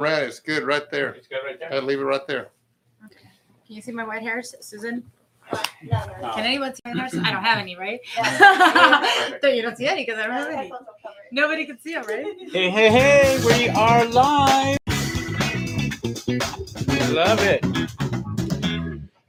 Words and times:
Right, 0.00 0.22
it's 0.22 0.40
good 0.40 0.62
right 0.62 0.90
there. 0.90 1.10
It's 1.10 1.28
good 1.28 1.40
right 1.44 1.60
there. 1.60 1.74
I'd 1.74 1.82
leave 1.82 2.00
it 2.00 2.04
right 2.04 2.26
there. 2.26 2.48
Okay. 3.04 3.28
Can 3.66 3.76
you 3.76 3.82
see 3.82 3.92
my 3.92 4.02
white 4.02 4.22
hairs, 4.22 4.54
Susan? 4.60 5.04
No, 5.82 6.02
no. 6.22 6.30
Can 6.32 6.46
anyone 6.46 6.74
see 6.74 6.80
my 6.86 7.00
hairs? 7.00 7.14
I 7.22 7.30
don't 7.30 7.44
have 7.44 7.58
any, 7.58 7.76
right? 7.76 8.00
Yeah. 8.16 9.38
so 9.42 9.48
you 9.48 9.60
don't 9.60 9.76
see 9.76 9.86
any 9.86 10.06
because 10.06 10.18
I 10.18 10.26
don't 10.26 10.36
have 10.36 10.46
any. 10.48 10.56
headphones 10.56 10.86
will 10.86 10.94
cover 11.02 11.14
it. 11.22 11.32
Nobody 11.32 11.66
can 11.66 11.78
see 11.78 11.92
them, 11.92 12.04
right? 12.06 12.24
Hey, 12.50 12.70
hey, 12.70 12.88
hey, 12.88 13.38
we 13.44 13.68
are 13.68 14.06
live. 14.06 14.78
I 14.88 16.38
Love 17.12 17.40
it. 17.42 17.62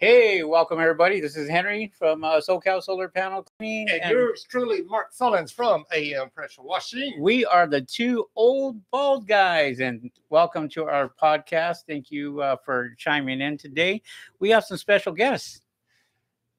Hey, 0.01 0.41
welcome 0.41 0.79
everybody. 0.79 1.21
This 1.21 1.37
is 1.37 1.47
Henry 1.47 1.93
from 1.95 2.23
uh, 2.23 2.37
SoCal 2.41 2.81
Solar 2.81 3.07
Panel 3.07 3.45
Cleaning. 3.59 3.87
And 3.87 4.01
and 4.01 4.11
yours 4.11 4.43
truly, 4.49 4.81
Mark 4.81 5.13
Sullins 5.13 5.53
from 5.53 5.85
AM 5.93 6.31
Pressure 6.31 6.63
Washing. 6.63 7.21
we 7.21 7.45
are 7.45 7.67
the 7.67 7.81
two 7.81 8.25
old 8.35 8.77
bald 8.89 9.27
guys, 9.27 9.79
and 9.79 10.09
welcome 10.31 10.67
to 10.69 10.85
our 10.85 11.07
podcast. 11.21 11.83
Thank 11.87 12.09
you 12.09 12.41
uh, 12.41 12.55
for 12.65 12.95
chiming 12.97 13.41
in 13.41 13.59
today. 13.59 14.01
We 14.39 14.49
have 14.49 14.63
some 14.63 14.77
special 14.77 15.13
guests. 15.13 15.61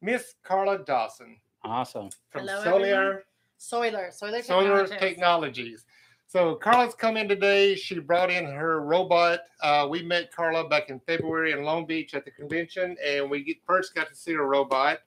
Miss 0.00 0.34
Carla 0.44 0.78
Dawson 0.84 1.36
Awesome. 1.64 2.10
from 2.30 2.46
Hello, 2.46 2.62
Solar, 2.62 3.24
Soilar, 3.58 4.12
Soilar 4.16 4.44
Solar 4.44 4.86
Technologies. 4.86 4.98
Technologies. 5.00 5.84
So 6.32 6.54
Carla's 6.54 6.94
come 6.94 7.18
in 7.18 7.28
today. 7.28 7.74
She 7.74 7.98
brought 7.98 8.30
in 8.30 8.46
her 8.46 8.80
robot. 8.80 9.40
Uh, 9.60 9.86
we 9.90 10.02
met 10.02 10.34
Carla 10.34 10.66
back 10.66 10.88
in 10.88 10.98
February 11.00 11.52
in 11.52 11.62
Long 11.62 11.84
Beach 11.84 12.14
at 12.14 12.24
the 12.24 12.30
convention, 12.30 12.96
and 13.06 13.30
we 13.30 13.44
get, 13.44 13.58
first 13.66 13.94
got 13.94 14.08
to 14.08 14.14
see 14.14 14.32
her 14.32 14.48
robot. 14.48 15.00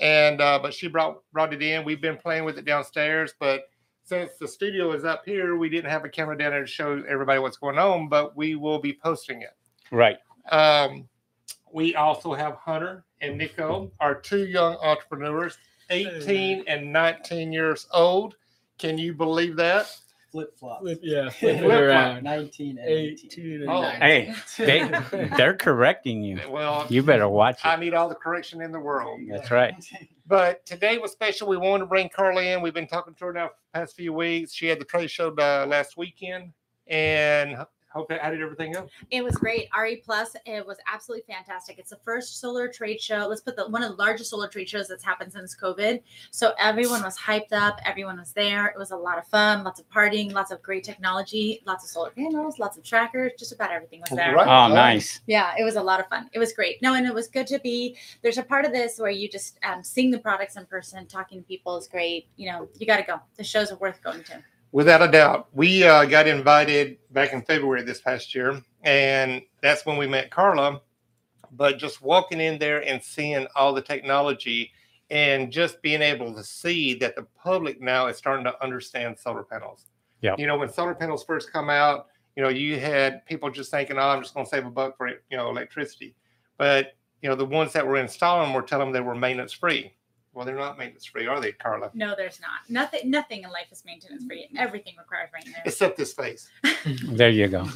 And 0.00 0.40
uh, 0.40 0.58
but 0.62 0.72
she 0.72 0.88
brought 0.88 1.18
brought 1.30 1.52
it 1.52 1.62
in. 1.62 1.84
We've 1.84 2.00
been 2.00 2.16
playing 2.16 2.46
with 2.46 2.56
it 2.56 2.64
downstairs, 2.64 3.34
but 3.38 3.68
since 4.04 4.30
the 4.40 4.48
studio 4.48 4.92
is 4.92 5.04
up 5.04 5.26
here, 5.26 5.58
we 5.58 5.68
didn't 5.68 5.90
have 5.90 6.06
a 6.06 6.08
camera 6.08 6.38
down 6.38 6.52
there 6.52 6.62
to 6.62 6.66
show 6.66 7.04
everybody 7.06 7.38
what's 7.38 7.58
going 7.58 7.76
on. 7.76 8.08
But 8.08 8.34
we 8.34 8.54
will 8.54 8.78
be 8.78 8.94
posting 8.94 9.42
it. 9.42 9.54
Right. 9.90 10.16
Um, 10.50 11.06
we 11.70 11.96
also 11.96 12.32
have 12.32 12.54
Hunter 12.54 13.04
and 13.20 13.36
Nico, 13.36 13.92
our 14.00 14.14
two 14.14 14.46
young 14.46 14.76
entrepreneurs, 14.76 15.58
18 15.90 16.64
and 16.66 16.90
19 16.90 17.52
years 17.52 17.86
old. 17.92 18.36
Can 18.78 18.96
you 18.96 19.12
believe 19.12 19.54
that? 19.56 19.94
Flip 20.32 20.58
flop. 20.58 20.80
Flip, 20.80 20.98
yeah, 21.02 21.28
Flip 21.28 21.58
flip 21.58 21.62
it 21.62 21.64
flop. 21.66 21.80
around. 21.80 22.24
19 22.24 22.78
and 22.78 22.88
18. 22.88 23.26
18 23.30 23.60
and 23.62 23.70
Oh. 23.70 23.82
19. 23.82 24.00
Hey, 24.00 24.34
they, 24.58 25.28
they're 25.36 25.54
correcting 25.54 26.22
you. 26.24 26.40
Well, 26.48 26.86
You 26.88 27.02
better 27.02 27.28
watch 27.28 27.60
I 27.64 27.74
it. 27.74 27.80
need 27.80 27.94
all 27.94 28.08
the 28.08 28.14
correction 28.16 28.60
in 28.62 28.72
the 28.72 28.80
world. 28.80 29.20
That's 29.30 29.50
right. 29.50 29.74
But 30.24 30.64
today 30.64 30.96
was 30.96 31.12
special. 31.12 31.46
We 31.46 31.58
wanted 31.58 31.80
to 31.80 31.86
bring 31.86 32.08
Carla 32.08 32.40
in. 32.42 32.62
We've 32.62 32.72
been 32.72 32.86
talking 32.86 33.12
to 33.12 33.24
her 33.26 33.32
now 33.34 33.48
for 33.48 33.54
the 33.72 33.80
past 33.80 33.96
few 33.96 34.14
weeks. 34.14 34.54
She 34.54 34.66
had 34.66 34.80
the 34.80 34.84
trade 34.86 35.10
show 35.10 35.28
uh, 35.36 35.66
last 35.68 35.98
weekend. 35.98 36.52
And 36.86 37.56
hope 37.92 38.10
how 38.10 38.30
did 38.30 38.40
everything 38.40 38.72
go? 38.72 38.88
It 39.10 39.22
was 39.22 39.34
great. 39.36 39.68
RE 39.78 39.96
Plus, 39.96 40.34
it 40.46 40.66
was 40.66 40.78
absolutely 40.92 41.24
fantastic. 41.32 41.78
It's 41.78 41.90
the 41.90 41.98
first 42.04 42.40
solar 42.40 42.68
trade 42.68 43.00
show. 43.00 43.26
Let's 43.28 43.40
put 43.40 43.56
the 43.56 43.68
one 43.68 43.82
of 43.82 43.90
the 43.90 43.96
largest 43.96 44.30
solar 44.30 44.48
trade 44.48 44.68
shows 44.68 44.88
that's 44.88 45.04
happened 45.04 45.32
since 45.32 45.56
COVID. 45.56 46.02
So 46.30 46.52
everyone 46.58 47.02
was 47.02 47.18
hyped 47.18 47.52
up. 47.52 47.80
Everyone 47.84 48.18
was 48.18 48.32
there. 48.32 48.66
It 48.66 48.78
was 48.78 48.90
a 48.90 48.96
lot 48.96 49.18
of 49.18 49.26
fun. 49.26 49.64
Lots 49.64 49.80
of 49.80 49.88
partying. 49.90 50.32
Lots 50.32 50.50
of 50.50 50.62
great 50.62 50.84
technology. 50.84 51.62
Lots 51.66 51.84
of 51.84 51.90
solar 51.90 52.10
panels. 52.10 52.58
Lots 52.58 52.76
of 52.76 52.84
trackers. 52.84 53.32
Just 53.38 53.52
about 53.52 53.70
everything 53.70 54.00
was 54.00 54.10
there. 54.10 54.34
Right. 54.34 54.46
Oh, 54.46 54.72
nice. 54.72 55.20
Yeah, 55.26 55.54
it 55.58 55.64
was 55.64 55.76
a 55.76 55.82
lot 55.82 56.00
of 56.00 56.08
fun. 56.08 56.28
It 56.32 56.38
was 56.38 56.52
great. 56.52 56.80
No, 56.82 56.94
and 56.94 57.06
it 57.06 57.14
was 57.14 57.28
good 57.28 57.46
to 57.48 57.58
be. 57.60 57.96
There's 58.22 58.38
a 58.38 58.42
part 58.42 58.64
of 58.64 58.72
this 58.72 58.98
where 58.98 59.10
you 59.10 59.28
just 59.28 59.58
um, 59.64 59.82
seeing 59.82 60.10
the 60.10 60.18
products 60.18 60.56
in 60.56 60.66
person, 60.66 61.06
talking 61.06 61.38
to 61.38 61.44
people 61.46 61.76
is 61.76 61.88
great. 61.88 62.26
You 62.36 62.50
know, 62.50 62.68
you 62.78 62.86
got 62.86 62.96
to 62.96 63.02
go. 63.02 63.20
The 63.36 63.44
shows 63.44 63.70
are 63.70 63.76
worth 63.76 64.02
going 64.02 64.24
to. 64.24 64.42
Without 64.72 65.02
a 65.02 65.08
doubt. 65.08 65.48
We 65.52 65.84
uh, 65.84 66.06
got 66.06 66.26
invited 66.26 66.98
back 67.12 67.32
in 67.32 67.42
February 67.42 67.82
this 67.82 68.00
past 68.00 68.34
year. 68.34 68.60
And 68.82 69.42
that's 69.60 69.86
when 69.86 69.98
we 69.98 70.06
met 70.06 70.30
Carla. 70.30 70.80
But 71.52 71.78
just 71.78 72.00
walking 72.00 72.40
in 72.40 72.58
there 72.58 72.82
and 72.86 73.02
seeing 73.02 73.46
all 73.54 73.74
the 73.74 73.82
technology 73.82 74.72
and 75.10 75.52
just 75.52 75.82
being 75.82 76.00
able 76.00 76.34
to 76.34 76.42
see 76.42 76.94
that 76.94 77.14
the 77.14 77.26
public 77.36 77.82
now 77.82 78.06
is 78.06 78.16
starting 78.16 78.44
to 78.44 78.62
understand 78.62 79.18
solar 79.18 79.42
panels. 79.42 79.84
Yeah. 80.22 80.34
You 80.38 80.46
know, 80.46 80.56
when 80.56 80.72
solar 80.72 80.94
panels 80.94 81.22
first 81.22 81.52
come 81.52 81.68
out, 81.68 82.06
you 82.34 82.42
know, 82.42 82.48
you 82.48 82.80
had 82.80 83.26
people 83.26 83.50
just 83.50 83.70
thinking, 83.70 83.98
oh, 83.98 84.08
I'm 84.08 84.22
just 84.22 84.32
going 84.32 84.46
to 84.46 84.50
save 84.50 84.64
a 84.64 84.70
buck 84.70 84.96
for, 84.96 85.08
you 85.08 85.36
know, 85.36 85.50
electricity. 85.50 86.14
But, 86.56 86.94
you 87.20 87.28
know, 87.28 87.34
the 87.34 87.44
ones 87.44 87.74
that 87.74 87.86
were 87.86 87.98
installing 87.98 88.54
were 88.54 88.62
telling 88.62 88.86
them 88.86 88.94
they 88.94 89.06
were 89.06 89.14
maintenance 89.14 89.52
free. 89.52 89.92
Well, 90.34 90.46
they're 90.46 90.56
not 90.56 90.78
maintenance 90.78 91.04
free, 91.04 91.26
are 91.26 91.40
they, 91.40 91.52
Carla? 91.52 91.90
No, 91.92 92.14
there's 92.16 92.40
not. 92.40 92.68
Nothing. 92.70 93.10
Nothing 93.10 93.42
in 93.42 93.50
life 93.50 93.66
is 93.70 93.84
maintenance 93.84 94.24
free. 94.24 94.48
Mm. 94.54 94.58
Everything 94.58 94.94
requires 94.98 95.28
maintenance. 95.32 95.62
Except 95.64 95.96
this 95.96 96.12
face. 96.12 96.48
There 97.04 97.30
you 97.30 97.46
go. 97.46 97.68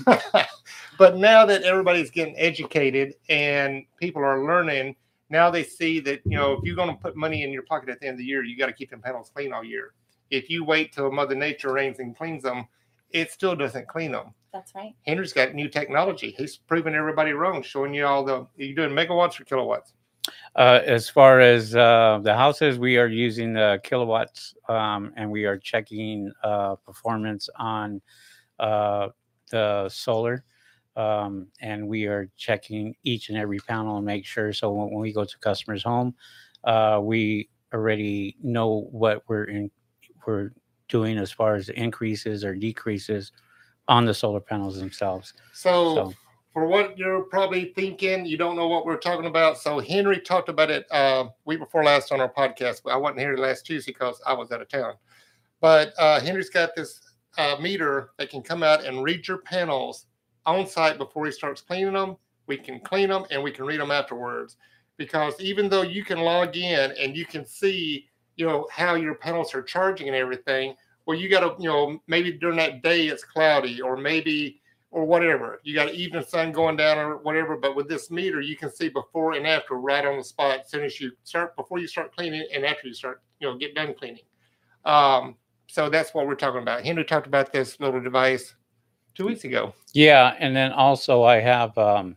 but 0.98 1.16
now 1.16 1.46
that 1.46 1.62
everybody's 1.62 2.10
getting 2.10 2.36
educated 2.36 3.14
and 3.28 3.84
people 4.00 4.24
are 4.24 4.44
learning, 4.44 4.96
now 5.30 5.48
they 5.48 5.62
see 5.62 6.00
that 6.00 6.22
you 6.24 6.36
know 6.36 6.54
if 6.54 6.64
you're 6.64 6.74
going 6.74 6.88
to 6.88 7.00
put 7.00 7.14
money 7.14 7.44
in 7.44 7.52
your 7.52 7.62
pocket 7.62 7.88
at 7.88 8.00
the 8.00 8.06
end 8.06 8.14
of 8.14 8.18
the 8.18 8.24
year, 8.24 8.42
you 8.42 8.56
got 8.56 8.66
to 8.66 8.72
keep 8.72 8.90
them 8.90 9.00
panels 9.00 9.30
clean 9.32 9.52
all 9.52 9.62
year. 9.62 9.92
If 10.30 10.50
you 10.50 10.64
wait 10.64 10.92
till 10.92 11.12
Mother 11.12 11.36
Nature 11.36 11.72
rains 11.72 12.00
and 12.00 12.16
cleans 12.16 12.42
them, 12.42 12.66
it 13.10 13.30
still 13.30 13.54
doesn't 13.54 13.86
clean 13.86 14.10
them. 14.10 14.34
That's 14.52 14.74
right. 14.74 14.94
Henry's 15.06 15.32
got 15.32 15.54
new 15.54 15.68
technology. 15.68 16.34
He's 16.36 16.56
proving 16.56 16.94
everybody 16.94 17.32
wrong, 17.32 17.62
showing 17.62 17.94
you 17.94 18.06
all 18.06 18.24
the. 18.24 18.46
you're 18.56 18.74
doing 18.74 18.90
megawatts 18.90 19.38
or 19.38 19.44
kilowatts? 19.44 19.92
Uh, 20.54 20.80
as 20.84 21.08
far 21.08 21.40
as 21.40 21.74
uh, 21.76 22.18
the 22.22 22.34
houses, 22.34 22.78
we 22.78 22.96
are 22.96 23.08
using 23.08 23.52
the 23.52 23.80
kilowatts 23.82 24.54
um, 24.68 25.12
and 25.16 25.30
we 25.30 25.44
are 25.44 25.58
checking 25.58 26.32
uh, 26.42 26.76
performance 26.76 27.48
on 27.56 28.00
uh, 28.58 29.08
the 29.50 29.88
solar. 29.88 30.44
Um, 30.96 31.48
and 31.60 31.86
we 31.86 32.06
are 32.06 32.30
checking 32.38 32.94
each 33.04 33.28
and 33.28 33.36
every 33.36 33.58
panel 33.58 33.98
and 33.98 34.06
make 34.06 34.24
sure. 34.24 34.52
So 34.54 34.72
when, 34.72 34.90
when 34.90 35.00
we 35.00 35.12
go 35.12 35.24
to 35.24 35.38
customers' 35.38 35.82
home, 35.82 36.14
uh, 36.64 37.00
we 37.02 37.50
already 37.74 38.36
know 38.42 38.88
what 38.90 39.22
we're 39.28 39.44
in, 39.44 39.70
we're 40.26 40.52
doing 40.88 41.18
as 41.18 41.30
far 41.30 41.54
as 41.54 41.68
increases 41.68 42.44
or 42.44 42.54
decreases 42.54 43.32
on 43.88 44.06
the 44.06 44.14
solar 44.14 44.40
panels 44.40 44.78
themselves. 44.78 45.34
So, 45.52 45.94
So 45.94 46.14
for 46.56 46.64
what 46.64 46.96
you're 46.96 47.20
probably 47.20 47.66
thinking, 47.76 48.24
you 48.24 48.38
don't 48.38 48.56
know 48.56 48.66
what 48.66 48.86
we're 48.86 48.96
talking 48.96 49.26
about. 49.26 49.58
So 49.58 49.78
Henry 49.78 50.18
talked 50.18 50.48
about 50.48 50.70
it 50.70 50.86
uh, 50.90 51.26
week 51.44 51.58
before 51.58 51.84
last 51.84 52.12
on 52.12 52.20
our 52.22 52.32
podcast. 52.32 52.80
But 52.82 52.94
I 52.94 52.96
wasn't 52.96 53.18
here 53.18 53.36
last 53.36 53.66
Tuesday 53.66 53.92
because 53.92 54.22
I 54.26 54.32
was 54.32 54.50
out 54.50 54.62
of 54.62 54.68
town. 54.70 54.94
But 55.60 55.92
uh, 55.98 56.18
Henry's 56.18 56.48
got 56.48 56.74
this 56.74 56.98
uh, 57.36 57.56
meter 57.60 58.12
that 58.16 58.30
can 58.30 58.40
come 58.40 58.62
out 58.62 58.86
and 58.86 59.02
read 59.02 59.28
your 59.28 59.36
panels 59.36 60.06
on 60.46 60.66
site 60.66 60.96
before 60.96 61.26
he 61.26 61.30
starts 61.30 61.60
cleaning 61.60 61.92
them. 61.92 62.16
We 62.46 62.56
can 62.56 62.80
clean 62.80 63.10
them 63.10 63.26
and 63.30 63.42
we 63.42 63.50
can 63.50 63.66
read 63.66 63.80
them 63.80 63.90
afterwards. 63.90 64.56
Because 64.96 65.38
even 65.38 65.68
though 65.68 65.82
you 65.82 66.06
can 66.06 66.20
log 66.20 66.56
in 66.56 66.90
and 66.98 67.14
you 67.14 67.26
can 67.26 67.44
see, 67.44 68.08
you 68.36 68.46
know, 68.46 68.66
how 68.72 68.94
your 68.94 69.16
panels 69.16 69.54
are 69.54 69.60
charging 69.60 70.06
and 70.06 70.16
everything, 70.16 70.74
well, 71.04 71.18
you 71.18 71.28
got 71.28 71.40
to, 71.40 71.62
you 71.62 71.68
know, 71.68 72.00
maybe 72.06 72.32
during 72.32 72.56
that 72.56 72.82
day 72.82 73.08
it's 73.08 73.24
cloudy 73.24 73.82
or 73.82 73.98
maybe 73.98 74.62
or 74.96 75.04
whatever. 75.04 75.60
You 75.62 75.74
got 75.74 75.92
evening 75.92 76.24
sun 76.26 76.52
going 76.52 76.76
down 76.76 76.96
or 76.96 77.18
whatever. 77.18 77.54
But 77.58 77.76
with 77.76 77.86
this 77.86 78.10
meter, 78.10 78.40
you 78.40 78.56
can 78.56 78.74
see 78.74 78.88
before 78.88 79.34
and 79.34 79.46
after 79.46 79.74
right 79.74 80.02
on 80.06 80.16
the 80.16 80.24
spot 80.24 80.60
as 80.60 80.70
soon 80.70 80.84
as 80.84 80.98
you 80.98 81.12
start 81.22 81.54
before 81.54 81.78
you 81.78 81.86
start 81.86 82.16
cleaning 82.16 82.46
and 82.50 82.64
after 82.64 82.88
you 82.88 82.94
start, 82.94 83.20
you 83.38 83.46
know, 83.46 83.58
get 83.58 83.74
done 83.74 83.92
cleaning. 83.92 84.24
Um, 84.86 85.36
so 85.66 85.90
that's 85.90 86.14
what 86.14 86.26
we're 86.26 86.34
talking 86.34 86.62
about. 86.62 86.82
Henry 86.82 87.04
talked 87.04 87.26
about 87.26 87.52
this 87.52 87.78
little 87.78 88.00
device 88.00 88.54
two 89.14 89.26
weeks 89.26 89.44
ago. 89.44 89.74
Yeah, 89.92 90.34
and 90.38 90.56
then 90.56 90.72
also 90.72 91.24
I 91.24 91.40
have 91.40 91.76
um, 91.76 92.16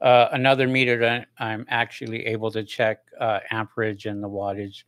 uh, 0.00 0.28
another 0.30 0.68
meter 0.68 0.96
that 0.98 1.26
I'm 1.40 1.66
actually 1.68 2.26
able 2.26 2.52
to 2.52 2.62
check 2.62 3.00
uh, 3.18 3.40
amperage 3.50 4.06
and 4.06 4.22
the 4.22 4.30
wattage 4.30 4.84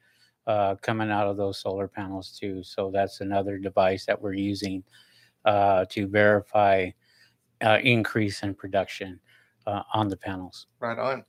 uh, 0.47 0.77
coming 0.77 1.11
out 1.11 1.27
of 1.27 1.37
those 1.37 1.59
solar 1.59 1.89
panels 1.89 2.39
too. 2.39 2.63
So 2.63 2.93
that's 2.93 3.21
another 3.21 3.59
device 3.59 4.07
that 4.07 4.23
we're 4.23 4.35
using 4.35 4.85
uh, 5.45 5.87
to 5.87 6.07
verify 6.07 6.91
uh, 7.65 7.79
increase 7.83 8.43
in 8.43 8.55
production 8.55 9.19
uh, 9.67 9.83
on 9.95 10.09
the 10.09 10.17
panels. 10.17 10.67
Right 10.81 10.99
on. 10.99 11.25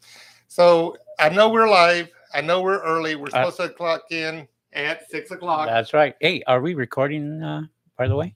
So 0.48 0.96
I 1.20 1.30
know 1.30 1.50
we're 1.50 1.70
live. 1.70 2.10
I 2.34 2.42
know 2.42 2.62
we're 2.62 2.82
early. 2.84 3.16
We're 3.16 3.28
Uh, 3.28 3.50
supposed 3.50 3.58
to 3.58 3.70
clock 3.70 4.04
in 4.12 4.48
at 4.74 5.10
six 5.10 5.32
o'clock. 5.32 5.68
That's 5.68 5.94
right. 5.94 6.16
Hey, 6.22 6.44
are 6.48 6.62
we 6.62 6.74
recording? 6.74 7.42
Uh, 7.42 7.64
by 7.98 8.08
the 8.08 8.16
way, 8.16 8.36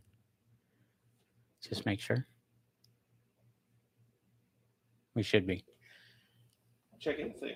just 1.68 1.86
make 1.86 2.00
sure. 2.00 2.26
We 5.16 5.24
should 5.24 5.46
be. 5.46 5.66
Check 7.00 7.20
it 7.20 7.24
and 7.24 7.36
see. 7.38 7.56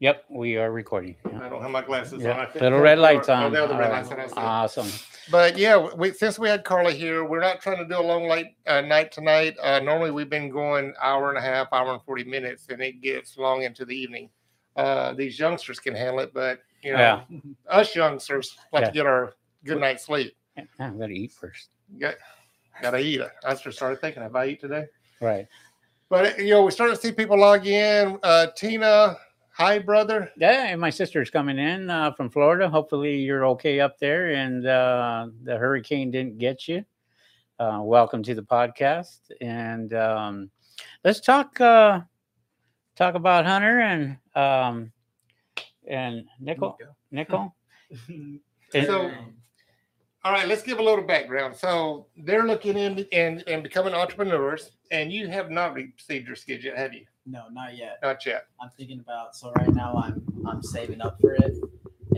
Yep, 0.00 0.24
we 0.30 0.56
are 0.56 0.72
recording. 0.72 1.16
I 1.40 1.48
don't 1.48 1.62
have 1.62 1.70
my 1.70 1.82
glasses 1.82 2.24
on. 2.24 2.30
I 2.32 2.46
think- 2.46 2.62
little 2.62 2.80
red 2.80 2.98
lights 2.98 3.28
Oh, 3.28 3.34
on. 3.34 3.56
are 3.56 3.66
the 3.68 3.74
red 3.76 3.90
All 3.90 4.02
lights 4.18 4.32
on. 4.32 4.44
Awesome. 4.44 4.88
But 5.30 5.56
yeah, 5.56 5.88
we, 5.96 6.12
since 6.12 6.38
we 6.38 6.48
had 6.48 6.64
Carla 6.64 6.92
here, 6.92 7.24
we're 7.24 7.40
not 7.40 7.60
trying 7.60 7.78
to 7.78 7.86
do 7.86 7.98
a 7.98 8.02
long 8.02 8.28
late 8.28 8.56
uh, 8.66 8.80
night 8.82 9.10
tonight. 9.10 9.56
Uh, 9.62 9.80
normally, 9.80 10.10
we've 10.10 10.28
been 10.28 10.50
going 10.50 10.92
hour 11.00 11.30
and 11.30 11.38
a 11.38 11.40
half, 11.40 11.68
hour 11.72 11.92
and 11.92 12.02
forty 12.02 12.24
minutes, 12.24 12.66
and 12.68 12.82
it 12.82 13.00
gets 13.00 13.38
long 13.38 13.62
into 13.62 13.84
the 13.84 13.96
evening. 13.96 14.28
Uh, 14.76 15.12
these 15.14 15.38
youngsters 15.38 15.78
can 15.78 15.94
handle 15.94 16.20
it, 16.20 16.34
but 16.34 16.60
you 16.82 16.92
know, 16.92 16.98
Yeah. 16.98 17.22
us 17.68 17.94
youngsters 17.94 18.56
like 18.72 18.82
Yeah. 18.82 18.88
to 18.88 18.92
get 18.92 19.06
our 19.06 19.34
good 19.64 19.80
night's 19.80 20.04
sleep. 20.04 20.36
I'm 20.78 20.98
gonna 20.98 21.08
eat 21.08 21.32
first. 21.32 21.70
Got, 21.98 22.16
gotta 22.82 22.98
eat. 22.98 23.20
I 23.44 23.54
just 23.54 23.76
started 23.76 24.00
thinking, 24.00 24.22
have 24.22 24.36
I 24.36 24.46
eat 24.46 24.60
today? 24.60 24.86
Right. 25.20 25.46
But 26.10 26.38
you 26.38 26.50
know, 26.50 26.64
we're 26.64 26.70
starting 26.70 26.96
to 26.96 27.00
see 27.00 27.12
people 27.12 27.38
log 27.38 27.66
in. 27.66 28.18
Uh, 28.22 28.48
Tina, 28.56 29.16
hi, 29.54 29.78
brother. 29.78 30.30
Yeah, 30.36 30.66
and 30.68 30.80
my 30.80 30.90
sister's 30.90 31.30
coming 31.30 31.58
in 31.58 31.90
uh, 31.90 32.12
from 32.12 32.30
Florida. 32.30 32.68
Hopefully, 32.68 33.16
you're 33.16 33.46
okay 33.46 33.80
up 33.80 33.98
there, 33.98 34.30
and 34.34 34.66
uh, 34.66 35.28
the 35.42 35.56
hurricane 35.56 36.10
didn't 36.10 36.38
get 36.38 36.68
you. 36.68 36.84
Uh, 37.58 37.78
welcome 37.82 38.22
to 38.22 38.34
the 38.34 38.42
podcast, 38.42 39.18
and 39.40 39.94
um, 39.94 40.50
let's 41.04 41.20
talk 41.20 41.60
uh, 41.60 42.00
talk 42.96 43.14
about 43.14 43.46
Hunter 43.46 43.80
and 43.80 44.16
um, 44.34 44.92
and 45.86 46.24
Nickel. 46.40 46.78
Nickel. 47.10 47.54
And- 48.74 48.86
So, 48.88 49.08
all 50.24 50.32
right, 50.32 50.48
let's 50.48 50.62
give 50.62 50.80
a 50.80 50.82
little 50.82 51.04
background. 51.04 51.54
So 51.54 52.06
they're 52.16 52.42
looking 52.42 52.76
in 52.76 53.06
and, 53.12 53.44
and 53.46 53.62
becoming 53.62 53.94
entrepreneurs, 53.94 54.72
and 54.90 55.12
you 55.12 55.28
have 55.28 55.48
not 55.48 55.74
received 55.74 56.26
your 56.26 56.34
skid 56.34 56.64
yet, 56.64 56.76
have 56.76 56.92
you? 56.92 57.04
No, 57.26 57.44
not 57.50 57.76
yet. 57.76 57.98
Not 58.02 58.24
yet. 58.26 58.46
I'm 58.60 58.70
thinking 58.76 59.00
about 59.00 59.34
so 59.34 59.50
right 59.52 59.72
now 59.74 59.94
I'm 59.94 60.22
I'm 60.46 60.62
saving 60.62 61.00
up 61.00 61.18
for 61.20 61.34
it, 61.34 61.56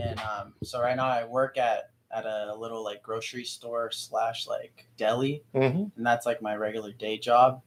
and 0.01 0.19
um 0.19 0.53
so 0.63 0.81
right 0.81 0.95
now 0.97 1.07
I 1.07 1.23
work 1.25 1.57
at 1.57 1.91
at 2.11 2.25
a 2.25 2.55
little 2.57 2.83
like 2.83 3.01
grocery 3.03 3.43
store 3.43 3.91
slash 3.91 4.47
like 4.47 4.87
deli, 4.97 5.43
Mm-hmm. 5.53 5.83
and 5.97 6.05
that's 6.05 6.25
like 6.25 6.41
my 6.41 6.55
regular 6.55 6.91
day 6.93 7.17
job. 7.17 7.61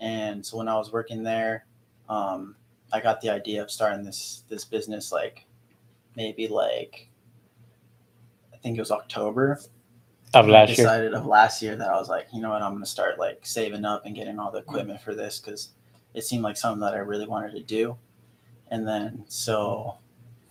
And 0.00 0.44
so 0.44 0.56
when 0.56 0.68
I 0.68 0.74
was 0.76 0.92
working 0.92 1.22
there, 1.22 1.66
um, 2.08 2.56
I 2.92 3.00
got 3.00 3.20
the 3.20 3.30
idea 3.30 3.62
of 3.62 3.70
starting 3.70 4.04
this 4.04 4.44
this 4.48 4.64
business 4.64 5.12
like 5.12 5.46
maybe 6.16 6.46
like 6.48 7.08
I 8.52 8.56
think 8.58 8.76
it 8.76 8.80
was 8.80 8.90
October 8.90 9.60
of 10.34 10.46
I 10.46 10.48
last 10.50 10.68
year. 10.70 10.76
decided 10.76 11.14
of 11.14 11.26
last 11.26 11.62
year 11.62 11.76
that 11.76 11.88
I 11.88 11.98
was 11.98 12.08
like, 12.08 12.26
you 12.32 12.40
know 12.40 12.50
what, 12.50 12.62
I'm 12.62 12.72
gonna 12.74 12.84
start 12.86 13.18
like 13.18 13.40
saving 13.46 13.84
up 13.84 14.04
and 14.04 14.14
getting 14.14 14.38
all 14.38 14.50
the 14.50 14.58
equipment 14.58 15.00
for 15.00 15.14
this 15.14 15.38
because 15.40 15.70
it 16.14 16.24
seemed 16.24 16.42
like 16.42 16.56
something 16.56 16.80
that 16.80 16.94
I 16.94 16.98
really 16.98 17.26
wanted 17.26 17.52
to 17.52 17.62
do. 17.62 17.96
And 18.70 18.86
then 18.86 19.24
so 19.28 19.98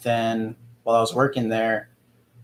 then 0.04 0.56
while 0.84 0.96
I 0.96 1.02
was 1.02 1.14
working 1.14 1.50
there, 1.50 1.90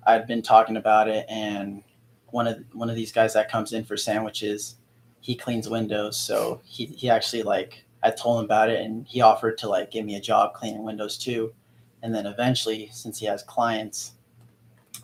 I'd 0.06 0.28
been 0.28 0.42
talking 0.42 0.78
about 0.78 1.08
it 1.08 1.26
and 1.30 1.84
one 2.32 2.48
of 2.48 2.64
one 2.74 2.90
of 2.90 2.96
these 2.96 3.12
guys 3.12 3.34
that 3.34 3.50
comes 3.50 3.74
in 3.74 3.84
for 3.84 3.98
sandwiches, 3.98 4.76
he 5.22 5.36
cleans 5.36 5.70
windows. 5.70 6.20
So 6.20 6.62
he, 6.66 6.86
he 6.86 7.10
actually 7.10 7.44
like 7.44 7.86
I 8.04 8.12
told 8.12 8.40
him 8.40 8.46
about 8.46 8.70
it 8.70 8.82
and 8.82 9.06
he 9.08 9.22
offered 9.22 9.58
to 9.60 9.70
like 9.70 9.92
give 9.92 10.06
me 10.06 10.16
a 10.16 10.22
job 10.22 10.54
cleaning 10.54 10.84
windows 10.84 11.18
too. 11.18 11.54
And 12.04 12.14
then 12.14 12.26
eventually, 12.26 12.90
since 12.94 13.20
he 13.20 13.26
has 13.26 13.44
clients 13.44 14.14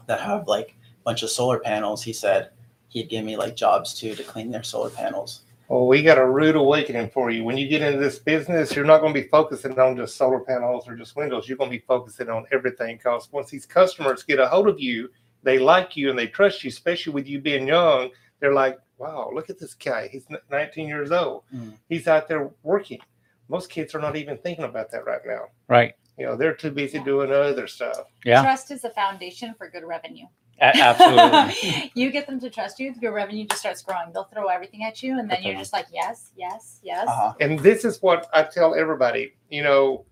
that 0.06 0.20
have 0.22 0.48
like 0.48 0.70
a 0.70 1.04
bunch 1.04 1.24
of 1.24 1.30
solar 1.30 1.60
panels, 1.60 2.04
he 2.04 2.14
said 2.14 2.50
he'd 2.90 3.10
give 3.10 3.26
me 3.26 3.36
like 3.36 3.56
jobs 3.56 3.94
too 3.94 4.16
to 4.16 4.24
clean 4.24 4.52
their 4.52 4.64
solar 4.64 4.90
panels. 4.90 5.43
Well, 5.68 5.88
we 5.88 6.04
got 6.04 6.18
a 6.18 6.30
rude 6.30 6.56
awakening 6.56 7.10
for 7.10 7.32
you. 7.32 7.44
When 7.44 7.58
you 7.58 7.68
get 7.68 7.82
into 7.82 8.00
this 8.00 8.20
business, 8.20 8.76
you're 8.76 8.86
not 8.86 9.02
going 9.02 9.14
to 9.14 9.22
be 9.22 9.28
focusing 9.30 9.80
on 9.80 9.96
just 9.96 10.18
solar 10.18 10.40
panels 10.40 10.88
or 10.88 10.96
just 10.96 11.16
windows. 11.16 11.48
You're 11.48 11.58
going 11.58 11.72
to 11.72 11.78
be 11.78 11.84
focusing 11.88 12.30
on 12.30 12.46
everything 12.52 12.98
because 12.98 13.32
once 13.32 13.50
these 13.50 13.66
customers 13.66 14.24
get 14.24 14.40
a 14.40 14.48
hold 14.48 14.68
of 14.68 14.80
you, 14.80 15.10
they 15.42 15.60
like 15.60 15.96
you 15.96 16.10
and 16.10 16.20
they 16.20 16.28
trust 16.28 16.64
you, 16.64 16.70
especially 16.70 17.14
with 17.14 17.28
you 17.28 17.40
being 17.40 17.68
young. 17.68 18.10
They're 18.40 18.54
like, 18.54 18.78
wow, 18.98 19.32
look 19.34 19.50
at 19.50 19.58
this 19.60 19.74
guy. 19.74 20.10
He's 20.10 20.26
19 20.52 20.88
years 20.88 21.12
old. 21.12 21.44
Mhm. 21.54 21.78
He's 21.90 22.08
out 22.08 22.28
there 22.28 22.52
working. 22.64 23.00
Most 23.48 23.70
kids 23.70 23.96
are 23.96 24.00
not 24.00 24.16
even 24.16 24.38
thinking 24.38 24.66
about 24.66 24.92
that 24.92 25.06
right 25.06 25.22
now. 25.26 25.46
Right. 25.68 25.94
You 26.18 26.26
know, 26.26 26.36
they're 26.36 26.54
too 26.54 26.72
busy 26.72 27.00
doing 27.00 27.32
other 27.32 27.68
stuff. 27.68 28.06
Yeah. 28.24 28.42
Trust 28.42 28.72
is 28.72 28.82
the 28.82 28.92
foundation 28.92 29.54
for 29.58 29.70
good 29.70 29.84
revenue. 29.84 30.28
A- 30.60 30.78
absolutely. 30.78 31.92
you 31.96 32.12
get 32.12 32.28
them 32.28 32.40
to 32.40 32.50
trust 32.50 32.80
you, 32.80 32.94
your 33.02 33.14
revenue 33.14 33.46
just 33.46 33.62
starts 33.62 33.82
growing. 33.82 34.12
They'll 34.14 34.26
throw 34.26 34.48
everything 34.48 34.84
at 34.84 35.02
you, 35.04 35.20
and 35.20 35.30
then 35.30 35.44
you're 35.44 35.56
just 35.58 35.74
like, 35.74 35.88
yes, 35.92 36.32
yes, 36.36 36.80
yes. 36.84 37.08
Uh-huh. 37.08 37.34
And 37.40 37.60
this 37.60 37.86
is 37.86 38.02
what 38.02 38.28
I 38.34 38.44
tell 38.44 38.76
everybody, 38.76 39.34
you 39.50 39.64
know, 39.64 40.06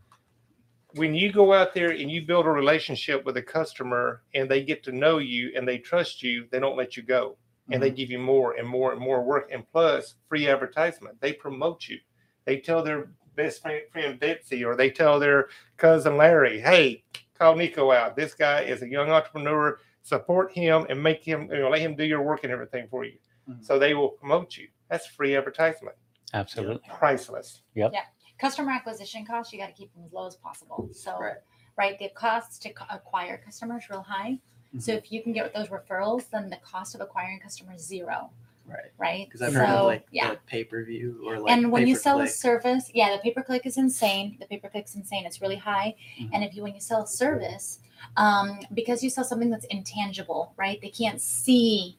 when 0.96 1.16
you 1.16 1.32
go 1.32 1.54
out 1.54 1.74
there 1.74 1.92
and 1.92 2.12
you 2.12 2.26
build 2.26 2.46
a 2.46 2.50
relationship 2.50 3.26
with 3.26 3.38
a 3.38 3.42
customer 3.42 4.24
and 4.34 4.50
they 4.50 4.64
get 4.64 4.84
to 4.84 4.92
know 4.92 5.20
you 5.20 5.52
and 5.56 5.68
they 5.68 5.78
trust 5.78 6.22
you, 6.22 6.48
they 6.52 6.60
don't 6.60 6.78
let 6.78 6.98
you 6.98 7.04
go. 7.04 7.38
And 7.70 7.82
they 7.82 7.90
give 7.90 8.10
you 8.10 8.20
more 8.20 8.56
and 8.58 8.68
more 8.68 8.92
and 8.92 9.00
more 9.00 9.24
work 9.24 9.50
and 9.50 9.66
plus 9.72 10.16
free 10.28 10.50
advertisement. 10.50 11.22
They 11.22 11.32
promote 11.32 11.88
you. 11.88 12.00
They 12.44 12.58
tell 12.58 12.84
their 12.84 13.12
best 13.38 13.62
friend, 13.62 13.82
friend 13.94 14.20
Betsy 14.20 14.66
or 14.66 14.76
they 14.76 14.90
tell 14.90 15.20
their 15.20 15.48
cousin 15.78 16.18
Larry, 16.18 16.60
hey, 16.60 17.06
call 17.40 17.56
Nico 17.56 17.92
out. 17.92 18.18
This 18.18 18.34
guy 18.34 18.64
is 18.64 18.82
a 18.82 18.90
young 18.90 19.10
entrepreneur. 19.10 19.80
Support 20.04 20.52
him 20.54 20.86
and 20.90 21.02
make 21.02 21.24
him, 21.24 21.50
you 21.52 21.60
know, 21.60 21.70
let 21.70 21.80
him 21.82 21.96
do 21.96 22.04
your 22.04 22.22
work 22.24 22.44
and 22.44 22.52
everything 22.52 22.88
for 22.90 23.04
you. 23.04 23.18
Mhm. 23.50 23.64
So 23.64 23.78
they 23.78 23.94
will 23.94 24.10
promote 24.10 24.58
you. 24.58 24.68
That's 24.90 25.06
free 25.08 25.36
advertisement. 25.36 25.96
absolutely. 26.34 26.82
Priceless. 26.88 27.62
Yep. 27.76 27.92
Yeah. 27.94 28.06
Customer 28.40 28.72
acquisition 28.72 29.26
costs, 29.26 29.52
you 29.52 29.60
got 29.60 29.68
to 29.68 29.74
keep 29.74 29.94
them 29.94 30.04
as 30.06 30.14
low 30.14 30.28
as 30.28 30.38
possible. 30.38 30.88
So, 30.94 31.20
Right. 31.20 31.36
right, 31.78 32.00
the 32.00 32.08
costs 32.10 32.58
to 32.60 32.74
acquire 32.90 33.38
customers 33.38 33.90
real 33.90 34.02
high. 34.02 34.40
So 34.80 34.94
Mhm. 34.94 34.98
if 34.98 35.12
you 35.12 35.22
can 35.22 35.34
get 35.34 35.54
those 35.54 35.68
referrals, 35.68 36.30
then 36.30 36.50
the 36.50 36.56
cost 36.58 36.96
of 36.96 37.02
acquiring 37.02 37.42
customers 37.42 37.82
zero, 37.82 38.32
Right. 38.66 38.92
right? 38.98 39.28
Because 39.28 39.42
I've 39.42 39.52
so, 39.52 39.60
heard 39.60 39.70
of 39.70 39.86
like 39.88 40.08
yeah. 40.12 40.32
the 40.32 40.38
pay 40.48 40.64
per 40.64 40.82
view 40.86 41.22
or 41.28 41.40
like 41.42 41.52
and 41.52 41.70
when 41.70 41.86
you 41.86 41.98
sell 41.98 42.22
a 42.22 42.28
service, 42.28 42.90
yeah, 42.94 43.12
the 43.18 43.22
pay 43.22 43.32
per 43.32 43.44
click 43.44 43.66
is 43.66 43.78
insane. 43.78 44.38
The 44.40 44.46
pay 44.48 44.58
per 44.58 44.70
click's 44.70 44.96
insane. 44.96 45.26
It's 45.26 45.42
really 45.42 45.58
high. 45.58 45.96
Mhm. 46.18 46.30
And 46.32 46.44
if 46.46 46.56
you 46.56 46.64
when 46.64 46.74
you 46.74 46.80
sell 46.80 47.04
a 47.04 47.08
service, 47.08 47.80
um, 48.18 48.60
because 48.74 49.04
you 49.04 49.10
sell 49.10 49.24
something 49.24 49.50
that's 49.50 49.66
intangible, 49.66 50.54
right? 50.58 50.80
They 50.82 50.90
can't 50.90 51.22
see. 51.22 51.98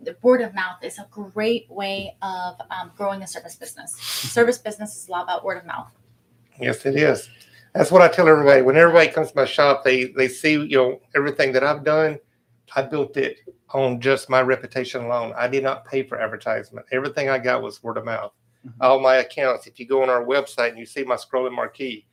The 0.00 0.16
word 0.22 0.42
of 0.42 0.54
mouth 0.54 0.82
is 0.82 0.98
a 0.98 1.06
great 1.10 1.70
way 1.70 2.16
of 2.20 2.56
um, 2.70 2.90
growing 2.96 3.22
a 3.22 3.26
service 3.26 3.56
business. 3.56 3.94
Service 3.94 4.58
business 4.58 4.96
is 4.96 5.08
a 5.08 5.10
lot 5.10 5.22
about 5.24 5.44
word 5.44 5.58
of 5.58 5.64
mouth. 5.66 5.88
Yes, 6.60 6.84
it 6.86 6.96
is. 6.96 7.28
That's 7.74 7.90
what 7.90 8.02
I 8.02 8.08
tell 8.08 8.28
everybody. 8.28 8.62
When 8.62 8.76
everybody 8.76 9.08
comes 9.08 9.30
to 9.30 9.36
my 9.36 9.44
shop, 9.44 9.84
they 9.84 10.06
they 10.06 10.28
see 10.28 10.52
you 10.52 10.76
know 10.76 11.00
everything 11.14 11.52
that 11.52 11.62
I've 11.64 11.84
done. 11.84 12.18
I 12.74 12.82
built 12.82 13.16
it 13.16 13.38
on 13.72 14.00
just 14.00 14.28
my 14.30 14.40
reputation 14.42 15.04
alone. 15.04 15.32
I 15.36 15.48
did 15.48 15.62
not 15.62 15.84
pay 15.84 16.02
for 16.02 16.20
advertisement. 16.20 16.86
Everything 16.92 17.28
I 17.28 17.38
got 17.38 17.62
was 17.62 17.82
word 17.82 17.98
of 17.98 18.04
mouth. 18.04 18.32
Mhm. 18.66 18.72
All 18.80 19.00
my 19.00 19.16
accounts. 19.16 19.66
If 19.66 19.78
you 19.78 19.86
go 19.86 20.02
on 20.02 20.10
our 20.10 20.24
website 20.24 20.70
and 20.70 20.78
you 20.78 20.86
see 20.86 21.04
my 21.04 21.16
scrolling 21.16 21.54
marquee, 21.54 22.06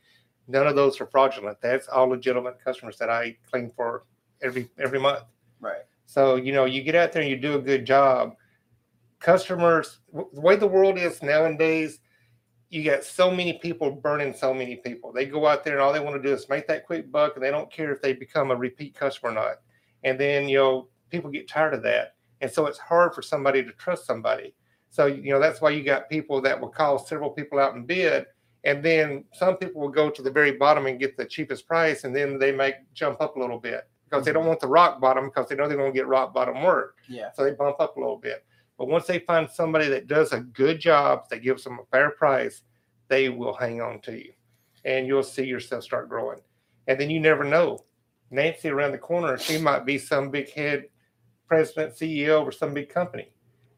none 0.48 0.68
of 0.68 0.76
those 0.76 1.00
are 1.02 1.06
fraudulent. 1.06 1.60
That's 1.62 1.88
all 1.88 2.08
legitimate 2.08 2.64
customers 2.64 2.98
that 2.98 3.10
I 3.10 3.38
claim 3.50 3.70
for 3.70 4.04
every 4.42 4.70
every 4.80 5.00
month. 5.00 5.24
Right. 5.60 5.84
So, 6.06 6.36
you 6.36 6.52
know, 6.52 6.66
you 6.66 6.84
get 6.84 6.96
out 6.96 7.12
there 7.12 7.22
and 7.22 7.32
you 7.32 7.38
do 7.38 7.56
a 7.56 7.62
good 7.62 7.86
job. 7.86 8.36
Customers, 9.20 10.00
w- 10.12 10.30
the 10.34 10.42
way 10.42 10.56
the 10.56 10.68
world 10.68 10.98
is 10.98 11.24
nowadays, 11.24 12.00
you 12.70 12.84
got 12.84 13.04
so 13.04 13.32
many 13.32 13.54
people 13.54 13.92
burning 13.92 14.34
so 14.34 14.54
many 14.54 14.76
people. 14.78 15.14
They 15.14 15.26
go 15.26 15.48
out 15.48 15.64
there 15.64 15.74
and 15.74 15.82
all 15.82 15.94
they 15.94 16.00
want 16.00 16.22
to 16.22 16.28
do 16.28 16.34
is 16.34 16.50
make 16.50 16.68
that 16.68 16.86
quick 16.86 17.12
buck 17.12 17.36
and 17.36 17.44
they 17.44 17.52
don't 17.52 17.72
care 17.72 17.92
if 17.92 18.02
they 18.02 18.14
become 18.14 18.52
a 18.52 18.56
repeat 18.56 18.96
customer 18.96 19.32
or 19.32 19.36
not. 19.36 19.56
And 20.04 20.20
then, 20.20 20.50
you 20.50 20.58
know, 20.58 20.88
people 21.10 21.30
get 21.30 21.48
tired 21.48 21.74
of 21.74 21.84
that. 21.84 22.16
And 22.42 22.52
so 22.52 22.66
it's 22.66 22.80
hard 22.80 23.14
for 23.14 23.22
somebody 23.22 23.64
to 23.64 23.72
trust 23.74 24.06
somebody. 24.06 24.54
So, 24.90 25.06
you 25.06 25.32
know, 25.32 25.40
that's 25.40 25.62
why 25.62 25.70
you 25.70 25.84
got 25.84 26.10
people 26.10 26.42
that 26.42 26.60
will 26.60 26.70
call 26.70 27.00
several 27.00 27.30
people 27.30 27.60
out 27.60 27.76
and 27.76 27.88
bid. 27.88 28.26
And 28.66 28.84
then 28.84 29.26
some 29.34 29.58
people 29.58 29.82
will 29.82 29.90
go 29.90 30.10
to 30.10 30.22
the 30.22 30.32
very 30.32 30.54
bottom 30.54 30.86
and 30.86 31.00
get 31.00 31.18
the 31.18 31.26
cheapest 31.26 31.68
price. 31.68 32.06
And 32.06 32.16
then 32.16 32.40
they 32.40 32.52
might 32.52 32.94
jump 32.94 33.22
up 33.22 33.36
a 33.36 33.40
little 33.40 33.60
bit 33.60 33.90
because 34.10 34.26
they 34.26 34.32
don't 34.32 34.44
mm-hmm. 34.44 34.50
want 34.50 34.60
the 34.62 34.68
rock 34.68 35.02
bottom 35.02 35.26
because 35.26 35.50
they 35.50 35.56
know 35.56 35.68
they're 35.68 35.78
going 35.78 35.92
to 35.92 35.98
get 35.98 36.08
rock 36.08 36.34
bottom 36.34 36.62
work. 36.64 36.98
Yeah. 37.10 37.32
So 37.34 37.44
they 37.44 37.52
bump 37.52 37.80
up 37.80 37.98
a 37.98 38.00
little 38.00 38.18
bit. 38.18 38.46
But 38.78 38.88
once 38.88 39.06
they 39.06 39.20
find 39.20 39.50
somebody 39.50 39.88
that 39.90 40.08
does 40.08 40.32
a 40.32 40.40
good 40.40 40.80
job, 40.80 41.30
that 41.30 41.44
gives 41.44 41.64
them 41.64 41.80
a 41.80 41.86
fair 41.92 42.12
price, 42.12 42.62
they 43.08 43.30
will 43.30 43.54
hang 43.54 43.82
on 43.82 44.00
to 44.02 44.14
you. 44.14 44.34
And 44.86 45.08
you'll 45.08 45.24
see 45.24 45.44
yourself 45.44 45.84
start 45.84 46.10
growing. 46.10 46.40
And 46.88 47.00
then 47.00 47.10
you 47.10 47.20
never 47.20 47.44
know. 47.44 47.86
Nancy 48.32 48.70
around 48.70 48.94
the 48.94 48.98
corner, 48.98 49.38
she 49.38 49.58
might 49.58 49.86
be 49.86 49.98
some 49.98 50.32
big 50.32 50.52
head 50.52 50.86
president, 51.48 51.96
CEO 51.96 52.48
of 52.48 52.54
some 52.56 52.74
big 52.74 52.90
company. 52.90 53.30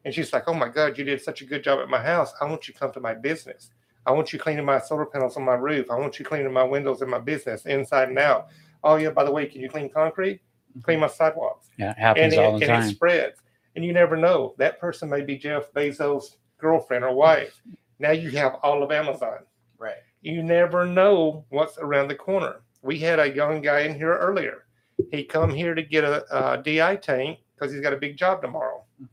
And 0.04 0.14
she's 0.14 0.32
like, 0.32 0.44
Oh 0.46 0.54
my 0.54 0.68
God, 0.68 0.96
you 0.96 1.04
did 1.04 1.20
such 1.20 1.42
a 1.42 1.44
good 1.44 1.62
job 1.62 1.80
at 1.80 1.88
my 1.88 2.02
house. 2.02 2.32
I 2.40 2.46
want 2.46 2.66
you 2.66 2.74
to 2.74 2.80
come 2.80 2.92
to 2.92 3.00
my 3.00 3.12
business. 3.12 3.70
I 4.06 4.12
want 4.12 4.32
you 4.32 4.38
cleaning 4.38 4.64
my 4.64 4.78
solar 4.78 5.04
panels 5.04 5.36
on 5.36 5.44
my 5.44 5.54
roof. 5.54 5.90
I 5.90 5.98
want 5.98 6.18
you 6.18 6.24
cleaning 6.24 6.52
my 6.52 6.62
windows 6.62 7.02
in 7.02 7.10
my 7.10 7.18
business 7.18 7.66
inside 7.66 8.08
and 8.08 8.18
out. 8.18 8.48
Oh 8.84 8.96
yeah, 8.96 9.10
by 9.10 9.24
the 9.24 9.32
way, 9.32 9.46
can 9.46 9.60
you 9.60 9.68
clean 9.68 9.90
concrete? 9.90 10.40
Clean 10.82 11.00
my 11.00 11.08
sidewalks 11.08 11.70
Yeah, 11.78 11.90
it 11.90 11.98
happens 11.98 12.24
and, 12.24 12.32
it, 12.34 12.38
all 12.38 12.58
the 12.58 12.70
and 12.70 12.84
it 12.84 12.88
spreads. 12.88 13.40
And 13.74 13.84
you 13.84 13.92
never 13.92 14.16
know. 14.16 14.54
That 14.58 14.78
person 14.78 15.08
may 15.08 15.22
be 15.22 15.36
Jeff 15.36 15.72
Bezos' 15.72 16.36
girlfriend 16.58 17.04
or 17.04 17.14
wife. 17.14 17.60
Now 17.98 18.12
you 18.12 18.30
have 18.30 18.54
all 18.62 18.82
of 18.82 18.92
Amazon. 18.92 19.38
Right. 19.78 19.96
You 20.22 20.42
never 20.42 20.86
know 20.86 21.44
what's 21.48 21.78
around 21.78 22.08
the 22.08 22.14
corner. 22.14 22.60
We 22.82 22.98
had 22.98 23.18
a 23.18 23.34
young 23.34 23.60
guy 23.60 23.80
in 23.80 23.94
here 23.94 24.16
earlier. 24.16 24.66
He 25.10 25.24
come 25.24 25.52
here 25.52 25.74
to 25.74 25.82
get 25.82 26.04
a, 26.04 26.54
a 26.54 26.62
DI 26.62 26.96
tank 26.96 27.40
because 27.54 27.72
he's 27.72 27.82
got 27.82 27.92
a 27.92 27.98
big 27.98 28.16
job 28.16 28.40
tomorrow. 28.40 28.84
Mhm. 29.02 29.08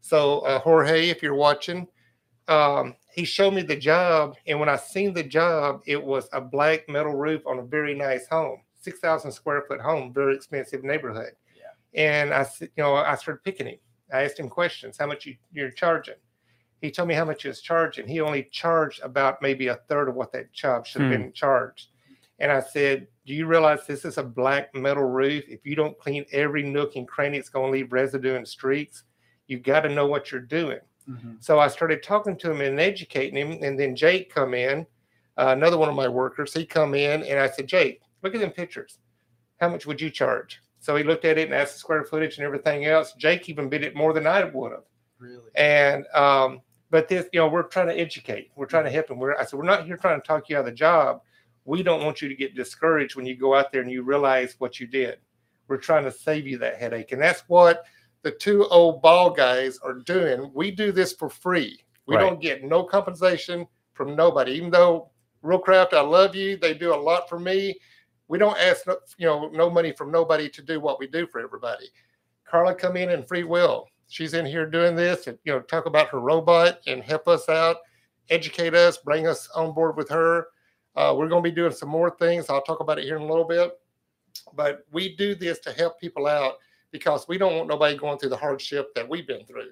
So 0.00 0.40
uh, 0.40 0.58
Jorge, 0.60 1.10
if 1.10 1.22
you're 1.22 1.34
watching, 1.34 1.86
um, 2.48 2.96
he 3.14 3.24
showed 3.24 3.54
me 3.54 3.62
the 3.62 3.76
job, 3.76 4.36
and 4.46 4.58
when 4.60 4.68
I 4.68 4.76
seen 4.76 5.12
the 5.12 5.22
job, 5.22 5.82
it 5.86 6.02
was 6.02 6.28
a 6.32 6.40
black 6.40 6.88
metal 6.88 7.14
roof 7.14 7.42
on 7.46 7.58
a 7.58 7.62
very 7.62 7.94
nice 7.94 8.26
home, 8.28 8.60
six 8.80 9.00
thousand 9.00 9.32
square 9.32 9.64
foot 9.66 9.80
home, 9.80 10.12
very 10.12 10.34
expensive 10.34 10.84
neighborhood. 10.84 11.32
Yeah. 11.56 12.00
And 12.00 12.32
I, 12.32 12.44
said, 12.44 12.70
you 12.76 12.82
know, 12.82 12.94
I 12.94 13.14
started 13.16 13.42
picking 13.44 13.66
him. 13.66 13.78
I 14.12 14.24
asked 14.24 14.38
him 14.38 14.48
questions, 14.48 14.96
how 14.98 15.06
much 15.06 15.26
you, 15.26 15.36
you're 15.52 15.70
charging, 15.70 16.16
He 16.80 16.90
told 16.90 17.08
me 17.08 17.14
how 17.14 17.24
much 17.24 17.42
he 17.42 17.48
was 17.48 17.60
charging. 17.60 18.08
He 18.08 18.20
only 18.20 18.48
charged 18.50 19.00
about 19.02 19.42
maybe 19.42 19.68
a 19.68 19.76
third 19.88 20.08
of 20.08 20.14
what 20.14 20.32
that 20.32 20.52
job 20.52 20.86
should 20.86 21.02
have 21.02 21.12
hmm. 21.12 21.22
been 21.22 21.32
charged. 21.32 21.88
And 22.38 22.50
I 22.50 22.60
said, 22.60 23.06
Do 23.26 23.34
you 23.34 23.46
realize 23.46 23.86
this 23.86 24.04
is 24.04 24.18
a 24.18 24.22
black 24.22 24.74
metal 24.74 25.04
roof? 25.04 25.44
If 25.48 25.64
you 25.64 25.76
don't 25.76 25.98
clean 25.98 26.24
every 26.32 26.62
nook 26.62 26.96
and 26.96 27.06
cranny, 27.06 27.38
it's 27.38 27.50
going 27.50 27.66
to 27.66 27.72
leave 27.72 27.92
residue 27.92 28.34
and 28.34 28.48
streaks. 28.48 29.04
You 29.46 29.58
got 29.58 29.80
to 29.80 29.88
know 29.88 30.06
what 30.06 30.32
you're 30.32 30.40
doing. 30.40 30.80
Mhm. 31.08 31.42
So 31.42 31.58
I 31.58 31.68
started 31.68 32.02
talking 32.02 32.36
to 32.38 32.50
him 32.50 32.60
and 32.60 32.80
educating 32.80 33.36
him. 33.36 33.62
And 33.62 33.78
then 33.78 33.96
Jake 33.96 34.32
come 34.32 34.54
in, 34.54 34.86
uh, 35.36 35.48
another 35.56 35.78
one 35.78 35.88
of 35.88 35.94
my 35.94 36.08
workers. 36.08 36.52
He 36.54 36.66
come 36.66 36.94
in 36.94 37.22
and 37.22 37.38
I 37.38 37.48
said, 37.48 37.66
Jake, 37.66 38.02
look 38.22 38.34
at 38.34 38.40
them 38.40 38.50
pictures. 38.50 38.98
How 39.60 39.68
much 39.68 39.86
would 39.86 40.00
you 40.00 40.10
charge? 40.10 40.60
So 40.80 40.96
he 40.96 41.04
looked 41.04 41.24
at 41.24 41.38
it 41.38 41.44
and 41.46 41.54
asked 41.54 41.74
the 41.74 41.78
square 41.78 42.04
footage 42.04 42.38
and 42.38 42.44
everything 42.44 42.86
else. 42.86 43.12
Jake 43.14 43.48
even 43.48 43.68
bid 43.68 43.84
it 43.84 43.94
more 43.94 44.12
than 44.12 44.26
I 44.26 44.44
would 44.44 44.72
have. 44.72 44.84
Really? 45.18 45.50
And 45.54 46.06
um, 46.14 46.62
but 46.90 47.06
this, 47.08 47.26
you 47.32 47.40
know, 47.40 47.48
we're 47.48 47.64
trying 47.64 47.88
to 47.88 47.98
educate. 47.98 48.50
We're 48.56 48.66
trying 48.66 48.84
to 48.84 48.90
help 48.90 49.08
them. 49.08 49.18
We're 49.18 49.36
I 49.36 49.44
said 49.44 49.58
we're 49.58 49.64
not 49.64 49.84
here 49.84 49.96
trying 49.96 50.20
to 50.20 50.26
talk 50.26 50.48
you 50.48 50.56
out 50.56 50.60
of 50.60 50.66
the 50.66 50.72
job. 50.72 51.20
We 51.66 51.82
don't 51.82 52.02
want 52.04 52.22
you 52.22 52.28
to 52.28 52.34
get 52.34 52.54
discouraged 52.56 53.16
when 53.16 53.26
you 53.26 53.36
go 53.36 53.54
out 53.54 53.70
there 53.70 53.82
and 53.82 53.90
you 53.90 54.02
realize 54.02 54.56
what 54.58 54.80
you 54.80 54.86
did. 54.86 55.18
We're 55.68 55.76
trying 55.76 56.04
to 56.04 56.10
save 56.10 56.46
you 56.46 56.58
that 56.58 56.78
headache, 56.78 57.12
and 57.12 57.20
that's 57.20 57.42
what 57.48 57.84
the 58.22 58.30
two 58.30 58.66
old 58.66 59.02
ball 59.02 59.30
guys 59.30 59.78
are 59.78 59.94
doing. 59.94 60.50
We 60.54 60.70
do 60.70 60.92
this 60.92 61.12
for 61.12 61.28
free. 61.28 61.80
We 62.06 62.16
Right. 62.16 62.22
don't 62.22 62.40
get 62.40 62.64
no 62.64 62.84
compensation 62.84 63.66
from 63.94 64.14
nobody. 64.16 64.52
Even 64.52 64.70
though 64.70 65.10
Real 65.42 65.58
Craft, 65.58 65.94
I 65.94 66.00
love 66.00 66.34
you. 66.34 66.56
They 66.56 66.74
do 66.74 66.94
a 66.94 66.96
lot 66.96 67.28
for 67.28 67.38
me. 67.38 67.78
We 68.28 68.38
don't 68.38 68.58
ask, 68.58 68.86
no, 68.86 68.98
you 69.16 69.26
know, 69.26 69.48
no 69.48 69.70
money 69.70 69.92
from 69.92 70.10
nobody 70.10 70.48
to 70.50 70.62
do 70.62 70.80
what 70.80 70.98
we 70.98 71.06
do 71.06 71.26
for 71.26 71.40
everybody. 71.40 71.90
Carla 72.44 72.74
come 72.74 72.96
in 72.96 73.10
and 73.10 73.26
free 73.26 73.44
will. 73.44 73.86
She's 74.08 74.34
in 74.34 74.44
here 74.44 74.66
doing 74.66 74.96
this 74.96 75.28
and 75.28 75.38
you 75.44 75.52
know 75.52 75.60
talk 75.60 75.86
about 75.86 76.08
her 76.08 76.20
robot 76.20 76.80
and 76.86 77.02
help 77.02 77.28
us 77.28 77.48
out, 77.48 77.76
educate 78.28 78.74
us, 78.74 78.98
bring 78.98 79.26
us 79.26 79.48
on 79.54 79.72
board 79.72 79.96
with 79.96 80.08
her. 80.08 80.48
Uh, 80.96 81.14
we're 81.16 81.28
going 81.28 81.42
to 81.44 81.48
be 81.48 81.54
doing 81.54 81.72
some 81.72 81.88
more 81.88 82.10
things. 82.10 82.50
I'll 82.50 82.62
talk 82.62 82.80
about 82.80 82.98
it 82.98 83.04
here 83.04 83.16
in 83.16 83.22
a 83.22 83.26
little 83.26 83.44
bit. 83.44 83.72
But 84.52 84.80
we 84.90 85.14
do 85.16 85.34
this 85.36 85.60
to 85.60 85.72
help 85.72 86.00
people 86.00 86.26
out 86.26 86.54
because 86.92 87.26
we 87.28 87.38
don't 87.38 87.56
want 87.56 87.68
nobody 87.68 87.96
going 87.96 88.18
through 88.18 88.30
the 88.30 88.36
hardship 88.36 88.94
that 88.94 89.08
we've 89.08 89.26
been 89.26 89.44
through. 89.44 89.70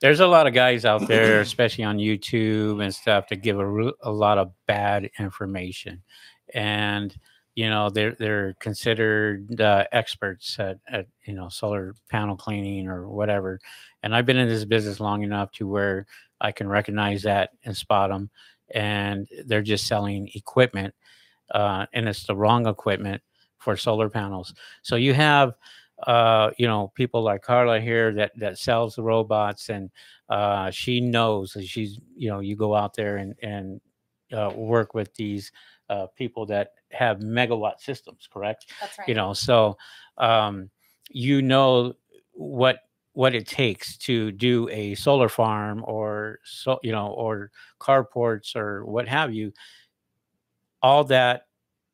There's 0.00 0.20
a 0.20 0.26
lot 0.26 0.46
of 0.46 0.52
guys 0.52 0.84
out 0.84 1.06
there, 1.08 1.40
especially 1.40 1.84
on 1.84 1.98
YouTube 1.98 2.82
and 2.82 2.94
stuff, 2.94 3.28
that 3.28 3.36
give 3.36 3.58
a, 3.58 3.92
a 4.02 4.10
lot 4.10 4.38
of 4.38 4.52
bad 4.66 5.10
information, 5.18 6.02
and 6.54 7.16
you 7.54 7.70
know 7.70 7.88
they're 7.88 8.14
they're 8.14 8.54
considered 8.60 9.58
uh, 9.60 9.84
experts 9.92 10.58
at, 10.58 10.78
at 10.88 11.06
you 11.24 11.34
know 11.34 11.48
solar 11.48 11.94
panel 12.10 12.36
cleaning 12.36 12.88
or 12.88 13.08
whatever. 13.08 13.58
And 14.02 14.14
I've 14.14 14.26
been 14.26 14.36
in 14.36 14.48
this 14.48 14.64
business 14.64 15.00
long 15.00 15.22
enough 15.22 15.50
to 15.52 15.66
where 15.66 16.06
I 16.40 16.52
can 16.52 16.68
recognize 16.68 17.22
that 17.22 17.50
and 17.64 17.74
spot 17.74 18.10
them, 18.10 18.28
and 18.74 19.26
they're 19.46 19.62
just 19.62 19.86
selling 19.86 20.28
equipment, 20.34 20.94
uh, 21.52 21.86
and 21.94 22.06
it's 22.06 22.26
the 22.26 22.36
wrong 22.36 22.66
equipment 22.66 23.22
for 23.58 23.76
solar 23.76 24.10
panels. 24.10 24.54
So 24.82 24.96
you 24.96 25.14
have 25.14 25.54
uh, 26.02 26.50
you 26.58 26.66
know, 26.66 26.92
people 26.94 27.22
like 27.22 27.42
Carla 27.42 27.80
here 27.80 28.12
that 28.12 28.32
that 28.38 28.58
sells 28.58 28.96
the 28.96 29.02
robots, 29.02 29.70
and 29.70 29.90
uh, 30.28 30.70
she 30.70 31.00
knows 31.00 31.52
that 31.52 31.66
she's, 31.66 31.98
you 32.14 32.28
know, 32.28 32.40
you 32.40 32.56
go 32.56 32.74
out 32.74 32.94
there 32.94 33.16
and 33.16 33.34
and 33.42 33.80
uh, 34.32 34.50
work 34.54 34.94
with 34.94 35.14
these 35.14 35.52
uh, 35.88 36.06
people 36.16 36.46
that 36.46 36.72
have 36.90 37.18
megawatt 37.18 37.80
systems, 37.80 38.28
correct? 38.30 38.66
That's 38.80 38.98
right. 38.98 39.08
You 39.08 39.14
know, 39.14 39.32
so 39.32 39.76
um, 40.18 40.70
you 41.10 41.42
know 41.42 41.94
what 42.32 42.80
what 43.12 43.34
it 43.34 43.46
takes 43.46 43.96
to 43.96 44.30
do 44.32 44.68
a 44.70 44.94
solar 44.94 45.30
farm 45.30 45.82
or 45.86 46.38
so 46.44 46.78
you 46.82 46.92
know 46.92 47.08
or 47.08 47.50
carports 47.80 48.54
or 48.54 48.84
what 48.84 49.08
have 49.08 49.32
you. 49.32 49.52
All 50.82 51.04
that 51.04 51.46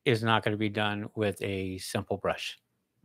is 0.03 0.21
not 0.21 0.43
going 0.43 0.51
to 0.51 0.57
be 0.57 0.69
done 0.69 1.09
with 1.15 1.41
a 1.41 1.77
simple 1.77 2.17
brush. 2.17 2.59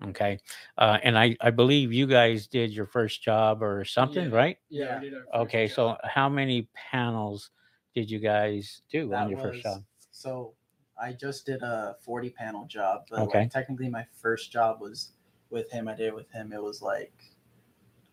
Okay. 0.07 0.39
Uh, 0.77 0.99
and 1.03 1.19
I, 1.19 1.37
I 1.41 1.51
believe 1.51 1.93
you 1.93 2.07
guys 2.07 2.47
did 2.47 2.73
your 2.73 2.87
first 2.87 3.23
job 3.23 3.63
or 3.63 3.85
something, 3.85 4.31
Yeah. 4.31 4.37
right? 4.37 4.57
Yeah, 4.71 5.01
we 5.01 5.11
did 5.11 5.15
our 5.15 5.21
first 5.25 5.35
Okay. 5.35 5.67
job. 5.67 5.75
So 5.75 5.97
how 6.05 6.29
many 6.29 6.69
panels 6.75 7.51
did 7.95 8.11
you 8.11 8.21
guys 8.21 8.83
do 8.91 9.13
on 9.15 9.25
That 9.25 9.31
your 9.31 9.39
first 9.39 9.65
was- 9.65 9.75
job? 9.75 9.85
So 10.13 10.55
I 11.01 11.13
just 11.13 11.47
did 11.47 11.63
a 11.63 11.97
40 12.01 12.31
panel 12.31 12.65
job, 12.67 13.07
but 13.11 13.21
Okay. 13.21 13.41
like, 13.41 13.51
technically 13.51 13.89
my 13.89 14.05
first 14.13 14.53
job 14.53 14.81
was 14.81 15.13
with 15.51 15.71
him. 15.71 15.89
I 15.89 15.95
did 15.95 16.09
it 16.09 16.15
with 16.15 16.31
him. 16.31 16.53
It 16.53 16.63
was 16.63 16.81
like 16.83 17.13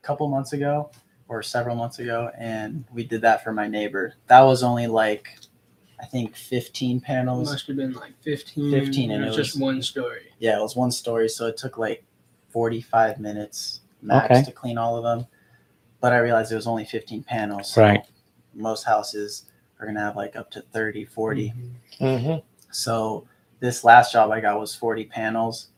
a 0.01 0.05
couple 0.05 0.27
months 0.27 0.53
ago 0.53 0.91
or 1.27 1.41
several 1.41 1.75
months 1.75 1.99
ago, 1.99 2.31
and 2.37 2.85
we 2.91 3.03
did 3.03 3.21
that 3.21 3.43
for 3.43 3.51
my 3.51 3.67
neighbor. 3.67 4.13
That 4.27 4.41
was 4.41 4.61
only 4.63 4.87
like 4.87 5.39
I 5.99 6.05
think 6.05 6.35
15 6.35 6.97
It 6.97 7.03
panels. 7.03 7.49
must 7.51 7.67
have 7.67 7.77
been 7.77 7.93
like 7.93 8.13
15. 8.21 8.71
15, 8.71 9.11
and 9.11 9.23
it 9.23 9.27
was 9.27 9.35
just 9.35 9.59
one 9.59 9.81
story. 9.81 10.27
Yeah, 10.39 10.57
it 10.57 10.61
was 10.61 10.75
one 10.75 10.91
story, 10.91 11.29
so 11.29 11.47
it 11.47 11.57
took 11.57 11.77
like 11.77 12.03
45 12.49 13.19
minutes 13.19 13.81
max 14.01 14.25
Okay. 14.25 14.43
to 14.43 14.51
clean 14.51 14.77
all 14.77 14.97
of 14.97 15.03
them. 15.03 15.27
But 16.01 16.13
I 16.13 16.17
realized 16.17 16.51
it 16.51 16.55
was 16.55 16.67
only 16.67 16.85
15 16.85 17.23
panels. 17.23 17.71
So 17.73 17.81
Right. 17.81 18.05
Most 18.53 18.83
houses 18.83 19.45
are 19.79 19.85
gonna 19.85 19.99
have 20.01 20.15
like 20.15 20.35
up 20.35 20.51
to 20.51 20.61
30, 20.61 21.05
40. 21.05 21.53
Mm-hmm. 21.99 22.45
So 22.71 23.27
this 23.59 23.83
last 23.83 24.11
job 24.11 24.31
I 24.31 24.39
got 24.41 24.59
was 24.59 24.75
40 24.75 25.05
panels, 25.05 25.69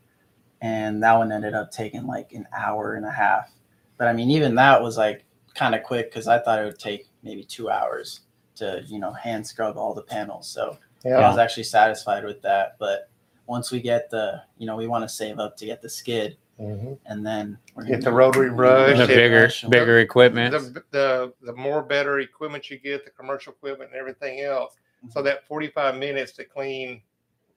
and 0.62 1.02
that 1.04 1.14
one 1.16 1.32
ended 1.32 1.54
up 1.54 1.72
taking 1.72 2.06
like 2.08 2.34
an 2.34 2.48
hour 2.56 2.96
and 2.96 3.06
a 3.06 3.12
half. 3.12 3.52
But 3.98 4.08
I 4.08 4.14
mean, 4.14 4.30
even 4.32 4.56
that 4.56 4.82
was 4.82 4.98
like 4.98 5.26
kind 5.54 5.74
of 5.76 5.84
quick 5.84 6.10
because 6.12 6.28
I 6.28 6.40
thought 6.40 6.60
it 6.60 6.66
would 6.66 6.80
take 6.80 7.08
maybe 7.24 7.44
two 7.44 7.70
hours 7.70 8.22
to 8.58 8.84
you 8.88 9.00
know 9.00 9.12
hand 9.14 9.46
scrub 9.46 9.78
all 9.78 9.94
the 9.94 10.02
panels. 10.04 10.48
So 10.48 10.78
I 11.06 11.10
was 11.30 11.38
actually 11.38 11.64
satisfied 11.64 12.24
with 12.26 12.42
that. 12.42 12.76
But 12.80 13.10
once 13.46 13.72
we 13.72 13.80
get 13.82 14.10
the, 14.10 14.42
you 14.58 14.66
know, 14.66 14.76
we 14.76 14.88
want 14.88 15.04
to 15.06 15.10
save 15.10 15.40
up 15.40 15.56
to 15.58 15.66
get 15.66 15.82
the 15.82 15.90
skid, 15.90 16.38
Mm-hmm. 16.60 16.94
and 17.06 17.24
then 17.24 17.56
we're 17.76 17.86
Get 17.86 18.02
the 18.04 18.12
rotary 18.12 18.50
brush. 18.50 18.96
Brush 18.96 19.10
it- 19.10 19.16
bigger, 19.16 19.42
brush 19.42 19.64
bigger 19.66 20.00
equipment. 20.00 20.52
The, 20.54 20.84
the 20.90 21.34
the 21.44 21.54
more 21.54 21.84
better 21.84 22.20
equipment 22.20 22.72
you 22.72 22.80
get, 22.80 23.06
the 23.06 23.12
commercial 23.12 23.54
equipment 23.54 23.92
and 23.92 24.00
everything 24.00 24.42
else. 24.42 24.74
So 25.12 25.22
that 25.22 25.48
45 25.48 25.98
minutes 25.98 26.32
to 26.34 26.44
clean 26.46 27.04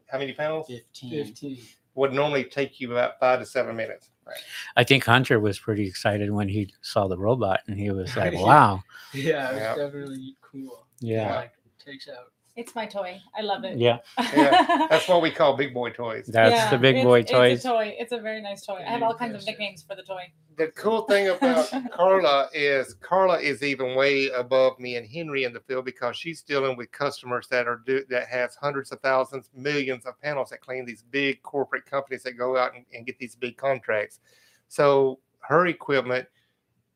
how 0.07 0.19
many 0.19 0.35
panels 0.35 0.66
15. 0.69 1.25
15. 1.25 1.59
would 1.95 2.12
normally 2.12 2.45
take 2.45 2.78
you 2.78 2.92
about 2.92 3.19
five 3.19 3.40
to 3.40 3.47
seven 3.47 3.75
minutes. 3.75 4.11
Right. 4.26 4.37
I 4.76 4.85
think 4.85 5.04
Hunter 5.07 5.40
was 5.40 5.59
pretty 5.59 5.87
excited 5.87 6.30
when 6.30 6.50
he 6.50 6.73
saw 6.83 7.09
the 7.09 7.16
robot 7.16 7.61
and 7.69 7.78
he 7.80 7.90
was 7.90 8.14
like, 8.19 8.35
wow. 8.35 8.83
Yeah, 9.14 9.49
it 9.49 9.52
was 9.54 9.62
Yeah. 9.62 9.75
definitely 9.76 10.37
cool. 10.42 10.87
Yeah. 11.00 11.35
Like 11.35 11.52
takes 11.85 12.09
out. 12.09 12.33
It's 12.57 12.75
my 12.75 12.85
toy. 12.85 13.19
I 13.37 13.42
love 13.42 13.64
it. 13.64 13.78
Yeah. 13.78 13.99
Yeah, 14.35 14.87
That's 14.90 15.09
what 15.09 15.23
we 15.23 15.30
call 15.30 15.57
big 15.57 15.73
boy 15.73 15.90
toys. 15.90 16.26
That's 16.26 16.52
Yeah, 16.52 16.71
the 16.71 16.78
big 16.78 17.02
boy 17.02 17.21
It's 17.21 17.30
toys. 17.30 17.64
a 17.64 17.69
toy. 17.69 17.97
It's 17.99 18.12
a 18.12 18.19
very 18.19 18.42
nice 18.42 18.66
toy. 18.66 18.83
I 18.87 18.90
have 18.90 19.02
all 19.02 19.14
kinds 19.14 19.35
of 19.35 19.40
Yes. 19.40 19.47
nicknames 19.47 19.83
for 19.83 19.95
the 19.95 20.02
toy. 20.02 20.30
The 20.59 20.66
cool 20.73 21.02
thing 21.02 21.28
about 21.28 21.71
Carla 21.92 22.49
is 22.52 22.95
Carla 22.95 23.38
is 23.40 23.62
even 23.62 23.95
way 23.97 24.28
above 24.30 24.78
me 24.78 24.97
and 24.97 25.09
Henry 25.09 25.45
in 25.45 25.52
the 25.54 25.61
field 25.61 25.87
because 25.87 26.16
she's 26.16 26.42
dealing 26.42 26.76
with 26.76 26.90
customers 26.92 27.47
that 27.50 27.66
are 27.66 27.80
do, 27.87 28.04
that 28.11 28.26
has 28.28 28.57
hundreds 28.57 28.92
of 28.92 29.00
thousands, 29.00 29.49
millions 29.54 30.04
of 30.04 30.21
panels 30.21 30.50
that 30.50 30.61
clean 30.61 30.85
these 30.85 31.02
big 31.02 31.42
corporate 31.42 31.87
companies 31.87 32.25
that 32.25 32.33
go 32.37 32.59
out 32.59 32.75
and, 32.75 32.85
and 32.92 33.07
get 33.07 33.19
these 33.19 33.37
big 33.37 33.57
contracts. 33.57 34.19
So 34.69 35.21
her 35.38 35.66
equipment 35.69 36.26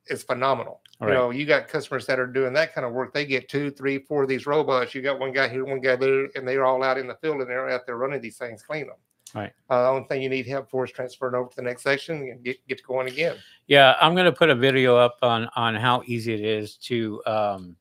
is 0.09 0.23
phenomenal. 0.23 0.81
Right. 1.01 1.09
You 1.09 1.15
know, 1.15 1.31
you 1.31 1.47
got 1.47 1.69
customers 1.69 2.07
that 2.07 2.19
are 2.19 2.27
doing 2.27 2.53
that 2.55 2.75
kind 2.75 2.87
of 2.87 2.93
work. 2.93 3.13
They 3.13 3.27
get 3.27 3.49
two, 3.49 3.71
three, 3.71 3.99
four 3.99 4.23
of 4.23 4.29
these 4.29 4.47
robots. 4.47 4.95
You 4.95 5.03
got 5.03 5.19
one 5.19 5.33
guy 5.33 5.49
here, 5.49 5.65
one 5.65 5.81
guy 5.81 5.97
there, 5.97 6.29
and 6.35 6.47
they're 6.47 6.65
all 6.65 6.83
out 6.83 6.99
in 6.99 7.07
the 7.07 7.17
field 7.17 7.41
and 7.41 7.49
they're 7.49 7.69
out 7.71 7.87
there 7.87 7.97
running 7.97 8.21
these 8.21 8.37
things, 8.37 8.63
clean 8.63 8.87
them. 8.87 8.97
Right. 9.35 9.53
Uh, 9.69 9.83
the 9.83 9.89
only 9.89 10.09
thing 10.09 10.23
you 10.23 10.29
need 10.29 10.47
help 10.47 10.71
for 10.71 10.85
is 10.85 10.93
transferring 10.93 11.35
over 11.35 11.49
to 11.51 11.57
the 11.57 11.63
next 11.63 11.83
section 11.83 12.17
and 12.17 12.45
get 12.45 12.65
get 12.69 12.83
going 12.87 13.09
again. 13.09 13.37
Yeah, 13.67 13.97
I'm 14.01 14.15
going 14.15 14.27
to 14.27 14.33
put 14.33 14.49
a 14.49 14.55
video 14.55 14.97
up 14.97 15.17
on 15.23 15.49
on 15.57 15.75
how 15.75 16.03
easy 16.07 16.35
it 16.35 16.41
is 16.41 16.77
to 16.77 17.21
um, 17.27 17.77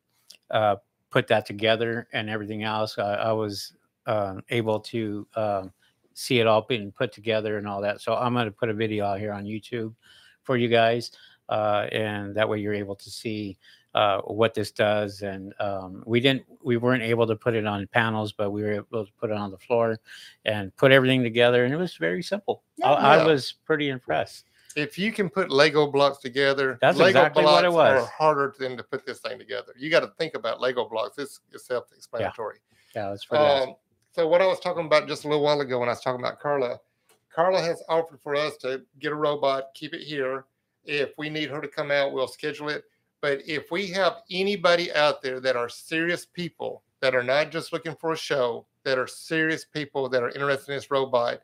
uh, 0.49 0.77
put 1.11 1.27
that 1.27 1.45
together 1.45 2.07
and 2.11 2.27
everything 2.27 2.63
else. 2.63 2.97
I, 2.97 3.13
I 3.13 3.31
was 3.33 3.73
um, 4.07 4.43
able 4.49 4.79
to 4.79 5.27
um, 5.35 5.71
see 6.15 6.39
it 6.39 6.47
all 6.47 6.63
being 6.63 6.91
put 6.91 7.11
together 7.11 7.59
and 7.59 7.67
all 7.67 7.81
that. 7.81 8.01
So 8.01 8.15
I'm 8.15 8.33
going 8.33 8.45
to 8.45 8.51
put 8.51 8.69
a 8.69 8.73
video 8.73 9.05
out 9.05 9.19
here 9.19 9.31
on 9.31 9.45
YouTube 9.45 9.93
for 10.41 10.57
you 10.57 10.67
guys, 10.67 11.11
uh, 11.49 11.87
and 11.91 12.35
that 12.35 12.47
way 12.47 12.59
you're 12.59 12.73
able 12.73 12.95
to 12.95 13.09
see 13.09 13.57
uh, 13.95 14.21
what 14.21 14.53
this 14.53 14.71
does. 14.71 15.21
And 15.21 15.53
um, 15.59 16.03
we 16.05 16.19
didn't, 16.19 16.43
we 16.63 16.77
weren't 16.77 17.03
able 17.03 17.27
to 17.27 17.35
put 17.35 17.53
it 17.53 17.65
on 17.65 17.85
panels, 17.87 18.31
but 18.31 18.51
we 18.51 18.63
were 18.63 18.73
able 18.73 19.05
to 19.05 19.11
put 19.19 19.29
it 19.29 19.37
on 19.37 19.51
the 19.51 19.57
floor 19.57 19.99
and 20.45 20.75
put 20.77 20.91
everything 20.91 21.21
together, 21.23 21.65
and 21.65 21.73
it 21.73 21.77
was 21.77 21.95
very 21.95 22.23
simple. 22.23 22.63
I, 22.83 22.89
I 22.89 23.25
was 23.25 23.53
pretty 23.65 23.89
impressed. 23.89 24.49
if 24.75 24.97
you 24.97 25.11
can 25.11 25.29
put 25.29 25.51
Lego 25.51 25.85
blocks 25.91 26.17
together, 26.17 26.79
That's 26.81 26.97
Lego 26.97 27.19
exactly 27.19 27.43
what 27.43 27.65
it 27.65 27.71
was. 27.71 28.03
Are 28.03 28.07
harder 28.07 28.55
than 28.57 28.75
to 28.77 28.83
put 28.83 29.05
this 29.05 29.19
thing 29.19 29.37
together. 29.37 29.73
You 29.77 29.91
got 29.91 29.99
to 29.99 30.11
think 30.17 30.33
about 30.33 30.59
Lego 30.59 30.89
blocks. 30.89 31.17
It's, 31.17 31.41
it's 31.51 31.67
self-explanatory. 31.67 32.57
Yeah, 32.95 33.09
that's 33.09 33.25
pretty 33.25 33.43
awesome. 33.43 33.69
Um, 33.69 33.75
so 34.13 34.27
what 34.27 34.41
I 34.41 34.47
was 34.47 34.59
talking 34.59 34.85
about 34.85 35.07
just 35.07 35.25
a 35.25 35.27
little 35.27 35.43
while 35.43 35.61
ago 35.61 35.79
when 35.79 35.89
I 35.89 35.91
was 35.91 36.01
talking 36.01 36.19
about 36.19 36.39
Carla, 36.39 36.79
Carla 37.33 37.61
has 37.61 37.83
offered 37.89 38.19
for 38.21 38.35
us 38.35 38.57
to 38.57 38.81
get 38.99 39.11
a 39.11 39.15
robot, 39.15 39.69
keep 39.73 39.93
it 39.93 40.01
here. 40.01 40.45
If 40.85 41.11
we 41.17 41.29
need 41.29 41.49
her 41.49 41.61
to 41.61 41.67
come 41.67 41.91
out, 41.91 42.11
we'll 42.13 42.27
schedule 42.27 42.69
it. 42.69 42.83
But 43.21 43.41
if 43.47 43.71
we 43.71 43.87
have 43.87 44.17
anybody 44.29 44.91
out 44.93 45.21
there 45.21 45.39
that 45.39 45.55
are 45.55 45.69
serious 45.69 46.25
people 46.25 46.83
that 46.99 47.15
are 47.15 47.23
not 47.23 47.51
just 47.51 47.71
looking 47.71 47.95
for 47.95 48.11
a 48.11 48.17
show, 48.17 48.65
that 48.83 48.97
are 48.97 49.07
serious 49.07 49.63
people 49.65 50.09
that 50.09 50.23
are 50.23 50.29
interested 50.29 50.71
in 50.71 50.77
this 50.77 50.91
robot, 50.91 51.39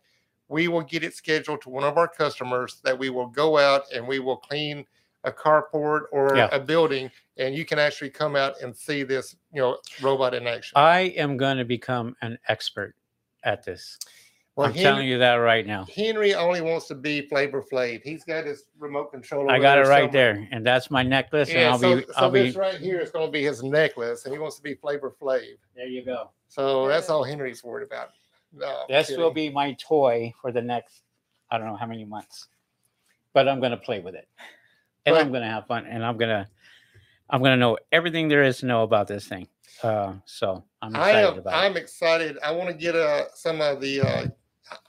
we 0.50 0.68
will 0.68 0.82
get 0.82 1.04
it 1.04 1.14
scheduled 1.14 1.62
to 1.62 1.70
one 1.70 1.84
of 1.84 1.98
our 1.98 2.08
customers 2.08 2.82
that 2.84 2.98
we 2.98 3.10
will 3.10 3.28
go 3.28 3.58
out 3.58 3.84
and 3.94 4.06
we 4.06 4.20
will 4.20 4.38
clean 4.38 4.86
a 5.24 5.32
carport 5.32 6.04
or 6.12 6.36
Yeah. 6.36 6.50
a 6.52 6.60
building 6.60 7.12
and 7.38 7.56
you 7.56 7.66
can 7.66 7.80
actually 7.80 8.10
come 8.10 8.36
out 8.36 8.60
and 8.62 8.76
see 8.76 9.04
this, 9.04 9.36
you 9.54 9.62
know, 9.62 9.78
robot 10.02 10.34
in 10.34 10.48
action. 10.48 10.74
I 10.76 11.02
am 11.18 11.38
going 11.38 11.58
to 11.58 11.66
become 11.66 12.16
an 12.22 12.38
expert 12.48 12.96
at 13.44 13.64
this. 13.64 13.98
Well, 14.60 14.68
I'm 14.68 14.74
telling 14.74 15.08
you 15.08 15.18
that 15.20 15.36
right 15.36 15.66
now. 15.66 15.86
Henry 15.96 16.34
only 16.36 16.60
wants 16.60 16.88
to 16.88 16.96
be 16.96 17.22
Flavor 17.22 17.64
Flav. 17.64 18.02
He's 18.04 18.26
got 18.26 18.46
his 18.46 18.66
remote 18.78 19.10
control. 19.12 19.50
I 19.50 19.54
over 19.54 19.62
got 19.62 19.78
it 19.78 19.82
right 19.88 20.04
somewhere. 20.12 20.34
there, 20.34 20.48
and 20.52 20.66
that's 20.66 20.92
my 20.92 21.02
necklace. 21.02 21.48
and 21.48 21.60
Yeah, 21.60 21.70
I'll 21.72 21.80
so, 21.80 21.96
be, 21.96 22.02
so 22.02 22.14
I'll 22.18 22.30
be. 22.30 22.42
this 22.44 22.56
right 22.58 22.76
here 22.76 23.00
is 23.00 23.10
going 23.10 23.26
to 23.26 23.32
be 23.32 23.42
his 23.42 23.64
necklace, 23.64 24.26
and 24.26 24.34
he 24.34 24.40
wants 24.40 24.58
to 24.58 24.62
be 24.64 24.74
Flavor 24.76 25.16
Flav. 25.22 25.46
There 25.78 25.88
you 25.88 26.04
go. 26.04 26.32
So 26.50 26.90
that's 26.90 27.10
all 27.10 27.24
Henry's 27.24 27.64
worried 27.64 27.88
about. 27.88 28.10
No, 28.54 28.84
This 28.90 29.10
will 29.16 29.32
be 29.32 29.50
my 29.50 29.74
toy 29.80 30.34
for 30.42 30.52
the 30.52 30.62
next, 30.62 31.04
I 31.50 31.58
don't 31.58 31.68
know 31.68 31.78
how 31.78 31.86
many 31.86 32.04
months, 32.04 32.48
but 33.32 33.48
I'm 33.48 33.60
going 33.62 33.72
to 33.72 33.78
play 33.78 34.00
with 34.02 34.16
it, 34.16 34.28
and 35.06 35.14
But- 35.16 35.22
I'm 35.22 35.30
going 35.30 35.44
to 35.44 35.48
have 35.50 35.68
fun, 35.68 35.86
and 35.86 36.04
I'm 36.04 36.18
going 36.18 36.30
to, 36.32 36.48
I'm 37.30 37.40
going 37.42 37.52
to 37.54 37.58
know 37.58 37.78
everything 37.94 38.28
there 38.28 38.44
is 38.44 38.58
to 38.58 38.66
know 38.66 38.84
about 38.84 39.08
this 39.08 39.26
thing. 39.26 39.48
Uh, 39.84 40.16
so 40.26 40.66
I'm 40.82 40.94
I 40.98 41.10
excited 41.12 41.28
am. 41.34 41.38
about 41.38 41.54
I'm 41.54 41.78
excited. 41.78 42.38
I 42.44 42.52
want 42.52 42.68
to 42.70 42.74
get 42.76 42.96
uh, 42.96 43.26
some 43.36 43.62
of 43.62 43.80
the. 43.80 44.02
Uh, 44.02 44.28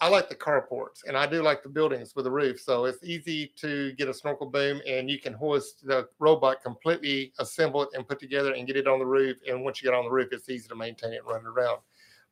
I 0.01 0.09
like 0.09 0.29
the 0.29 0.35
carports, 0.35 1.05
and 1.07 1.17
I 1.17 1.27
do 1.27 1.43
like 1.43 1.63
the 1.63 1.69
buildings 1.69 2.15
with 2.15 2.25
the 2.25 2.31
roof. 2.31 2.61
So 2.61 2.85
it's 2.85 3.03
easy 3.05 3.53
to 3.57 3.93
get 3.93 4.09
a 4.09 4.15
snorkel 4.15 4.51
boom, 4.51 4.81
and 4.87 5.11
you 5.11 5.19
can 5.19 5.33
hoist 5.33 5.87
the 5.87 6.09
robot 6.19 6.63
completely, 6.63 7.33
assemble 7.39 7.83
it, 7.83 7.91
and 7.95 8.07
put 8.07 8.19
together, 8.19 8.53
and 8.53 8.67
get 8.67 8.77
it 8.77 8.87
on 8.87 8.99
the 8.99 9.07
roof. 9.07 9.39
And 9.49 9.65
once 9.65 9.81
you 9.81 9.91
get 9.91 9.97
on 9.97 10.05
the 10.05 10.11
roof, 10.11 10.29
it's 10.33 10.49
easy 10.49 10.69
to 10.69 10.75
maintain 10.75 11.13
it 11.13 11.25
run 11.25 11.41
it 11.41 11.47
around. 11.47 11.79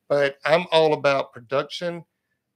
But 0.09 0.39
I'm 0.45 0.67
all 0.73 0.95
about 0.95 1.33
production, 1.33 2.05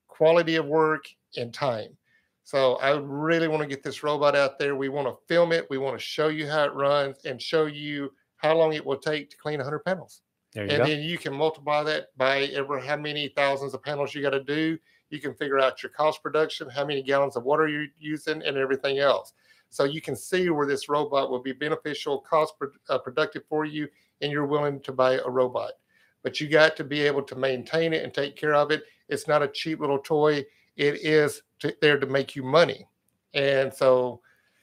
quality 0.09 0.57
of 0.57 0.67
work, 0.67 1.07
and 1.37 1.53
time. 1.53 1.97
So 2.45 2.77
I 2.77 2.97
really 2.99 3.49
want 3.49 3.63
to 3.63 3.69
get 3.69 3.83
this 3.83 4.03
robot 4.03 4.35
out 4.35 4.59
there. 4.59 4.75
We 4.75 4.89
want 4.89 5.09
to 5.09 5.27
film 5.27 5.53
it. 5.53 5.67
We 5.71 5.79
want 5.79 5.99
to 5.99 6.05
show 6.05 6.29
you 6.29 6.49
how 6.49 6.65
it 6.65 6.75
runs 6.75 7.25
and 7.25 7.41
show 7.41 7.67
you 7.67 8.13
how 8.37 8.57
long 8.57 8.73
it 8.73 8.85
will 8.85 8.99
take 8.99 9.31
to 9.31 9.37
clean 9.37 9.59
100 9.59 9.85
panels. 9.85 10.23
There 10.55 10.65
you 10.65 10.71
and 10.71 10.79
go. 10.79 10.87
then 10.87 11.01
you 11.03 11.19
can 11.19 11.35
multiply 11.35 11.83
that 11.85 12.17
by 12.17 12.43
ever 12.45 12.79
how 12.79 12.97
many 12.97 13.29
thousands 13.29 13.75
of 13.75 13.83
panels 13.83 14.15
you 14.15 14.23
got 14.23 14.31
to 14.31 14.45
do. 14.45 14.79
You 15.11 15.21
can 15.21 15.35
figure 15.35 15.59
out 15.59 15.83
your 15.83 15.91
cost 15.91 16.23
production, 16.23 16.69
how 16.69 16.85
many 16.85 17.03
gallons 17.03 17.37
of 17.37 17.45
water 17.45 17.69
you're 17.69 17.87
using, 17.99 18.43
and 18.43 18.57
everything 18.57 18.99
else. 18.99 19.33
So 19.71 19.85
you 19.85 20.03
can 20.03 20.15
see 20.17 20.51
where 20.51 20.67
this 20.67 20.89
robot 20.89 21.31
will 21.31 21.43
be 21.43 21.53
beneficial, 21.53 22.21
cost 22.21 22.55
pro- 22.59 22.71
uh, 22.91 22.99
productive 22.99 23.45
for 23.49 23.65
you, 23.65 23.89
and 24.21 24.31
you're 24.31 24.47
willing 24.47 24.81
to 24.81 24.93
buy 24.93 25.15
a 25.15 25.29
robot. 25.29 25.73
But 26.23 26.41
you 26.41 26.49
got 26.49 26.77
to 26.77 26.85
be 26.85 27.01
able 27.01 27.23
to 27.23 27.35
maintain 27.35 27.93
it 27.95 28.05
and 28.05 28.13
take 28.13 28.37
care 28.37 28.55
of 28.55 28.71
it. 28.71 28.85
It's 29.09 29.27
not 29.27 29.43
a 29.43 29.49
cheap 29.49 29.81
little 29.81 29.99
toy. 29.99 30.45
It 30.77 31.01
is 31.03 31.43
to, 31.61 31.75
there 31.81 31.99
to 31.99 32.07
make 32.07 32.37
you 32.37 32.43
money. 32.43 32.87
And 33.35 33.73
so 33.73 34.21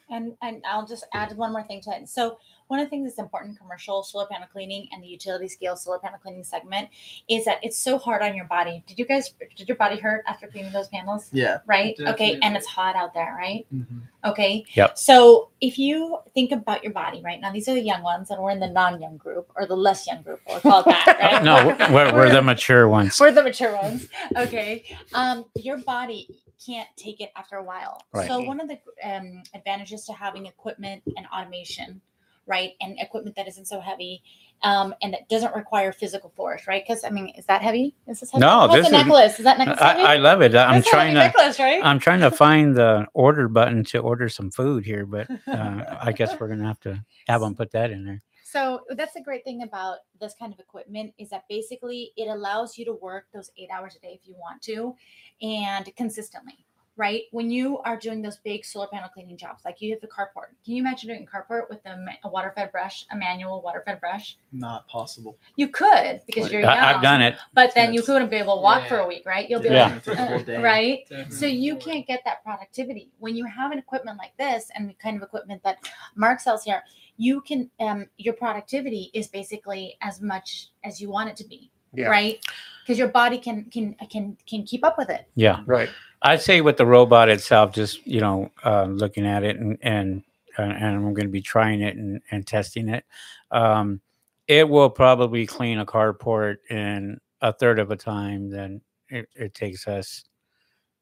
And 0.10 0.34
and 0.42 0.64
I'll 0.68 0.86
just 0.86 1.06
add 1.14 1.36
one 1.36 1.52
more 1.52 1.64
thing 1.64 1.82
to 1.82 1.92
it. 1.92 2.08
So 2.08 2.38
one 2.70 2.80
of 2.80 2.86
the 2.86 2.90
things 2.92 3.10
that's 3.10 3.20
important 3.20 3.52
in 3.52 3.58
commercial 3.58 4.04
solar 4.04 4.28
panel 4.28 4.48
cleaning 4.52 4.88
and 4.92 5.04
the 5.04 5.08
utility 5.08 5.48
scale 5.48 5.76
solar 5.76 5.98
panel 5.98 6.20
cleaning 6.22 6.44
segment 6.44 6.88
is 7.28 7.44
that 7.46 7.58
it's 7.64 7.80
so 7.80 7.98
hard 7.98 8.22
on 8.22 8.36
your 8.36 8.46
body. 8.46 8.84
Did 8.86 9.00
you 9.00 9.06
guys 9.06 9.34
did 9.58 9.68
your 9.68 9.76
body 9.76 9.98
hurt 9.98 10.24
after 10.28 10.46
cleaning 10.48 10.72
those 10.72 10.88
panels? 10.88 11.30
Yeah. 11.34 11.60
Right? 11.66 12.00
Okay. 12.00 12.38
And 12.44 12.56
it's 12.56 12.68
hot 12.68 12.96
out 12.96 13.16
there, 13.16 13.36
right? 13.36 13.66
Mhm. 13.74 14.02
Okay. 14.24 14.66
Yep. 14.76 15.00
So 15.00 15.50
if 15.62 15.80
you 15.80 16.20
think 16.36 16.52
about 16.52 16.84
your 16.84 16.94
body, 16.94 17.22
right? 17.24 17.42
Now 17.42 17.52
these 17.52 17.68
are 17.68 17.74
the 17.74 17.82
young 17.82 18.04
ones, 18.04 18.30
and 18.30 18.40
we're 18.42 18.52
in 18.52 18.60
the 18.60 18.68
non-young 18.70 19.18
group 19.18 19.52
or 19.56 19.66
the 19.66 19.76
less 19.76 20.06
young 20.06 20.22
group, 20.22 20.40
we'll 20.48 20.60
call 20.60 20.82
it 20.82 20.86
that, 20.86 21.18
right? 21.20 21.44
no, 21.44 21.76
we're, 21.92 22.14
we're 22.14 22.30
the 22.32 22.42
mature 22.42 22.88
ones. 22.88 23.20
We're 23.20 23.32
the 23.32 23.44
mature 23.44 23.76
ones. 23.76 24.08
Okay. 24.38 24.96
Um, 25.14 25.46
your 25.56 25.78
body 25.78 26.28
can't 26.64 26.90
take 26.98 27.22
it 27.22 27.32
after 27.36 27.56
a 27.56 27.64
while. 27.64 28.02
Right. 28.14 28.28
So 28.28 28.42
one 28.42 28.60
of 28.60 28.68
the 28.68 28.78
um, 29.04 29.42
advantages 29.54 30.06
to 30.06 30.14
having 30.14 30.46
equipment 30.46 31.02
and 31.18 31.26
automation, 31.28 32.02
right, 32.50 32.72
and 32.82 33.00
equipment 33.00 33.36
that 33.38 33.48
isn't 33.48 33.66
so 33.68 33.80
heavy, 33.80 34.22
um, 34.64 34.94
and 35.02 35.14
that 35.14 35.30
doesn't 35.30 35.56
require 35.56 35.92
physical 35.94 36.32
force, 36.36 36.68
right? 36.68 36.84
Because 36.86 37.04
I 37.06 37.10
mean, 37.12 37.30
is 37.38 37.46
that 37.46 37.62
heavy? 37.62 37.96
Is 38.08 38.20
this 38.20 38.32
heavy? 38.32 38.42
No, 38.42 38.62
How's 38.68 38.72
this 38.74 38.86
is- 38.88 38.92
necklace? 38.92 39.40
Is 39.40 39.46
that 39.46 39.58
necklace? 39.60 39.80
I, 39.80 40.16
I 40.16 40.16
love 40.18 40.42
it. 40.42 40.56
I'm 40.56 40.74
That's 40.82 40.90
trying 40.90 41.14
to. 41.14 41.20
necklace, 41.20 41.60
right? 41.60 41.82
I'm 41.84 42.00
trying 42.00 42.20
to 42.22 42.32
find 42.46 42.76
the 42.76 43.06
order 43.14 43.48
button 43.48 43.84
to 43.86 44.00
order 44.00 44.28
some 44.28 44.52
food 44.52 44.84
here, 44.84 45.06
but 45.06 45.30
uh, 45.48 45.98
I 46.02 46.12
guess 46.12 46.38
we're 46.40 46.50
gonna 46.50 46.68
have 46.68 46.80
to 46.82 47.02
have 47.28 47.42
them 47.42 47.56
put 47.56 47.72
that 47.72 47.92
in 47.92 48.04
there. 48.04 48.22
So 48.44 48.82
that's 48.96 49.14
the 49.14 49.22
great 49.22 49.44
thing 49.44 49.62
about 49.62 49.98
this 50.20 50.34
kind 50.40 50.52
of 50.52 50.60
equipment 50.60 51.14
is 51.20 51.30
that 51.30 51.44
basically 51.48 52.14
it 52.18 52.28
allows 52.30 52.80
you 52.80 52.86
to 52.86 52.94
work 52.94 53.26
those 53.32 53.52
eight 53.60 53.70
hours 53.72 53.96
a 53.96 54.00
day 54.00 54.20
if 54.20 54.28
you 54.28 54.34
want 54.34 54.60
to 54.64 54.96
and 55.44 55.96
consistently, 55.96 56.66
right? 57.00 57.22
When 57.32 57.50
you 57.50 57.80
are 57.80 57.96
doing 57.96 58.22
those 58.22 58.38
big 58.44 58.66
solar 58.66 58.88
panel 58.88 59.08
cleaning 59.08 59.38
jobs, 59.38 59.64
like 59.64 59.82
you 59.82 59.90
have 59.92 60.02
the 60.02 60.08
carport. 60.08 60.50
Can 60.66 60.74
you 60.76 60.82
imagine 60.84 61.08
doing 61.08 61.26
a 61.26 61.32
carport 61.38 61.70
with 61.70 61.80
a, 61.86 61.98
a 62.26 62.30
water 62.30 62.52
fed 62.56 62.74
brush, 62.74 63.06
a 63.10 63.16
manual 63.16 63.62
water 63.62 63.82
fed 63.86 64.02
brush? 64.02 64.38
Not 64.52 64.86
possible. 64.90 65.38
You 65.56 65.70
could 65.70 66.20
because 66.28 66.44
Right. 66.44 66.52
you're 66.52 66.62
young, 66.62 66.78
I, 66.78 66.94
I've 66.96 67.02
done 67.02 67.22
it. 67.22 67.38
but 67.54 67.74
then 67.74 67.94
you 67.94 68.02
Yes. 68.02 68.06
couldn't 68.06 68.30
be 68.30 68.36
able 68.36 68.58
to 68.58 68.62
walk 68.62 68.88
for 68.90 68.98
a 69.00 69.08
week, 69.08 69.24
right? 69.26 69.50
You'll 69.50 69.62
be 69.62 69.70
Yeah. 69.70 69.94
like, 69.94 70.04
For 70.04 70.14
the 70.14 70.26
whole 70.26 70.40
day. 70.44 70.62
right? 70.62 71.00
Definitely. 71.10 71.36
So 71.38 71.46
you 71.46 71.78
can't 71.78 72.06
get 72.06 72.22
that 72.26 72.44
productivity 72.44 73.10
when 73.20 73.34
you 73.38 73.46
have 73.46 73.72
an 73.72 73.80
equipment 73.80 74.18
like 74.18 74.36
this 74.38 74.70
and 74.76 74.90
the 74.90 74.94
kind 74.96 75.16
of 75.16 75.24
equipment 75.24 75.64
that 75.64 75.78
Mark 76.16 76.42
sells 76.42 76.66
here. 76.66 76.84
You 77.16 77.40
can 77.42 77.72
um, 77.80 78.08
your 78.18 78.34
productivity 78.34 79.10
is 79.14 79.30
basically 79.30 79.96
as 80.02 80.22
much 80.22 80.68
as 80.84 81.00
you 81.02 81.10
want 81.10 81.30
it 81.30 81.38
to 81.38 81.48
be, 81.48 81.72
Yeah. 81.94 82.08
right? 82.08 82.46
Because 82.84 82.98
your 83.00 83.08
body 83.10 83.38
can 83.38 83.66
can 83.72 83.94
can 84.10 84.36
can 84.46 84.64
keep 84.64 84.84
up 84.86 84.98
with 84.98 85.10
it. 85.10 85.28
Yeah, 85.36 85.62
right. 85.66 85.90
I'd 86.22 86.42
say 86.42 86.62
with 86.62 86.78
the 86.78 86.86
robot 86.86 87.30
itself, 87.30 87.74
just 87.74 88.06
you 88.06 88.20
know, 88.20 88.52
uh, 88.64 88.86
looking 88.86 89.26
at 89.26 89.44
it 89.44 89.58
and 89.58 89.78
and 89.82 90.24
and 90.58 90.96
I'm 90.96 91.14
going 91.14 91.28
to 91.28 91.32
be 91.32 91.42
trying 91.42 91.82
it 91.82 91.96
and, 91.96 92.22
and 92.32 92.46
testing 92.46 92.90
it. 92.90 93.06
Um, 93.52 94.02
it 94.48 94.68
will 94.68 94.90
probably 94.90 95.46
clean 95.46 95.80
a 95.80 95.86
carport 95.86 96.58
in 96.70 97.20
a 97.42 97.54
third 97.54 97.80
of 97.80 97.92
a 97.92 97.96
time 97.96 98.50
than 98.50 98.82
it, 99.10 99.30
it 99.36 99.54
takes 99.54 99.88
us 99.88 100.26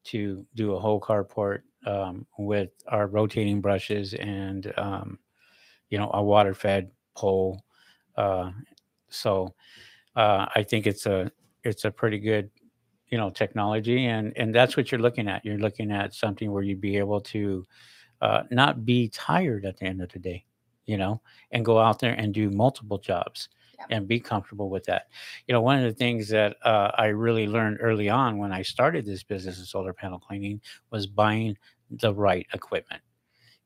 to 0.04 0.46
do 0.54 0.74
a 0.74 0.78
whole 0.78 1.00
carport 1.00 1.62
um, 1.86 2.26
with 2.38 2.70
our 2.86 3.06
rotating 3.06 3.60
brushes 3.60 4.14
and 4.14 4.72
um, 4.76 5.18
you 5.90 5.98
know 5.98 6.10
a 6.14 6.22
water 6.22 6.54
fed 6.54 6.90
pole. 7.16 7.64
Uh, 8.16 8.50
so 9.08 9.54
uh, 10.16 10.46
I 10.54 10.62
think 10.62 10.86
it's 10.86 11.06
a 11.06 11.30
it's 11.64 11.84
a 11.84 11.90
pretty 11.90 12.18
good 12.18 12.50
you 13.10 13.18
know 13.18 13.30
technology 13.30 14.06
and 14.06 14.32
and 14.36 14.54
that's 14.54 14.76
what 14.76 14.90
you're 14.92 15.00
looking 15.00 15.28
at. 15.28 15.44
You're 15.44 15.58
looking 15.58 15.90
at 15.92 16.14
something 16.14 16.50
where 16.52 16.62
you'd 16.62 16.80
be 16.80 16.98
able 16.98 17.20
to 17.22 17.66
uh, 18.20 18.42
not 18.50 18.84
be 18.84 19.08
tired 19.08 19.64
at 19.64 19.76
the 19.78 19.84
end 19.86 20.02
of 20.02 20.10
the 20.12 20.18
day 20.18 20.44
you 20.86 20.96
know 20.96 21.20
and 21.52 21.64
go 21.64 21.78
out 21.78 22.00
there 22.00 22.14
and 22.14 22.34
do 22.34 22.50
multiple 22.50 22.98
jobs 22.98 23.48
Yep. 23.78 23.86
and 23.92 24.08
be 24.08 24.18
comfortable 24.18 24.70
with 24.70 24.82
that. 24.86 25.06
You 25.46 25.52
know 25.52 25.60
one 25.60 25.78
of 25.78 25.84
the 25.84 25.92
things 25.92 26.28
that 26.30 26.56
uh, 26.64 26.90
i 26.98 27.06
really 27.06 27.46
learned 27.46 27.78
early 27.80 28.08
on 28.08 28.36
when 28.36 28.52
i 28.52 28.60
started 28.62 29.06
this 29.06 29.22
business 29.22 29.60
of 29.60 29.68
solar 29.68 29.92
panel 29.92 30.18
cleaning 30.18 30.60
was 30.90 31.06
buying 31.06 31.56
the 31.90 32.12
right 32.12 32.44
equipment. 32.52 33.02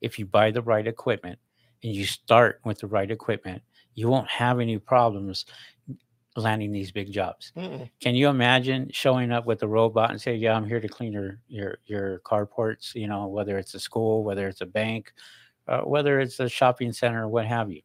If 0.02 0.18
you 0.18 0.26
buy 0.26 0.50
the 0.50 0.60
right 0.62 0.86
equipment 0.86 1.38
and 1.82 1.94
you 1.94 2.04
start 2.04 2.60
with 2.64 2.78
the 2.80 2.86
right 2.88 3.10
equipment 3.10 3.62
you 3.94 4.08
won't 4.08 4.28
have 4.28 4.60
any 4.60 4.78
problems 4.78 5.46
landing 6.36 6.72
these 6.72 6.90
big 6.90 7.12
jobs 7.12 7.52
Mm-mm. 7.56 7.88
can 8.02 8.16
you 8.16 8.28
imagine 8.28 8.90
showing 8.92 9.30
up 9.30 9.46
with 9.46 9.62
a 9.62 9.68
robot 9.68 10.10
and 10.10 10.20
say, 10.20 10.34
"Yeah, 10.34 10.56
I'm 10.56 10.66
here 10.66 10.80
to 10.80 10.88
clean 10.88 11.12
your 11.12 11.38
your 11.46 11.78
your 11.86 12.18
carports," 12.20 12.96
you 12.96 13.06
know, 13.06 13.28
whether 13.28 13.58
it's 13.58 13.74
a 13.74 13.80
school, 13.80 14.24
whether 14.24 14.48
it's 14.48 14.60
a 14.60 14.66
bank, 14.66 15.12
uh, 15.68 15.82
whether 15.82 16.18
it's 16.18 16.40
a 16.40 16.48
shopping 16.48 16.92
center, 16.92 17.28
what 17.28 17.46
have 17.46 17.70
you, 17.70 17.80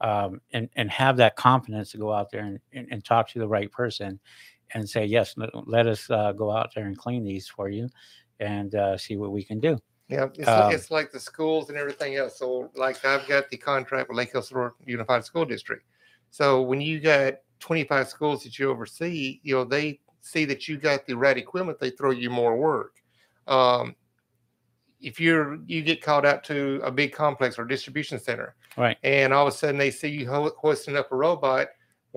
um, 0.00 0.40
and 0.54 0.70
and 0.76 0.90
have 0.90 1.18
that 1.18 1.36
confidence 1.36 1.90
to 1.90 1.98
go 1.98 2.12
out 2.12 2.30
there 2.30 2.44
and, 2.44 2.58
and, 2.72 2.88
and 2.90 3.04
talk 3.04 3.28
to 3.28 3.38
the 3.38 3.46
right 3.48 3.70
person, 3.70 4.18
and 4.72 4.88
say, 4.88 5.04
"Yes, 5.04 5.34
let, 5.36 5.86
us 5.86 6.10
uh, 6.10 6.32
go 6.32 6.50
out 6.50 6.74
there 6.74 6.86
and 6.86 6.96
clean 6.96 7.24
these 7.24 7.46
for 7.46 7.68
you, 7.68 7.90
and 8.40 8.74
uh, 8.74 8.96
see 8.96 9.18
what 9.18 9.32
we 9.32 9.44
can 9.44 9.60
do." 9.60 9.78
Yeah, 10.08 10.28
it's, 10.34 10.48
Um, 10.48 10.60
like, 10.60 10.74
it's 10.74 10.90
like 10.90 11.12
the 11.12 11.20
schools 11.20 11.68
and 11.68 11.76
everything 11.76 12.16
else. 12.16 12.38
So, 12.38 12.70
like, 12.74 13.04
I've 13.04 13.28
got 13.28 13.50
the 13.50 13.58
contract 13.58 14.08
with 14.08 14.16
Lake 14.16 14.32
Hills 14.32 14.50
Unified 14.86 15.24
School 15.26 15.44
District. 15.44 15.84
So, 16.30 16.62
when 16.62 16.80
you 16.80 17.00
got 17.00 17.34
25 17.60 18.08
schools 18.08 18.42
that 18.44 18.58
you 18.58 18.70
oversee, 18.70 19.40
you 19.42 19.54
know, 19.54 19.64
they 19.64 20.00
see 20.20 20.44
that 20.44 20.68
you 20.68 20.76
got 20.76 21.06
the 21.06 21.14
right 21.16 21.36
equipment, 21.36 21.78
they 21.78 21.90
throw 21.90 22.10
you 22.10 22.30
more 22.30 22.56
work. 22.56 22.96
Um, 23.46 23.94
if 25.00 25.20
you're 25.20 25.58
you 25.66 25.82
get 25.82 26.02
called 26.02 26.26
out 26.26 26.42
to 26.44 26.80
a 26.82 26.90
big 26.90 27.12
complex 27.12 27.58
or 27.58 27.64
distribution 27.64 28.18
center, 28.18 28.56
Right. 28.76 28.96
and 29.04 29.32
all 29.32 29.46
of 29.46 29.52
a 29.54 29.56
sudden 29.56 29.78
they 29.78 29.90
see 29.90 30.08
you 30.08 30.28
ho- 30.28 30.52
hoisting 30.58 30.96
up 30.96 31.12
a 31.12 31.16
robot, 31.16 31.68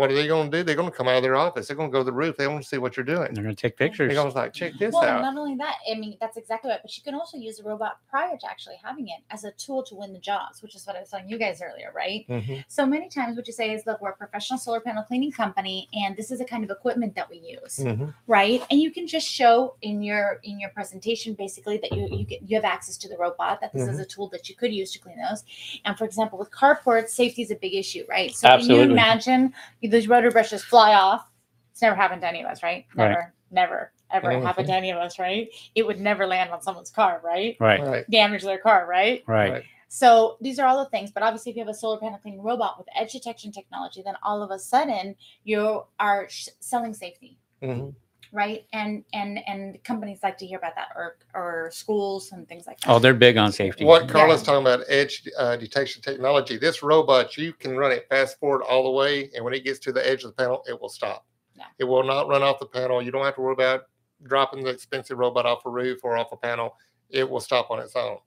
what 0.01 0.09
are 0.09 0.15
they 0.15 0.25
going 0.25 0.49
to 0.49 0.57
do? 0.57 0.63
They're 0.63 0.75
going 0.75 0.89
to 0.89 0.97
come 0.97 1.07
out 1.07 1.17
of 1.17 1.21
their 1.21 1.35
office. 1.35 1.67
They're 1.67 1.77
going 1.77 1.89
to 1.89 1.93
go 1.93 1.99
to 1.99 2.03
the 2.03 2.11
roof. 2.11 2.35
They 2.35 2.47
want 2.47 2.63
to 2.63 2.67
see 2.67 2.79
what 2.79 2.97
you're 2.97 3.03
doing. 3.05 3.35
They're 3.35 3.43
gonna 3.43 3.53
take 3.53 3.77
pictures. 3.77 3.99
They're 3.99 4.07
pictures. 4.07 4.23
going 4.23 4.31
to 4.33 4.37
like 4.39 4.51
check 4.53 4.73
this 4.79 4.95
well, 4.95 5.03
out. 5.03 5.21
not 5.21 5.37
only 5.37 5.53
that, 5.57 5.75
I 5.89 5.93
mean, 5.93 6.17
that's 6.19 6.37
exactly 6.37 6.71
right. 6.71 6.79
But 6.81 6.97
you 6.97 7.03
can 7.03 7.13
also 7.13 7.37
use 7.37 7.57
the 7.57 7.63
robot 7.63 7.99
prior 8.09 8.35
to 8.35 8.49
actually 8.49 8.77
having 8.83 9.09
it 9.09 9.19
as 9.29 9.43
a 9.43 9.51
tool 9.51 9.83
to 9.83 9.93
win 9.93 10.11
the 10.11 10.17
jobs, 10.19 10.63
which 10.63 10.73
is 10.75 10.87
what 10.87 10.95
I 10.95 11.01
was 11.01 11.09
telling 11.11 11.29
you 11.29 11.37
guys 11.37 11.61
earlier, 11.61 11.91
right? 11.95 12.25
Mhm. 12.27 12.65
So 12.67 12.83
many 12.83 13.09
times, 13.09 13.37
what 13.37 13.45
you 13.45 13.53
say 13.53 13.71
is, 13.75 13.85
look, 13.85 14.01
we're 14.01 14.09
a 14.09 14.15
professional 14.15 14.57
solar 14.57 14.79
panel 14.79 15.03
cleaning 15.03 15.31
company, 15.31 15.87
and 15.93 16.17
this 16.17 16.31
is 16.31 16.39
the 16.39 16.45
kind 16.45 16.63
of 16.63 16.71
equipment 16.71 17.13
that 17.13 17.29
we 17.29 17.37
use, 17.37 17.77
Mhm. 17.77 18.11
right? 18.25 18.63
And 18.71 18.81
you 18.81 18.89
can 18.89 19.05
just 19.05 19.27
show 19.27 19.75
in 19.83 20.01
your 20.01 20.39
in 20.41 20.59
your 20.59 20.71
presentation, 20.71 21.35
basically, 21.35 21.77
that 21.77 21.91
you 21.93 22.07
you 22.11 22.25
get 22.25 22.41
you 22.41 22.55
have 22.55 22.65
access 22.65 22.97
to 22.97 23.07
the 23.07 23.17
robot. 23.17 23.61
That 23.61 23.71
this 23.71 23.87
is 23.87 23.99
a 23.99 24.05
tool 24.05 24.29
that 24.29 24.49
you 24.49 24.55
could 24.55 24.73
use 24.73 24.91
to 24.93 24.99
clean 24.99 25.17
those. 25.29 25.43
And 25.85 25.95
for 25.95 26.05
example, 26.05 26.39
with 26.39 26.49
carports, 26.49 27.09
safety 27.09 27.43
is 27.43 27.51
a 27.51 27.55
big 27.55 27.75
issue, 27.75 28.03
right? 28.09 28.31
So 28.33 28.47
can 28.57 28.67
you 28.67 28.81
imagine 28.81 29.53
those 29.91 30.07
rotor 30.07 30.31
brushes 30.31 30.63
fly 30.63 30.93
off? 30.93 31.29
It's 31.71 31.81
never 31.81 31.95
happened 31.95 32.21
to 32.21 32.27
any 32.27 32.41
of 32.41 32.47
us, 32.47 32.63
right? 32.63 32.85
Right. 32.95 33.09
Never, 33.09 33.33
never, 33.51 33.91
ever 34.11 34.27
Mhm. 34.31 34.43
happened 34.45 34.67
to 34.67 34.73
any 34.73 34.91
of 34.91 34.97
us, 34.97 35.19
right? 35.19 35.49
It 35.75 35.85
would 35.85 35.99
never 35.99 36.25
land 36.25 36.49
on 36.51 36.61
someone's 36.61 36.91
car, 36.91 37.21
right? 37.23 37.55
Right, 37.59 37.79
Right. 37.81 38.09
Damage 38.09 38.43
their 38.43 38.57
car, 38.57 38.85
right? 38.87 39.23
right. 39.27 39.51
Right. 39.51 39.63
So 39.87 40.37
these 40.41 40.57
are 40.59 40.67
all 40.67 40.81
the 40.83 40.89
things. 40.89 41.11
But 41.11 41.23
obviously, 41.23 41.49
if 41.51 41.57
you 41.57 41.61
have 41.63 41.69
a 41.69 41.73
solar 41.73 41.97
panel 41.99 42.17
cleaning 42.19 42.41
robot 42.41 42.77
with 42.77 42.87
edge 42.95 43.11
detection 43.11 43.51
technology, 43.51 44.01
then 44.01 44.15
all 44.23 44.41
of 44.41 44.49
a 44.51 44.57
sudden 44.59 45.15
you 45.43 45.83
are 45.99 46.27
sh- 46.29 46.47
selling 46.61 46.93
safety, 46.93 47.37
Mhm. 47.61 47.93
Right? 48.31 48.65
And 48.73 49.03
and 49.13 49.39
and 49.47 49.83
companies 49.83 50.19
like 50.23 50.37
to 50.39 50.45
hear 50.45 50.57
about 50.57 50.75
that, 50.75 50.89
or 50.95 51.17
or 51.33 51.69
schools 51.71 52.31
and 52.31 52.47
things 52.47 52.65
like 52.67 52.79
that. 52.81 52.89
Oh, 52.89 52.99
they're 52.99 53.13
big 53.13 53.37
on 53.37 53.51
safety. 53.51 53.83
What 53.85 54.07
Carla's 54.07 54.41
Yeah. 54.41 54.45
talking 54.45 54.65
about, 54.67 54.85
edge 54.87 55.27
uh, 55.37 55.55
detection 55.57 56.01
technology. 56.01 56.57
This 56.57 56.81
robot, 56.83 57.37
you 57.37 57.53
can 57.53 57.77
run 57.77 57.91
it 57.91 58.07
fast 58.09 58.39
forward 58.39 58.63
all 58.63 58.83
the 58.83 58.91
way, 58.91 59.29
and 59.35 59.43
when 59.43 59.53
it 59.53 59.63
gets 59.63 59.79
to 59.79 59.91
the 59.91 60.07
edge 60.07 60.23
of 60.23 60.35
the 60.35 60.43
panel, 60.43 60.63
it 60.67 60.79
will 60.79 60.89
stop. 60.89 61.25
Yeah. 61.55 61.65
It 61.79 61.83
will 61.83 62.03
not 62.03 62.27
run 62.27 62.43
off 62.43 62.59
the 62.59 62.65
panel. 62.65 63.01
You 63.01 63.11
don't 63.11 63.25
have 63.25 63.35
to 63.35 63.41
worry 63.41 63.53
about 63.53 63.81
dropping 64.23 64.63
the 64.63 64.69
expensive 64.69 65.17
robot 65.17 65.45
off 65.45 65.65
a 65.65 65.69
roof 65.69 65.99
or 66.03 66.17
off 66.17 66.31
a 66.31 66.37
panel. 66.37 66.75
It 67.09 67.29
will 67.29 67.39
stop 67.39 67.71
on 67.71 67.79
its 67.79 67.95
own. 67.95 68.17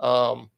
Um, 0.00 0.50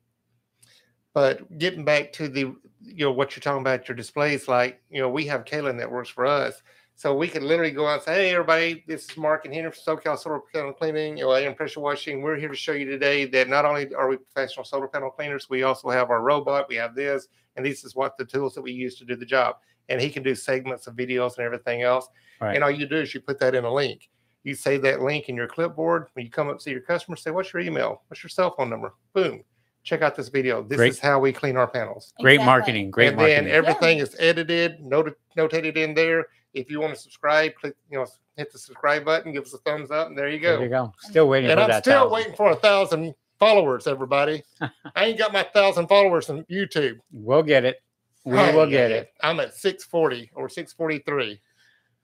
but 1.13 1.59
getting 1.59 1.85
back 1.85 2.13
to 2.15 2.29
the, 2.29 2.41
you 2.83 3.05
know, 3.05 3.13
what 3.13 3.35
you're 3.35 3.41
talking 3.41 3.61
about, 3.61 3.89
your 3.89 3.97
displays, 3.97 4.49
like, 4.49 4.83
you 4.91 5.01
know, 5.01 5.09
we 5.09 5.27
have 5.27 5.45
Kaylin 5.45 5.79
that 5.79 5.91
works 5.91 6.09
for 6.09 6.27
us. 6.27 6.63
So 6.97 7.15
we 7.15 7.27
could 7.29 7.43
literally 7.43 7.73
go 7.73 7.89
out 7.89 7.95
and 7.95 8.03
say, 8.03 8.15
hey, 8.15 8.31
everybody, 8.33 8.85
this 8.87 9.11
is 9.11 9.17
Mark 9.17 9.45
and 9.45 9.53
Henry 9.55 9.71
from 9.73 9.99
SoCal 9.99 10.17
Solar 10.17 10.41
Panel 10.55 10.73
Cleaning, 10.73 11.17
you 11.17 11.25
know, 11.25 11.35
AM 11.35 11.55
pressure 11.55 11.81
washing. 11.81 12.23
We're 12.23 12.37
here 12.37 12.49
to 12.49 12.55
show 12.55 12.73
you 12.73 12.85
today 12.85 13.25
that 13.27 13.49
not 13.49 13.65
only 13.65 13.93
are 13.95 14.09
we 14.09 14.17
professional 14.17 14.65
solar 14.65 14.87
panel 14.87 15.11
cleaners, 15.11 15.51
we 15.51 15.65
also 15.65 15.91
have 15.91 16.11
our 16.11 16.23
robot, 16.23 16.69
we 16.69 16.77
have 16.77 16.95
this, 16.95 17.27
and 17.57 17.67
this 17.67 17.85
is 17.85 17.97
what 17.97 18.17
the 18.17 18.25
tools 18.25 18.55
that 18.55 18.63
we 18.63 18.71
use 18.73 18.95
to 18.99 19.05
do 19.05 19.17
the 19.17 19.27
job. 19.27 19.57
And 19.89 20.01
he 20.01 20.09
can 20.09 20.23
do 20.23 20.35
segments 20.37 20.87
of 20.87 20.95
videos 20.95 21.37
and 21.37 21.45
everything 21.45 21.83
else. 21.83 22.07
Right. 22.41 22.55
And 22.55 22.63
all 22.63 22.71
you 22.71 22.87
do 22.87 22.97
is 22.97 23.13
you 23.13 23.21
put 23.21 23.41
that 23.41 23.57
in 23.57 23.65
a 23.65 23.73
link. 23.73 24.09
You 24.45 24.55
save 24.55 24.83
that 24.83 25.03
link 25.03 25.29
in 25.29 25.35
your 25.35 25.49
clipboard. 25.49 26.07
When 26.13 26.25
you 26.25 26.31
come 26.31 26.49
up 26.49 26.59
to 26.59 26.63
see 26.63 26.71
your 26.71 26.81
customer, 26.81 27.17
say, 27.17 27.33
what's 27.33 27.53
your 27.53 27.61
email? 27.63 28.03
What's 28.07 28.23
your 28.23 28.31
cell 28.31 28.55
phone 28.57 28.71
number? 28.71 28.95
Boom. 29.15 29.43
Check 29.83 30.01
out 30.03 30.15
this 30.15 30.29
video. 30.29 30.63
This 30.63 30.77
Great. 30.77 30.93
is 30.93 31.01
how 31.01 31.19
we 31.19 31.33
clean 31.33 31.57
our 31.57 31.67
panels 31.67 32.15
Great 32.21 32.35
Exactly. 32.35 32.47
marketing. 32.47 32.91
Great 32.91 33.17
marketing. 33.17 33.37
and 33.39 33.47
marketing. 33.47 33.65
then 33.65 33.75
everything 33.75 33.99
is 33.99 34.17
edited, 34.19 34.81
noted, 34.81 35.15
notated 35.37 35.77
in 35.77 35.93
there. 35.93 36.27
If 36.55 36.71
you 36.71 36.81
want 36.81 36.95
to 36.95 37.01
subscribe, 37.01 37.55
click, 37.55 37.75
you 37.91 37.99
know, 37.99 38.07
hit 38.37 38.53
the 38.53 38.59
subscribe 38.59 39.05
button, 39.05 39.33
give 39.33 39.45
us 39.45 39.53
a 39.55 39.59
thumbs 39.59 39.91
up, 39.91 40.09
and 40.09 40.17
there 40.19 40.29
you 40.29 40.39
go. 40.41 40.57
there 40.57 40.65
you 40.65 40.71
go. 40.71 40.93
Still 41.01 41.29
waiting 41.29 41.51
for 41.51 41.57
that. 41.57 41.63
And 41.65 41.73
I'm 41.73 41.83
still 41.83 41.95
thousand. 42.03 42.13
waiting 42.13 42.35
for 42.35 42.51
a 42.51 42.57
thousand 42.57 43.15
followers, 43.39 43.87
everybody. 43.87 44.43
I 44.95 45.05
ain't 45.07 45.19
got 45.19 45.33
my 45.33 45.43
thousand 45.55 45.89
followers 45.89 46.31
on 46.31 46.45
YouTube. 46.51 46.99
We'll 47.13 47.43
get 47.43 47.65
it. 47.65 47.83
We 48.25 48.39
Oh, 48.39 48.57
will 48.57 48.67
get 48.71 48.91
yeah. 48.91 48.97
it. 48.99 49.13
I'm 49.23 49.39
at 49.41 49.55
640 49.55 50.31
or 50.35 50.49
643. 50.49 51.41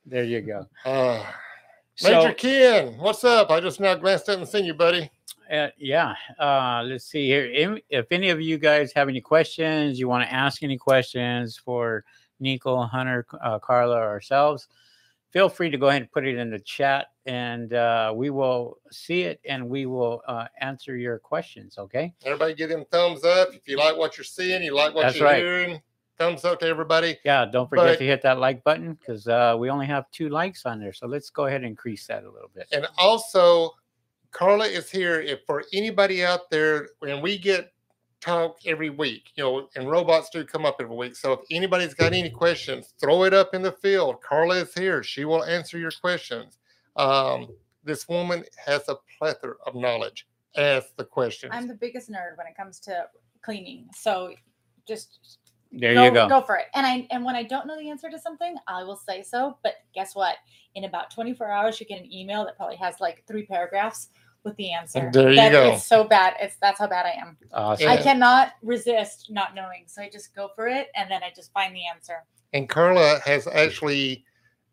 There 0.07 0.25
you 0.25 0.41
go. 0.43 0.67
Uh, 0.85 1.25
Major 2.03 2.21
So, 2.29 2.35
Ken, 2.35 2.99
what's 2.99 3.25
up? 3.25 3.51
I 3.51 3.61
just 3.61 3.81
now 3.81 3.95
glanced 3.95 4.29
up 4.29 4.39
and 4.39 4.49
seen 4.49 4.65
you, 4.65 4.75
buddy. 4.75 5.11
uh, 5.51 5.69
yeah, 5.79 6.15
uh, 6.39 6.83
let's 6.85 7.05
see 7.05 7.27
here. 7.27 7.79
If 7.89 8.07
any 8.11 8.31
of 8.31 8.41
you 8.41 8.59
guys 8.59 8.93
have 8.95 9.09
any 9.09 9.21
questions, 9.21 9.99
you 9.99 10.09
want 10.09 10.27
to 10.29 10.33
ask 10.33 10.63
any 10.63 10.77
questions 10.79 11.57
for 11.57 12.05
Nico, 12.40 12.81
Hunter, 12.83 13.26
uh, 13.42 13.59
Carla, 13.59 13.96
ourselves, 13.96 14.68
feel 15.31 15.48
free 15.48 15.70
to 15.70 15.79
go 15.79 15.88
ahead 15.88 16.03
and 16.03 16.11
put 16.12 16.26
it 16.26 16.37
in 16.37 16.50
the 16.50 16.59
chat, 16.59 17.09
and 17.26 17.72
uh, 17.74 18.12
we 18.14 18.31
will 18.31 18.79
see 18.90 19.22
it 19.22 19.40
and 19.44 19.68
we 19.68 19.87
will 19.87 20.22
uh, 20.26 20.46
answer 20.61 20.96
your 20.96 21.18
questions. 21.18 21.79
Okay. 21.79 22.12
Everybody 22.24 22.55
give 22.55 22.70
them 22.70 22.85
thumbs 22.90 23.24
up. 23.24 23.48
If 23.55 23.68
you 23.68 23.76
like 23.76 23.96
what 23.96 24.16
you're 24.16 24.24
seeing, 24.24 24.62
you 24.62 24.74
like 24.74 24.94
what 24.94 25.03
That's 25.03 25.18
you're 25.18 25.26
right. 25.29 25.38
hearing, 25.42 25.81
thumbs 26.18 26.44
up 26.44 26.59
to 26.61 26.66
everybody. 26.66 27.18
Yeah. 27.24 27.44
Don't 27.44 27.68
forget 27.68 27.85
But- 27.87 27.98
to 27.98 28.05
hit 28.07 28.22
that 28.22 28.38
like 28.38 28.64
button 28.64 28.94
because 28.94 29.29
uh, 29.29 29.55
we 29.59 29.70
only 29.70 29.87
have 29.87 30.11
two 30.11 30.29
likes 30.29 30.66
on 30.66 30.81
there. 30.81 30.92
So 30.92 31.07
let's 31.07 31.31
go 31.31 31.46
ahead 31.46 31.59
and 31.62 31.66
increase 31.66 32.07
that 32.09 32.24
a 32.24 32.31
little 32.31 32.50
bit. 32.55 32.66
And 32.72 32.87
also, 32.98 33.72
Carla 34.33 34.66
is 34.66 34.90
here. 34.90 35.20
If 35.20 35.40
for 35.46 35.64
anybody 35.72 36.24
out 36.24 36.50
there, 36.50 36.88
when 37.00 37.20
we 37.20 37.38
get 37.38 37.72
talk 38.21 38.59
every 38.67 38.91
week, 38.91 39.31
you 39.35 39.45
know, 39.45 39.69
and 39.75 39.91
robots 39.91 40.31
do 40.31 40.45
come 40.45 40.67
up 40.67 40.77
every 40.81 40.95
week. 40.95 41.17
So 41.17 41.33
if 41.33 41.41
anybody's 41.51 41.95
got 41.95 42.13
any 42.13 42.31
questions, 42.31 42.95
throw 43.01 43.25
it 43.25 43.35
up 43.35 43.55
in 43.55 43.63
the 43.63 43.73
field. 43.73 44.21
Carla 44.23 44.57
is 44.57 44.75
here. 44.75 45.03
She 45.03 45.25
will 45.25 45.45
answer 45.45 45.79
your 45.79 45.91
questions. 45.91 46.59
Um, 46.97 47.49
this 47.85 48.09
woman 48.09 48.45
has 48.65 48.89
a 48.89 48.97
plethora 49.19 49.55
of 49.67 49.75
knowledge. 49.75 50.27
Ask 50.57 50.89
the 50.97 51.05
questions. 51.05 51.53
I'm 51.55 51.67
the 51.67 51.75
biggest 51.75 52.11
nerd 52.11 52.37
when 52.37 52.47
it 52.47 52.57
comes 52.57 52.81
to 52.81 53.07
cleaning. 53.43 53.89
So 53.95 54.35
just 54.87 55.39
There 55.73 55.95
go, 55.95 56.05
you 56.05 56.11
go. 56.11 56.29
Go 56.29 56.41
for 56.43 56.57
it. 56.57 56.67
And 56.75 56.87
I 56.87 57.07
and 57.11 57.25
when 57.25 57.37
I 57.37 57.45
don't 57.45 57.67
know 57.67 57.79
the 57.79 57.89
answer 57.89 58.11
to 58.11 58.19
something, 58.19 58.57
I 58.67 58.83
will 58.83 58.97
say 58.97 59.23
so. 59.23 59.59
But 59.63 59.75
guess 59.95 60.15
what? 60.15 60.37
In 60.75 60.85
about 60.85 61.11
24 61.13 61.51
hours, 61.51 61.81
you 61.81 61.87
get 61.87 62.01
an 62.01 62.13
email 62.13 62.45
that 62.45 62.57
probably 62.57 62.77
has 62.77 63.01
like 63.01 63.25
three 63.27 63.47
paragraphs 63.47 64.09
with 64.44 64.57
the 64.57 64.72
answer. 64.72 65.11
There 65.12 65.31
you 65.31 65.37
That 65.37 65.53
go. 65.53 65.72
It's 65.72 65.87
so 65.87 66.05
bad. 66.05 66.35
It's 66.40 66.57
that's 66.61 66.79
how 66.79 66.87
bad 66.87 67.07
I 67.07 67.20
am. 67.20 67.37
Awesome. 67.53 67.88
I 67.88 67.96
cannot 67.96 68.53
resist 68.62 69.31
not 69.31 69.55
knowing. 69.55 69.85
So 69.87 70.03
I 70.03 70.09
just 70.11 70.35
go 70.35 70.48
for 70.55 70.66
it 70.68 70.88
and 70.94 71.11
then 71.11 71.22
I 71.22 71.31
just 71.35 71.53
find 71.53 71.74
the 71.74 71.83
answer. 71.87 72.24
and 72.53 72.68
Carla 72.68 73.20
has 73.24 73.46
actually 73.46 74.24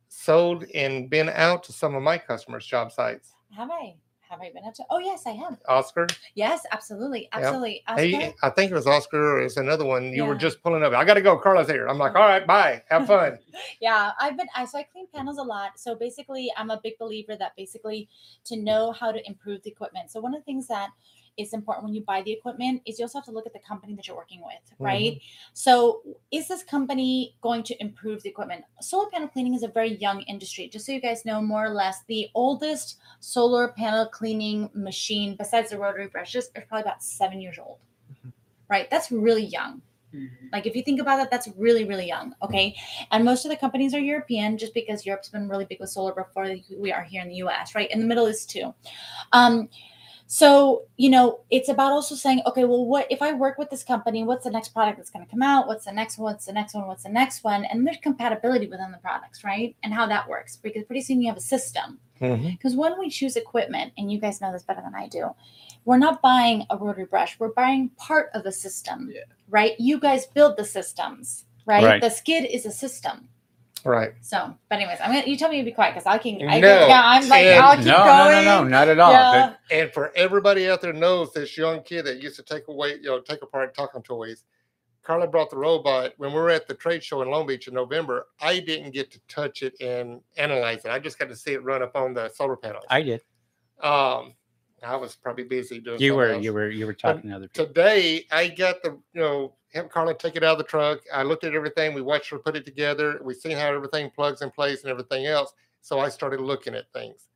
sold 0.08 0.63
and 0.73 1.10
been 1.10 1.30
out 1.30 1.63
to 1.65 1.73
some 1.73 1.95
of 1.95 2.01
my 2.01 2.17
customers' 2.17 2.65
job 2.65 2.91
sites. 2.91 3.34
Have 3.56 3.69
I? 3.69 3.95
Have 4.30 4.42
I 4.42 4.52
been 4.54 4.63
up 4.66 4.74
to? 4.76 4.84
Oh 4.90 5.00
yes, 5.00 5.24
I 5.26 5.32
have. 5.32 5.58
Oscar, 5.68 6.08
Yes, 6.36 6.66
absolutely, 6.72 7.30
absolutely. 7.32 7.84
Oscar? 7.88 8.02
hey, 8.02 8.36
I 8.44 8.50
think 8.50 8.72
it 8.72 8.76
was 8.76 8.88
Oscar 8.88 9.38
or 9.38 9.42
it's 9.42 9.58
another 9.58 9.86
one. 9.86 10.12
You 10.12 10.26
were 10.26 10.36
just 10.36 10.62
pulling 10.62 10.84
up. 10.84 10.94
I 10.94 11.06
got 11.06 11.16
to 11.16 11.22
go. 11.22 11.38
Carla's 11.38 11.70
here. 11.70 11.88
I'm 11.88 11.98
like, 11.98 12.16
all 12.16 12.28
right, 12.28 12.46
bye. 12.46 12.84
Have 12.90 13.08
fun. 13.08 13.40
yeah 13.82 14.12
i've 14.20 14.38
been 14.38 14.48
I, 14.56 14.66
so 14.66 14.78
i 14.78 14.84
clean 14.84 15.08
panels 15.13 15.38
a 15.38 15.44
lot 15.44 15.80
so 15.80 15.96
basically 15.96 16.52
i'm 16.58 16.70
a 16.70 16.80
big 16.84 16.98
believer 16.98 17.36
that 17.38 17.56
basically 17.56 18.08
to 18.46 18.58
know 18.58 18.92
how 18.92 19.12
to 19.12 19.26
improve 19.28 19.63
the 19.63 19.72
equipment 19.72 20.12
so 20.12 20.20
one 20.20 20.34
of 20.34 20.42
the 20.42 20.46
things 20.46 20.68
that 20.68 20.90
is 21.38 21.54
important 21.54 21.86
when 21.86 21.93
you 21.93 22.02
buy 22.02 22.21
the 22.21 22.32
equipment 22.32 22.82
is 22.86 23.00
you 23.00 23.06
also 23.06 23.19
have 23.19 23.26
to 23.26 23.32
look 23.32 23.45
at 23.45 23.54
the 23.54 23.60
company 23.60 23.93
that 23.95 24.08
you're 24.08 24.15
working 24.15 24.41
with 24.41 24.73
right 24.80 25.21
so 25.54 26.02
is 26.32 26.47
this 26.47 26.63
company 26.63 27.36
going 27.41 27.63
to 27.63 27.80
improve 27.82 28.21
the 28.23 28.30
equipment 28.30 28.63
solar 28.82 29.10
panel 29.10 29.28
cleaning 29.28 29.54
is 29.54 29.63
a 29.63 29.67
very 29.67 29.95
young 29.95 30.21
industry 30.21 30.67
just 30.67 30.86
so 30.86 30.91
you 30.91 31.02
guys 31.02 31.26
know 31.26 31.41
more 31.41 31.65
or 31.65 31.69
less 31.69 32.04
the 32.08 32.28
oldest 32.34 32.97
solar 33.19 33.69
panel 33.69 34.06
cleaning 34.06 34.69
machine 34.73 35.36
besides 35.36 35.69
the 35.69 35.78
rotary 35.78 36.08
brushes 36.08 36.45
is 36.45 36.63
probably 36.67 36.82
about 36.82 37.04
seven 37.04 37.39
years 37.39 37.58
old 37.60 37.78
right 38.69 38.89
that's 38.89 39.12
really 39.12 39.45
young 39.45 39.82
Mhm. 40.13 40.30
like 40.52 40.65
if 40.65 40.76
you 40.76 40.84
think 40.84 41.02
about 41.02 41.19
it, 41.19 41.30
that's 41.30 41.50
really, 41.58 41.84
really 41.84 42.08
young. 42.08 42.34
Okay. 42.41 42.76
And 43.12 43.26
most 43.26 43.45
of 43.45 43.52
the 43.52 43.58
companies 43.58 43.93
are 43.93 44.00
European 44.00 44.58
just 44.58 44.73
because 44.73 45.06
Europe's 45.06 45.30
been 45.30 45.50
really 45.50 45.65
big 45.65 45.80
with 45.80 45.89
solar 45.89 46.13
before 46.13 46.56
we 46.78 46.91
are 46.91 47.04
here 47.04 47.21
in 47.21 47.30
the 47.30 47.36
US, 47.36 47.76
right? 47.76 47.91
In 47.91 48.00
the 48.00 48.06
Middle 48.06 48.30
East 48.30 48.50
too. 48.50 48.73
Um, 49.34 49.69
so, 50.30 50.84
you 50.98 51.10
know, 51.10 51.40
it's 51.50 51.70
about 51.70 51.94
also 51.94 52.13
saying, 52.13 52.42
okay, 52.46 52.66
well, 52.66 52.86
what 52.86 53.08
if 53.10 53.22
I 53.22 53.32
work 53.32 53.58
with 53.58 53.70
this 53.70 53.84
company, 53.84 54.26
what's 54.26 54.44
the 54.44 54.52
next 54.52 54.70
product 54.70 54.98
that's 54.98 55.10
going 55.10 55.26
to 55.26 55.32
come 55.32 55.42
out? 55.42 55.68
What's 55.68 55.86
the 55.86 55.94
next 55.94 56.18
one? 56.18 56.34
What's 56.34 56.46
the 56.46 56.52
next 56.52 56.74
one? 56.74 56.86
What's 56.86 57.04
the 57.04 57.10
next 57.10 57.46
one? 57.46 57.63
And 57.63 57.88
there's 57.88 57.98
compatibility 58.04 58.68
within 58.68 58.92
the 58.92 58.98
products, 58.98 59.46
right? 59.46 59.74
And 59.84 59.94
how 59.94 60.06
that 60.08 60.28
works 60.28 60.58
because 60.58 60.84
pretty 60.84 61.02
soon 61.02 61.22
you 61.22 61.30
have 61.30 61.38
a 61.38 61.42
system. 61.42 62.00
Mhm. 62.20 62.52
Because 62.52 62.76
when 62.76 63.00
we 63.00 63.10
choose 63.10 63.38
equipment, 63.38 63.94
and 63.98 64.12
you 64.12 64.20
guys 64.20 64.42
know 64.42 64.52
this 64.52 64.63
better 64.63 64.82
than 64.82 64.96
I 64.96 65.08
do, 65.08 65.30
we're 65.86 65.98
not 65.98 66.22
buying 66.22 66.66
a 66.70 66.78
rotary 66.78 67.06
brush, 67.06 67.40
we're 67.40 67.54
buying 67.54 67.90
part 67.92 68.30
of 68.34 68.46
a 68.46 68.52
system, 68.52 69.10
Yeah. 69.13 69.22
right? 69.50 69.80
You 69.80 69.98
guys 69.98 70.26
build 70.26 70.58
the 70.58 70.66
systems, 70.66 71.46
right? 71.66 71.84
Right. 71.84 72.02
The 72.02 72.10
skid 72.10 72.46
is 72.46 72.66
a 72.66 72.72
system. 72.72 73.30
Right. 73.84 74.13
So, 74.22 74.54
but 74.70 74.76
anyways, 74.80 74.98
I'm 75.02 75.12
gonna 75.13 75.26
you 75.28 75.38
tell 75.38 75.50
me 75.50 75.58
to 75.60 75.63
be 75.63 75.72
quiet 75.72 75.94
because 75.94 76.06
I 76.06 76.18
can. 76.18 76.36
I 76.48 76.60
No, 76.60 76.88
yeah, 76.88 77.02
I'm 77.04 77.28
like 77.30 77.44
and- 77.46 77.63
I'll 77.63 77.76
keep 77.78 77.86
no, 77.86 77.98
going. 77.98 78.08
no, 78.08 78.42
no, 78.44 78.63
no, 78.63 78.68
not 78.68 78.88
at 78.90 79.00
all. 79.00 79.12
Yeah. 79.12 79.54
And 79.72 79.92
for 79.94 80.12
everybody 80.16 80.70
out 80.70 80.82
there 80.82 80.94
knows 80.94 81.32
this 81.34 81.58
young 81.58 81.84
kid 81.84 82.06
that 82.06 82.22
used 82.22 82.36
to 82.38 82.44
take 82.44 82.68
away, 82.68 82.96
you 82.96 83.04
know, 83.04 83.20
take 83.22 83.42
apart 83.44 83.74
talking 83.76 84.02
toys. 84.02 84.44
Carla 85.04 85.26
brought 85.28 85.50
the 85.50 85.56
robot 85.58 86.12
when 86.18 86.32
we 86.34 86.36
were 86.40 86.50
at 86.50 86.68
the 86.68 86.74
trade 86.74 87.02
show 87.02 87.22
in 87.22 87.30
Long 87.30 87.48
Beach 87.48 87.70
in 87.70 87.74
November. 87.74 88.28
I 88.42 88.60
didn't 88.60 88.92
get 88.92 89.10
to 89.12 89.20
touch 89.30 89.63
it 89.63 89.74
and 89.80 90.20
analyze 90.36 90.84
it. 90.84 90.92
I 90.92 91.00
just 91.00 91.18
got 91.18 91.30
to 91.30 91.36
see 91.36 91.54
it 91.54 91.63
run 91.63 91.82
up 91.82 91.96
on 91.96 92.13
the 92.13 92.30
solar 92.30 92.58
panels. 92.58 92.84
I 92.90 93.04
did. 93.04 93.22
um, 93.82 94.34
I 94.84 94.96
was 94.96 95.16
probably 95.16 95.44
busy 95.44 95.80
doing. 95.80 96.00
You 96.00 96.16
were 96.16 96.34
else. 96.34 96.44
you 96.44 96.54
were 96.54 96.70
you 96.70 96.86
were 96.86 96.94
talking 96.94 97.30
to 97.30 97.36
other 97.36 97.48
people. 97.48 97.68
today 97.68 98.26
I 98.32 98.50
got 98.50 98.82
the 98.84 98.92
you 99.13 99.22
know 99.22 99.54
have 99.74 99.90
Carla 99.90 100.13
take 100.13 100.36
it 100.36 100.44
out 100.44 100.54
of 100.54 100.58
the 100.60 100.63
truck. 100.63 101.00
I 101.13 101.24
looked 101.24 101.44
at 101.44 101.54
everything. 101.54 101.94
We 101.94 102.02
watched 102.02 102.30
her 102.30 102.38
put 102.38 102.56
it 102.56 102.66
together. 102.66 103.20
We 103.24 103.34
seen 103.34 103.58
how 103.58 103.68
everything 103.68 104.12
plugs 104.12 104.42
in 104.42 104.52
place 104.52 104.84
and 104.84 104.92
everything 104.92 105.26
else. 105.26 105.54
So 105.82 106.00
I 106.00 106.10
started 106.10 106.40
looking 106.40 106.76
at 106.76 106.92
things. 106.94 107.28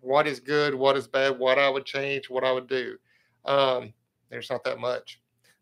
What 0.00 0.26
is 0.26 0.40
good? 0.40 0.74
What 0.74 0.96
is 0.96 1.08
bad? 1.08 1.38
What 1.38 1.58
I 1.58 1.68
would 1.68 1.84
change? 1.84 2.30
What 2.30 2.44
I 2.44 2.52
would 2.52 2.68
do? 2.68 2.96
Um, 3.44 3.92
there's 4.30 4.50
not 4.50 4.64
that 4.64 4.78
much. 4.78 5.20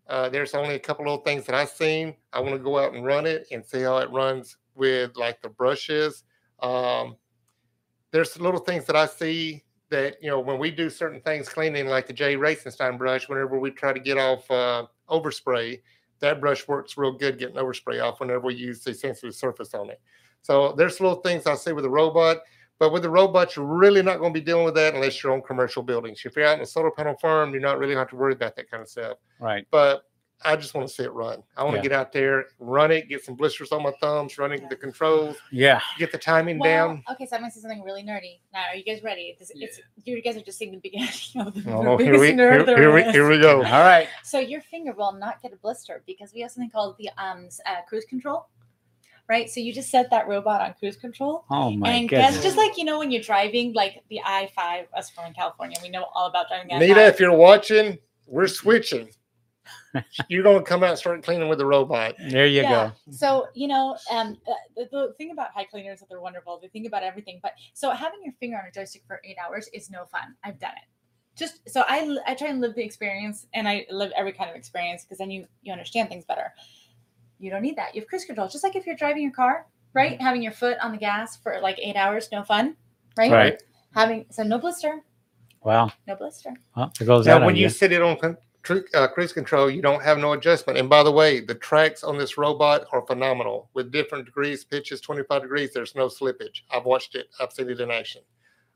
Uh, 0.08 0.28
there's 0.28 0.54
only 0.54 0.74
a 0.74 0.78
couple 0.78 1.04
little 1.04 1.22
things 1.22 1.44
that 1.46 1.54
I've 1.54 1.70
seen. 1.70 2.14
I 2.32 2.40
want 2.40 2.54
to 2.54 2.62
go 2.62 2.78
out 2.78 2.94
and 2.94 3.04
run 3.04 3.26
it 3.26 3.46
and 3.50 3.64
see 3.64 3.82
how 3.82 3.98
it 3.98 4.10
runs 4.10 4.56
with 4.74 5.16
like 5.16 5.40
the 5.42 5.48
brushes. 5.48 6.24
Um, 6.60 7.16
there's 8.12 8.38
little 8.38 8.60
things 8.60 8.84
that 8.86 8.96
I 8.96 9.06
see 9.06 9.64
that 9.90 10.16
you 10.20 10.28
know 10.28 10.40
when 10.40 10.58
we 10.58 10.70
do 10.70 10.90
certain 10.90 11.20
things 11.20 11.48
cleaning 11.48 11.86
like 11.86 12.06
the 12.06 12.12
J 12.12 12.36
Racenstein 12.36 12.98
brush 12.98 13.28
whenever 13.28 13.58
we 13.58 13.70
try 13.70 13.92
to 13.92 14.00
get 14.00 14.18
off 14.18 14.50
uh, 14.50 14.86
overspray 15.08 15.80
that 16.20 16.40
brush 16.40 16.66
works 16.66 16.96
real 16.96 17.12
good 17.12 17.38
getting 17.38 17.56
overspray 17.56 18.02
off 18.02 18.20
whenever 18.20 18.46
we 18.46 18.54
use 18.54 18.80
the 18.80 18.94
sensitive 18.94 19.34
surface 19.34 19.74
on 19.74 19.90
it. 19.90 20.00
So 20.42 20.72
there's 20.72 21.00
little 21.00 21.20
things 21.20 21.46
I 21.46 21.54
see 21.54 21.72
with 21.72 21.84
the 21.84 21.90
robot 21.90 22.38
but 22.78 22.92
with 22.92 23.02
the 23.02 23.10
robot 23.10 23.56
you're 23.56 23.64
really 23.64 24.02
not 24.02 24.18
going 24.18 24.32
to 24.32 24.40
be 24.40 24.44
dealing 24.44 24.64
with 24.64 24.74
that 24.74 24.94
unless 24.94 25.22
you're 25.22 25.32
on 25.32 25.42
commercial 25.42 25.82
buildings. 25.82 26.22
If 26.24 26.36
you're 26.36 26.46
out 26.46 26.56
in 26.56 26.62
a 26.62 26.66
solar 26.66 26.90
panel 26.90 27.16
farm 27.20 27.52
you're 27.52 27.60
not 27.60 27.78
really 27.78 27.94
going 27.94 28.06
to 28.06 28.10
have 28.10 28.10
to 28.10 28.16
worry 28.16 28.32
about 28.32 28.56
that 28.56 28.70
kind 28.70 28.82
of 28.82 28.88
stuff. 28.88 29.18
Right. 29.40 29.66
but 29.70 30.04
I 30.44 30.54
just 30.54 30.74
want 30.74 30.86
to 30.86 30.92
see 30.92 31.02
it 31.02 31.12
run. 31.12 31.42
I 31.56 31.62
want 31.64 31.76
Yeah. 31.76 31.82
to 31.82 31.88
get 31.88 31.98
out 31.98 32.12
there, 32.12 32.46
run 32.58 32.90
it, 32.90 33.08
get 33.08 33.24
some 33.24 33.34
blisters 33.36 33.72
on 33.72 33.82
my 33.82 33.92
thumbs, 34.00 34.36
running 34.38 34.68
the 34.68 34.76
controls, 34.76 35.36
Yeah. 35.50 35.80
get 35.98 36.12
the 36.12 36.18
timing 36.18 36.58
Well, 36.58 36.88
down. 36.88 37.04
okay, 37.10 37.24
so 37.26 37.36
I'm 37.36 37.42
gonna 37.42 37.50
say 37.50 37.60
something 37.60 37.82
really 37.82 38.02
nerdy. 38.02 38.40
Now, 38.52 38.64
are 38.70 38.76
you 38.76 38.84
guys 38.84 39.02
ready? 39.02 39.34
This, 39.38 39.50
it's 39.54 39.80
you 40.04 40.20
guys 40.20 40.36
are 40.36 40.42
just 40.42 40.58
seeing 40.58 40.72
the 40.72 40.76
beginning 40.78 41.08
of 41.40 41.54
the, 41.54 41.60
the 41.62 41.72
Oh, 41.72 41.96
here 41.96 42.18
we, 42.20 42.32
nerd 42.32 42.52
here, 42.52 42.62
there 42.64 42.78
here 42.78 42.94
we, 42.94 43.02
here 43.12 43.28
we 43.28 43.38
go. 43.40 43.56
All 43.58 43.62
right. 43.80 44.08
So 44.22 44.38
your 44.38 44.60
finger 44.60 44.92
will 44.92 45.12
not 45.12 45.40
get 45.40 45.52
a 45.54 45.56
blister 45.56 46.02
because 46.06 46.32
we 46.34 46.40
have 46.42 46.50
something 46.50 46.70
called 46.70 46.96
the 46.98 47.08
um 47.16 47.48
uh, 47.64 47.76
cruise 47.88 48.04
control, 48.04 48.48
right? 49.28 49.48
So 49.48 49.60
you 49.60 49.72
just 49.72 49.90
set 49.90 50.10
that 50.10 50.28
robot 50.28 50.60
on 50.60 50.74
cruise 50.78 50.96
control, 50.96 51.46
Oh 51.50 51.70
my 51.70 51.88
and 51.90 52.08
goodness. 52.10 52.34
guess 52.34 52.42
just 52.44 52.58
like 52.58 52.76
you 52.76 52.84
know 52.84 52.98
when 52.98 53.10
you're 53.10 53.22
driving, 53.22 53.72
like 53.72 54.02
the 54.10 54.20
I 54.22 54.50
five, 54.54 54.86
us 54.94 55.08
from 55.08 55.32
California, 55.32 55.78
we 55.82 55.88
know 55.88 56.04
all 56.14 56.26
about 56.26 56.48
driving. 56.48 56.68
the 56.68 56.78
Nita, 56.78 57.00
I-5. 57.06 57.08
if 57.08 57.20
you're 57.20 57.32
watching, 57.36 57.98
we're 58.26 58.46
switching. 58.48 59.08
you're 60.28 60.42
going 60.42 60.58
to 60.58 60.64
come 60.64 60.82
out 60.82 60.90
and 60.90 60.98
start 60.98 61.22
cleaning 61.22 61.48
with 61.48 61.58
the 61.58 61.66
robot. 61.66 62.14
there 62.30 62.46
you 62.46 62.62
go. 62.62 62.92
So 63.10 63.46
you 63.54 63.68
know, 63.68 63.96
um, 64.10 64.36
uh, 64.48 64.52
the, 64.76 64.88
the 64.90 65.14
thing 65.18 65.30
about 65.30 65.48
HyCleaners 65.54 65.94
is 65.94 66.00
that 66.00 66.08
they're 66.08 66.20
wonderful. 66.20 66.58
They 66.60 66.68
think 66.68 66.86
about 66.86 67.02
everything. 67.02 67.40
But 67.42 67.52
so 67.74 67.90
having 67.90 68.20
your 68.24 68.34
finger 68.40 68.56
on 68.56 68.64
a 68.68 68.72
joystick 68.72 69.02
for 69.06 69.20
eight 69.24 69.36
hours 69.44 69.68
is 69.72 69.90
no 69.90 70.04
fun. 70.06 70.34
I've 70.44 70.58
done 70.58 70.72
it. 70.76 70.88
Just 71.36 71.68
so 71.68 71.84
I 71.86 72.16
I 72.26 72.34
try 72.34 72.48
and 72.48 72.60
live 72.60 72.74
the 72.74 72.82
experience, 72.84 73.46
and 73.52 73.68
I 73.68 73.86
live 73.90 74.10
every 74.16 74.32
kind 74.32 74.48
of 74.48 74.56
experience 74.56 75.04
because 75.04 75.18
then 75.18 75.30
you 75.30 75.46
you 75.62 75.72
understand 75.72 76.08
things 76.08 76.24
better. 76.24 76.52
You 77.38 77.50
don't 77.50 77.62
need 77.62 77.76
that. 77.76 77.94
You 77.94 78.00
have 78.00 78.08
cruise 78.08 78.24
control, 78.24 78.48
just 78.48 78.64
like 78.64 78.76
if 78.76 78.86
you're 78.86 78.96
driving 78.96 79.22
your 79.22 79.32
car, 79.32 79.66
right? 79.92 80.18
Having 80.20 80.42
your 80.42 80.52
foot 80.52 80.78
on 80.82 80.92
the 80.92 80.98
gas 80.98 81.36
for 81.36 81.58
like 81.60 81.78
eight 81.78 81.96
hours, 81.96 82.30
no 82.32 82.42
fun, 82.42 82.76
right? 83.18 83.30
Right. 83.30 83.62
Having 83.94 84.26
so 84.30 84.42
no 84.42 84.58
blister, 84.58 85.02
Wow. 85.62 85.90
no 86.06 86.16
blister. 86.16 86.54
Well, 86.74 86.90
there 86.98 87.06
goes 87.06 87.26
that 87.26 87.38
Now, 87.40 87.44
when 87.46 87.54
idea. 87.54 87.64
you 87.64 87.68
sit 87.68 87.92
it 87.92 88.00
on 88.00 88.16
con- 88.16 88.36
tru- 88.36 88.45
uh, 88.94 89.08
cruise 89.08 89.32
control, 89.32 89.70
you 89.70 89.82
don't 89.82 90.02
have 90.02 90.18
no 90.18 90.32
adjustment. 90.32 90.78
And 90.78 90.88
by 90.88 91.02
the 91.02 91.12
way, 91.12 91.40
the 91.40 91.54
tracks 91.54 92.04
on 92.04 92.18
this 92.18 92.38
robot 92.38 92.86
are 92.92 93.06
phenomenal 93.06 93.70
with 93.74 93.92
different 93.92 94.24
degrees, 94.24 94.64
pitches, 94.64 95.00
25 95.00 95.42
degrees. 95.42 95.72
There's 95.72 95.94
no 95.94 96.06
slippage. 96.06 96.62
I've 96.70 96.84
watched 96.84 97.14
it, 97.14 97.28
I've 97.40 97.52
seen 97.52 97.70
it 97.70 97.80
in 97.80 97.90
action. 97.90 98.22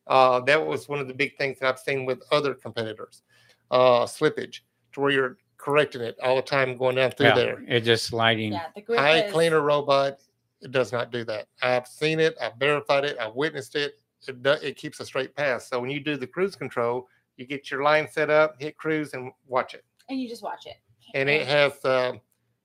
Uh, 0.07 0.41
that 0.41 0.65
was 0.65 0.89
one 0.89 0.99
of 0.99 1.09
the 1.09 1.15
big 1.15 1.37
things 1.37 1.59
that 1.61 1.69
I've 1.69 1.79
seen 1.79 2.05
with 2.05 2.21
other 2.33 2.55
competitors 2.55 3.23
uh, 3.71 4.05
slippage 4.05 4.61
to 4.93 5.01
where 5.01 5.11
you're 5.11 5.39
correcting 5.57 6.01
it 6.01 6.17
all 6.23 6.37
the 6.37 6.43
time 6.43 6.77
going 6.77 6.97
down 6.97 7.13
through 7.13 7.27
yeah, 7.27 7.35
there. 7.35 7.65
It's 7.69 7.87
just 7.87 8.07
sliding. 8.07 8.53
Yeah, 8.53 8.67
the 8.75 8.81
grip 8.81 8.99
High 8.99 9.25
is, 9.25 9.33
cleaner 9.33 9.61
robot 9.61 10.19
it 10.63 10.73
does 10.73 10.93
not 10.93 11.11
do 11.11 11.25
that. 11.25 11.47
I've 11.63 11.87
seen 11.87 12.21
it, 12.21 12.37
I've 12.41 12.57
verified 12.57 13.05
it, 13.05 13.17
I've 13.19 13.35
witnessed 13.35 13.77
it. 13.77 13.95
It, 14.29 14.43
do, 14.43 14.53
it 14.63 14.77
keeps 14.77 15.01
a 15.01 15.07
straight 15.07 15.35
pass. 15.35 15.69
So 15.69 15.81
when 15.81 15.91
you 15.91 16.01
do 16.01 16.17
the 16.17 16.27
cruise 16.27 16.55
control, 16.55 17.09
you 17.41 17.47
get 17.47 17.71
your 17.71 17.83
line 17.83 18.07
set 18.11 18.31
up, 18.31 18.61
hit 18.61 18.77
cruise, 18.77 19.15
and 19.15 19.33
watch 19.47 19.75
it. 19.75 19.85
and 20.09 20.21
you 20.21 20.29
just 20.29 20.43
watch 20.43 20.67
it. 20.67 20.77
And 21.15 21.29
it 21.29 21.47
has 21.49 21.73
uh, 21.85 22.13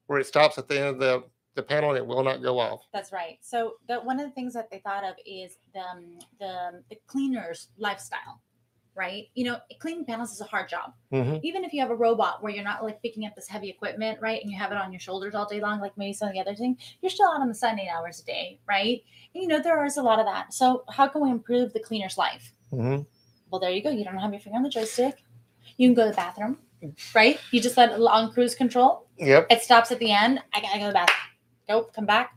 where 0.07 0.19
it 0.19 0.27
stops 0.27 0.57
at 0.59 0.67
the 0.67 0.77
end 0.79 0.87
of 0.89 0.99
the, 0.99 1.23
the 1.55 1.63
panel 1.63 1.89
and 1.91 1.97
it 1.97 2.05
will 2.05 2.23
not 2.23 2.43
go 2.43 2.59
off. 2.59 2.81
That's 2.93 3.11
right. 3.11 3.37
So 3.41 3.75
the 3.87 3.95
one 4.01 4.19
of 4.19 4.25
the 4.27 4.33
things 4.33 4.53
that 4.53 4.69
they 4.69 4.79
thought 4.79 5.03
of 5.03 5.15
is 5.25 5.57
the 5.73 5.79
um, 5.79 6.19
the 6.39 6.83
the 6.89 6.97
cleaner's 7.07 7.69
lifestyle, 7.77 8.41
right? 8.93 9.23
You 9.33 9.45
know, 9.45 9.57
cleaning 9.79 10.05
panels 10.05 10.31
is 10.31 10.41
a 10.41 10.45
hard 10.45 10.69
job. 10.69 10.93
Mhm. 11.11 11.39
Even 11.43 11.63
if 11.63 11.73
you 11.73 11.79
have 11.81 11.89
a 11.89 11.95
robot 11.95 12.43
where 12.43 12.51
you're 12.53 12.63
not 12.63 12.83
like 12.83 13.01
picking 13.01 13.25
up 13.25 13.33
this 13.35 13.47
heavy 13.47 13.69
equipment, 13.69 14.19
right, 14.21 14.41
and 14.41 14.51
you 14.51 14.57
have 14.59 14.71
it 14.71 14.77
on 14.77 14.91
your 14.91 14.99
shoulders 14.99 15.33
all 15.33 15.47
day 15.47 15.59
long, 15.61 15.79
like 15.79 15.97
maybe 15.97 16.13
some 16.13 16.27
of 16.27 16.33
the 16.35 16.39
other 16.41 16.55
things, 16.55 16.77
you're 17.01 17.09
still 17.09 17.27
out 17.29 17.41
on 17.41 17.47
the 17.47 17.55
sun 17.55 17.79
eight 17.79 17.89
hours 17.89 18.19
a 18.19 18.25
day, 18.25 18.59
right? 18.67 19.01
And, 19.33 19.41
you 19.41 19.47
know, 19.47 19.61
there 19.61 19.83
is 19.85 19.97
a 19.97 20.03
lot 20.03 20.19
of 20.19 20.25
that. 20.25 20.53
So 20.53 20.83
how 20.89 21.07
can 21.07 21.21
we 21.21 21.29
improve 21.31 21.73
the 21.73 21.79
cleaner's 21.79 22.17
life? 22.17 22.51
Mhm. 22.71 23.05
Well, 23.51 23.59
there 23.59 23.71
you 23.71 23.81
go. 23.83 23.89
You 23.89 24.03
don't 24.03 24.17
have 24.17 24.31
your 24.31 24.39
finger 24.41 24.57
on 24.57 24.63
the 24.63 24.69
joystick. 24.69 25.23
You 25.77 25.87
can 25.87 25.93
go 25.95 26.03
to 26.05 26.09
the 26.11 26.15
bathroom, 26.15 26.57
right? 27.13 27.39
You 27.51 27.61
just 27.61 27.77
let 27.77 27.91
it 27.91 27.99
on 28.01 28.31
cruise 28.31 28.55
control. 28.55 29.07
Yep. 29.17 29.47
It 29.49 29.61
stops 29.61 29.91
at 29.91 29.99
the 29.99 30.11
end. 30.11 30.41
I 30.53 30.61
gotta 30.61 30.77
go 30.79 30.85
to 30.85 30.87
the 30.89 30.93
bathroom. 30.93 31.17
Go, 31.67 31.83
come 31.95 32.05
back 32.05 32.35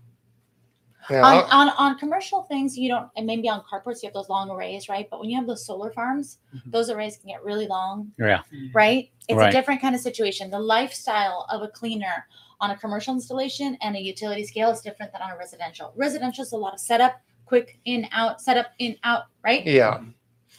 Now, 1.10 1.22
on, 1.22 1.44
on 1.50 1.68
on 1.76 1.98
commercial 1.98 2.42
things 2.44 2.78
you 2.78 2.88
don't 2.88 3.10
and 3.16 3.26
maybe 3.26 3.46
on 3.48 3.62
carports 3.70 4.02
you 4.02 4.06
have 4.06 4.14
those 4.14 4.30
long 4.30 4.50
arrays 4.50 4.88
right 4.88 5.06
but 5.10 5.20
when 5.20 5.28
you 5.28 5.36
have 5.36 5.46
those 5.46 5.64
solar 5.66 5.90
farms 5.90 6.38
Mhm. 6.54 6.70
those 6.72 6.88
arrays 6.88 7.18
can 7.18 7.28
get 7.28 7.44
really 7.44 7.66
long 7.66 8.10
Yeah. 8.18 8.40
right 8.72 9.10
it's 9.28 9.36
Right. 9.36 9.50
a 9.50 9.52
different 9.52 9.82
kind 9.82 9.94
of 9.94 10.00
situation 10.00 10.50
the 10.50 10.58
lifestyle 10.58 11.46
of 11.50 11.60
a 11.60 11.68
cleaner 11.68 12.26
on 12.60 12.70
a 12.70 12.76
commercial 12.78 13.12
installation 13.14 13.76
and 13.82 13.96
a 13.96 14.00
utility 14.00 14.44
scale 14.44 14.70
is 14.70 14.80
different 14.80 15.12
than 15.12 15.20
on 15.20 15.30
a 15.30 15.36
residential 15.36 15.92
residential 15.94 16.42
is 16.42 16.52
a 16.52 16.56
lot 16.56 16.72
of 16.72 16.80
setup 16.80 17.20
quick 17.44 17.78
in 17.84 18.08
out 18.12 18.40
setup 18.40 18.68
in 18.78 18.96
out 19.04 19.24
right 19.44 19.66
yeah. 19.66 20.00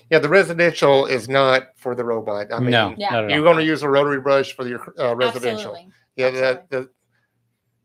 Yeah. 0.09 0.19
The 0.19 0.29
residential 0.29 1.05
is 1.05 1.29
not 1.29 1.67
for 1.77 1.95
the 1.95 2.03
robot. 2.03 2.51
I 2.51 2.59
mean, 2.59 2.71
no, 2.71 2.95
Yeah. 2.97 3.09
not 3.11 3.23
at 3.25 3.29
you're 3.31 3.39
all. 3.39 3.53
going 3.53 3.57
to 3.57 3.63
use 3.65 3.83
a 3.83 3.89
rotary 3.89 4.19
brush 4.21 4.55
for 4.55 4.67
your 4.67 4.93
uh, 4.99 5.15
residential. 5.15 5.75
Absolutely. 5.75 5.93
Yeah, 6.15 6.31
the, 6.31 6.63
the 6.69 6.89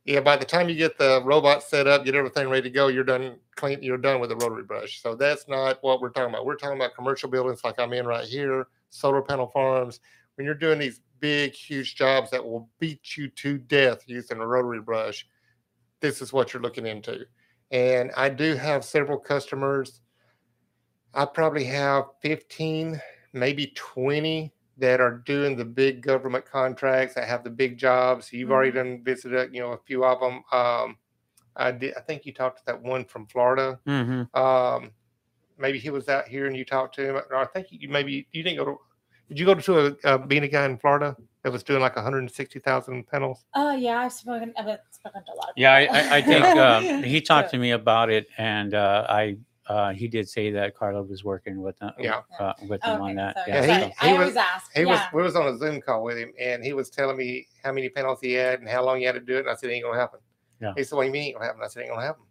yeah. 0.05 0.21
By 0.21 0.37
the 0.37 0.45
time 0.45 0.69
you 0.69 0.75
get 0.75 0.99
the 0.99 1.23
robot 1.25 1.63
set 1.63 1.87
up, 1.87 2.05
get 2.05 2.15
everything 2.15 2.49
ready 2.49 2.63
to 2.63 2.71
go, 2.71 2.89
you're 2.89 3.05
done 3.05 3.37
clean. 3.57 3.83
You're 3.83 3.99
done 3.99 4.21
with 4.21 4.31
the 4.31 4.37
rotary 4.37 4.65
brush. 4.65 5.01
So 5.01 5.15
that's 5.15 5.47
not 5.49 5.79
what 5.83 6.01
we're 6.01 6.11
talking 6.11 6.35
about. 6.35 6.45
We're 6.47 6.57
talking 6.57 6.77
about 6.77 6.95
commercial 6.95 7.29
buildings 7.31 7.63
like 7.65 7.79
I'm 7.79 7.93
in 7.93 8.07
right 8.07 8.25
here, 8.25 8.67
solar 8.91 9.23
panel 9.23 9.47
farms. 9.49 10.01
When 10.35 10.45
you're 10.45 10.55
doing 10.55 10.79
these 10.79 11.01
big, 11.21 11.55
huge 11.55 11.95
jobs 11.95 12.31
that 12.31 12.45
will 12.45 12.69
beat 12.81 13.17
you 13.17 13.29
to 13.29 13.57
death 13.57 14.03
using 14.07 14.39
a 14.39 14.47
rotary 14.47 14.81
brush, 14.81 15.27
this 16.01 16.21
is 16.21 16.33
what 16.33 16.53
you're 16.53 16.63
looking 16.63 16.87
into. 16.87 17.25
And 17.71 18.11
I 18.17 18.29
do 18.29 18.57
have 18.57 18.85
several 18.85 19.19
customers. 19.19 20.01
I 21.15 21.25
probably 21.25 21.65
have 21.65 22.05
15, 22.23 23.01
maybe 23.33 23.73
20 23.75 24.53
that 24.79 25.01
are 25.01 25.19
doing 25.25 25.57
the 25.57 25.65
big 25.65 26.03
government 26.03 26.45
contracts 26.45 27.15
that 27.15 27.29
have 27.29 27.45
the 27.45 27.51
big 27.51 27.79
jobs. 27.79 28.33
You've 28.33 28.51
already 28.51 28.73
done 28.73 29.03
visited, 29.05 29.55
you 29.55 29.61
know, 29.61 29.73
a 29.73 29.79
few 29.87 30.05
of 30.05 30.19
them. 30.21 30.43
Um, 30.53 30.97
I 31.57 31.71
did. 31.71 31.95
I 31.97 32.01
think 32.01 32.27
you 32.27 32.33
talked 32.33 32.59
to 32.59 32.67
that 32.67 32.83
one 32.83 33.05
from 33.05 33.27
Florida. 33.27 33.79
Mhm. 33.87 34.35
Um, 34.37 34.91
maybe 35.57 35.79
he 35.79 35.91
was 35.91 36.09
out 36.09 36.27
here 36.27 36.47
and 36.47 36.57
you 36.57 36.65
talked 36.65 36.97
to 36.97 37.09
him. 37.09 37.15
Or 37.31 37.37
I 37.37 37.47
think 37.47 37.69
you 37.71 37.89
maybe 37.89 38.27
you 38.33 38.43
didn't 38.43 38.59
go 38.59 38.65
to. 38.65 38.77
Did 39.29 39.39
you 39.39 39.47
go 39.47 39.55
to 39.55 39.97
a, 40.05 40.15
a 40.15 40.19
being 40.19 40.43
a 40.43 40.49
guy 40.49 40.65
in 40.65 40.77
Florida 40.79 41.17
that 41.45 41.53
was 41.53 41.63
doing 41.63 41.81
like 41.81 41.95
160,000 41.95 43.07
panels? 43.07 43.45
oh 43.55 43.73
yeah 43.73 43.99
i've 44.01 44.13
spoken 44.13 44.53
i've 44.59 44.79
spoken 44.91 45.25
to 45.25 45.33
a 45.33 45.37
lot 45.37 45.49
of 45.51 45.55
Yeah, 45.57 45.73
I. 45.73 45.81
I, 45.87 46.17
I 46.17 46.23
think 46.23 46.45
um, 46.57 46.85
he 47.05 47.21
talked 47.21 47.49
Yeah. 47.49 47.53
to 47.53 47.59
me 47.59 47.71
about 47.71 48.11
it, 48.11 48.27
and 48.37 48.75
uh, 48.75 49.07
I 49.09 49.37
uh, 49.69 49.93
he 49.93 50.09
did 50.09 50.29
say 50.29 50.51
that 50.51 50.75
Carla 50.77 51.03
was 51.03 51.25
working 51.25 51.61
with 51.63 51.79
them, 51.79 51.93
Yeah. 51.99 52.23
uh, 52.39 52.53
with 52.69 52.83
him 52.85 53.01
Okay, 53.01 53.03
on 53.11 53.15
that. 53.17 53.35
sorry, 53.37 53.51
Yeah, 53.51 53.55
Yeah, 53.55 53.67
sorry. 53.67 53.85
he- 53.87 53.95
I 54.01 54.07
he 54.09 54.13
always 54.15 54.27
was- 54.29 54.37
ask. 54.37 54.73
He 54.75 54.81
yeah. 54.83 54.87
was. 54.87 55.01
We 55.13 55.23
was 55.23 55.37
on 55.37 55.47
a 55.47 55.57
Zoom 55.59 55.81
call 55.81 56.03
with 56.05 56.19
him, 56.19 56.33
and 56.39 56.63
he 56.65 56.73
was 56.73 56.91
telling 56.91 57.17
me 57.17 57.47
how 57.63 57.73
many 57.73 57.89
panels 57.89 58.19
he 58.21 58.33
had 58.33 58.61
and 58.61 58.69
how 58.69 58.85
long 58.85 58.99
he 58.99 59.05
had 59.05 59.15
to 59.15 59.21
do 59.21 59.37
it. 59.37 59.41
And 59.41 59.51
I 59.51 59.55
said, 59.55 59.71
"It 59.71 59.75
"Ain't 59.75 59.85
gonna 59.85 59.99
happen." 59.99 60.21
Yeah. 60.61 60.73
He 60.77 60.85
said, 60.85 60.97
"What 60.97 61.03
do 61.03 61.07
you 61.09 61.13
mean 61.13 61.23
it 61.23 61.27
ain't 61.29 61.35
gonna 61.37 61.47
happen?" 61.47 61.63
I 61.65 61.69
said, 61.69 61.81
"It 61.81 61.87
"Ain't 61.87 61.95
gonna 61.95 62.07
happen." 62.07 62.25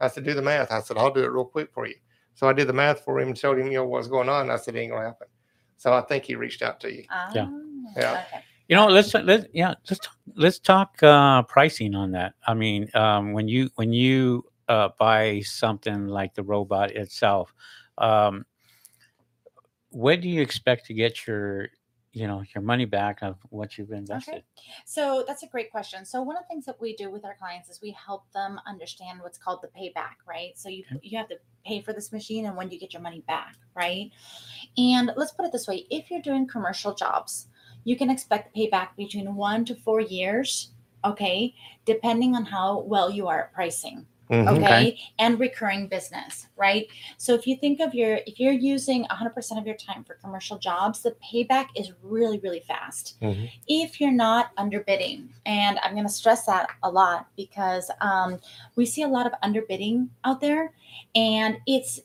I 0.00 0.08
said, 0.08 0.24
"Do 0.24 0.34
the 0.34 0.42
math." 0.42 0.72
I 0.72 0.80
said, 0.80 0.96
"I'll 0.98 1.12
do 1.12 1.22
it 1.24 1.28
real 1.30 1.44
quick 1.44 1.70
for 1.72 1.86
you." 1.86 1.94
So 2.34 2.48
I 2.48 2.52
did 2.52 2.66
the 2.66 2.72
math 2.72 3.00
for 3.04 3.20
him 3.20 3.28
and 3.28 3.38
showed 3.38 3.58
him, 3.58 3.66
you 3.66 3.74
know, 3.74 3.84
what's 3.86 4.08
going 4.08 4.28
on. 4.28 4.42
And 4.42 4.52
I 4.52 4.56
said, 4.56 4.74
"It 4.74 4.80
ain't 4.80 4.92
gonna 4.92 5.04
happen." 5.06 5.28
So 5.76 5.92
I 5.92 6.00
think 6.00 6.24
he 6.24 6.34
reached 6.36 6.62
out 6.62 6.80
to 6.80 6.92
you. 6.92 7.04
Yeah. 7.34 7.46
Ah, 7.48 7.92
Yeah. 7.96 8.24
Okay. 8.26 8.44
You 8.68 8.76
know, 8.76 8.86
let's 8.86 9.12
let's 9.12 9.44
yeah, 9.52 9.74
let's 9.90 9.98
talk, 10.00 10.16
let's 10.34 10.58
talk 10.58 11.02
uh, 11.02 11.42
pricing 11.42 11.94
on 11.94 12.12
that. 12.12 12.34
I 12.46 12.54
mean, 12.54 12.88
um, 12.94 13.32
when 13.34 13.46
you 13.48 13.68
when 13.74 13.92
you 13.92 14.44
uh, 14.72 14.88
buy 14.98 15.40
something 15.40 16.06
like 16.06 16.32
the 16.34 16.42
robot 16.42 16.92
itself, 16.92 17.54
um, 17.98 18.46
when 19.90 20.18
do 20.18 20.28
you 20.30 20.40
expect 20.40 20.86
to 20.86 20.94
get 20.94 21.26
your 21.26 21.68
you 22.12 22.26
know 22.26 22.42
your 22.54 22.62
money 22.62 22.84
back 22.84 23.22
of 23.22 23.36
what 23.48 23.76
you've 23.76 23.90
invested. 23.90 24.42
So 24.84 25.24
that's 25.26 25.42
a 25.42 25.46
great 25.46 25.70
question. 25.70 26.04
So 26.04 26.22
one 26.22 26.36
of 26.36 26.42
the 26.42 26.48
things 26.48 26.66
that 26.66 26.78
we 26.78 26.94
do 26.94 27.10
with 27.10 27.24
our 27.24 27.34
clients 27.34 27.70
is 27.70 27.80
we 27.80 27.92
help 27.92 28.30
them 28.32 28.60
understand 28.66 29.20
what's 29.22 29.38
called 29.38 29.60
the 29.62 29.68
payback, 29.68 30.16
right? 30.26 30.52
So 30.56 30.68
you 30.68 30.84
you 31.02 31.16
have 31.18 31.28
to 31.28 31.36
pay 31.66 31.80
for 31.80 31.92
this 31.92 32.12
machine 32.12 32.46
and 32.46 32.56
when 32.56 32.68
do 32.68 32.74
you 32.74 32.80
get 32.80 32.92
your 32.92 33.02
money 33.02 33.22
back, 33.26 33.56
right? 33.74 34.10
And 34.76 35.12
let's 35.16 35.32
put 35.32 35.46
it 35.46 35.52
this 35.52 35.66
way: 35.66 35.86
if 35.90 36.10
you're 36.10 36.22
doing 36.22 36.46
commercial 36.46 36.94
jobs, 36.94 37.48
you 37.84 37.96
can 37.96 38.10
expect 38.10 38.54
payback 38.56 38.88
between 38.96 39.34
one 39.34 39.64
to 39.66 39.74
four 39.74 40.00
years, 40.00 40.72
okay, 41.04 41.54
depending 41.86 42.34
on 42.36 42.44
how 42.44 42.80
well 42.80 43.10
you 43.10 43.26
are 43.26 43.44
at 43.44 43.54
pricing 43.54 44.06
Mhm. 44.32 44.48
okay? 44.48 44.64
Okay. 44.64 44.98
and 45.18 45.38
recurring 45.38 45.86
business 45.88 46.46
right 46.56 46.86
so 47.18 47.34
if 47.34 47.46
you 47.46 47.56
think 47.56 47.80
of 47.80 47.94
your 47.94 48.20
if 48.26 48.40
you're 48.40 48.52
using 48.74 49.04
100% 49.10 49.58
of 49.58 49.66
your 49.66 49.76
time 49.76 50.02
for 50.04 50.14
commercial 50.14 50.58
jobs 50.58 51.02
the 51.02 51.14
payback 51.22 51.66
is 51.76 51.92
really 52.02 52.38
really 52.38 52.60
fast 52.60 53.20
Mhm. 53.20 53.50
if 53.68 54.00
you're 54.00 54.10
not 54.28 54.54
underbidding 54.56 55.28
and 55.46 55.78
i'm 55.82 55.92
going 55.92 56.06
to 56.06 56.12
stress 56.12 56.46
that 56.46 56.68
a 56.82 56.90
lot 56.90 57.26
because 57.36 57.90
um, 58.00 58.38
we 58.76 58.86
see 58.86 59.02
a 59.02 59.08
lot 59.08 59.26
of 59.26 59.32
underbidding 59.44 60.08
out 60.24 60.40
there 60.40 60.72
and 61.14 61.58
it's 61.66 62.00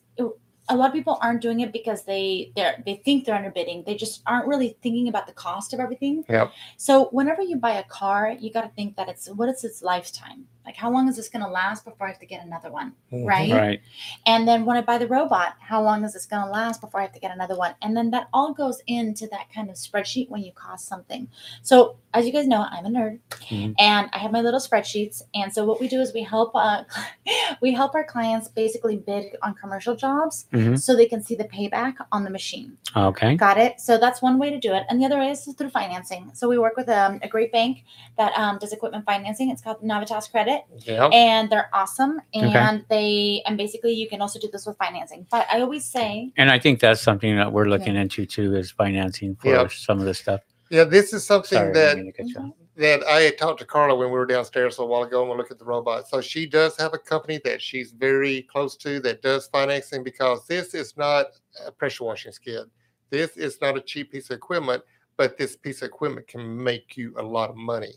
a 0.69 0.75
lot 0.75 0.87
of 0.87 0.93
people 0.93 1.17
aren't 1.21 1.41
doing 1.41 1.61
it 1.61 1.71
because 1.71 2.03
they 2.03 2.51
they 2.57 2.73
they 2.85 2.95
think 3.05 3.23
they're 3.23 3.39
underbidding 3.41 3.85
they 3.85 3.95
just 3.95 4.21
aren't 4.27 4.45
really 4.47 4.75
thinking 4.83 5.07
about 5.07 5.25
the 5.25 5.31
cost 5.31 5.73
of 5.73 5.79
everything 5.79 6.25
Yep. 6.27 6.51
so 6.75 7.05
whenever 7.11 7.41
you 7.41 7.55
buy 7.55 7.75
a 7.79 7.83
car 7.85 8.35
you 8.37 8.51
got 8.51 8.63
to 8.63 8.71
think 8.75 8.97
that 8.97 9.07
it's 9.07 9.29
what 9.29 9.47
is 9.47 9.63
its 9.63 9.81
lifetime 9.81 10.45
like 10.67 10.75
how 10.75 10.91
long 10.91 11.07
is 11.07 11.15
this 11.15 11.29
going 11.29 11.43
to 11.43 11.49
last 11.49 11.85
before 11.85 12.05
i 12.07 12.09
have 12.11 12.19
to 12.19 12.25
get 12.25 12.45
another 12.45 12.69
one 12.69 12.91
Mhm. 13.13 13.25
right? 13.25 13.51
Right. 13.53 13.81
and 14.25 14.45
then 14.47 14.65
when 14.65 14.75
i 14.77 14.81
buy 14.81 14.97
the 14.97 15.07
robot 15.07 15.55
how 15.59 15.81
long 15.81 16.03
is 16.03 16.11
this 16.13 16.25
going 16.25 16.43
to 16.45 16.51
last 16.51 16.81
before 16.81 16.99
i 16.99 17.03
have 17.03 17.13
to 17.13 17.19
get 17.25 17.31
another 17.31 17.55
one 17.55 17.73
and 17.81 17.95
then 17.97 18.11
that 18.11 18.27
all 18.33 18.53
goes 18.53 18.81
into 18.85 19.25
that 19.27 19.45
kind 19.55 19.69
of 19.69 19.75
spreadsheet 19.77 20.29
when 20.29 20.41
you 20.43 20.51
cost 20.51 20.87
something 20.87 21.27
so 21.63 21.95
as 22.13 22.25
you 22.27 22.33
guys 22.33 22.47
know 22.47 22.61
i'm 22.69 22.85
a 22.85 22.89
nerd 22.89 23.19
Mhm. 23.29 23.73
and 23.79 24.09
i 24.13 24.17
have 24.17 24.31
my 24.37 24.41
little 24.41 24.59
spreadsheets 24.59 25.21
and 25.33 25.53
so 25.53 25.63
what 25.65 25.79
we 25.79 25.87
do 25.87 26.01
is 26.01 26.13
we 26.13 26.23
help 26.23 26.51
uh, 26.53 26.83
we 27.61 27.71
help 27.71 27.95
our 27.95 28.03
clients 28.03 28.47
basically 28.49 28.97
bid 28.97 29.37
on 29.41 29.53
commercial 29.55 29.95
jobs 29.95 30.45
Mhm. 30.51 30.77
so 30.79 30.95
they 30.95 31.05
can 31.05 31.23
see 31.23 31.35
the 31.35 31.45
payback 31.45 31.95
on 32.11 32.23
the 32.25 32.29
machine 32.29 32.77
Okay. 32.95 33.35
Got 33.35 33.57
it. 33.59 33.79
So 33.79 33.97
that's 33.99 34.21
one 34.23 34.39
way 34.39 34.49
to 34.49 34.59
do 34.59 34.73
it. 34.73 34.83
And 34.89 34.99
the 34.99 35.05
other 35.05 35.19
way 35.19 35.29
is 35.29 35.45
through 35.57 35.69
financing. 35.69 36.31
So 36.33 36.49
we 36.49 36.57
work 36.57 36.75
with 36.77 36.89
um, 36.89 37.19
a 37.21 37.27
great 37.27 37.51
bank 37.51 37.83
that 38.17 38.31
um, 38.37 38.57
does 38.57 38.73
equipment 38.73 39.05
financing. 39.05 39.51
It's 39.51 39.61
called 39.61 39.81
Navitas 39.83 40.31
Credit, 40.31 40.56
Yeah. 40.85 41.07
and 41.13 41.49
they're 41.49 41.69
awesome. 41.73 42.19
Okay. 42.35 42.47
And 42.57 42.85
they 42.89 43.41
and 43.45 43.57
basically 43.57 43.93
you 43.93 44.07
can 44.09 44.21
also 44.21 44.39
do 44.39 44.49
this 44.51 44.65
with 44.65 44.77
financing. 44.77 45.25
But 45.31 45.47
I 45.51 45.61
always 45.61 45.85
say, 45.85 46.31
And 46.37 46.49
I 46.51 46.59
think 46.59 46.79
that's 46.79 47.01
something 47.01 47.35
that 47.35 47.51
we're 47.51 47.65
looking 47.65 47.95
into 47.95 48.25
too 48.25 48.55
is 48.55 48.71
financing 48.71 49.35
for 49.35 49.49
Yep. 49.49 49.71
some 49.71 49.99
of 49.99 50.05
this 50.05 50.19
stuff. 50.19 50.41
Yeah, 50.69 50.83
this 50.83 51.13
is 51.13 51.25
something 51.25 51.57
Sorry, 51.57 51.71
that 51.73 51.95
didn't 51.95 52.03
mean 52.05 52.13
to 52.13 52.17
cut 52.17 52.27
you 52.27 52.35
off. 52.35 52.43
Mm-hmm. 52.43 52.81
that 52.81 53.03
I 53.07 53.21
had 53.21 53.37
talked 53.37 53.59
to 53.59 53.65
Carla 53.65 53.95
when 53.95 54.09
we 54.09 54.17
were 54.17 54.25
downstairs 54.25 54.79
a 54.79 54.85
while 54.85 55.03
ago 55.03 55.21
and 55.21 55.31
we 55.31 55.37
look 55.37 55.49
at 55.49 55.59
the 55.59 55.65
robot. 55.65 56.09
So 56.09 56.19
she 56.19 56.45
does 56.45 56.75
have 56.77 56.93
a 56.93 56.97
company 56.97 57.39
that 57.45 57.61
she's 57.61 57.91
very 57.91 58.41
close 58.41 58.75
to 58.77 58.99
that 58.99 59.21
does 59.21 59.47
financing 59.47 60.03
because 60.03 60.45
this 60.45 60.73
is 60.73 60.97
not 60.97 61.27
a 61.65 61.71
pressure 61.71 62.03
washing 62.03 62.33
skid. 62.33 62.65
This 63.09 63.37
is 63.37 63.59
not 63.61 63.77
a 63.77 63.81
cheap 63.81 64.11
piece 64.11 64.29
of 64.29 64.35
equipment, 64.35 64.83
but 65.15 65.37
this 65.37 65.55
piece 65.55 65.81
of 65.81 65.87
equipment 65.87 66.27
can 66.27 66.61
make 66.61 66.97
you 66.97 67.13
a 67.17 67.23
lot 67.23 67.49
of 67.49 67.55
money. 67.55 67.93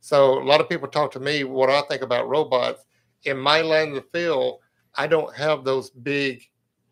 So 0.00 0.40
a 0.40 0.44
lot 0.44 0.60
of 0.60 0.68
people 0.68 0.88
talk 0.88 1.12
to 1.12 1.20
me 1.20 1.44
what 1.44 1.70
I 1.70 1.82
think 1.82 2.02
about 2.02 2.28
robots. 2.28 2.84
In 3.24 3.38
my 3.38 3.60
line 3.60 3.94
of 3.96 4.04
field, 4.12 4.60
I 4.94 5.06
don't 5.06 5.34
have 5.36 5.62
those 5.62 5.90
big 5.90 6.42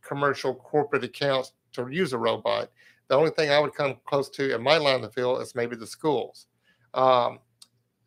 commercial 0.02 0.54
corporate 0.54 1.04
accounts 1.04 1.52
to 1.72 1.88
use 1.88 2.12
a 2.12 2.18
robot. 2.18 2.70
The 3.08 3.16
only 3.16 3.30
thing 3.30 3.50
I 3.50 3.58
would 3.58 3.74
come 3.74 3.96
close 4.04 4.28
to 4.30 4.54
in 4.54 4.62
my 4.62 4.76
line 4.76 5.02
of 5.02 5.14
field 5.14 5.40
is 5.40 5.54
maybe 5.54 5.76
the 5.76 5.86
schools. 5.86 6.46
Um, 6.92 7.38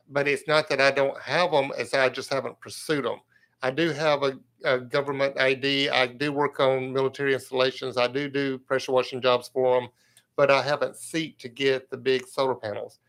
but 0.09 0.27
it's 0.27 0.47
not 0.47 0.69
that 0.69 0.79
I 0.81 0.91
don't 0.91 1.19
have 1.19 1.51
them; 1.51 1.71
it's 1.77 1.93
I 1.93 2.09
just 2.09 2.31
haven't 2.31 2.59
pursued 2.59 3.05
them. 3.05 3.19
I 3.63 3.71
do 3.71 3.89
have 3.91 4.23
a, 4.23 4.37
a 4.63 4.79
government 4.79 5.39
ID. 5.39 5.89
I 5.89 6.07
do 6.07 6.31
work 6.31 6.59
on 6.59 6.93
military 6.93 7.33
installations. 7.33 7.97
I 7.97 8.07
do 8.07 8.29
do 8.29 8.57
pressure 8.59 8.91
washing 8.91 9.21
jobs 9.21 9.49
for 9.51 9.79
them, 9.79 9.89
but 10.35 10.51
I 10.51 10.61
haven't 10.61 10.95
seeked 10.95 11.39
to 11.39 11.49
get 11.49 11.89
the 11.89 11.97
big 11.97 12.27
solar 12.27 12.55
panels. 12.55 12.99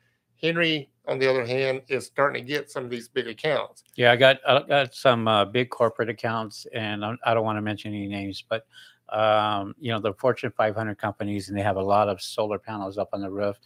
Henry, 0.43 0.91
on 1.07 1.19
the 1.19 1.29
other 1.29 1.45
hand, 1.45 1.83
is 1.89 2.07
starting 2.07 2.43
to 2.43 2.47
get 2.47 2.71
some 2.71 2.85
of 2.85 2.91
these 2.91 3.09
big 3.09 3.29
accounts. 3.29 3.85
Yeah, 3.95 4.13
I 4.13 4.17
got 4.17 4.39
I 4.47 4.63
got 4.63 4.95
some 4.95 5.29
uh, 5.29 5.45
big 5.45 5.71
corporate 5.71 6.09
accounts, 6.09 6.67
and 6.75 7.05
I 7.05 7.35
don't 7.35 7.45
want 7.45 7.59
to 7.59 7.63
mention 7.63 7.95
any 7.95 8.09
names, 8.09 8.45
but 8.49 8.67
um, 9.11 9.75
you 9.79 9.93
know 9.93 10.01
the 10.01 10.15
Fortune 10.15 10.53
500 10.57 10.99
companies, 10.99 11.49
and 11.49 11.57
they 11.57 11.63
have 11.63 11.77
a 11.77 11.83
lot 11.83 12.09
of 12.09 12.21
solar 12.21 12.59
panels 12.59 12.99
up 12.99 13.11
on 13.13 13.21
the 13.21 13.31
roof. 13.31 13.57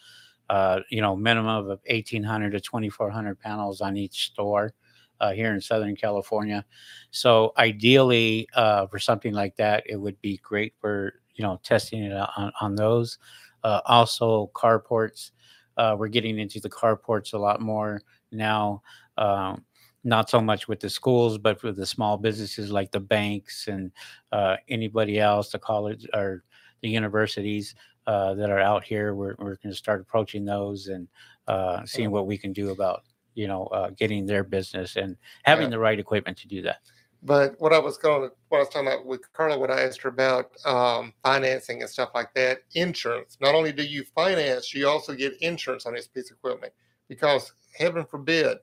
Uh, 0.49 0.81
you 0.91 1.01
know, 1.01 1.17
minimum 1.17 1.69
of 1.69 1.81
1,800 1.89 2.51
to 2.53 2.61
2,400 2.61 3.41
panels 3.41 3.81
on 3.81 3.97
each 3.97 4.27
store 4.27 4.73
uh, 5.21 5.33
here 5.33 5.53
in 5.53 5.61
Southern 5.61 5.97
California. 5.97 6.65
So 7.11 7.53
ideally, 7.59 8.49
uh, 8.55 8.87
for 8.87 8.99
something 8.99 9.33
like 9.33 9.57
that, 9.57 9.83
it 9.87 9.97
would 9.97 10.21
be 10.21 10.39
great 10.39 10.75
for 10.81 11.15
you 11.35 11.43
know 11.43 11.61
testing 11.63 12.05
it 12.05 12.13
on, 12.13 12.53
on 12.61 12.75
those. 12.75 13.19
Uh, 13.65 13.81
also, 13.87 14.51
carports. 14.55 15.33
Uh, 15.77 15.97
we're 15.99 16.09
getting 16.09 16.39
into 16.39 16.61
the 16.61 16.71
carports 16.71 17.33
a 17.35 17.39
lot 17.39 17.61
more 17.61 18.01
now. 18.33 18.83
Um, 19.19 19.65
not 20.05 20.31
so 20.31 20.41
much 20.41 20.69
with 20.69 20.79
the 20.79 20.89
schools, 20.89 21.37
but 21.37 21.61
with 21.65 21.77
the 21.77 21.85
small 21.87 22.17
businesses 22.17 22.71
like 22.71 22.93
the 22.93 23.01
banks 23.01 23.67
and 23.67 23.91
uh, 24.31 24.57
anybody 24.69 25.19
else, 25.19 25.51
the 25.51 25.59
college 25.59 26.07
or 26.15 26.45
the 26.81 26.89
universities 26.89 27.75
uh, 28.07 28.33
that 28.35 28.49
are 28.51 28.61
out 28.61 28.85
here. 28.85 29.15
We're, 29.17 29.35
we're 29.39 29.57
going 29.57 29.71
to 29.71 29.75
start 29.75 30.01
approaching 30.01 30.45
those 30.45 30.87
and 30.87 31.09
uh, 31.49 31.85
seeing 31.85 32.13
what 32.13 32.27
we 32.29 32.39
can 32.39 32.53
do 32.53 32.71
about, 32.71 33.03
you 33.35 33.49
know, 33.49 33.67
uh, 33.67 33.91
getting 33.91 34.27
their 34.27 34.45
business 34.45 34.95
and 34.95 35.17
having 35.43 35.65
Yeah. 35.65 35.71
the 35.71 35.79
right 35.81 35.99
equipment 35.99 36.39
to 36.39 36.47
do 36.47 36.63
that. 36.63 36.81
But 37.23 37.61
what 37.61 37.73
I 37.73 37.79
was 37.79 37.97
going, 37.97 38.31
what 38.49 38.59
I 38.59 38.61
was 38.61 38.69
talking 38.69 38.89
about 38.89 39.07
with 39.07 39.33
Carla, 39.33 39.59
what 39.59 39.71
I 39.71 39.83
asked 39.83 40.03
her 40.03 40.09
about 40.11 40.53
um, 40.65 41.13
financing 41.25 41.83
and 41.83 41.91
stuff 41.91 42.11
like 42.15 42.33
that, 42.35 42.59
insurance. 42.75 43.39
Not 43.41 43.55
only 43.55 43.73
do 43.73 43.83
you 43.83 44.05
finance, 44.15 44.73
you 44.73 44.89
also 44.89 45.15
get 45.15 45.41
insurance 45.41 45.87
on 45.87 45.95
this 45.95 46.07
piece 46.07 46.31
of 46.31 46.37
equipment 46.37 46.73
because 47.09 47.53
heaven 47.77 48.05
forbid 48.05 48.59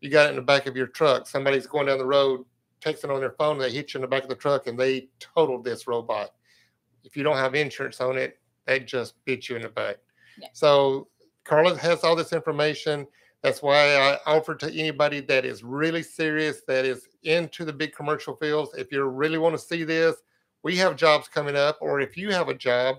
you 0.00 0.10
got 0.10 0.26
it 0.26 0.30
in 0.30 0.36
the 0.36 0.42
back 0.42 0.66
of 0.66 0.76
your 0.76 0.88
truck. 0.88 1.26
Somebody's 1.26 1.66
going 1.66 1.86
down 1.86 1.98
the 1.98 2.04
road, 2.04 2.44
texting 2.80 3.14
on 3.14 3.20
their 3.20 3.36
phone, 3.38 3.56
they 3.56 3.70
hit 3.70 3.94
you 3.94 3.98
in 3.98 4.02
the 4.02 4.08
back 4.08 4.24
of 4.24 4.28
the 4.28 4.34
truck, 4.34 4.66
and 4.66 4.78
they 4.78 5.08
totaled 5.20 5.64
this 5.64 5.86
robot. 5.86 6.30
If 7.04 7.16
you 7.16 7.22
don't 7.22 7.36
have 7.36 7.54
insurance 7.54 8.00
on 8.00 8.18
it, 8.18 8.38
they 8.66 8.80
just 8.80 9.14
bit 9.24 9.48
you 9.48 9.56
in 9.56 9.62
the 9.62 9.68
butt. 9.68 10.02
Yeah. 10.38 10.48
So 10.52 11.08
Carla 11.44 11.78
has 11.78 12.04
all 12.04 12.16
this 12.16 12.32
information. 12.32 13.06
That's 13.42 13.60
why 13.60 13.96
I 13.96 14.18
offer 14.24 14.54
to 14.54 14.72
anybody 14.72 15.20
that 15.20 15.44
is 15.44 15.64
really 15.64 16.02
serious, 16.02 16.62
that 16.68 16.84
is 16.84 17.08
into 17.24 17.64
the 17.64 17.72
big 17.72 17.92
commercial 17.92 18.36
fields. 18.36 18.72
If 18.76 18.92
you 18.92 19.02
really 19.04 19.38
want 19.38 19.54
to 19.54 19.58
see 19.58 19.82
this, 19.82 20.16
we 20.62 20.76
have 20.76 20.96
jobs 20.96 21.26
coming 21.26 21.56
up, 21.56 21.78
or 21.80 22.00
if 22.00 22.16
you 22.16 22.30
have 22.30 22.48
a 22.48 22.54
job, 22.54 22.96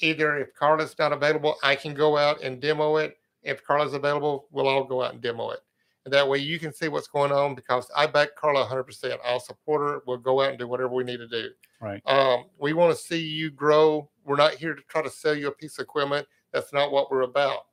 either 0.00 0.36
if 0.38 0.52
Carla's 0.54 0.96
not 0.98 1.12
available, 1.12 1.54
I 1.62 1.76
can 1.76 1.94
go 1.94 2.16
out 2.16 2.42
and 2.42 2.60
demo 2.60 2.96
it. 2.96 3.16
If 3.44 3.64
Carla's 3.64 3.94
available, 3.94 4.48
we'll 4.50 4.66
all 4.66 4.84
go 4.84 5.04
out 5.04 5.12
and 5.12 5.22
demo 5.22 5.50
it. 5.50 5.60
And 6.04 6.12
that 6.12 6.28
way 6.28 6.38
you 6.38 6.58
can 6.58 6.72
see 6.72 6.88
what's 6.88 7.06
going 7.06 7.32
on 7.32 7.54
because 7.54 7.90
I 7.96 8.06
back 8.06 8.34
Carla 8.36 8.66
100%. 8.66 9.16
I'll 9.24 9.40
support 9.40 9.80
her. 9.82 10.02
We'll 10.06 10.18
go 10.18 10.42
out 10.42 10.50
and 10.50 10.58
do 10.58 10.66
whatever 10.66 10.90
we 10.90 11.04
need 11.04 11.18
to 11.18 11.28
do. 11.28 11.50
Right. 11.80 12.02
Um, 12.06 12.46
we 12.58 12.72
want 12.72 12.94
to 12.94 13.02
see 13.02 13.20
you 13.20 13.50
grow. 13.50 14.10
We're 14.24 14.36
not 14.36 14.54
here 14.54 14.74
to 14.74 14.82
try 14.88 15.00
to 15.02 15.10
sell 15.10 15.34
you 15.34 15.48
a 15.48 15.52
piece 15.52 15.78
of 15.78 15.84
equipment. 15.84 16.26
That's 16.52 16.72
not 16.72 16.92
what 16.92 17.10
we're 17.10 17.22
about. 17.22 17.66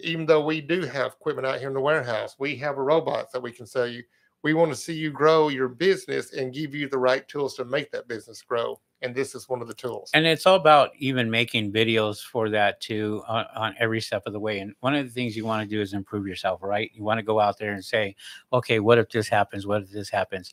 Even 0.00 0.26
though 0.26 0.44
we 0.44 0.60
do 0.60 0.82
have 0.82 1.12
equipment 1.12 1.46
out 1.46 1.58
here 1.58 1.68
in 1.68 1.74
the 1.74 1.80
warehouse, 1.80 2.36
we 2.38 2.56
have 2.56 2.78
a 2.78 2.82
robots 2.82 3.32
that 3.32 3.42
we 3.42 3.52
can 3.52 3.66
sell 3.66 3.86
you. 3.86 4.02
We 4.44 4.54
want 4.54 4.70
to 4.70 4.76
see 4.76 4.94
you 4.94 5.10
grow 5.10 5.48
your 5.48 5.68
business 5.68 6.32
and 6.32 6.54
give 6.54 6.74
you 6.74 6.88
the 6.88 6.98
right 6.98 7.26
tools 7.26 7.54
to 7.56 7.64
make 7.64 7.90
that 7.90 8.06
business 8.06 8.40
grow. 8.40 8.80
And 9.02 9.14
this 9.14 9.34
is 9.34 9.48
one 9.48 9.60
of 9.60 9.68
the 9.68 9.74
tools. 9.74 10.10
And 10.14 10.26
it's 10.26 10.46
all 10.46 10.56
about 10.56 10.90
even 10.98 11.30
making 11.30 11.72
videos 11.72 12.22
for 12.22 12.48
that 12.50 12.80
too 12.80 13.22
on, 13.26 13.46
on 13.54 13.74
every 13.80 14.00
step 14.00 14.22
of 14.26 14.32
the 14.32 14.40
way. 14.40 14.60
And 14.60 14.74
one 14.80 14.94
of 14.94 15.04
the 15.04 15.10
things 15.10 15.36
you 15.36 15.44
want 15.44 15.68
to 15.68 15.76
do 15.76 15.80
is 15.80 15.92
improve 15.92 16.26
yourself, 16.26 16.62
right? 16.62 16.90
You 16.94 17.02
want 17.02 17.18
to 17.18 17.24
go 17.24 17.40
out 17.40 17.58
there 17.58 17.72
and 17.72 17.84
say, 17.84 18.14
okay, 18.52 18.78
what 18.80 18.98
if 18.98 19.08
this 19.10 19.28
happens? 19.28 19.66
What 19.66 19.82
if 19.82 19.90
this 19.90 20.10
happens? 20.10 20.52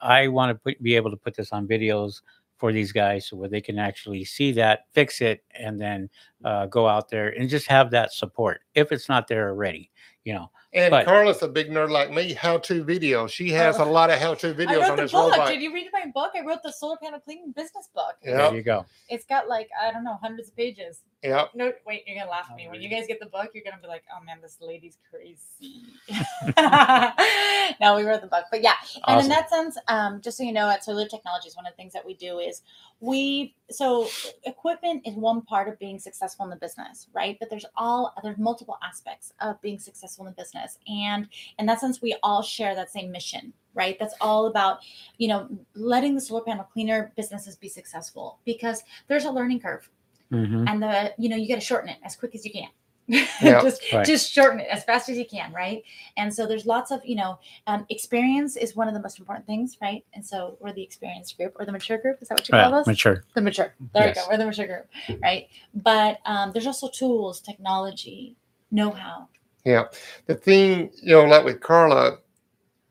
I 0.00 0.28
want 0.28 0.50
to 0.50 0.54
put, 0.56 0.82
be 0.82 0.96
able 0.96 1.10
to 1.10 1.16
put 1.16 1.34
this 1.34 1.52
on 1.52 1.66
videos 1.68 2.22
for 2.62 2.72
these 2.72 2.92
guys 2.92 3.26
so 3.26 3.36
where 3.36 3.48
they 3.48 3.60
can 3.60 3.76
actually 3.76 4.24
see 4.24 4.52
that, 4.52 4.84
fix 4.92 5.20
it, 5.20 5.42
and 5.58 5.80
then 5.80 6.08
uh, 6.44 6.64
go 6.66 6.86
out 6.86 7.08
there 7.08 7.30
and 7.30 7.48
just 7.48 7.66
have 7.66 7.90
that 7.90 8.12
support 8.12 8.60
if 8.76 8.92
it's 8.92 9.08
not 9.08 9.26
there 9.26 9.48
already. 9.48 9.90
You 10.22 10.34
know, 10.34 10.50
And 10.74 10.90
But- 10.90 11.06
Carla's 11.06 11.42
a 11.42 11.48
big 11.48 11.68
nerd 11.70 11.90
like 11.90 12.10
me. 12.10 12.32
How-to 12.32 12.82
video. 12.82 13.26
She 13.26 13.50
has 13.50 13.76
a 13.78 13.84
lot 13.84 14.08
of 14.10 14.18
how-to 14.18 14.54
videos 14.54 14.68
I 14.68 14.72
videos 14.74 14.80
wrote 14.80 14.90
on 14.90 14.96
the 14.96 15.02
this 15.02 15.12
book. 15.12 15.32
robot. 15.32 15.48
Did 15.48 15.60
you 15.60 15.74
read 15.74 15.88
my 15.92 16.06
book? 16.14 16.32
I 16.34 16.40
wrote 16.40 16.62
the 16.62 16.72
solar 16.72 16.96
panel 16.96 17.20
cleaning 17.20 17.52
business 17.52 17.90
book. 17.94 18.14
Yeah. 18.24 18.36
There 18.48 18.54
you 18.56 18.62
go. 18.62 18.86
It's 19.10 19.26
got 19.26 19.48
like 19.48 19.68
I 19.80 19.90
don't 19.90 20.02
know 20.04 20.18
hundreds 20.22 20.48
of 20.48 20.56
pages. 20.56 21.00
Yep. 21.22 21.50
No, 21.54 21.72
wait, 21.86 22.02
you're 22.06 22.18
gonna 22.18 22.30
laugh 22.30 22.48
at 22.50 22.56
me. 22.56 22.68
When 22.68 22.80
you 22.82 22.88
guys 22.88 23.06
get 23.06 23.20
the 23.20 23.26
book, 23.26 23.50
you're 23.54 23.62
gonna 23.62 23.80
be 23.80 23.86
like, 23.86 24.02
"Oh 24.12 24.24
man, 24.24 24.38
this 24.42 24.56
lady's 24.60 24.98
crazy." 25.08 25.84
no, 27.80 27.94
we 27.96 28.02
wrote 28.04 28.20
the 28.22 28.26
book, 28.26 28.46
but 28.50 28.62
yeah. 28.62 28.72
And 28.94 29.18
Awesome. 29.18 29.24
in 29.24 29.28
that 29.30 29.50
sense, 29.50 29.76
um, 29.88 30.20
just 30.20 30.36
so 30.36 30.42
you 30.42 30.52
know, 30.52 30.68
at 30.68 30.84
Soilar 30.84 31.08
Technologies, 31.08 31.54
one 31.56 31.66
of 31.66 31.72
the 31.72 31.76
things 31.76 31.92
that 31.92 32.04
we 32.04 32.14
do 32.14 32.38
is 32.40 32.62
we 33.00 33.54
so 33.70 34.08
equipment 34.44 35.02
is 35.06 35.14
one 35.14 35.42
part 35.42 35.68
of 35.68 35.78
being 35.78 35.98
successful 35.98 36.44
in 36.44 36.50
the 36.50 36.56
business, 36.56 37.08
right? 37.12 37.36
But 37.40 37.50
there's 37.50 37.66
all 37.76 38.12
there's 38.22 38.38
multiple 38.38 38.78
aspects 38.82 39.32
of 39.40 39.60
being 39.60 39.78
successful 39.78 40.26
in 40.26 40.32
the 40.32 40.40
business, 40.42 40.52
and 40.88 41.28
in 41.58 41.66
that 41.66 41.80
sense, 41.80 42.00
we 42.02 42.16
all 42.22 42.42
share 42.42 42.74
that 42.74 42.90
same 42.90 43.10
mission, 43.10 43.52
right? 43.74 43.96
That's 43.98 44.14
all 44.20 44.46
about 44.46 44.78
you 45.18 45.28
know 45.28 45.48
letting 45.74 46.14
the 46.14 46.20
solar 46.20 46.42
panel 46.42 46.64
cleaner 46.72 47.12
businesses 47.16 47.56
be 47.56 47.68
successful 47.68 48.38
because 48.44 48.82
there's 49.08 49.24
a 49.24 49.30
learning 49.30 49.60
curve. 49.60 49.88
Hmm 50.30 50.64
and 50.66 50.82
the 50.82 51.12
you 51.18 51.28
know 51.28 51.36
you 51.36 51.48
got 51.48 51.56
to 51.56 51.60
shorten 51.60 51.88
it 51.90 51.98
as 52.04 52.16
quick 52.16 52.34
as 52.34 52.44
you 52.44 52.52
can. 52.52 52.68
Yeah, 53.42 53.60
just 53.60 53.82
right. 53.92 54.06
just 54.06 54.30
shorten 54.32 54.60
it 54.60 54.68
as 54.70 54.84
fast 54.84 55.08
as 55.08 55.18
you 55.18 55.26
can 55.26 55.52
right? 55.52 55.82
And 56.16 56.32
so 56.32 56.46
there's 56.46 56.64
lots 56.66 56.90
of 56.90 57.00
you 57.04 57.16
know 57.16 57.38
um, 57.66 57.84
experience 57.90 58.56
is 58.56 58.76
one 58.76 58.88
of 58.88 58.94
the 58.94 59.00
most 59.00 59.18
important 59.18 59.46
things 59.46 59.76
right? 59.82 60.04
And 60.14 60.24
so 60.24 60.56
we're 60.60 60.72
the 60.72 60.82
experienced 60.82 61.36
group 61.36 61.52
or 61.58 61.66
the 61.66 61.72
mature 61.72 61.98
group 61.98 62.18
is 62.22 62.28
that 62.28 62.38
what 62.38 62.48
you 62.48 62.52
call 62.52 62.70
Yeah, 62.70 62.78
us? 62.78 62.86
mature. 62.86 63.24
the 63.34 63.40
mature. 63.42 63.74
There 63.92 64.06
Yes. 64.06 64.16
we 64.16 64.22
go 64.22 64.28
we're 64.30 64.38
the 64.38 64.46
mature 64.46 64.66
group 64.66 64.86
right? 65.22 65.48
But 65.74 66.20
um, 66.24 66.52
there's 66.52 66.66
also 66.66 66.88
tools 66.88 67.40
technology 67.40 68.36
know-how 68.70 69.28
Yeah. 69.64 69.84
The 70.26 70.34
thing, 70.34 70.90
you 71.02 71.14
know, 71.14 71.24
like 71.24 71.44
with 71.44 71.60
Carla, 71.60 72.18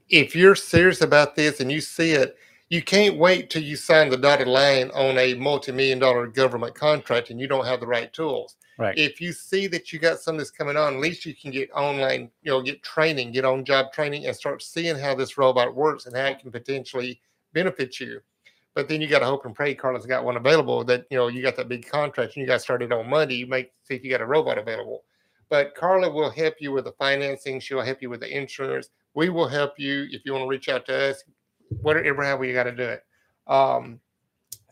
if 0.10 0.36
you're 0.36 0.56
serious 0.56 1.02
about 1.02 1.36
this 1.36 1.60
and 1.60 1.72
you 1.72 1.82
see 1.82 2.12
it, 2.12 2.38
you 2.70 2.82
can't 2.82 3.18
wait 3.18 3.50
till 3.50 3.64
you 3.64 3.76
sign 3.76 4.10
the 4.10 4.18
dotted 4.18 4.48
line 4.48 4.92
on 4.92 5.18
a 5.18 5.34
multi-million 5.34 6.00
dollar 6.00 6.28
government 6.28 6.74
contract 6.74 7.30
and 7.30 7.40
you 7.40 7.48
don't 7.48 7.66
have 7.66 7.82
the 7.82 7.88
right 7.88 8.14
tools. 8.14 8.56
Right. 8.78 8.98
If 8.98 9.20
you 9.20 9.34
see 9.34 9.68
that 9.68 9.92
you 9.92 10.00
got 10.00 10.20
something 10.20 10.38
that's 10.38 10.52
coming 10.52 10.78
on, 10.78 10.94
at 10.96 11.00
least 11.02 11.26
you 11.26 11.36
can 11.36 11.52
get 11.52 11.70
online, 11.72 12.32
you 12.42 12.52
know, 12.52 12.62
get 12.62 12.82
training, 12.82 13.34
get 13.34 13.44
on 13.44 13.66
job 13.66 13.92
training 13.92 14.26
and 14.26 14.36
start 14.36 14.64
seeing 14.64 14.98
how 14.98 15.14
this 15.14 15.38
robot 15.38 15.76
works 15.76 16.06
and 16.06 16.16
how 16.16 16.28
it 16.28 16.40
can 16.40 16.50
potentially 16.50 17.20
benefit 17.52 18.00
you. 18.00 18.22
But 18.74 18.88
then 18.88 19.02
you 19.02 19.08
got 19.08 19.20
to 19.20 19.26
hope 19.26 19.46
and 19.46 19.54
pray 19.54 19.76
Carla's 19.76 20.06
got 20.06 20.24
one 20.24 20.38
available 20.38 20.86
that, 20.86 21.06
you 21.10 21.18
know, 21.18 21.28
you 21.28 21.42
got 21.42 21.58
that 21.58 21.68
big 21.68 21.86
contract 21.86 22.38
and 22.38 22.42
you 22.42 22.48
got 22.48 22.62
started 22.62 22.94
on 22.94 23.10
Monday. 23.10 23.36
You 23.36 23.48
might 23.48 23.72
see 23.84 23.96
if 23.96 24.04
you 24.06 24.10
got 24.10 24.22
a 24.22 24.26
robot 24.26 24.58
available 24.58 25.04
but 25.52 25.76
Carla 25.76 26.10
will 26.10 26.30
help 26.32 26.56
you 26.62 26.72
with 26.72 26.86
the 26.86 26.94
financing. 26.94 27.60
She'll 27.60 27.82
help 27.82 28.02
you 28.02 28.10
with 28.10 28.22
the 28.22 28.36
insurance. 28.36 28.90
We 29.14 29.28
will 29.30 29.50
help 29.50 29.78
you 29.78 30.08
if 30.10 30.22
you 30.26 30.32
want 30.32 30.46
to 30.46 30.48
reach 30.48 30.70
out 30.70 30.86
to 30.86 31.10
us, 31.10 31.24
whatever 31.82 32.24
how 32.24 32.38
we 32.38 32.54
got 32.54 32.64
to 32.64 32.72
do 32.72 32.84
it. 32.84 33.04
Um, 33.48 34.00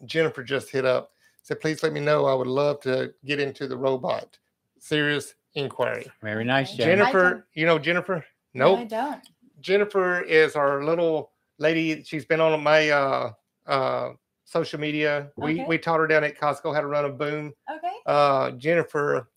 Jennifer 0.06 0.42
just 0.42 0.70
hit 0.72 0.86
up, 0.86 1.12
said, 1.44 1.60
please 1.60 1.84
let 1.84 1.92
me 1.92 2.00
know. 2.00 2.26
I 2.26 2.34
would 2.34 2.48
love 2.48 2.80
to 2.82 3.14
get 3.26 3.42
into 3.42 3.68
the 3.68 3.76
robot. 3.76 4.38
Serious 4.80 5.36
inquiry. 5.56 6.08
Very 6.22 6.46
nice, 6.46 6.72
Yeah. 6.78 6.86
Jen. 6.86 6.98
Jennifer, 7.00 7.48
you 7.54 7.66
know 7.66 7.78
Jennifer? 7.78 8.26
no 8.56 8.78
i 8.78 8.84
don't 8.86 9.22
Jennifer 9.60 10.22
is 10.22 10.56
our 10.56 10.84
little 10.86 11.32
lady. 11.58 12.02
She's 12.04 12.26
been 12.26 12.40
on 12.40 12.64
my 12.64 12.90
uh, 12.90 13.34
uh, 13.68 14.12
social 14.46 14.80
media. 14.80 15.30
We 15.36 15.56
Okay. 15.60 15.66
we 15.68 15.78
taught 15.78 16.00
her 16.00 16.08
down 16.08 16.24
at 16.24 16.40
Costco 16.40 16.74
how 16.74 16.80
to 16.80 16.88
run 16.88 17.04
a 17.04 17.10
boom. 17.10 17.54
okay 17.70 17.92
Uh, 18.06 18.52
Jennifer, 18.52 19.30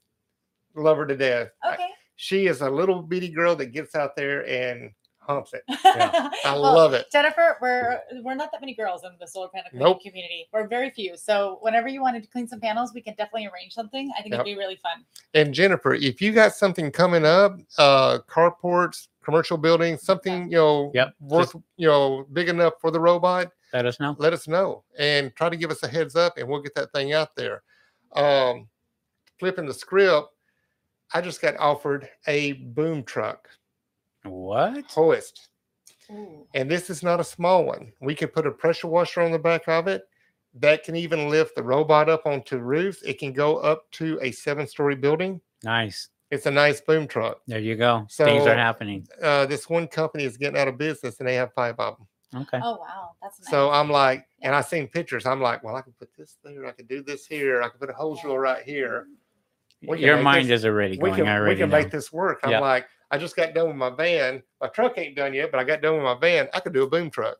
love 0.74 0.96
her 0.98 1.06
to 1.06 1.16
death. 1.16 1.48
I- 1.62 1.74
okay 1.74 1.88
she 2.16 2.46
is 2.46 2.60
a 2.60 2.70
little 2.70 3.02
bitty 3.02 3.30
girl 3.30 3.56
that 3.56 3.72
gets 3.72 3.96
out 3.96 4.14
there 4.14 4.46
and 4.46 4.92
humps 5.18 5.54
it. 5.54 5.64
Yeah. 5.84 6.30
I 6.44 6.52
Well, 6.52 6.72
love 6.72 6.92
it. 6.94 7.06
Jennifer, 7.10 7.56
we're 7.60 7.98
we're 8.22 8.34
not 8.36 8.52
that 8.52 8.60
many 8.60 8.74
girls 8.74 9.02
in 9.02 9.10
the 9.18 9.26
solar 9.26 9.48
panel 9.48 9.70
cleaning 9.70 9.86
Nope. 9.88 10.02
community. 10.02 10.48
We're 10.52 10.68
very 10.68 10.90
few. 10.90 11.16
So 11.16 11.58
whenever 11.62 11.88
you 11.88 12.00
wanted 12.00 12.22
to 12.22 12.28
clean 12.28 12.46
some 12.46 12.60
panels, 12.60 12.92
we 12.94 13.00
can 13.00 13.14
definitely 13.14 13.48
arrange 13.52 13.72
something. 13.72 14.12
I 14.16 14.22
think 14.22 14.32
Yep. 14.34 14.40
it'd 14.46 14.54
be 14.54 14.58
really 14.58 14.76
fun. 14.76 15.04
And 15.34 15.52
Jennifer, 15.52 15.94
if 15.94 16.22
you 16.22 16.32
got 16.32 16.54
something 16.54 16.92
coming 16.92 17.24
up, 17.24 17.58
uh, 17.78 18.18
carports, 18.28 19.08
commercial 19.24 19.56
buildings, 19.56 20.02
something 20.02 20.44
you 20.50 20.58
know 20.58 20.92
Yep, 20.94 21.14
worth 21.20 21.56
you 21.76 21.88
know 21.88 22.24
big 22.32 22.48
enough 22.48 22.74
for 22.80 22.90
the 22.92 23.00
robot, 23.00 23.50
Let 23.72 23.86
us 23.86 23.98
know. 23.98 24.14
let 24.18 24.32
us 24.32 24.46
know 24.46 24.84
and 24.96 25.34
try 25.34 25.48
to 25.48 25.56
give 25.56 25.70
us 25.72 25.82
a 25.82 25.88
heads 25.88 26.14
up, 26.14 26.38
and 26.38 26.48
we'll 26.48 26.62
get 26.62 26.74
that 26.76 26.92
thing 26.92 27.14
out 27.14 27.34
there. 27.34 27.62
Um, 28.14 28.68
flipping 29.40 29.66
the 29.66 29.74
script, 29.74 30.28
I 31.14 31.20
just 31.20 31.42
got 31.42 31.56
offered 31.58 32.08
a 32.26 32.52
boom 32.52 33.02
truck, 33.04 33.48
What? 34.24 34.90
hoist. 34.90 35.48
Ooh. 36.10 36.46
And 36.54 36.70
this 36.70 36.90
is 36.90 37.02
not 37.02 37.20
a 37.20 37.24
small 37.24 37.64
one. 37.64 37.92
We 38.00 38.14
could 38.14 38.32
put 38.32 38.46
a 38.46 38.50
pressure 38.50 38.88
washer 38.88 39.20
on 39.22 39.32
the 39.32 39.38
back 39.38 39.68
of 39.68 39.88
it 39.88 40.02
that 40.54 40.84
can 40.84 40.96
even 40.96 41.28
lift 41.28 41.54
the 41.56 41.62
robot 41.62 42.08
up 42.08 42.26
onto 42.26 42.58
roofs. 42.58 43.02
It 43.02 43.18
can 43.18 43.32
go 43.32 43.58
up 43.58 43.90
to 43.92 44.18
a 44.20 44.30
seven 44.30 44.66
story 44.66 44.94
building. 44.94 45.40
Nice. 45.62 46.08
It's 46.30 46.46
a 46.46 46.50
nice 46.50 46.80
boom 46.80 47.06
truck. 47.06 47.40
There 47.46 47.58
you 47.58 47.76
go. 47.76 48.06
Things 48.10 48.46
are 48.46 48.56
happening. 48.56 49.06
Uh, 49.22 49.46
this 49.46 49.68
one 49.68 49.86
company 49.86 50.24
is 50.24 50.36
getting 50.36 50.58
out 50.58 50.68
of 50.68 50.78
business 50.78 51.18
and 51.18 51.28
they 51.28 51.34
have 51.34 51.52
five 51.52 51.74
of 51.78 51.98
them. 51.98 52.06
Okay. 52.42 52.58
Oh 52.62 52.78
wow, 52.78 53.10
that's 53.20 53.38
nice. 53.40 53.50
So 53.50 53.70
I'm 53.70 53.90
like, 53.90 54.26
and 54.40 54.54
I 54.54 54.62
seen 54.62 54.88
pictures. 54.88 55.26
I'm 55.26 55.42
like, 55.42 55.62
well, 55.62 55.76
I 55.76 55.82
can 55.82 55.92
put 55.92 56.08
this 56.16 56.38
there. 56.42 56.64
I 56.66 56.72
can 56.72 56.86
do 56.86 57.02
this 57.02 57.26
here. 57.26 57.62
I 57.62 57.68
can 57.68 57.78
put 57.78 57.90
a 57.90 57.92
hose 57.92 58.24
reel 58.24 58.38
right 58.38 58.62
here. 58.64 59.06
We 59.86 59.98
can 59.98 60.06
Your 60.06 60.22
mind 60.22 60.48
this- 60.48 60.60
is 60.60 60.66
already 60.66 60.98
We 61.00 61.10
going. 61.10 61.22
I 61.28 61.36
can, 61.38 61.48
we 61.48 61.56
can 61.56 61.70
know. 61.70 61.76
make 61.78 61.90
this 61.90 62.12
work. 62.12 62.40
I'm 62.44 62.50
Yeah. 62.50 62.60
like, 62.60 62.86
I 63.10 63.18
just 63.18 63.36
got 63.36 63.52
done 63.54 63.68
with 63.68 63.76
my 63.76 63.90
van. 63.90 64.42
My 64.60 64.68
truck 64.68 64.96
ain't 64.98 65.16
done 65.16 65.34
yet, 65.34 65.50
but 65.50 65.60
I 65.60 65.64
got 65.64 65.82
done 65.82 65.94
with 65.94 66.04
my 66.04 66.16
van. 66.18 66.48
I 66.54 66.60
could 66.60 66.72
do 66.72 66.82
a 66.82 66.88
boom 66.88 67.10
truck. 67.10 67.36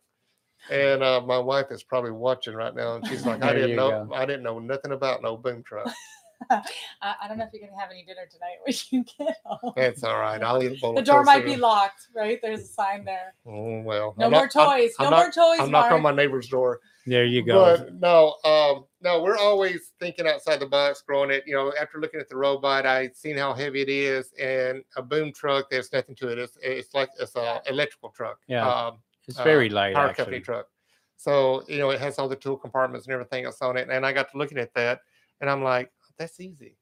And 0.71 1.03
uh, 1.03 1.21
my 1.23 1.39
wife 1.39 1.67
is 1.71 1.83
probably 1.83 2.13
watching 2.13 2.55
right 2.55 2.75
now, 2.75 2.97
and 2.97 3.07
she's 3.07 3.25
like, 3.27 3.43
I 3.43 3.53
didn't 3.53 3.77
know, 3.77 4.07
go. 4.07 4.15
I 4.15 4.27
didn't 4.27 4.43
know 4.43 4.59
nothing 4.59 4.93
about 4.93 5.23
no 5.23 5.37
boom 5.37 5.63
truck. 5.63 5.91
I, 6.51 6.61
I 7.01 7.29
don't 7.29 7.39
know 7.39 7.45
if 7.45 7.51
you're 7.53 7.67
gonna 7.69 7.81
have 7.81 7.91
any 7.91 8.05
dinner 8.05 8.27
tonight 8.31 8.57
when 8.65 8.75
you 8.91 9.05
get 9.27 9.37
home. 9.45 9.73
It's 9.77 10.03
all 10.03 10.19
right. 10.19 10.43
I'll 10.43 10.61
eat 10.63 10.77
a 10.77 10.81
bowl 10.81 10.93
the 10.95 11.01
of 11.01 11.07
door 11.07 11.23
might 11.23 11.45
be 11.45 11.55
locked, 11.57 12.09
right? 12.17 12.41
There's 12.43 12.63
a 12.63 12.67
sign 12.67 13.05
there. 13.05 13.35
Oh, 13.47 13.81
well, 13.83 14.15
No 14.19 14.27
I'm 14.27 14.33
more 14.33 14.49
not- 14.53 14.57
I'm- 14.57 14.81
toys. 14.81 14.91
I'm 14.99 15.05
no 15.05 15.11
not- 15.11 15.17
more 15.19 15.31
toys. 15.31 15.61
I'm 15.61 15.71
knocking 15.71 15.93
on 15.95 16.03
my 16.03 16.11
neighbor's 16.13 16.49
door. 16.49 16.81
There 17.07 17.25
you 17.25 17.43
go. 17.45 17.77
But 17.77 17.95
no, 17.95 18.37
um, 18.45 18.87
no, 19.01 19.23
we're 19.23 19.37
always 19.37 19.93
thinking 19.99 20.29
outside 20.29 20.61
the 20.61 20.67
box, 20.67 21.03
growing 21.03 21.31
it. 21.31 21.45
You 21.47 21.55
know, 21.55 21.73
after 21.81 22.01
looking 22.01 22.21
at 22.21 22.29
the 22.29 22.37
robot, 22.37 22.87
I 22.87 23.09
seen 23.11 23.37
how 23.37 23.53
heavy 23.53 23.83
it 23.83 23.89
is, 23.89 24.33
and 24.41 24.85
a 24.97 25.03
boom 25.03 25.33
truck. 25.33 25.69
There's 25.71 25.93
nothing 25.93 26.15
to 26.17 26.29
it. 26.29 26.39
It's 26.39 26.57
it's 26.63 26.95
like 26.95 27.11
it's 27.19 27.35
a 27.37 27.61
electrical 27.67 28.11
truck. 28.11 28.39
Yeah, 28.47 28.69
Um, 28.69 29.03
it's 29.27 29.39
uh, 29.39 29.45
very 29.45 29.69
light, 29.69 29.95
power 29.95 30.15
company 30.15 30.41
truck. 30.41 30.69
So 31.17 31.65
you 31.69 31.79
know, 31.79 31.91
it 31.91 32.01
has 32.01 32.19
all 32.19 32.29
the 32.29 32.37
tool 32.37 32.57
compartments 32.57 33.07
and 33.07 33.15
everything 33.15 33.45
else 33.45 33.61
on 33.63 33.77
it. 33.77 33.89
And 33.91 34.07
I 34.07 34.13
got 34.13 34.31
to 34.31 34.39
looking 34.39 34.59
at 34.59 34.73
that, 34.75 35.01
and 35.41 35.51
I'm 35.51 35.63
like, 35.63 35.91
that's 36.19 36.39
easy. 36.39 36.77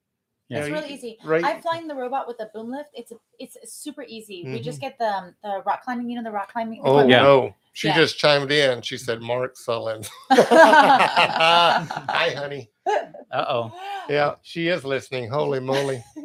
You 0.50 0.56
Yeah. 0.56 0.62
It's 0.64 0.70
really 0.72 0.92
easy. 0.92 1.16
Right. 1.24 1.44
I've 1.44 1.62
flying 1.62 1.86
the 1.86 1.94
robot 1.94 2.26
with 2.26 2.40
a 2.40 2.50
boom 2.52 2.72
lift. 2.72 2.90
It's 2.92 3.12
a, 3.12 3.16
it's 3.38 3.56
super 3.72 4.02
easy. 4.02 4.42
We 4.44 4.58
Mhm. 4.58 4.62
just 4.64 4.80
get 4.80 4.98
the 4.98 5.06
um, 5.08 5.34
the 5.44 5.62
rock 5.64 5.84
climbing. 5.84 6.10
You 6.10 6.16
know 6.16 6.24
the 6.24 6.32
rock 6.32 6.52
climbing. 6.52 6.80
Oh? 6.84 7.06
Yeah. 7.06 7.22
no. 7.22 7.54
She 7.72 7.86
Yeah. 7.86 7.94
just 7.96 8.18
chimed 8.18 8.50
in. 8.50 8.82
She 8.82 8.96
said, 8.96 9.20
Mark 9.22 9.56
Sullen. 9.56 10.02
Hi, 10.30 12.34
honey. 12.36 12.68
Uh 12.86 13.44
oh. 13.48 13.72
Yeah, 14.08 14.34
she 14.42 14.66
is 14.66 14.84
listening. 14.84 15.30
Holy 15.30 15.60
moly. 15.60 16.02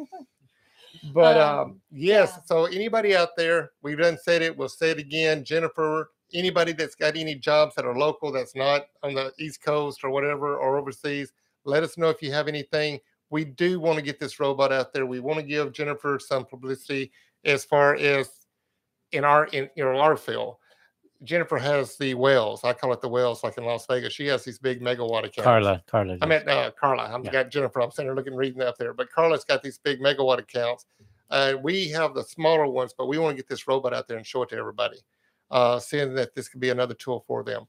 But 1.14 1.36
um, 1.40 1.58
Um, 1.58 1.80
yes, 1.92 2.32
yeah. 2.34 2.42
so 2.46 2.64
anybody 2.64 3.14
out 3.14 3.36
there, 3.36 3.70
we've 3.80 3.98
done 3.98 4.18
said 4.20 4.42
it, 4.42 4.56
we'll 4.56 4.68
say 4.68 4.90
it 4.90 4.98
again. 4.98 5.44
Jennifer, 5.44 6.10
anybody 6.34 6.72
that's 6.72 6.96
got 6.96 7.16
any 7.16 7.36
jobs 7.36 7.76
that 7.76 7.84
are 7.84 7.96
local 7.96 8.32
that's 8.32 8.56
not 8.56 8.86
on 9.04 9.14
the 9.14 9.32
East 9.38 9.62
Coast 9.62 10.02
or 10.02 10.10
whatever 10.10 10.56
or 10.56 10.78
overseas, 10.78 11.32
let 11.64 11.84
us 11.84 11.96
know 11.96 12.08
if 12.08 12.20
you 12.22 12.32
have 12.32 12.48
anything. 12.48 12.98
We 13.30 13.44
do 13.44 13.80
want 13.80 13.96
to 13.96 14.02
get 14.02 14.20
this 14.20 14.38
robot 14.38 14.72
out 14.72 14.92
there. 14.92 15.06
We 15.06 15.20
want 15.20 15.40
to 15.40 15.44
give 15.44 15.72
Jennifer 15.72 16.18
some 16.18 16.44
publicity 16.44 17.10
as 17.44 17.64
far 17.64 17.96
as 17.96 18.30
in 19.12 19.24
our 19.24 19.46
in 19.46 19.68
know 19.76 19.98
our 19.98 20.16
field. 20.16 20.56
Jennifer 21.24 21.56
has 21.56 21.96
the 21.96 22.14
wells. 22.14 22.62
I 22.62 22.72
call 22.72 22.92
it 22.92 23.00
the 23.00 23.08
wells, 23.08 23.42
like 23.42 23.56
in 23.56 23.64
Las 23.64 23.86
Vegas. 23.86 24.12
She 24.12 24.26
has 24.26 24.44
these 24.44 24.58
big 24.58 24.82
megawatt 24.82 25.20
accounts. 25.20 25.42
Carla. 25.42 25.82
Carla. 25.86 26.14
I 26.14 26.16
does. 26.18 26.28
meant 26.28 26.48
uh, 26.48 26.70
Carla. 26.78 27.04
I'm 27.04 27.24
Yeah. 27.24 27.32
got 27.32 27.50
Jennifer. 27.50 27.80
I'm 27.80 27.90
sitting 27.90 28.08
there 28.08 28.14
looking, 28.14 28.34
reading 28.34 28.60
up 28.62 28.76
there. 28.76 28.92
But 28.92 29.10
Carla's 29.10 29.44
got 29.44 29.62
these 29.62 29.78
big 29.78 30.00
megawatt 30.00 30.38
accounts. 30.38 30.86
Uh, 31.30 31.54
we 31.62 31.88
have 31.88 32.14
the 32.14 32.22
smaller 32.22 32.66
ones, 32.66 32.94
but 32.96 33.06
we 33.06 33.18
want 33.18 33.32
to 33.32 33.36
get 33.36 33.48
this 33.48 33.66
robot 33.66 33.94
out 33.94 34.06
there 34.06 34.16
and 34.18 34.26
show 34.26 34.42
it 34.42 34.50
to 34.50 34.56
everybody, 34.56 34.98
uh, 35.50 35.78
seeing 35.78 36.14
that 36.14 36.34
this 36.34 36.48
could 36.48 36.60
be 36.60 36.70
another 36.70 36.94
tool 36.94 37.24
for 37.26 37.42
them. 37.42 37.66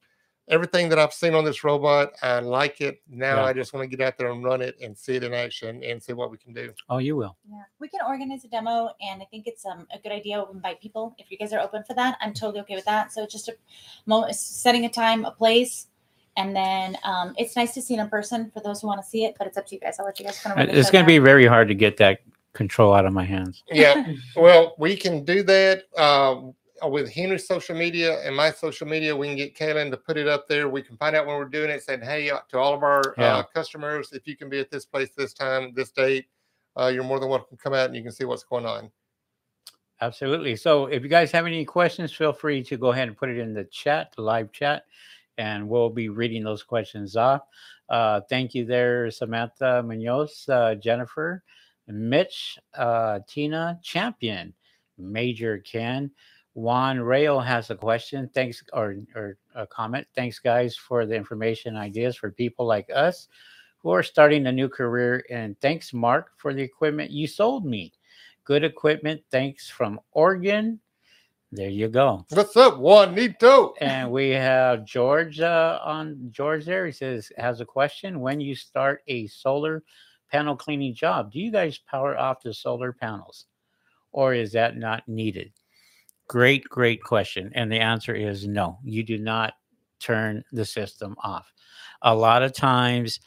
Everything 0.49 0.87
that 0.89 0.97
I've 0.97 1.13
seen 1.13 1.33
on 1.33 1.43
this 1.43 1.63
robot, 1.65 2.13
I 2.21 2.39
like 2.39 2.79
it. 2.79 3.01
Now 3.09 3.37
Yeah. 3.37 3.45
I 3.45 3.53
just 3.53 3.73
want 3.73 3.89
to 3.89 3.97
get 3.97 4.05
out 4.05 4.17
there 4.17 4.31
and 4.31 4.43
run 4.43 4.61
it 4.61 4.75
and 4.81 4.97
see 4.97 5.15
it 5.15 5.23
in 5.23 5.33
action 5.33 5.83
and 5.83 6.01
see 6.01 6.13
what 6.13 6.31
we 6.31 6.37
can 6.37 6.53
do. 6.53 6.71
Oh, 6.89 6.99
you 6.99 7.17
will. 7.17 7.35
Yeah, 7.49 7.63
we 7.79 7.89
can 7.89 7.99
organize 8.07 8.45
a 8.45 8.47
demo, 8.47 8.91
and 9.01 9.21
I 9.21 9.25
think 9.25 9.45
it's 9.45 9.65
um, 9.65 9.85
a 9.93 9.99
good 9.99 10.13
idea 10.13 10.37
to 10.37 10.49
invite 10.51 10.79
people. 10.81 11.15
If 11.17 11.29
you 11.31 11.37
guys 11.37 11.51
are 11.51 11.59
open 11.59 11.83
for 11.83 11.93
that, 11.95 12.17
I'm 12.21 12.33
totally 12.33 12.61
okay 12.61 12.75
with 12.75 12.85
that. 12.85 13.11
So 13.11 13.23
it's 13.23 13.33
just 13.33 13.49
a 13.49 13.55
moment, 14.05 14.35
setting 14.35 14.85
a 14.85 14.89
time, 14.89 15.25
a 15.25 15.31
place, 15.31 15.87
and 16.37 16.55
then 16.55 16.97
um, 17.03 17.33
it's 17.37 17.55
nice 17.55 17.73
to 17.73 17.81
see 17.81 17.95
it 17.95 17.99
in 17.99 18.09
person 18.09 18.49
for 18.53 18.61
those 18.61 18.81
who 18.81 18.87
want 18.87 19.01
to 19.01 19.07
see 19.07 19.25
it. 19.25 19.35
But 19.37 19.47
it's 19.47 19.57
up 19.57 19.65
to 19.67 19.75
you 19.75 19.81
guys. 19.81 19.99
I'll 19.99 20.05
let 20.05 20.17
you 20.19 20.25
guys 20.25 20.39
kind 20.39 20.59
of. 20.59 20.69
Uh, 20.69 20.77
It's 20.77 20.91
going 20.91 21.03
to 21.03 21.07
be 21.07 21.17
very 21.19 21.45
hard 21.45 21.67
to 21.67 21.75
get 21.75 21.97
that 21.97 22.19
control 22.53 22.93
out 22.93 23.05
of 23.05 23.13
my 23.13 23.25
hands. 23.25 23.63
Yeah. 23.69 24.13
Well, 24.35 24.75
we 24.77 24.95
can 24.95 25.25
do 25.25 25.43
that 25.43 25.83
uh, 25.97 26.41
with 26.83 27.11
Henry's 27.11 27.47
social 27.47 27.75
media 27.75 28.19
and 28.21 28.35
my 28.35 28.51
social 28.51 28.87
media. 28.87 29.15
We 29.15 29.27
can 29.27 29.37
get 29.37 29.55
Kaylin 29.55 29.91
to 29.91 29.97
put 29.97 30.17
it 30.17 30.27
up 30.27 30.47
there. 30.47 30.69
We 30.69 30.81
can 30.81 30.97
find 30.97 31.15
out 31.15 31.25
when 31.25 31.37
we're 31.37 31.45
doing 31.45 31.69
it. 31.69 31.83
Saying, 31.83 32.01
hey, 32.01 32.29
uh, 32.29 32.39
to 32.49 32.59
all 32.59 32.73
of 32.73 32.83
our 32.83 33.15
Yeah. 33.17 33.37
uh, 33.37 33.43
customers, 33.43 34.13
if 34.13 34.27
you 34.27 34.35
can 34.37 34.49
be 34.49 34.59
at 34.59 34.69
this 34.69 34.85
place 34.85 35.09
this 35.15 35.33
time, 35.33 35.73
this 35.73 35.91
date, 35.91 36.27
uh, 36.79 36.87
you're 36.87 37.03
more 37.03 37.19
than 37.19 37.29
welcome 37.29 37.57
to 37.57 37.63
come 37.63 37.73
out 37.73 37.87
and 37.87 37.95
you 37.95 38.03
can 38.03 38.11
see 38.11 38.25
what's 38.25 38.43
going 38.43 38.65
on. 38.65 38.91
Absolutely. 40.01 40.55
So 40.55 40.85
if 40.85 41.01
you 41.01 41.09
guys 41.09 41.31
have 41.31 41.47
any 41.47 41.65
questions, 41.65 42.13
feel 42.13 42.31
free 42.31 42.63
to 42.63 42.77
go 42.77 42.91
ahead 42.91 43.07
and 43.07 43.17
put 43.17 43.29
it 43.29 43.39
in 43.39 43.53
the 43.53 43.63
chat, 43.65 44.13
the 44.15 44.21
live 44.21 44.51
chat, 44.51 44.83
and 45.39 45.67
we'll 45.67 45.89
be 45.89 46.09
reading 46.09 46.43
those 46.43 46.61
questions 46.61 47.15
off. 47.15 47.41
Uh, 47.89 48.21
thank 48.29 48.53
you 48.53 48.65
there, 48.65 49.09
Samantha 49.09 49.81
Munoz, 49.83 50.47
uh, 50.49 50.75
Jennifer, 50.75 51.43
Mitch, 51.87 52.59
uh, 52.75 53.19
Tina, 53.27 53.79
Champion, 53.81 54.53
Major 54.99 55.59
Ken. 55.59 56.11
Juan 56.57 56.99
Rayo 56.99 57.37
has 57.37 57.69
a 57.69 57.75
question. 57.75 58.31
Thanks, 58.33 58.63
or, 58.73 58.95
or 59.13 59.37
a 59.53 59.67
comment. 59.67 60.07
Thanks, 60.15 60.39
guys, 60.39 60.75
for 60.75 61.05
the 61.05 61.13
information 61.13 61.75
ideas 61.75 62.15
for 62.15 62.31
people 62.31 62.65
like 62.65 62.89
us 62.91 63.27
who 63.77 63.91
are 63.91 64.01
starting 64.01 64.47
a 64.47 64.51
new 64.51 64.67
career. 64.67 65.23
And 65.29 65.55
thanks, 65.61 65.93
Mark, 65.93 66.31
for 66.37 66.55
the 66.55 66.63
equipment 66.63 67.11
you 67.11 67.27
sold 67.27 67.63
me 67.63 67.93
good 68.43 68.63
equipment. 68.63 69.21
Thanks 69.29 69.69
from 69.69 69.99
Oregon. 70.13 70.79
There 71.51 71.69
you 71.69 71.89
go. 71.89 72.25
What's 72.31 72.57
up, 72.57 72.79
Juanito? 72.79 73.75
And 73.79 74.09
we 74.09 74.31
have 74.31 74.83
George 74.83 75.39
uh, 75.39 75.79
on 75.83 76.29
George 76.31 76.65
there. 76.65 76.87
He 76.87 76.91
says 76.91 77.31
has 77.37 77.61
a 77.61 77.65
question. 77.65 78.19
When 78.19 78.41
you 78.41 78.55
start 78.55 79.03
a 79.07 79.27
solar 79.27 79.83
panel 80.31 80.55
cleaning 80.55 80.95
job, 80.95 81.31
do 81.31 81.39
you 81.39 81.51
guys 81.51 81.77
power 81.77 82.17
off 82.17 82.41
the 82.41 82.51
solar 82.51 82.93
panels, 82.93 83.45
or 84.11 84.33
is 84.33 84.53
that 84.53 84.75
not 84.75 85.07
needed? 85.07 85.51
Great, 86.27 86.63
great 86.65 87.01
question. 87.03 87.51
And 87.55 87.71
the 87.71 87.79
answer 87.79 88.13
is 88.13 88.47
no. 88.47 88.79
You 88.83 89.03
do 89.03 89.17
not 89.17 89.53
turn 89.99 90.43
the 90.51 90.65
system 90.65 91.15
off. 91.23 91.51
A 92.01 92.13
lot 92.13 92.43
of 92.43 92.53
times, 92.53 93.19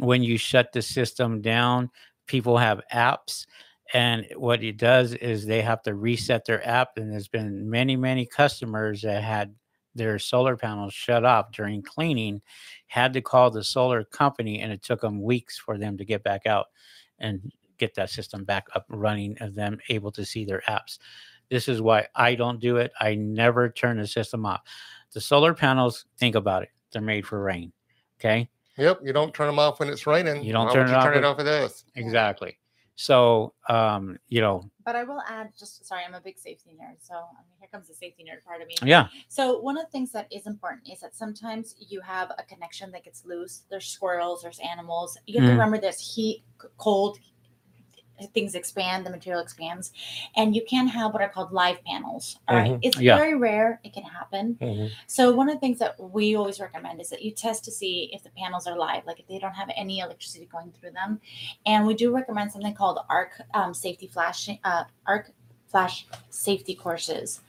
when 0.00 0.22
you 0.22 0.38
shut 0.38 0.72
the 0.72 0.82
system 0.82 1.40
down, 1.40 1.90
people 2.26 2.56
have 2.58 2.80
apps 2.92 3.46
and 3.94 4.26
what 4.36 4.62
it 4.62 4.76
does 4.78 5.14
is 5.14 5.46
they 5.46 5.62
have 5.62 5.82
to 5.82 5.94
reset 5.94 6.44
their 6.44 6.66
app 6.66 6.96
and 6.96 7.12
there's 7.12 7.28
been 7.28 7.68
many 7.70 7.96
many 7.96 8.26
customers 8.26 9.02
that 9.02 9.22
had 9.22 9.54
their 9.94 10.18
solar 10.18 10.56
panels 10.56 10.92
shut 10.92 11.24
off 11.24 11.52
during 11.52 11.82
cleaning 11.82 12.42
had 12.88 13.12
to 13.12 13.20
call 13.20 13.50
the 13.50 13.62
solar 13.62 14.04
company 14.04 14.60
and 14.60 14.72
it 14.72 14.82
took 14.82 15.00
them 15.00 15.22
weeks 15.22 15.58
for 15.58 15.78
them 15.78 15.96
to 15.96 16.04
get 16.04 16.22
back 16.22 16.46
out 16.46 16.66
and 17.18 17.52
get 17.78 17.94
that 17.94 18.10
system 18.10 18.44
back 18.44 18.64
up 18.74 18.84
running 18.88 19.36
and 19.40 19.54
them 19.54 19.78
able 19.88 20.10
to 20.10 20.24
see 20.24 20.44
their 20.44 20.62
apps 20.68 20.98
this 21.50 21.68
is 21.68 21.80
why 21.80 22.06
i 22.14 22.34
don't 22.34 22.60
do 22.60 22.76
it 22.76 22.92
i 23.00 23.14
never 23.14 23.68
turn 23.70 23.98
the 23.98 24.06
system 24.06 24.44
off 24.46 24.60
the 25.12 25.20
solar 25.20 25.54
panels 25.54 26.04
think 26.18 26.34
about 26.34 26.62
it 26.62 26.70
they're 26.92 27.02
made 27.02 27.26
for 27.26 27.42
rain 27.42 27.72
okay 28.20 28.48
Yep. 28.78 29.00
You 29.04 29.14
don't 29.14 29.32
turn 29.32 29.46
them 29.46 29.58
off 29.58 29.80
when 29.80 29.88
it's 29.88 30.06
raining. 30.06 30.44
You 30.44 30.52
don't 30.52 30.66
Why 30.66 30.74
turn 30.74 30.82
would 30.84 30.88
it 30.90 30.92
you 30.92 30.96
off 30.98 31.04
Turn 31.04 31.12
it 31.14 31.16
when- 31.16 31.24
off 31.24 31.38
at 31.40 31.46
us. 31.46 31.84
exactly 31.94 32.58
so 32.94 33.54
um 33.70 34.18
you 34.28 34.42
know 34.42 34.70
But 34.84 34.96
I 34.96 35.04
will 35.04 35.22
add, 35.26 35.50
just 35.58 35.86
sorry, 35.86 36.02
I'm 36.06 36.12
a 36.12 36.20
big 36.20 36.38
safety 36.38 36.70
nerd. 36.78 36.96
So 37.00 37.14
I 37.14 37.40
mean, 37.48 37.56
here 37.58 37.68
comes 37.72 37.88
the 37.88 37.94
safety 37.94 38.22
nerd 38.28 38.44
part 38.44 38.60
of 38.60 38.68
me. 38.68 38.74
yeah 38.84 39.08
So 39.28 39.60
one 39.60 39.78
of 39.78 39.84
the 39.86 39.90
things 39.92 40.12
that 40.12 40.26
is 40.30 40.46
important 40.46 40.88
is 40.92 41.00
that 41.00 41.14
sometimes 41.14 41.74
you 41.88 42.02
have 42.02 42.32
a 42.38 42.42
connection 42.42 42.90
that 42.92 43.02
gets 43.04 43.24
loose. 43.24 43.62
There's 43.70 43.86
squirrels, 43.86 44.42
there's 44.42 44.58
animals. 44.60 45.16
You 45.26 45.40
have 45.40 45.44
Mhm. 45.44 45.52
to 45.52 45.52
remember 45.52 45.78
this 45.78 46.14
heat, 46.14 46.44
cold, 46.76 47.16
things 48.32 48.54
expand, 48.54 49.04
the 49.04 49.10
material 49.10 49.42
expands, 49.42 49.92
and 50.36 50.54
you 50.54 50.62
can 50.68 50.86
have 50.88 51.12
what 51.12 51.22
are 51.22 51.28
called 51.28 51.52
live 51.52 51.82
panels. 51.84 52.38
All 52.48 52.56
right, 52.56 52.72
Mhm. 52.72 52.78
it's 52.82 52.98
Yeah. 52.98 53.16
very 53.16 53.34
rare. 53.34 53.80
It 53.84 53.92
can 53.92 54.02
happen. 54.02 54.56
So 55.06 55.32
one 55.34 55.48
of 55.48 55.54
the 55.54 55.60
things 55.60 55.78
that 55.78 55.98
we 55.98 56.36
always 56.36 56.60
recommend 56.60 57.00
is 57.00 57.10
that 57.10 57.22
you 57.22 57.30
test 57.30 57.64
to 57.64 57.70
see 57.70 58.10
if 58.12 58.22
the 58.22 58.30
panels 58.30 58.66
are 58.66 58.76
live, 58.76 59.04
like 59.06 59.20
if 59.20 59.26
they 59.26 59.38
don't 59.38 59.54
have 59.54 59.70
any 59.76 60.00
electricity 60.00 60.46
going 60.46 60.72
through 60.72 60.92
them. 60.92 61.20
And 61.64 61.86
we 61.86 61.94
do 61.94 62.14
recommend 62.14 62.52
something 62.52 62.74
called 62.74 62.98
ARC 63.08 63.40
um, 63.54 63.74
safety 63.74 64.06
flash, 64.06 64.48
uh, 64.64 64.84
ARC 65.06 65.32
flash 65.66 66.06
safety 66.30 66.74
courses. 66.74 67.40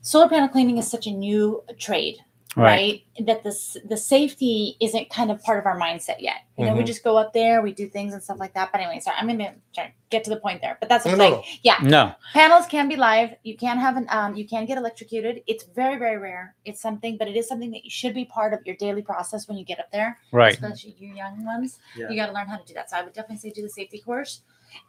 Solar 0.00 0.28
panel 0.28 0.48
cleaning 0.48 0.78
is 0.78 0.90
such 0.90 1.06
a 1.06 1.12
new 1.12 1.62
trade, 1.78 2.18
right, 2.56 3.02
right? 3.16 3.26
That 3.26 3.42
the 3.44 3.54
the 3.88 3.96
safety 3.96 4.76
isn't 4.80 5.10
kind 5.10 5.30
of 5.30 5.42
part 5.42 5.58
of 5.58 5.66
our 5.66 5.78
mindset 5.78 6.20
yet. 6.20 6.42
You 6.58 6.66
know, 6.66 6.74
we 6.74 6.82
Mhm. 6.82 6.86
just 6.86 7.02
go 7.04 7.16
up 7.16 7.32
there, 7.32 7.62
we 7.62 7.72
do 7.72 7.88
things 7.88 8.12
and 8.14 8.22
stuff 8.22 8.38
like 8.38 8.54
that. 8.54 8.70
But 8.72 8.80
anyway, 8.80 9.00
sorry, 9.00 9.16
I'm 9.18 9.26
gonna 9.26 9.54
try 9.74 9.92
get 10.10 10.24
to 10.24 10.30
the 10.30 10.36
point 10.36 10.60
there. 10.60 10.76
But 10.80 10.88
that's 10.88 11.04
what 11.04 11.16
No, 11.16 11.24
I'm 11.24 11.30
no. 11.32 11.44
Yeah, 11.62 11.76
no 11.82 12.14
panels 12.32 12.66
can 12.66 12.88
be 12.88 12.96
live 12.96 13.34
you 13.42 13.56
can 13.56 13.76
have 13.78 13.96
an 13.96 14.06
um 14.08 14.34
you 14.34 14.46
can 14.48 14.64
get 14.64 14.78
electrocuted 14.78 15.42
it's 15.46 15.64
very 15.64 15.96
very 15.98 16.16
rare 16.16 16.54
it's 16.64 16.80
something 16.80 17.16
but 17.18 17.28
it 17.28 17.36
is 17.36 17.46
something 17.46 17.70
that 17.70 17.84
you 17.84 17.90
should 17.90 18.14
be 18.14 18.24
part 18.24 18.54
of 18.54 18.60
your 18.64 18.74
daily 18.76 19.02
process 19.02 19.46
when 19.48 19.58
you 19.58 19.64
get 19.64 19.78
up 19.78 19.90
there 19.92 20.18
right 20.32 20.54
especially 20.54 20.94
you 20.98 21.14
young 21.14 21.44
ones 21.44 21.78
Yeah. 21.96 22.08
you 22.08 22.16
got 22.16 22.26
to 22.26 22.32
learn 22.32 22.46
how 22.46 22.56
to 22.56 22.64
do 22.64 22.74
that 22.74 22.88
so 22.90 22.96
i 22.96 23.02
would 23.02 23.12
definitely 23.12 23.36
say 23.38 23.50
do 23.50 23.62
the 23.62 23.68
safety 23.68 23.98
course 23.98 24.42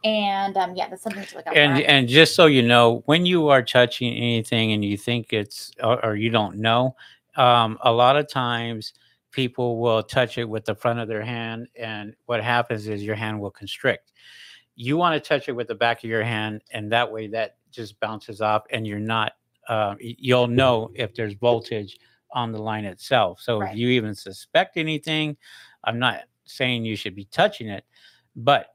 and 0.04 0.56
um 0.56 0.74
yeah 0.74 0.88
that's 0.88 1.02
something 1.02 1.24
to 1.24 1.36
look 1.36 1.46
out 1.46 1.56
and 1.56 1.78
for 1.84 1.90
and 1.90 2.08
just 2.08 2.34
so 2.34 2.46
you 2.46 2.62
know 2.62 3.02
when 3.06 3.26
you 3.26 3.48
are 3.48 3.62
touching 3.62 4.14
anything 4.14 4.72
and 4.72 4.82
you 4.84 4.96
think 4.96 5.32
it's 5.32 5.70
or, 5.82 6.02
or 6.04 6.16
you 6.16 6.30
don't 6.30 6.56
know 6.56 6.96
um, 7.36 7.78
a 7.82 7.92
lot 7.92 8.16
of 8.16 8.28
times 8.28 8.92
people 9.30 9.78
will 9.78 10.02
touch 10.02 10.38
it 10.38 10.44
with 10.48 10.64
the 10.64 10.74
front 10.74 10.98
of 11.00 11.08
their 11.08 11.22
hand 11.22 11.66
and 11.76 12.14
what 12.26 12.42
happens 12.42 12.86
is 12.86 13.02
your 13.02 13.16
hand 13.16 13.40
will 13.40 13.50
constrict 13.50 14.12
you 14.76 14.96
want 14.96 15.14
to 15.14 15.28
touch 15.28 15.48
it 15.48 15.52
with 15.52 15.68
the 15.68 15.74
back 15.74 16.02
of 16.02 16.10
your 16.10 16.22
hand 16.24 16.62
and 16.72 16.90
that 16.90 17.10
way 17.10 17.26
that 17.28 17.56
just 17.70 17.98
bounces 18.00 18.40
off 18.40 18.62
and 18.70 18.86
you're 18.86 18.98
not. 18.98 19.32
Uh, 19.68 19.94
you'll 20.00 20.46
know 20.48 20.90
if 20.94 21.14
there's 21.14 21.34
voltage 21.34 21.96
on 22.32 22.52
the 22.52 22.58
line 22.60 22.84
itself 22.84 23.40
so 23.40 23.60
Right. 23.60 23.70
if 23.72 23.78
you 23.78 23.88
even 23.88 24.14
suspect 24.14 24.76
anything 24.76 25.36
i'm 25.84 25.98
not 25.98 26.24
saying 26.44 26.84
you 26.84 26.96
should 26.96 27.14
be 27.14 27.24
touching 27.26 27.68
it 27.68 27.84
but 28.36 28.66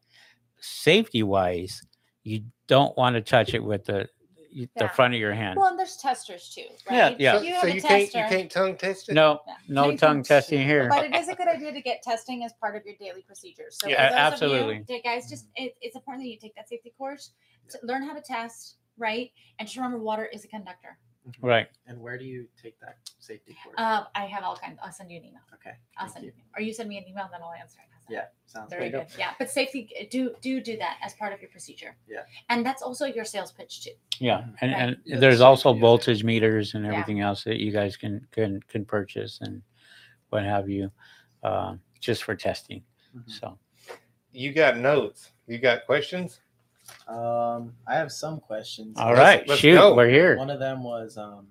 safety 0.61 1.21
wise 1.21 1.83
you 2.23 2.41
don't 2.67 2.97
want 2.97 3.15
to 3.15 3.21
touch 3.21 3.53
it 3.53 3.63
with 3.63 3.85
the 3.85 4.07
y- 4.55 4.67
the 4.75 4.85
Yeah. 4.85 4.87
front 4.89 5.13
of 5.13 5.19
your 5.19 5.33
hand 5.33 5.57
well 5.57 5.67
and 5.67 5.77
there's 5.79 5.97
testers 5.97 6.49
too 6.53 6.61
Yeah, 6.89 7.09
right 7.09 7.19
yeah. 7.19 7.31
So, 7.33 7.37
If 7.39 7.43
you 7.45 7.53
so 7.53 7.59
have 7.59 7.69
a 7.69 7.73
you 7.75 7.81
can't 7.81 8.01
you 8.01 8.07
tester- 8.07 8.35
can't 8.35 8.51
tongue 8.51 8.77
test 8.77 9.09
it. 9.09 9.13
no 9.13 9.41
Yeah. 9.47 9.55
no 9.67 9.83
Tongue 9.87 9.97
tongue 9.97 10.23
testing 10.23 10.65
here 10.65 10.89
but 10.89 11.05
it 11.05 11.15
is 11.21 11.27
a 11.29 11.35
good 11.35 11.47
idea 11.47 11.71
to 11.71 11.81
get 11.81 12.01
testing 12.01 12.43
as 12.43 12.53
part 12.53 12.75
of 12.75 12.85
your 12.85 12.95
daily 12.99 13.21
procedures. 13.21 13.77
So, 13.79 13.87
for 13.87 13.91
Yeah, 13.91 14.09
those 14.09 14.17
absolutely. 14.33 14.77
Of 14.77 14.89
you, 14.89 14.95
that 14.95 15.03
guys, 15.03 15.29
just 15.29 15.47
it, 15.55 15.75
it's 15.81 15.95
important 15.95 16.23
that 16.25 16.29
you 16.29 16.37
take 16.37 16.55
that 16.55 16.67
safety 16.69 16.93
course 16.97 17.31
to 17.69 17.79
learn 17.83 18.03
how 18.03 18.13
to 18.13 18.21
test, 18.21 18.75
right? 18.97 19.31
And 19.59 19.67
just 19.67 19.77
remember, 19.77 19.99
water 19.99 20.25
is 20.25 20.43
a 20.45 20.47
conductor. 20.47 20.97
right 21.41 21.67
And 21.87 21.99
where 22.01 22.17
do 22.17 22.25
you 22.25 22.47
take 22.61 22.79
that 22.79 22.97
safety 23.19 23.55
course? 23.63 23.75
Uh, 23.77 24.05
I 24.15 24.25
have 24.25 24.43
all 24.43 24.55
kinds. 24.55 24.79
I'll 24.83 24.91
send 24.91 25.11
you 25.11 25.17
an 25.17 25.25
email. 25.25 25.41
okay. 25.53 25.75
I'll 25.97 26.05
thank 26.07 26.13
send 26.13 26.25
you. 26.25 26.31
you. 26.35 26.43
Or 26.55 26.61
you 26.61 26.73
send 26.73 26.89
me 26.89 26.97
an 26.97 27.05
email, 27.07 27.27
then 27.31 27.41
I'll 27.43 27.53
answer 27.53 27.79
it. 27.83 27.88
How's 28.09 28.15
that? 28.15 28.15
Yeah, 28.15 28.25
sounds 28.47 28.69
Very 28.73 28.89
good. 28.89 29.07
good. 29.09 29.17
Yeah, 29.19 29.31
but 29.39 29.49
safety 29.49 30.07
do 30.11 30.35
do 30.41 30.59
do 30.61 30.77
that 30.77 30.97
as 31.01 31.13
part 31.13 31.33
of 31.33 31.41
your 31.41 31.49
procedure. 31.49 31.95
Yeah. 32.07 32.23
And 32.49 32.65
that's 32.65 32.81
also 32.81 33.05
your 33.05 33.25
sales 33.25 33.51
pitch 33.51 33.83
too. 33.83 33.91
yeah 34.19 34.45
and, 34.61 34.71
Right. 34.71 34.81
and 34.81 34.97
Yeah, 35.05 35.17
there's 35.17 35.41
also 35.41 35.73
is 35.73 35.79
voltage 35.79 36.23
meters 36.23 36.73
and 36.73 36.85
Yeah. 36.85 36.91
everything 36.93 37.19
else 37.21 37.43
that 37.45 37.57
you 37.57 37.71
guys 37.71 37.95
can 37.97 38.27
can 38.31 38.61
can 38.67 38.85
purchase 38.85 39.39
and 39.41 39.61
what 40.29 40.43
have 40.43 40.69
you 40.69 40.91
uh, 41.43 41.75
just 41.99 42.23
for 42.23 42.35
testing 42.35 42.83
Mhm. 43.15 43.29
so 43.29 43.57
You 44.31 44.53
got 44.53 44.77
notes. 44.77 45.31
You 45.47 45.57
got 45.57 45.85
questions. 45.87 46.41
Um, 47.07 47.75
I 47.87 47.95
have 47.95 48.11
some 48.11 48.39
questions. 48.39 48.97
all 48.97 49.09
Let's- 49.13 49.19
right 49.19 49.47
let's 49.47 49.61
shoot 49.61 49.75
go. 49.75 49.95
we're 49.95 50.09
here 50.09 50.37
One 50.37 50.49
of 50.49 50.59
them 50.59 50.83
was, 50.83 51.17
um, 51.17 51.47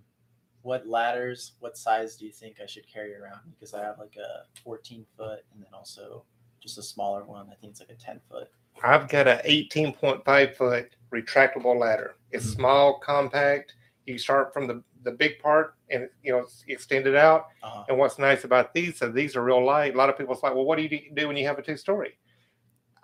what 0.62 0.86
ladders, 0.86 1.52
what 1.60 1.76
size 1.78 2.16
do 2.16 2.26
you 2.26 2.32
think 2.32 2.56
I 2.60 2.66
should 2.66 2.86
carry 2.86 3.14
around? 3.14 3.40
Because 3.54 3.72
I 3.74 3.82
have 3.82 3.98
like 3.98 4.16
a 4.16 4.44
14 4.62 5.06
foot 5.16 5.44
and 5.52 5.62
then 5.62 5.72
also 5.72 6.24
just 6.60 6.78
a 6.78 6.82
smaller 6.82 7.24
one. 7.24 7.46
I 7.50 7.54
think 7.54 7.72
it's 7.72 7.80
like 7.80 7.90
a 7.90 7.94
10 7.94 8.20
foot. 8.30 8.48
I've 8.82 9.08
got 9.08 9.26
a 9.26 9.40
18.5 9.44 10.56
foot 10.56 10.90
retractable 11.12 11.78
ladder. 11.78 12.16
It's 12.30 12.46
Mhm. 12.46 12.56
small, 12.56 12.98
compact. 13.00 13.74
You 14.06 14.18
start 14.18 14.52
from 14.52 14.66
the, 14.66 14.82
the 15.02 15.12
big 15.12 15.38
part 15.40 15.74
and 15.90 16.08
you 16.22 16.32
know 16.32 16.38
it's 16.40 16.64
extended 16.68 17.14
out. 17.16 17.46
Uh-huh. 17.62 17.84
And 17.88 17.98
what's 17.98 18.18
nice 18.18 18.44
about 18.44 18.72
these, 18.74 18.98
so 18.98 19.10
these 19.10 19.36
are 19.36 19.42
real 19.42 19.64
light. 19.64 19.94
A 19.94 19.98
lot 19.98 20.08
of 20.10 20.16
people 20.18 20.34
say, 20.34 20.48
well, 20.50 20.64
what 20.64 20.76
do 20.76 20.82
you 20.82 21.10
do 21.14 21.28
when 21.28 21.36
you 21.36 21.46
have 21.46 21.58
a 21.58 21.62
two 21.62 21.76
story? 21.76 22.16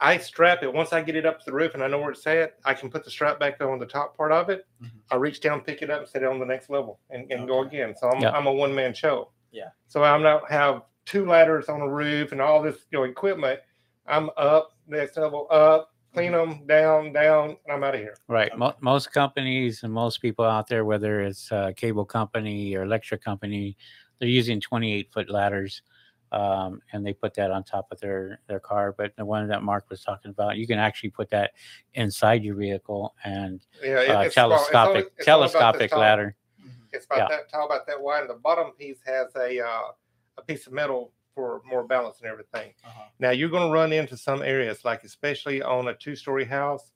I 0.01 0.19
strap 0.19 0.63
it 0.63 0.73
once 0.73 0.93
I 0.93 1.03
get 1.03 1.15
it 1.17 1.25
up 1.25 1.39
to 1.41 1.45
the 1.47 1.53
roof 1.53 1.75
and 1.75 1.83
I 1.83 1.87
know 1.87 1.99
where 2.01 2.11
it's 2.11 2.27
at. 2.27 2.57
I 2.65 2.75
can 2.75 2.91
put 2.91 3.05
the 3.05 3.11
strap 3.11 3.39
back 3.39 3.61
on 3.63 3.79
the 3.79 3.87
top 3.87 4.17
part 4.17 4.33
of 4.33 4.51
it. 4.51 4.67
Mhm. 4.83 4.91
I 5.11 5.17
reach 5.17 5.41
down, 5.41 5.61
pick 5.61 5.83
it 5.83 5.91
up, 5.91 6.01
and 6.01 6.09
set 6.09 6.23
it 6.23 6.29
on 6.29 6.39
the 6.41 6.47
next 6.47 6.69
level, 6.69 7.01
and, 7.11 7.31
and 7.33 7.47
go 7.49 7.61
again. 7.63 7.95
So 7.97 8.09
I'm, 8.11 8.21
Yeah. 8.21 8.31
I'm 8.33 8.47
a 8.47 8.53
one 8.53 8.75
man 8.75 8.93
show. 8.93 9.31
Yeah. 9.51 9.71
So 9.89 10.03
I'm 10.03 10.23
not 10.23 10.51
have 10.51 10.83
two 11.07 11.27
ladders 11.27 11.69
on 11.69 11.81
a 11.81 11.89
roof 11.89 12.33
and 12.33 12.41
all 12.41 12.63
this 12.63 12.79
you 12.91 12.99
know 12.99 13.05
equipment. 13.05 13.61
I'm 14.07 14.31
up, 14.37 14.73
next 14.87 15.17
level 15.17 15.47
up, 15.51 15.91
clean 16.13 16.33
them 16.33 16.67
down, 16.67 17.13
down, 17.13 17.57
and 17.65 17.73
I'm 17.73 17.83
out 17.85 17.95
of 17.95 18.01
here. 18.01 18.17
right 18.29 18.57
Mo- 18.57 18.75
most 18.81 19.13
companies 19.13 19.83
and 19.83 19.93
most 19.93 20.21
people 20.21 20.45
out 20.45 20.69
there 20.69 20.85
whether 20.85 21.21
it's 21.23 21.51
a 21.51 21.73
cable 21.77 22.05
company 22.05 22.75
or 22.75 22.83
electric 22.83 23.23
company 23.25 23.77
they're 24.19 24.29
using 24.29 24.61
28 24.61 25.11
foot 25.13 25.31
ladders 25.31 25.83
um, 26.33 26.81
and 26.93 27.05
they 27.07 27.13
put 27.13 27.33
that 27.35 27.51
on 27.51 27.63
top 27.65 27.87
of 27.93 28.01
their 28.01 28.41
their 28.49 28.59
car. 28.61 28.93
But 28.97 29.15
the 29.17 29.25
one 29.25 29.47
that 29.49 29.63
Mark 29.63 29.89
was 29.89 30.03
talking 30.03 30.31
about, 30.33 30.57
you 30.57 30.67
can 30.67 30.79
actually 30.81 31.11
put 31.11 31.31
that 31.31 31.53
inside 31.95 32.43
your 32.45 32.57
vehicle 32.57 33.15
and 33.25 33.61
Yeah, 33.83 34.01
it- 34.01 34.11
uh, 34.11 34.21
it's 34.23 34.35
small. 34.35 34.53
It's 34.53 34.63
only- 34.69 34.73
telescopic 34.73 35.13
it's 35.17 35.25
telescopic 35.25 35.97
ladder. 35.97 36.35
It's 36.93 37.07
about 37.07 37.19
Yeah. 37.19 37.29
that 37.37 37.49
tall, 37.51 37.67
about 37.67 37.87
that 37.87 38.01
wide. 38.01 38.23
and 38.23 38.31
The 38.31 38.35
bottom 38.35 38.73
piece 38.73 39.01
has 39.07 39.35
a 39.37 39.61
uh, 39.65 39.93
a 40.39 40.43
piece 40.43 40.67
of 40.67 40.73
metal 40.73 41.13
for 41.35 41.61
more 41.69 41.85
balance 41.85 42.19
and 42.23 42.31
everything. 42.31 42.73
Uh-huh. 42.85 43.03
Now 43.19 43.31
you're 43.31 43.49
going 43.49 43.69
to 43.69 43.73
run 43.75 43.93
into 43.93 44.17
some 44.17 44.43
areas, 44.43 44.85
like 44.85 45.03
especially 45.05 45.63
on 45.63 45.89
a 45.89 45.95
two-story 45.95 46.45
house, 46.45 46.93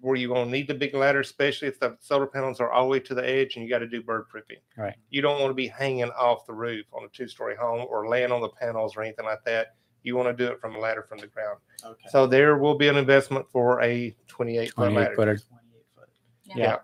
where 0.00 0.16
you're 0.16 0.32
going 0.34 0.46
to 0.46 0.50
need 0.50 0.66
the 0.68 0.74
big 0.74 0.94
ladder, 0.94 1.20
especially 1.20 1.68
if 1.68 1.78
the 1.78 1.96
solar 2.00 2.26
panels 2.26 2.60
are 2.60 2.70
all 2.70 2.84
the 2.84 2.88
way 2.88 3.00
to 3.00 3.14
the 3.14 3.28
edge 3.28 3.56
and 3.56 3.64
you 3.64 3.70
got 3.70 3.80
to 3.80 3.86
do 3.88 4.02
bird 4.02 4.26
proofing. 4.28 4.56
Right. 4.78 4.94
You 5.10 5.20
don't 5.20 5.38
want 5.40 5.50
to 5.50 5.54
be 5.54 5.68
hanging 5.68 6.10
off 6.12 6.46
the 6.46 6.54
roof 6.54 6.86
on 6.94 7.04
a 7.04 7.08
two-story 7.08 7.56
home 7.56 7.86
or 7.88 8.08
laying 8.08 8.32
on 8.32 8.40
the 8.40 8.48
panels 8.48 8.96
or 8.96 9.02
anything 9.02 9.26
like 9.26 9.44
that. 9.44 9.74
You 10.02 10.16
want 10.16 10.36
to 10.36 10.44
do 10.46 10.50
it 10.50 10.60
from 10.60 10.74
a 10.74 10.78
ladder 10.78 11.02
from 11.08 11.18
the 11.18 11.26
ground. 11.26 11.58
Okay. 11.84 12.06
So 12.08 12.26
there 12.26 12.56
will 12.56 12.76
be 12.76 12.88
an 12.88 12.96
investment 12.96 13.46
for 13.52 13.82
a 13.82 14.16
28 14.28 14.72
foot 14.74 14.92
ladder. 14.92 15.14
footer. 15.14 15.36
28 15.36 15.84
foot. 15.94 16.08
Yeah. 16.46 16.56
Yeah. 16.56 16.74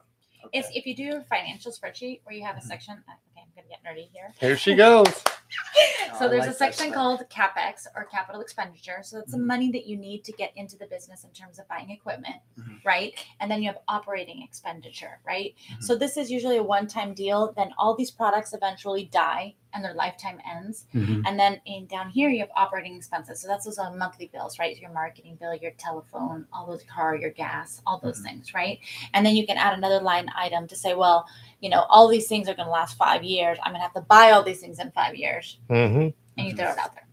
Okay. 0.44 0.58
It's 0.58 0.68
if 0.74 0.86
you 0.86 0.94
do 0.94 1.16
a 1.16 1.22
financial 1.24 1.72
spreadsheet 1.72 2.20
where 2.24 2.34
you 2.36 2.44
have 2.44 2.56
a 2.56 2.60
Mhm. 2.60 2.64
section. 2.64 2.94
uh, 3.08 3.12
Okay, 3.32 3.42
I'm 3.42 3.48
gonna 3.56 3.68
get 3.68 3.82
nerdy 3.84 4.08
here. 4.12 4.32
Here 4.38 4.56
she 4.56 4.74
goes. 4.74 5.24
Oh, 6.10 6.18
so 6.20 6.24
I 6.24 6.28
there's 6.28 6.40
like 6.40 6.50
a 6.50 6.54
section 6.54 6.92
called 6.92 7.20
capex 7.30 7.86
or 7.94 8.04
capital 8.04 8.40
expenditure. 8.40 9.00
So 9.02 9.18
it's 9.18 9.32
the 9.32 9.38
Mhm. 9.38 9.46
money 9.46 9.70
that 9.72 9.86
you 9.86 9.96
need 9.96 10.24
to 10.24 10.32
get 10.32 10.52
into 10.56 10.76
the 10.76 10.86
business 10.86 11.24
in 11.24 11.30
terms 11.30 11.58
of 11.58 11.68
buying 11.68 11.90
equipment, 11.90 12.36
Mhm. 12.58 12.84
right? 12.84 13.14
And 13.40 13.50
then 13.50 13.62
you 13.62 13.68
have 13.68 13.78
operating 13.88 14.42
expenditure, 14.42 15.20
right? 15.24 15.54
Mhm. 15.70 15.82
So 15.82 15.94
this 15.96 16.16
is 16.16 16.30
usually 16.30 16.56
a 16.56 16.62
one-time 16.62 17.14
deal. 17.14 17.52
Then 17.52 17.72
all 17.78 17.94
these 17.94 18.10
products 18.10 18.52
eventually 18.54 19.04
die 19.04 19.54
and 19.74 19.84
their 19.84 19.92
lifetime 19.94 20.40
ends. 20.50 20.86
Mhm. 20.94 21.22
And 21.26 21.38
then 21.38 21.60
in 21.66 21.86
down 21.86 22.08
here 22.10 22.30
you 22.30 22.40
have 22.40 22.50
operating 22.56 22.96
expenses. 22.96 23.40
So 23.40 23.46
that's 23.48 23.66
those 23.66 23.78
uh, 23.78 23.90
monthly 23.92 24.28
bills, 24.28 24.58
right? 24.58 24.76
Your 24.78 24.90
marketing 24.90 25.36
bill, 25.36 25.54
your 25.54 25.72
telephone, 25.72 26.46
all 26.52 26.66
those 26.66 26.82
car, 26.84 27.16
your 27.16 27.30
gas, 27.30 27.82
all 27.86 27.98
those 27.98 28.20
Mhm. 28.20 28.24
things, 28.24 28.54
right? 28.54 28.80
And 29.12 29.24
then 29.26 29.36
you 29.36 29.46
can 29.46 29.58
add 29.58 29.76
another 29.76 30.00
line 30.00 30.30
item 30.34 30.66
to 30.68 30.76
say, 30.76 30.94
well, 30.94 31.26
you 31.60 31.68
know, 31.68 31.84
all 31.88 32.08
these 32.08 32.28
things 32.28 32.48
are 32.48 32.54
going 32.54 32.66
to 32.66 32.72
last 32.72 32.96
five 32.96 33.22
years. 33.24 33.58
I'm 33.62 33.72
going 33.72 33.80
to 33.80 33.82
have 33.82 33.94
to 33.94 34.00
buy 34.02 34.30
all 34.30 34.42
these 34.42 34.60
things 34.60 34.78
in 34.78 34.90
five 34.92 35.14
years, 35.16 35.58
hmm 35.68 36.08
and 36.36 36.46
you 36.46 36.54
throw 36.54 36.70
it 36.70 36.78
out 36.78 36.94
there. 36.94 37.04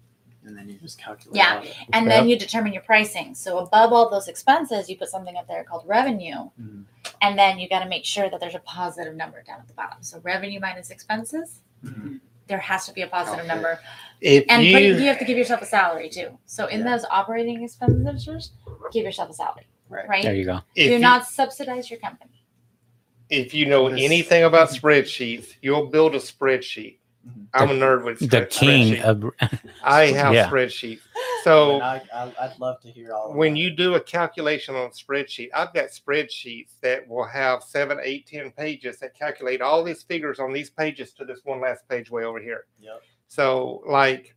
And 0.45 0.55
then 0.55 0.69
you 0.69 0.75
just 0.77 0.99
calculate. 0.99 1.35
Yeah. 1.35 1.55
all 1.57 1.63
that. 1.63 1.73
And 1.93 2.09
then 2.11 2.29
you 2.29 2.37
determine 2.37 2.71
your 2.71 2.83
pricing. 2.83 3.33
So 3.33 3.57
above 3.57 3.91
all 3.91 4.11
those 4.11 4.27
expenses, 4.27 4.87
you 4.87 4.95
put 4.95 5.09
something 5.09 5.35
up 5.35 5.47
there 5.47 5.63
called 5.63 5.83
revenue, 5.87 6.51
Mhm. 6.61 6.83
and 7.21 7.37
then 7.39 7.57
you 7.57 7.67
got 7.67 7.79
to 7.81 7.89
make 7.89 8.05
sure 8.05 8.29
that 8.29 8.39
there's 8.39 8.53
a 8.53 8.59
positive 8.59 9.15
number 9.15 9.41
down 9.41 9.59
at 9.61 9.67
the 9.67 9.73
bottom. 9.73 9.97
So 10.03 10.19
revenue 10.19 10.59
minus 10.59 10.91
expenses, 10.91 11.61
Mhm. 11.83 12.19
there 12.45 12.59
has 12.59 12.85
to 12.85 12.93
be 12.93 13.01
a 13.01 13.07
positive 13.07 13.39
Okay. 13.45 13.47
number. 13.47 13.79
If 14.21 14.45
And 14.47 14.63
you, 14.63 14.73
but 14.73 14.83
you 14.83 15.07
have 15.07 15.17
to 15.17 15.25
give 15.25 15.37
yourself 15.39 15.63
a 15.63 15.65
salary 15.65 16.09
too. 16.09 16.37
So 16.45 16.67
in 16.67 16.81
Yeah. 16.81 16.91
those 16.91 17.05
operating 17.09 17.63
expenditures, 17.63 18.51
give 18.93 19.03
yourself 19.03 19.31
a 19.31 19.33
salary, 19.33 19.65
Right. 19.89 20.07
right? 20.07 20.21
There 20.23 20.35
you 20.35 20.45
go. 20.45 20.61
if 20.75 20.87
Do 20.89 20.93
you- 20.93 20.99
not 20.99 21.25
subsidize 21.25 21.89
your 21.89 21.99
company. 21.99 22.43
If 23.29 23.53
you 23.53 23.65
know 23.65 23.89
This- 23.89 24.01
anything 24.03 24.43
about 24.43 24.69
spreadsheets, 24.69 25.55
you'll 25.61 25.87
build 25.87 26.15
a 26.15 26.19
spreadsheet. 26.19 26.97
Mhm. 27.27 27.47
I'm 27.55 27.69
a 27.71 27.73
nerd 27.73 28.03
with 28.05 28.19
The 28.19 28.25
spread- 28.27 28.49
king 28.51 28.99
of 29.01 29.23
I 29.83 30.07
have 30.07 30.33
Yeah. 30.33 30.47
spreadsheets. 30.49 30.99
So 31.43 31.79
I, 31.81 32.01
I, 32.13 32.31
I'd 32.39 32.59
love 32.59 32.79
to 32.81 32.87
hear 32.89 33.13
all. 33.13 33.29
of 33.31 33.35
when 33.35 33.53
that. 33.53 33.59
you 33.59 33.71
do 33.71 33.95
a 33.95 33.99
calculation 33.99 34.75
on 34.75 34.87
a 34.87 34.89
spreadsheet, 34.89 35.49
I've 35.53 35.73
got 35.73 35.85
spreadsheets 35.89 36.73
that 36.81 37.07
will 37.07 37.25
have 37.25 37.63
seven, 37.63 37.97
eight, 38.03 38.27
ten 38.27 38.51
pages 38.51 38.99
that 38.99 39.17
calculate 39.17 39.61
all 39.61 39.83
these 39.83 40.03
figures 40.03 40.39
on 40.39 40.53
these 40.53 40.69
pages 40.69 41.13
to 41.13 41.25
this 41.25 41.39
one 41.43 41.61
last 41.61 41.87
page 41.89 42.11
way 42.11 42.23
over 42.25 42.39
here. 42.39 42.65
Yep. 42.79 43.01
So 43.27 43.81
like 43.87 44.35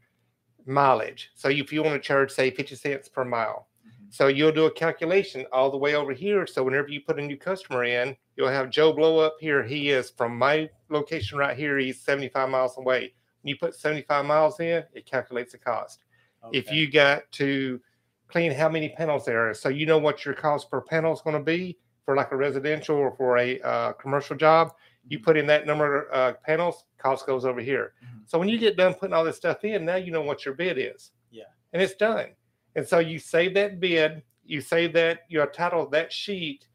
mileage. 0.67 1.31
So 1.35 1.49
if 1.49 1.73
you 1.73 1.83
want 1.83 1.95
to 1.95 2.07
charge 2.07 2.31
say 2.31 2.51
50 2.51 2.75
cents 2.75 3.09
per 3.09 3.25
mile. 3.25 3.68
So 4.11 4.29
you'll 4.29 4.53
do 4.53 4.67
a 4.67 4.71
calculation 4.71 5.45
all 5.53 5.71
the 5.71 5.77
way 5.77 5.95
over 5.95 6.13
here. 6.13 6.47
So 6.47 6.63
whenever 6.63 6.89
you 6.89 7.01
put 7.01 7.19
a 7.19 7.23
new 7.23 7.37
customer 7.37 7.85
in, 7.85 8.17
you'll 8.37 8.49
have 8.49 8.71
Joe 8.71 8.93
Blow 8.93 9.19
up 9.19 9.37
here. 9.41 9.63
He 9.63 9.91
is 9.91 10.11
from 10.11 10.37
my 10.39 10.71
location 10.89 11.39
right 11.39 11.57
here. 11.57 11.77
He's 11.79 12.01
75 12.01 12.49
miles 12.49 12.79
away. 12.79 13.13
When 13.43 13.49
you 13.51 13.57
put 13.57 13.75
75 13.75 14.25
miles 14.25 14.61
in, 14.61 14.83
it 14.95 15.05
calculates 15.07 15.53
the 15.53 15.59
cost. 15.59 16.05
If 16.53 16.71
you 16.73 16.91
got 16.91 17.31
to 17.33 17.81
clean 18.29 18.53
how 18.53 18.69
many 18.69 18.89
panels 18.91 19.25
there 19.27 19.51
are, 19.51 19.55
so 19.55 19.69
you 19.69 19.85
know 19.87 19.99
what 19.99 20.25
your 20.25 20.35
cost 20.35 20.71
per 20.71 20.81
panel 20.81 21.13
is 21.13 21.21
going 21.21 21.37
to 21.37 21.43
be 21.43 21.79
for 22.05 22.17
like 22.17 22.33
a 22.33 22.37
residential 22.37 22.97
or 22.97 23.15
for 23.17 23.37
a 23.39 23.61
uh, 23.61 23.93
commercial 23.95 24.37
job, 24.37 24.73
you 25.07 25.19
Mhm. 25.19 25.23
put 25.25 25.37
in 25.37 25.47
that 25.47 25.67
number 25.67 26.05
of 26.05 26.35
uh, 26.35 26.37
panels, 26.45 26.85
cost 26.99 27.27
goes 27.27 27.45
over 27.45 27.61
here. 27.61 27.93
Mhm. 28.03 28.23
So 28.29 28.39
when 28.39 28.49
you 28.49 28.59
get 28.59 28.77
done 28.77 28.95
putting 28.95 29.13
all 29.15 29.25
this 29.25 29.37
stuff 29.37 29.65
in, 29.65 29.85
now 29.85 29.97
you 29.97 30.11
know 30.11 30.23
what 30.23 30.45
your 30.45 30.55
bid 30.55 30.79
is. 30.79 31.13
Yeah. 31.31 31.45
And 31.73 31.83
it's 31.83 31.95
done. 31.95 32.35
And 32.79 32.87
so 32.87 33.01
you 33.01 33.19
save 33.19 33.55
that 33.55 33.81
bid, 33.81 34.23
you 34.45 34.61
save 34.61 34.93
that 34.93 35.23
your 35.29 35.47
title 35.49 35.89
that 35.89 36.13
sheet. 36.13 36.69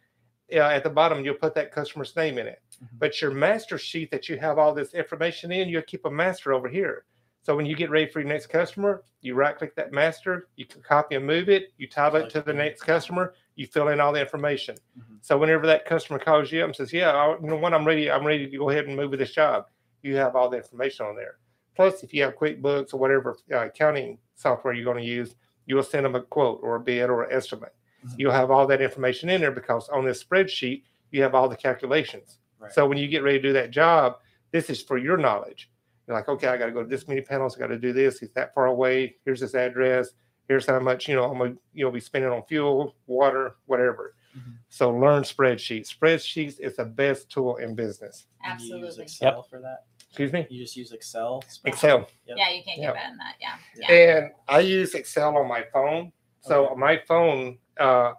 Uh, 0.53 0.57
at 0.57 0.83
the 0.83 0.89
bottom, 0.89 1.23
you'll 1.23 1.35
put 1.35 1.55
that 1.55 1.71
customer's 1.71 2.13
name 2.17 2.37
in 2.37 2.45
it. 2.45 2.61
Mhm. 2.83 2.89
But 2.99 3.21
your 3.21 3.31
master 3.31 3.77
sheet 3.77 4.11
that 4.11 4.27
you 4.27 4.37
have 4.37 4.57
all 4.59 4.73
this 4.73 4.93
information 4.93 5.53
in, 5.53 5.69
you'll 5.69 5.81
keep 5.83 6.03
a 6.03 6.11
master 6.11 6.51
over 6.51 6.67
here. 6.67 7.05
So 7.41 7.55
when 7.55 7.65
you 7.65 7.73
get 7.73 7.89
ready 7.89 8.11
for 8.11 8.19
your 8.19 8.27
next 8.27 8.47
customer, 8.47 9.05
you 9.21 9.33
right 9.33 9.57
click 9.57 9.75
that 9.75 9.93
master, 9.93 10.49
you 10.57 10.65
can 10.65 10.81
copy 10.81 11.15
and 11.15 11.25
move 11.25 11.47
it, 11.47 11.71
you 11.77 11.87
title 11.87 12.19
it 12.19 12.29
to 12.31 12.41
the 12.41 12.53
next 12.53 12.83
customer, 12.83 13.33
you 13.55 13.65
fill 13.65 13.87
in 13.87 14.01
all 14.01 14.11
the 14.11 14.19
information. 14.19 14.75
Mhm. 14.99 15.19
So 15.21 15.37
whenever 15.37 15.65
that 15.67 15.85
customer 15.85 16.19
calls 16.19 16.51
you 16.51 16.59
up 16.63 16.65
and 16.65 16.75
says, 16.75 16.91
"Yeah, 16.91 17.11
I, 17.11 17.39
you 17.39 17.47
know 17.47 17.55
what, 17.55 17.73
I'm 17.73 17.87
ready, 17.87 18.11
I'm 18.11 18.27
ready 18.27 18.49
to 18.49 18.57
go 18.57 18.69
ahead 18.69 18.87
and 18.87 18.97
move 18.97 19.11
with 19.11 19.19
this 19.19 19.31
job," 19.31 19.67
you 20.01 20.17
have 20.17 20.35
all 20.35 20.49
the 20.49 20.57
information 20.57 21.05
on 21.05 21.15
there. 21.15 21.37
Plus, 21.77 22.03
if 22.03 22.13
you 22.13 22.23
have 22.23 22.35
QuickBooks 22.35 22.93
or 22.93 22.97
whatever 22.97 23.37
uh, 23.53 23.67
accounting 23.67 24.19
software 24.35 24.73
you're 24.73 24.83
going 24.83 24.97
to 24.97 25.09
use, 25.09 25.37
you 25.65 25.75
will 25.75 25.83
send 25.83 26.05
them 26.05 26.15
a 26.15 26.21
quote 26.21 26.59
or 26.63 26.75
a 26.75 26.79
bid 26.79 27.09
or 27.09 27.23
an 27.23 27.35
estimate. 27.35 27.73
Mhm. 28.05 28.15
You'll 28.17 28.31
have 28.31 28.51
all 28.51 28.67
that 28.67 28.81
information 28.81 29.29
in 29.29 29.41
there 29.41 29.51
because 29.51 29.89
on 29.89 30.05
this 30.05 30.23
spreadsheet 30.23 30.83
you 31.11 31.21
have 31.23 31.35
all 31.35 31.47
the 31.47 31.55
calculations. 31.57 32.39
Right. 32.59 32.71
So 32.71 32.87
when 32.87 32.97
you 32.97 33.07
get 33.07 33.23
ready 33.23 33.39
to 33.39 33.41
do 33.49 33.53
that 33.53 33.71
job, 33.71 34.17
this 34.51 34.69
is 34.69 34.81
for 34.81 34.97
your 34.97 35.17
knowledge. 35.17 35.69
You're 36.07 36.17
like, 36.17 36.27
okay, 36.27 36.47
I 36.47 36.57
got 36.57 36.65
to 36.65 36.71
go 36.71 36.83
to 36.83 36.89
this 36.89 37.07
many 37.07 37.21
panels. 37.21 37.55
I 37.55 37.59
got 37.59 37.67
to 37.67 37.77
do 37.79 37.93
this. 37.93 38.21
It's 38.21 38.33
that 38.33 38.53
far 38.53 38.65
away. 38.67 39.15
Here's 39.25 39.39
his 39.39 39.55
address. 39.55 40.09
Here's 40.49 40.65
how 40.65 40.79
much 40.79 41.07
you 41.07 41.15
know 41.15 41.23
I'm 41.31 41.37
gonna 41.37 41.55
you 41.73 41.85
know 41.85 41.91
be 41.91 42.01
spending 42.01 42.29
on 42.29 42.43
fuel, 42.43 42.95
water, 43.07 43.55
whatever. 43.65 44.15
Mhm. 44.37 44.57
So 44.67 44.91
learn 44.91 45.23
spreadsheets. 45.23 45.87
Spreadsheets 45.95 46.59
is 46.59 46.75
the 46.75 46.83
best 46.85 47.29
tool 47.31 47.55
in 47.57 47.75
business. 47.75 48.27
And 48.43 48.59
you 48.59 48.65
use 48.65 48.73
Absolutely. 48.75 49.03
Excel 49.03 49.43
for 49.43 49.61
that. 49.61 49.85
Excuse 50.13 50.31
me. 50.31 50.45
You 50.51 50.61
just 50.63 50.75
use 50.77 50.91
Excel. 50.91 51.41
spreadsheet? 51.49 51.67
Excel. 51.69 52.07
Yep. 52.27 52.37
Yeah, 52.37 52.49
you 52.51 52.63
can't 52.63 52.79
Yeah. 52.79 52.85
get 52.89 52.93
better 52.93 53.09
than 53.09 53.17
that. 53.17 53.35
Yeah. 53.41 53.55
Yeah. 53.75 53.91
Yeah. 53.91 54.17
And 54.19 54.31
I 54.47 54.59
use 54.59 54.93
Excel 54.93 55.35
on 55.35 55.47
my 55.47 55.63
phone. 55.73 56.13
So 56.41 56.67
Okay. 56.67 56.75
my 56.75 56.97
phone, 57.07 57.57
uh, 57.79 58.13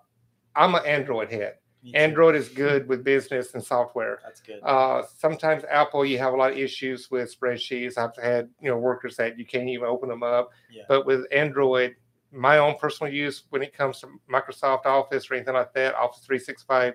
I'm 0.56 0.74
an 0.74 0.84
Android 0.84 1.30
head. 1.30 1.58
Android 1.94 2.34
is 2.34 2.48
good 2.48 2.88
with 2.88 3.04
business 3.04 3.54
and 3.54 3.62
software. 3.62 4.18
That's 4.24 4.40
good. 4.40 4.58
Uh, 4.64 5.02
sometimes 5.18 5.62
Apple, 5.70 6.04
you 6.04 6.18
have 6.18 6.32
a 6.32 6.36
lot 6.36 6.50
of 6.52 6.58
issues 6.58 7.10
with 7.12 7.32
spreadsheets. 7.38 7.96
I've 7.96 8.16
had 8.16 8.50
you 8.60 8.70
know 8.70 8.78
workers 8.78 9.16
that 9.18 9.38
you 9.38 9.44
can't 9.44 9.68
even 9.68 9.86
open 9.86 10.08
them 10.08 10.22
up. 10.24 10.50
Yeah. 10.70 10.82
But 10.88 11.06
with 11.06 11.26
Android, 11.30 11.94
my 12.32 12.58
own 12.58 12.76
personal 12.78 13.12
use 13.12 13.44
when 13.50 13.62
it 13.62 13.72
comes 13.72 14.00
to 14.00 14.08
Microsoft 14.28 14.86
Office 14.86 15.30
or 15.30 15.34
anything 15.34 15.54
like 15.54 15.72
that, 15.74 15.94
Office 15.94 16.24
365, 16.24 16.94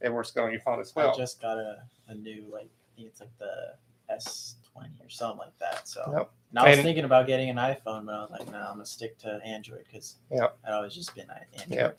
it 0.00 0.12
works 0.12 0.32
good 0.32 0.42
on 0.44 0.50
your 0.50 0.60
phone 0.62 0.80
as 0.80 0.96
well. 0.96 1.04
I 1.04 1.08
well. 1.10 1.18
just 1.18 1.40
got 1.40 1.58
a, 1.58 1.84
a 2.08 2.14
new 2.14 2.46
like 2.50 2.70
I 2.72 2.96
think 2.96 3.08
it's 3.08 3.20
like 3.20 3.36
the 3.38 3.74
S 4.16 4.56
twenty 4.72 4.94
or 5.02 5.08
something 5.10 5.38
like 5.38 5.58
that. 5.58 5.86
So 5.88 6.02
Yep. 6.16 6.30
now 6.52 6.64
I 6.64 6.68
was 6.70 6.78
And- 6.78 6.86
thinking 6.86 7.04
about 7.04 7.26
getting 7.26 7.50
an 7.50 7.56
iPhone, 7.56 8.06
but 8.06 8.14
I 8.14 8.20
was 8.22 8.30
like, 8.30 8.46
no, 8.50 8.58
I'm 8.58 8.74
gonna 8.74 8.86
stick 8.86 9.18
to 9.18 9.40
Android 9.44 9.84
because 9.86 10.16
Yep. 10.30 10.56
I've 10.66 10.74
always 10.74 10.94
just 10.94 11.14
been 11.14 11.28
an 11.30 11.44
Android. 11.58 11.78
Yep. 11.78 11.98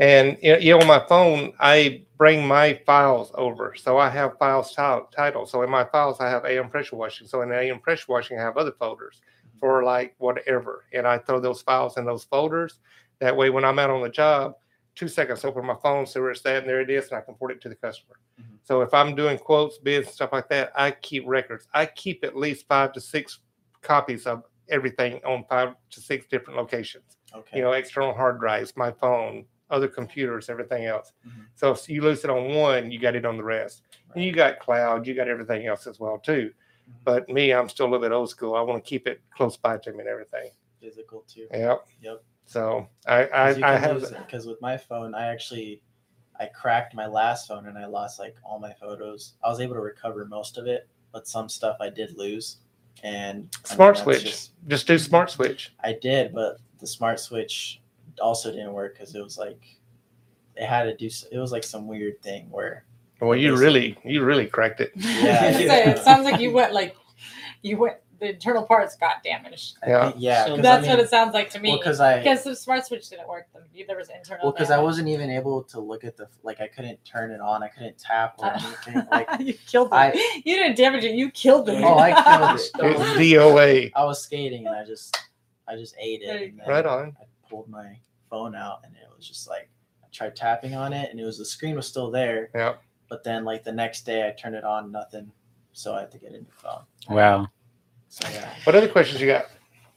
And 0.00 0.38
you 0.42 0.74
know, 0.74 0.80
on 0.80 0.86
my 0.86 1.04
phone, 1.06 1.52
I 1.60 2.02
bring 2.18 2.44
my 2.46 2.74
files 2.86 3.30
over. 3.34 3.74
So 3.76 3.98
I 3.98 4.08
have 4.10 4.36
files 4.38 4.74
titled. 4.74 5.12
titled. 5.12 5.48
So 5.48 5.62
in 5.62 5.70
my 5.70 5.84
files, 5.84 6.20
I 6.20 6.28
have 6.28 6.44
AM 6.44 6.68
pressure 6.68 6.96
washing. 6.96 7.26
So 7.28 7.42
in 7.42 7.52
AM 7.52 7.78
pressure 7.80 8.06
washing, 8.08 8.38
I 8.38 8.42
have 8.42 8.56
other 8.56 8.72
folders 8.72 9.20
for 9.60 9.84
like 9.84 10.14
whatever. 10.18 10.84
And 10.92 11.06
I 11.06 11.18
throw 11.18 11.38
those 11.40 11.62
files 11.62 11.96
in 11.96 12.04
those 12.04 12.24
folders. 12.24 12.80
That 13.20 13.36
way, 13.36 13.48
when 13.50 13.64
I'm 13.64 13.78
out 13.78 13.90
on 13.90 14.02
the 14.02 14.08
job, 14.08 14.56
two 14.96 15.06
seconds, 15.08 15.44
open 15.44 15.64
my 15.64 15.76
phone, 15.82 16.04
see 16.06 16.18
where 16.20 16.30
it's 16.32 16.44
at, 16.46 16.58
and 16.62 16.68
there 16.68 16.80
it 16.80 16.90
is, 16.90 17.08
and 17.08 17.16
I 17.18 17.20
can 17.20 17.34
forward 17.36 17.54
it 17.54 17.60
to 17.62 17.68
the 17.68 17.76
customer. 17.76 18.16
Mhm. 18.40 18.53
So 18.64 18.80
if 18.80 18.92
I'm 18.94 19.14
doing 19.14 19.38
quotes, 19.38 19.78
bids, 19.78 20.10
stuff 20.10 20.32
like 20.32 20.48
that, 20.48 20.72
I 20.74 20.90
keep 20.90 21.24
records. 21.26 21.68
I 21.74 21.86
keep 21.86 22.24
at 22.24 22.34
least 22.36 22.66
five 22.66 22.92
to 22.94 23.00
six 23.00 23.40
copies 23.82 24.26
of 24.26 24.42
everything 24.70 25.20
on 25.24 25.44
five 25.48 25.74
to 25.90 26.00
six 26.00 26.26
different 26.26 26.58
locations 26.58 27.18
Okay. 27.34 27.58
you 27.58 27.62
know, 27.64 27.72
external 27.72 28.14
hard 28.14 28.38
drives, 28.38 28.74
my 28.76 28.92
phone, 28.92 29.44
other 29.68 29.88
computers, 29.88 30.48
everything 30.48 30.86
else. 30.86 31.12
Mhm. 31.26 31.46
So 31.56 31.72
if 31.72 31.88
you 31.88 32.00
lose 32.00 32.22
it 32.24 32.30
on 32.30 32.54
one, 32.54 32.90
you 32.90 32.98
got 32.98 33.16
it 33.16 33.24
on 33.26 33.36
the 33.36 33.42
rest. 33.42 33.82
And 34.14 34.22
you 34.22 34.32
got 34.32 34.60
cloud, 34.60 35.06
you 35.06 35.14
got 35.14 35.26
everything 35.28 35.66
else 35.66 35.86
as 35.86 35.98
well 35.98 36.18
too. 36.18 36.52
Mhm. 36.88 36.94
But 37.02 37.28
me, 37.28 37.52
I'm 37.52 37.68
still 37.68 37.86
a 37.86 37.88
little 37.88 38.00
bit 38.00 38.12
old 38.12 38.30
school. 38.30 38.54
I 38.54 38.60
want 38.60 38.82
to 38.84 38.88
keep 38.88 39.06
it 39.08 39.20
close 39.30 39.56
by 39.56 39.78
to 39.78 39.92
me 39.92 40.00
and 40.00 40.08
everything. 40.08 40.52
Physical 40.80 41.24
too. 41.26 41.48
Yep. 41.50 41.86
Yep. 42.02 42.22
So 42.46 42.88
I 43.06 43.24
I, 43.26 43.74
I 43.74 43.76
have 43.78 44.00
because 44.18 44.46
with 44.46 44.60
my 44.60 44.76
phone, 44.76 45.14
I 45.14 45.26
actually 45.26 45.82
I 46.40 46.46
cracked 46.46 46.94
my 46.94 47.06
last 47.06 47.46
phone 47.48 47.66
and 47.66 47.78
I 47.78 47.86
lost 47.86 48.18
like 48.18 48.36
all 48.44 48.58
my 48.58 48.72
photos. 48.72 49.34
I 49.44 49.48
was 49.48 49.60
able 49.60 49.74
to 49.74 49.80
recover 49.80 50.24
most 50.24 50.58
of 50.58 50.66
it, 50.66 50.88
but 51.12 51.28
some 51.28 51.48
stuff 51.48 51.76
I 51.80 51.90
did 51.90 52.16
lose. 52.16 52.56
And 53.02 53.36
I 53.36 53.70
mean, 53.70 53.76
Smart 53.76 53.98
switch. 53.98 54.22
just- 54.24 54.50
Just 54.66 54.86
do 54.86 54.98
smart 54.98 55.30
switch. 55.30 55.72
I 55.82 55.92
did, 56.00 56.32
but 56.34 56.58
the 56.80 56.86
smart 56.86 57.20
switch 57.20 57.80
also 58.20 58.50
didn't 58.50 58.72
work 58.72 58.94
because 58.94 59.14
it 59.14 59.22
was 59.22 59.36
like 59.38 59.60
it 60.56 60.66
had 60.66 60.84
to 60.84 60.96
do. 60.96 61.06
s- 61.06 61.26
It 61.32 61.38
was 61.38 61.50
like 61.52 61.64
some 61.64 61.86
weird 61.88 62.22
thing 62.22 62.48
where 62.50 62.84
Well, 63.20 63.36
you 63.36 63.56
really, 63.56 63.96
you 64.04 64.24
really 64.24 64.46
cracked 64.46 64.80
it. 64.80 64.92
Yeah. 64.96 65.08
I 65.42 65.46
was 65.48 65.56
gonna 65.56 65.68
say, 65.68 65.84
it 65.90 65.98
sounds 65.98 66.24
like 66.24 66.40
you 66.40 66.52
went 66.52 66.72
like 66.72 66.96
you 67.62 67.76
went 67.78 67.96
the 68.24 68.30
internal 68.32 68.62
parts 68.64 68.96
got 68.96 69.22
damaged. 69.22 69.76
Yeah. 69.86 70.12
yeah, 70.16 70.44
So 70.46 70.54
'cause 70.56 70.62
That's 70.62 70.86
I 70.86 70.90
what 70.90 70.98
it 71.00 71.10
sounds 71.10 71.34
like 71.34 71.50
to 71.50 71.60
me. 71.60 71.70
well, 71.70 71.78
because 71.78 72.00
I 72.00 72.18
because 72.18 72.42
the 72.44 72.56
smart 72.56 72.86
switch 72.86 73.08
didn't 73.10 73.28
work. 73.28 73.46
Then 73.54 73.62
there 73.86 73.96
was 73.96 74.08
internal. 74.10 74.44
well, 74.46 74.52
because 74.52 74.70
I 74.70 74.78
wasn't 74.78 75.08
even 75.08 75.30
able 75.30 75.62
to 75.64 75.80
look 75.80 76.04
at 76.04 76.16
the 76.16 76.26
like 76.42 76.60
I 76.60 76.68
couldn't 76.68 77.04
turn 77.04 77.30
it 77.30 77.40
on. 77.40 77.62
I 77.62 77.68
couldn't 77.68 77.98
tap 77.98 78.34
or 78.38 78.46
Uh, 78.46 78.60
anything. 78.86 79.06
Like 79.10 79.28
you 79.40 79.54
killed 79.54 79.88
it. 79.88 79.94
I- 79.94 80.40
you 80.44 80.56
didn't 80.56 80.76
damage 80.76 81.04
it. 81.04 81.12
You 81.14 81.30
killed 81.30 81.68
it. 81.68 81.82
oh, 81.84 81.98
I 81.98 82.12
killed 82.12 82.60
it. 82.60 82.96
It's 83.00 83.18
DOA. 83.18 83.92
I 83.94 84.04
was 84.04 84.22
skating 84.22 84.66
and 84.66 84.74
I 84.74 84.84
just 84.84 85.16
I 85.68 85.76
just 85.76 85.94
ate 85.98 86.22
it. 86.22 86.28
And 86.50 86.60
Right 86.66 86.84
on. 86.86 87.16
I 87.20 87.24
pulled 87.48 87.68
my 87.68 87.98
phone 88.30 88.54
out 88.54 88.80
and 88.84 88.94
it 88.94 89.08
was 89.16 89.26
just 89.28 89.48
like 89.48 89.68
I 90.02 90.06
tried 90.12 90.34
tapping 90.36 90.74
on 90.74 90.92
it 90.92 91.10
and 91.10 91.20
it 91.20 91.24
was 91.24 91.38
the 91.38 91.44
screen 91.44 91.76
was 91.76 91.86
still 91.86 92.10
there. 92.10 92.50
Yeah. 92.54 92.74
But 93.08 93.22
then 93.22 93.44
like 93.44 93.64
the 93.64 93.72
next 93.72 94.02
day 94.06 94.26
I 94.26 94.30
turned 94.32 94.56
it 94.56 94.64
on, 94.64 94.90
nothing. 94.90 95.30
So 95.72 95.94
I 95.94 96.00
had 96.00 96.10
to 96.12 96.18
get 96.18 96.30
a 96.30 96.34
new 96.38 96.46
phone. 96.50 96.82
Wow. 97.08 97.48
So 98.14 98.28
yeah. 98.28 98.48
What 98.62 98.76
other 98.76 98.86
questions 98.86 99.20
you 99.20 99.26
got? 99.26 99.46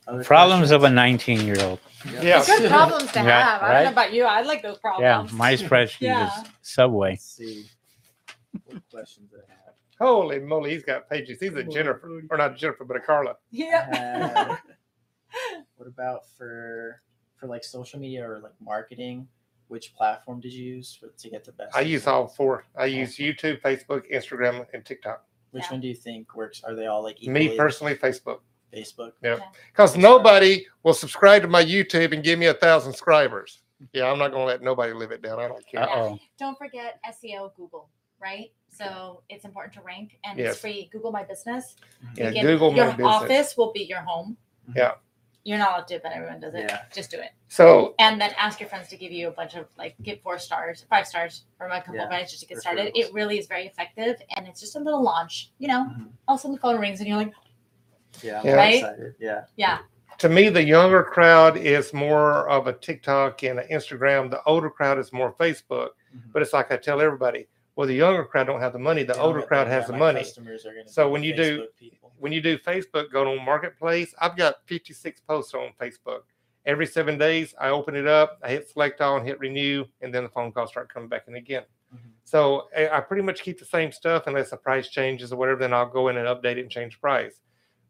Other 0.07 0.23
Problems 0.23 0.71
of 0.71 0.83
a 0.83 0.89
19 0.89 1.41
year 1.45 1.59
old. 1.61 1.79
Yeah. 2.19 2.43
Good 2.43 2.67
problems 2.67 3.11
to 3.11 3.19
Yeah, 3.19 3.59
have. 3.59 3.61
I 3.61 3.73
don't 3.73 3.83
know 3.83 3.91
about 3.91 4.11
you. 4.11 4.23
I 4.23 4.41
like 4.41 4.63
those 4.63 4.79
problems. 4.79 5.03
Yeah. 5.03 5.13
problems. 5.17 5.33
My 5.37 5.53
spreadsheet 5.55 6.01
Yeah. 6.01 6.41
is 6.41 6.47
Subway. 6.63 7.11
Let's 7.11 7.25
see. 7.25 7.65
What 8.65 8.81
questions 8.89 9.31
I 9.35 9.51
have. 9.51 9.75
Holy 9.99 10.39
moly, 10.39 10.71
he's 10.71 10.83
got 10.83 11.07
pages. 11.07 11.39
He's 11.39 11.53
a 11.55 11.63
Jennifer, 11.63 12.23
or 12.31 12.37
not 12.37 12.57
Jennifer, 12.57 12.85
but 12.85 12.97
a 12.97 13.01
Carla. 13.01 13.35
Yeah. 13.51 14.27
Uh, 14.35 14.55
what 15.75 15.87
about 15.87 16.21
for 16.37 17.03
for 17.35 17.45
like 17.45 17.63
social 17.63 17.99
media 17.99 18.27
or 18.27 18.39
like 18.39 18.53
marketing? 18.59 19.27
Which 19.67 19.93
platform 19.95 20.39
did 20.39 20.53
you 20.53 20.63
use 20.63 20.95
for, 20.99 21.09
to 21.09 21.29
get 21.29 21.43
the 21.43 21.51
best? 21.51 21.75
I 21.75 21.81
use 21.81 22.07
all 22.07 22.27
four. 22.27 22.63
I 22.75 22.85
use 22.85 23.17
YouTube, 23.17 23.61
Facebook, 23.61 24.11
Instagram, 24.11 24.65
and 24.73 24.83
TikTok. 24.83 25.23
Which 25.51 25.63
Yeah. 25.63 25.71
one 25.71 25.81
do 25.81 25.87
you 25.87 25.95
think 25.95 26.35
works? 26.35 26.63
Are 26.63 26.75
they 26.75 26.87
all 26.87 27.01
like 27.03 27.21
Me 27.21 27.55
personally, 27.57 27.95
Facebook. 27.95 28.39
Facebook? 28.73 29.13
Yeah. 29.23 29.39
Because 29.71 29.95
nobody 29.97 30.65
will 30.83 30.93
subscribe 30.93 31.41
to 31.43 31.47
my 31.47 31.63
YouTube 31.63 32.13
and 32.13 32.23
give 32.23 32.37
me 32.37 32.47
a 32.47 32.53
thousand 32.53 32.91
subscribers. 32.93 33.59
Yeah, 33.93 34.11
I'm 34.11 34.17
not 34.19 34.31
going 34.31 34.41
to 34.41 34.45
let 34.47 34.61
nobody 34.61 34.91
live 34.93 35.11
it 35.11 35.21
down. 35.21 35.39
I 35.39 35.47
don't 35.47 35.65
care. 35.67 36.17
Don't 36.37 36.57
forget 36.57 36.99
SEO 37.09 37.55
Google, 37.55 37.89
right? 38.19 38.51
So 38.69 39.21
it's 39.29 39.45
important 39.45 39.73
to 39.75 39.81
rank 39.81 40.19
and 40.23 40.37
Yes. 40.37 40.53
it's 40.53 40.59
free. 40.61 40.89
Google 40.91 41.11
My 41.11 41.23
Business. 41.23 41.75
Mm-hmm. 42.03 42.13
Yeah, 42.17 42.27
You 42.27 42.33
get- 42.33 42.41
Google 42.43 42.73
your 42.75 42.85
My 42.87 42.91
Business. 42.91 43.07
office 43.07 43.57
will 43.57 43.71
be 43.71 43.83
your 43.83 44.01
home. 44.01 44.35
Yeah. 44.75 44.93
You're 45.47 45.57
not 45.57 45.69
allowed 45.69 45.87
to, 45.87 45.99
but 46.03 46.11
everyone 46.11 46.41
does 46.41 46.53
it. 46.55 46.65
Yeah. 46.67 46.81
Just 46.93 47.09
do 47.09 47.17
it. 47.19 47.29
So 47.47 47.95
And 47.99 48.19
then 48.19 48.33
ask 48.37 48.59
your 48.59 48.67
friends 48.67 48.89
to 48.89 48.97
give 48.97 49.13
you 49.13 49.29
a 49.29 49.31
bunch 49.31 49.55
of 49.55 49.67
like 49.77 49.95
get 50.03 50.21
four 50.21 50.37
stars, 50.37 50.85
five 50.89 51.07
stars 51.07 51.43
from 51.57 51.71
a 51.71 51.77
couple 51.79 51.95
Yeah, 51.95 52.03
of 52.03 52.09
minutes 52.09 52.31
just 52.31 52.43
to 52.43 52.49
get 52.49 52.57
started. 52.59 52.87
referrals. 52.93 53.05
It 53.07 53.13
really 53.13 53.39
is 53.39 53.47
very 53.47 53.65
effective 53.65 54.17
and 54.35 54.45
it's 54.45 54.59
just 54.59 54.75
a 54.75 54.79
little 54.79 55.01
launch, 55.01 55.51
you 55.57 55.69
know. 55.69 55.85
Mhm. 55.89 56.09
All 56.27 56.35
of 56.35 56.39
a 56.39 56.41
sudden 56.41 56.55
the 56.55 56.59
phone 56.61 56.81
rings 56.81 56.99
and 56.99 57.07
you're 57.07 57.17
like, 57.17 57.31
Yeah, 58.21 58.41
I'm 58.41 58.45
Yeah. 58.45 58.53
Right? 58.55 58.75
excited. 58.75 59.15
Yeah. 59.19 59.43
yeah, 59.55 59.77
to 60.17 60.27
me, 60.27 60.49
the 60.49 60.63
younger 60.63 61.01
crowd 61.03 61.55
is 61.55 61.93
more 61.93 62.49
of 62.49 62.67
a 62.67 62.73
TikTok 62.73 63.43
and 63.43 63.59
an 63.59 63.67
Instagram. 63.69 64.29
The 64.29 64.43
older 64.43 64.69
crowd 64.69 64.99
is 64.99 65.13
more 65.13 65.31
Facebook. 65.33 65.91
Mhm. 66.13 66.33
But 66.33 66.41
it's 66.41 66.51
like 66.51 66.71
I 66.73 66.77
tell 66.77 66.99
everybody, 66.99 67.47
well, 67.77 67.87
the 67.87 67.93
younger 67.93 68.25
crowd 68.25 68.47
don't 68.47 68.59
have 68.59 68.73
the 68.73 68.79
money. 68.79 69.03
The 69.03 69.13
Yeah, 69.13 69.21
older 69.21 69.39
but 69.39 69.47
crowd 69.47 69.67
yeah, 69.67 69.75
has 69.75 69.87
the 69.87 69.93
money. 69.95 70.19
Customers 70.21 70.65
are 70.65 70.73
gonna 70.73 70.89
So 70.89 71.09
when 71.09 71.23
you 71.23 71.33
do- 71.35 71.67
people. 71.79 72.06
When 72.19 72.31
you 72.31 72.41
do 72.41 72.57
Facebook, 72.57 73.11
go 73.11 73.23
to 73.23 73.41
Marketplace. 73.41 74.13
I've 74.19 74.35
got 74.37 74.55
56 74.65 75.21
posts 75.21 75.53
on 75.53 75.71
Facebook. 75.79 76.21
Every 76.65 76.85
seven 76.85 77.17
days, 77.17 77.55
I 77.59 77.69
open 77.69 77.95
it 77.95 78.07
up, 78.07 78.39
I 78.43 78.49
hit 78.49 78.69
select 78.69 78.99
all, 79.01 79.17
and 79.17 79.25
hit 79.25 79.39
renew, 79.39 79.85
and 80.01 80.13
then 80.13 80.23
the 80.23 80.29
phone 80.29 80.51
calls 80.51 80.69
start 80.71 80.93
coming 80.93 81.07
back 81.07 81.27
in 81.27 81.35
again. 81.35 81.63
Mhm. 81.95 81.99
So 82.25 82.67
I 82.75 82.89
I 82.89 82.99
pretty 82.99 83.23
much 83.23 83.41
keep 83.41 83.57
the 83.57 83.65
same 83.65 83.91
stuff 83.91 84.27
unless 84.27 84.49
the 84.49 84.57
price 84.57 84.89
changes 84.89 85.31
or 85.31 85.37
whatever. 85.37 85.59
Then 85.59 85.73
I'll 85.73 85.85
go 85.89 86.09
in 86.09 86.17
and 86.17 86.27
update 86.27 86.57
it 86.57 86.59
and 86.59 86.69
change 86.71 86.99
price. 86.99 87.39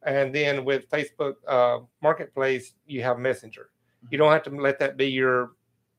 And 0.03 0.33
then 0.33 0.63
with 0.63 0.87
Facebook 0.91 1.35
uh, 1.47 1.79
Marketplace, 2.03 2.73
you 2.85 3.01
have 3.01 3.17
Messenger. 3.17 3.69
You 4.11 4.19
don't 4.19 4.31
have 4.31 4.43
to 4.43 4.51
let 4.51 4.77
that 4.79 4.95
be 4.95 5.07
your, 5.07 5.53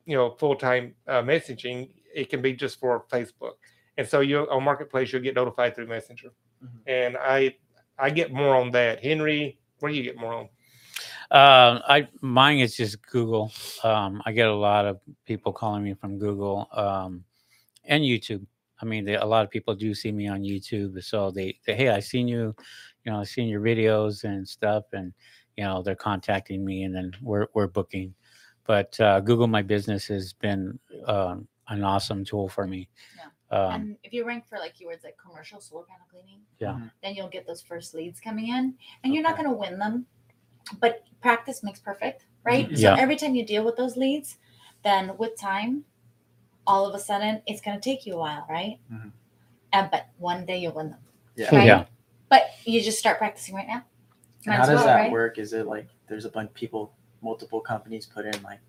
you 0.05 0.15
know, 0.15 0.31
full 0.31 0.55
time 0.55 0.95
uh, 1.07 1.21
messaging. 1.21 1.89
It 2.15 2.29
can 2.29 2.41
be 2.41 2.53
just 2.53 2.79
for 2.79 3.03
Facebook. 3.11 3.55
And 3.97 4.07
so 4.07 4.21
you 4.21 4.49
on 4.49 4.63
Marketplace, 4.63 5.11
you'll 5.11 5.21
get 5.21 5.35
notified 5.35 5.75
through 5.75 5.87
Messenger 5.87 6.31
Mhm. 6.63 6.79
and 6.87 7.17
I 7.17 7.57
I 7.99 8.09
get 8.09 8.31
more 8.31 8.55
on 8.55 8.71
that. 8.71 9.03
Henry, 9.03 9.59
what 9.79 9.89
do 9.89 9.95
you 9.95 10.03
get 10.03 10.17
more 10.17 10.33
on? 10.33 10.49
Uh, 11.31 11.79
I 11.87 12.07
mine 12.21 12.59
is 12.59 12.75
just 12.75 13.05
Google. 13.05 13.51
Um, 13.83 14.21
I 14.25 14.31
get 14.31 14.47
a 14.47 14.55
lot 14.55 14.85
of 14.85 14.99
people 15.25 15.53
calling 15.53 15.83
me 15.83 15.93
from 15.93 16.17
Google 16.17 16.67
um, 16.71 17.23
and 17.85 18.03
YouTube. 18.03 18.45
I 18.81 18.85
mean, 18.85 19.05
they, 19.05 19.15
a 19.15 19.25
lot 19.25 19.43
of 19.43 19.51
people 19.51 19.75
do 19.75 19.93
see 19.93 20.11
me 20.11 20.27
on 20.27 20.41
YouTube, 20.41 21.03
so 21.03 21.31
they, 21.31 21.59
they 21.65 21.75
hey, 21.75 21.89
I 21.89 21.99
seen 21.99 22.27
you, 22.27 22.55
you 23.03 23.11
know, 23.11 23.19
I 23.19 23.23
seen 23.25 23.47
your 23.47 23.61
videos 23.61 24.23
and 24.23 24.47
stuff, 24.47 24.85
and 24.93 25.13
you 25.57 25.65
know, 25.65 25.83
they're 25.83 25.95
contacting 25.95 26.65
me, 26.65 26.83
and 26.83 26.95
then 26.95 27.11
we're 27.21 27.47
we're 27.53 27.67
booking. 27.67 28.15
But 28.65 28.99
uh, 28.99 29.19
Google 29.19 29.47
My 29.47 29.61
Business 29.61 30.07
has 30.07 30.33
been 30.33 30.79
um, 31.05 31.47
an 31.67 31.83
awesome 31.83 32.25
tool 32.25 32.49
for 32.49 32.65
me. 32.65 32.87
Um, 33.51 33.71
and 33.71 33.97
if 34.03 34.13
you 34.13 34.25
rank 34.25 34.47
for 34.47 34.59
like 34.59 34.75
keywords 34.75 35.03
like 35.03 35.17
commercial 35.17 35.59
solar 35.59 35.83
panel 35.83 36.05
cleaning, 36.09 36.41
Yeah. 36.59 36.73
Mhm. 36.73 36.91
then 37.01 37.15
you'll 37.15 37.29
get 37.29 37.47
those 37.47 37.61
first 37.61 37.93
leads 37.93 38.19
coming 38.19 38.49
in, 38.49 38.75
and 39.03 39.13
you're 39.13 39.23
not 39.23 39.35
going 39.37 39.49
to 39.49 39.55
win 39.55 39.79
them, 39.79 40.05
but 40.79 41.03
practice 41.21 41.63
makes 41.63 41.79
perfect, 41.79 42.25
right? 42.43 42.69
Mhm. 42.69 42.77
So 42.77 42.93
every 42.93 43.15
time 43.15 43.33
you 43.35 43.45
deal 43.45 43.63
with 43.63 43.75
those 43.75 43.97
leads, 43.97 44.37
then 44.83 45.17
with 45.17 45.35
time, 45.37 45.83
all 46.67 46.85
of 46.85 46.93
a 46.93 46.99
sudden 46.99 47.41
it's 47.47 47.61
going 47.61 47.79
to 47.79 47.81
take 47.81 48.05
you 48.05 48.13
a 48.13 48.17
while, 48.17 48.45
right? 48.49 48.79
Mhm. 48.91 49.11
And 49.73 49.89
but 49.91 50.07
one 50.17 50.45
day 50.45 50.57
you'll 50.59 50.73
win 50.73 50.91
them, 50.91 50.99
Yeah. 51.35 51.55
right? 51.55 51.65
Yeah. 51.65 51.85
But 52.29 52.51
you 52.65 52.81
just 52.81 52.99
start 52.99 53.17
practicing 53.17 53.55
right 53.55 53.67
now. 53.67 53.83
Might 54.45 54.57
how 54.57 54.65
does 54.67 54.75
well, 54.75 54.85
that 54.85 54.95
right? 54.95 55.11
work? 55.11 55.39
Is 55.39 55.53
it 55.53 55.65
like 55.65 55.87
there's 56.07 56.25
a 56.25 56.29
bunch 56.29 56.49
of 56.49 56.53
people, 56.53 56.93
multiple 57.21 57.59
companies 57.59 58.05
put 58.05 58.25
in 58.25 58.41
like 58.43 58.59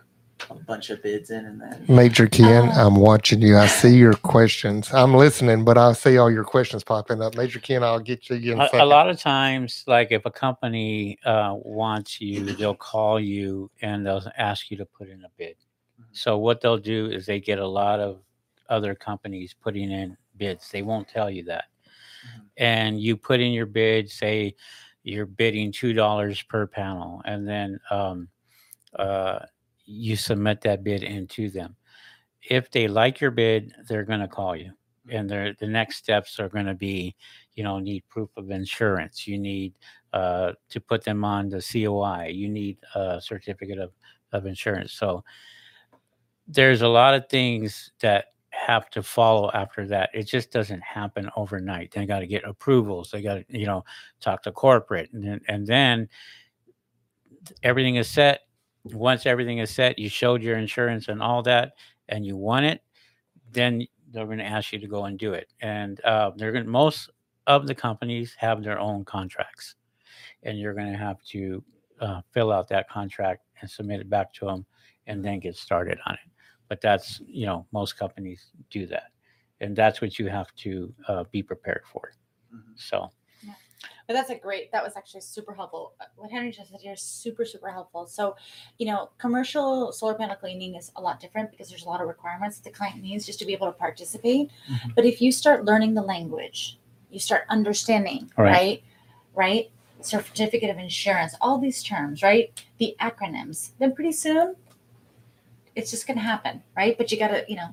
a 0.48 0.54
bunch 0.54 0.90
of 0.90 1.02
bids 1.02 1.30
in, 1.30 1.44
and 1.44 1.60
then 1.60 1.84
Major 1.88 2.26
Ken, 2.26 2.68
Uh, 2.68 2.86
I'm 2.86 2.96
watching 2.96 3.42
you. 3.42 3.56
I 3.56 3.66
see 3.66 3.96
your 3.96 4.14
questions. 4.14 4.92
I'm 4.92 5.14
listening, 5.14 5.64
but 5.64 5.76
I 5.76 5.92
see 5.92 6.16
all 6.18 6.30
your 6.30 6.44
questions 6.44 6.82
popping 6.84 7.20
up. 7.20 7.36
Major 7.36 7.60
Ken, 7.60 7.82
I'll 7.82 8.00
get 8.00 8.28
you 8.30 8.52
in 8.52 8.60
a 8.60 8.64
a, 8.64 8.68
second. 8.68 8.88
lot 8.88 9.10
of 9.10 9.18
times 9.20 9.84
like 9.86 10.12
if 10.12 10.24
a 10.26 10.30
company 10.30 11.18
uh, 11.24 11.54
wants 11.56 12.20
you 12.20 12.44
they'll 12.56 12.74
call 12.74 13.20
you 13.20 13.70
and 13.82 14.06
they'll 14.06 14.24
ask 14.38 14.70
you 14.70 14.76
to 14.78 14.86
put 14.86 15.08
in 15.08 15.22
a 15.24 15.28
bid 15.36 15.56
Mhm. 16.00 16.04
so 16.12 16.38
what 16.38 16.60
they'll 16.60 16.78
do 16.78 17.06
is 17.10 17.26
they 17.26 17.40
get 17.40 17.58
a 17.58 17.66
lot 17.66 18.00
of 18.00 18.20
other 18.68 18.94
companies 18.94 19.54
putting 19.54 19.90
in 19.90 20.16
bids 20.36 20.70
they 20.70 20.82
won't 20.82 21.08
tell 21.08 21.28
you 21.30 21.42
that 21.44 21.64
Mhm. 22.24 22.42
and 22.56 23.00
you 23.00 23.16
put 23.16 23.40
in 23.40 23.52
your 23.52 23.66
bid 23.66 24.10
say 24.10 24.54
you're 25.02 25.26
bidding 25.26 25.72
two 25.72 25.92
dollars 25.92 26.40
per 26.42 26.66
panel 26.66 27.20
and 27.24 27.46
then 27.48 27.78
um, 27.90 28.28
uh, 28.98 29.40
you 29.90 30.16
submit 30.16 30.60
that 30.62 30.84
bid 30.84 31.02
into 31.02 31.50
them. 31.50 31.76
If 32.42 32.70
they 32.70 32.88
like 32.88 33.20
your 33.20 33.30
bid 33.30 33.74
they're 33.88 34.04
going 34.04 34.20
to 34.20 34.28
call 34.28 34.56
you 34.56 34.72
and 35.10 35.28
the 35.28 35.54
next 35.62 35.96
steps 35.96 36.38
are 36.38 36.48
going 36.48 36.66
to 36.66 36.74
be 36.74 37.14
you 37.54 37.64
know 37.64 37.78
need 37.78 38.04
proof 38.08 38.30
of 38.36 38.50
insurance 38.50 39.26
you 39.26 39.38
need 39.38 39.74
uh, 40.12 40.52
to 40.68 40.80
put 40.80 41.04
them 41.04 41.24
on 41.24 41.48
the 41.48 41.60
coi 41.60 42.28
you 42.28 42.48
need 42.48 42.78
a 42.94 43.20
certificate 43.20 43.78
of, 43.78 43.92
of 44.32 44.46
insurance. 44.46 44.92
So 44.92 45.24
there's 46.46 46.82
a 46.82 46.88
lot 46.88 47.14
of 47.14 47.28
things 47.28 47.92
that 48.00 48.26
have 48.50 48.90
to 48.90 49.02
follow 49.02 49.50
after 49.54 49.86
that. 49.86 50.10
It 50.12 50.24
just 50.24 50.50
doesn't 50.50 50.82
happen 50.82 51.30
overnight. 51.36 51.92
They 51.92 52.04
got 52.06 52.20
to 52.20 52.26
get 52.26 52.44
approvals 52.44 53.10
they 53.10 53.22
got 53.22 53.34
to 53.34 53.44
you 53.48 53.66
know 53.66 53.84
talk 54.20 54.42
to 54.44 54.52
corporate 54.52 55.12
and 55.12 55.40
and 55.48 55.66
then 55.66 56.08
everything 57.62 57.96
is 57.96 58.08
set 58.08 58.40
once 58.84 59.26
everything 59.26 59.58
is 59.58 59.70
set 59.70 59.98
you 59.98 60.08
showed 60.08 60.42
your 60.42 60.56
insurance 60.56 61.08
and 61.08 61.22
all 61.22 61.42
that 61.42 61.72
and 62.08 62.24
you 62.24 62.36
won 62.36 62.64
it 62.64 62.82
then 63.52 63.86
they're 64.10 64.26
going 64.26 64.38
to 64.38 64.44
ask 64.44 64.72
you 64.72 64.78
to 64.78 64.86
go 64.86 65.04
and 65.04 65.18
do 65.18 65.32
it. 65.34 65.52
And 65.60 66.02
uh, 66.04 66.32
they're 66.36 66.52
going 66.52 66.68
most 66.68 67.10
of 67.46 67.66
the 67.66 67.74
companies 67.74 68.34
have 68.38 68.62
their 68.62 68.78
own 68.78 69.04
contracts, 69.04 69.76
and 70.42 70.58
you're 70.58 70.74
going 70.74 70.90
to 70.90 70.98
have 70.98 71.22
to 71.30 71.62
uh, 72.00 72.20
fill 72.32 72.52
out 72.52 72.68
that 72.68 72.88
contract 72.88 73.42
and 73.60 73.70
submit 73.70 74.00
it 74.00 74.10
back 74.10 74.32
to 74.34 74.46
them, 74.46 74.66
and 75.06 75.24
then 75.24 75.40
get 75.40 75.56
started 75.56 75.98
on 76.06 76.14
it. 76.14 76.30
But 76.68 76.80
that's 76.80 77.20
you 77.26 77.46
know 77.46 77.66
most 77.72 77.96
companies 77.98 78.50
do 78.70 78.86
that, 78.86 79.10
and 79.60 79.74
that's 79.74 80.00
what 80.00 80.18
you 80.18 80.28
have 80.28 80.54
to 80.56 80.92
uh, 81.08 81.24
be 81.30 81.42
prepared 81.42 81.82
for. 81.90 82.12
Mhm. 82.54 82.74
So 82.76 83.10
But 84.10 84.14
that's 84.14 84.30
a 84.30 84.34
great. 84.34 84.72
That 84.72 84.82
was 84.82 84.96
actually 84.96 85.20
super 85.20 85.54
helpful. 85.54 85.92
Uh, 86.00 86.06
What 86.16 86.32
Henry 86.32 86.50
just 86.50 86.68
said 86.72 86.80
here 86.80 86.94
is 86.94 87.00
super 87.00 87.44
super 87.44 87.70
helpful. 87.70 88.08
So, 88.08 88.34
you 88.76 88.86
know, 88.86 89.10
commercial 89.18 89.92
solar 89.92 90.14
panel 90.14 90.34
cleaning 90.34 90.74
is 90.74 90.90
a 90.96 91.00
lot 91.00 91.20
different 91.20 91.52
because 91.52 91.68
there's 91.68 91.84
a 91.84 91.88
lot 91.88 92.00
of 92.00 92.08
requirements 92.08 92.58
the 92.58 92.70
client 92.70 93.00
needs 93.00 93.24
just 93.24 93.38
to 93.38 93.44
be 93.46 93.52
able 93.52 93.68
to 93.68 93.72
participate. 93.72 94.50
Mhm. 94.68 94.96
But 94.96 95.04
if 95.04 95.22
you 95.22 95.30
start 95.30 95.64
learning 95.64 95.94
the 95.94 96.02
language, 96.02 96.76
you 97.12 97.20
start 97.20 97.44
understanding, 97.48 98.28
Right. 98.36 98.50
right? 98.52 98.82
Right. 99.36 99.70
certificate 100.02 100.70
of 100.70 100.78
insurance, 100.78 101.34
all 101.42 101.58
these 101.58 101.80
terms, 101.82 102.22
right? 102.22 102.50
The 102.78 102.96
acronyms. 103.00 103.72
Then 103.78 103.94
pretty 103.94 104.12
soon, 104.12 104.56
it's 105.76 105.90
just 105.92 106.06
gonna 106.08 106.20
happen, 106.22 106.64
right? 106.74 106.96
But 106.98 107.12
you 107.12 107.18
gotta, 107.18 107.44
you 107.46 107.54
know, 107.56 107.68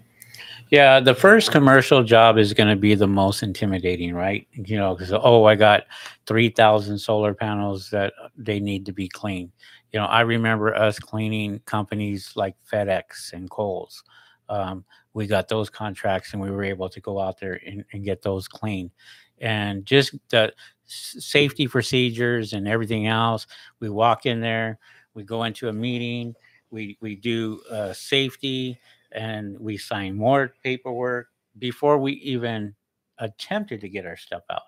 Yeah, 0.69 0.99
the 0.99 1.15
first 1.15 1.51
commercial 1.51 2.03
job 2.03 2.37
is 2.37 2.53
going 2.53 2.69
to 2.69 2.75
be 2.75 2.93
the 2.93 3.07
most 3.07 3.41
intimidating, 3.41 4.13
right? 4.13 4.47
You 4.51 4.77
know, 4.77 4.95
because 4.95 5.13
oh, 5.13 5.45
I 5.45 5.55
got 5.55 5.83
three 6.25 6.49
thousand 6.49 6.99
solar 6.99 7.33
panels 7.33 7.89
that 7.91 8.13
they 8.35 8.59
need 8.59 8.85
to 8.87 8.91
be 8.91 9.07
cleaned. 9.07 9.51
You 9.93 9.99
know, 9.99 10.05
I 10.05 10.21
remember 10.21 10.75
us 10.75 10.99
cleaning 10.99 11.59
companies 11.65 12.33
like 12.35 12.55
FedEx 12.71 13.31
and 13.31 13.49
Kohl's. 13.49 14.03
Um, 14.49 14.83
we 15.13 15.25
got 15.25 15.47
those 15.47 15.69
contracts, 15.69 16.33
and 16.33 16.41
we 16.41 16.51
were 16.51 16.63
able 16.63 16.89
to 16.89 16.99
go 16.99 17.19
out 17.19 17.39
there 17.39 17.59
and, 17.65 17.85
and 17.93 18.03
get 18.03 18.21
those 18.21 18.47
cleaned. 18.47 18.91
And 19.39 19.85
just 19.85 20.15
the 20.29 20.53
safety 20.85 21.67
procedures 21.67 22.53
and 22.53 22.67
everything 22.67 23.07
else. 23.07 23.47
We 23.79 23.89
walk 23.89 24.25
in 24.25 24.41
there, 24.41 24.79
we 25.13 25.23
go 25.23 25.43
into 25.43 25.69
a 25.69 25.73
meeting, 25.73 26.35
we 26.71 26.97
we 26.99 27.15
do 27.15 27.61
uh, 27.71 27.93
safety 27.93 28.79
and 29.11 29.57
we 29.59 29.77
signed 29.77 30.15
more 30.17 30.53
paperwork 30.63 31.29
before 31.59 31.97
we 31.97 32.13
even 32.13 32.75
attempted 33.19 33.81
to 33.81 33.89
get 33.89 34.05
our 34.05 34.17
stuff 34.17 34.43
out. 34.49 34.63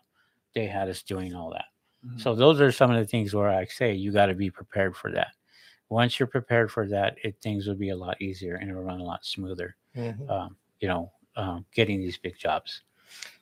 They 0.55 0.65
had 0.67 0.89
us 0.89 1.03
doing 1.03 1.35
all 1.35 1.51
that. 1.51 1.65
Mhm. 2.05 2.19
So 2.19 2.35
those 2.35 2.59
are 2.61 2.71
some 2.71 2.91
of 2.91 2.97
the 2.97 3.05
things 3.05 3.33
where 3.33 3.49
I 3.49 3.65
say 3.65 3.93
you 3.93 4.11
got 4.11 4.27
to 4.27 4.33
be 4.33 4.49
prepared 4.49 4.95
for 4.95 5.11
that. 5.11 5.33
Once 5.89 6.19
you're 6.19 6.27
prepared 6.27 6.71
for 6.71 6.87
that, 6.87 7.17
it 7.23 7.41
things 7.41 7.67
will 7.67 7.75
be 7.75 7.89
a 7.89 7.95
lot 7.95 8.21
easier 8.21 8.55
and 8.55 8.69
it'll 8.69 8.83
run 8.83 8.99
a 8.99 9.03
lot 9.03 9.25
smoother. 9.25 9.75
Mhm. 9.95 10.29
Um, 10.29 10.57
you 10.79 10.87
know, 10.87 11.11
um, 11.35 11.65
getting 11.71 11.99
these 11.99 12.17
big 12.17 12.37
jobs. 12.37 12.83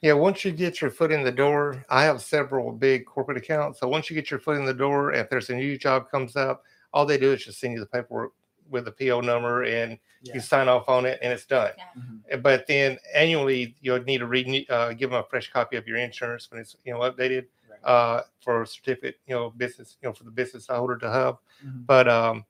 Yeah, 0.01 0.13
once 0.13 0.45
you 0.45 0.51
get 0.51 0.81
your 0.81 0.91
foot 0.91 1.11
in 1.11 1.23
the 1.23 1.31
door, 1.31 1.85
I 1.89 2.03
have 2.03 2.21
several 2.21 2.71
big 2.71 3.05
corporate 3.05 3.37
accounts. 3.37 3.79
So 3.79 3.87
once 3.87 4.09
you 4.09 4.15
get 4.15 4.31
your 4.31 4.39
foot 4.39 4.57
in 4.57 4.65
the 4.65 4.73
door, 4.73 5.13
if 5.13 5.29
there's 5.29 5.49
a 5.49 5.55
new 5.55 5.77
job 5.77 6.09
comes 6.09 6.35
up, 6.35 6.63
all 6.93 7.05
they 7.05 7.17
do 7.17 7.33
is 7.33 7.43
just 7.45 7.59
send 7.59 7.73
you 7.73 7.79
the 7.79 7.85
paperwork 7.85 8.31
with 8.69 8.85
the 8.85 8.91
PO 8.91 9.21
number 9.21 9.63
and 9.63 9.97
Yeah. 10.21 10.33
you 10.35 10.39
sign 10.39 10.67
off 10.67 10.89
on 10.89 11.05
it 11.05 11.19
and 11.21 11.31
it's 11.31 11.45
done. 11.45 11.71
Mhm. 11.97 12.33
Uh, 12.33 12.37
But 12.37 12.65
then 12.67 12.97
annually, 13.13 13.75
you'll 13.81 14.03
need 14.03 14.17
to 14.19 14.27
renew, 14.27 14.63
uh, 14.69 14.93
give 14.93 15.11
them 15.11 15.19
a 15.19 15.23
fresh 15.23 15.51
copy 15.51 15.77
of 15.77 15.87
your 15.87 15.97
insurance 15.97 16.49
when 16.51 16.59
it's 16.59 16.75
you 16.85 16.93
know 16.93 16.99
updated 17.01 17.45
Right. 17.69 17.79
uh, 17.83 18.23
for 18.41 18.63
a 18.63 18.67
certificate, 18.67 19.19
you 19.27 19.35
know, 19.35 19.49
business, 19.51 19.97
you 20.01 20.09
know, 20.09 20.13
for 20.13 20.23
the 20.23 20.31
business 20.31 20.67
holder 20.67 20.97
to 20.97 21.09
have. 21.11 21.37
Mhm. 21.65 21.85
But 21.85 22.07
um, 22.07 22.45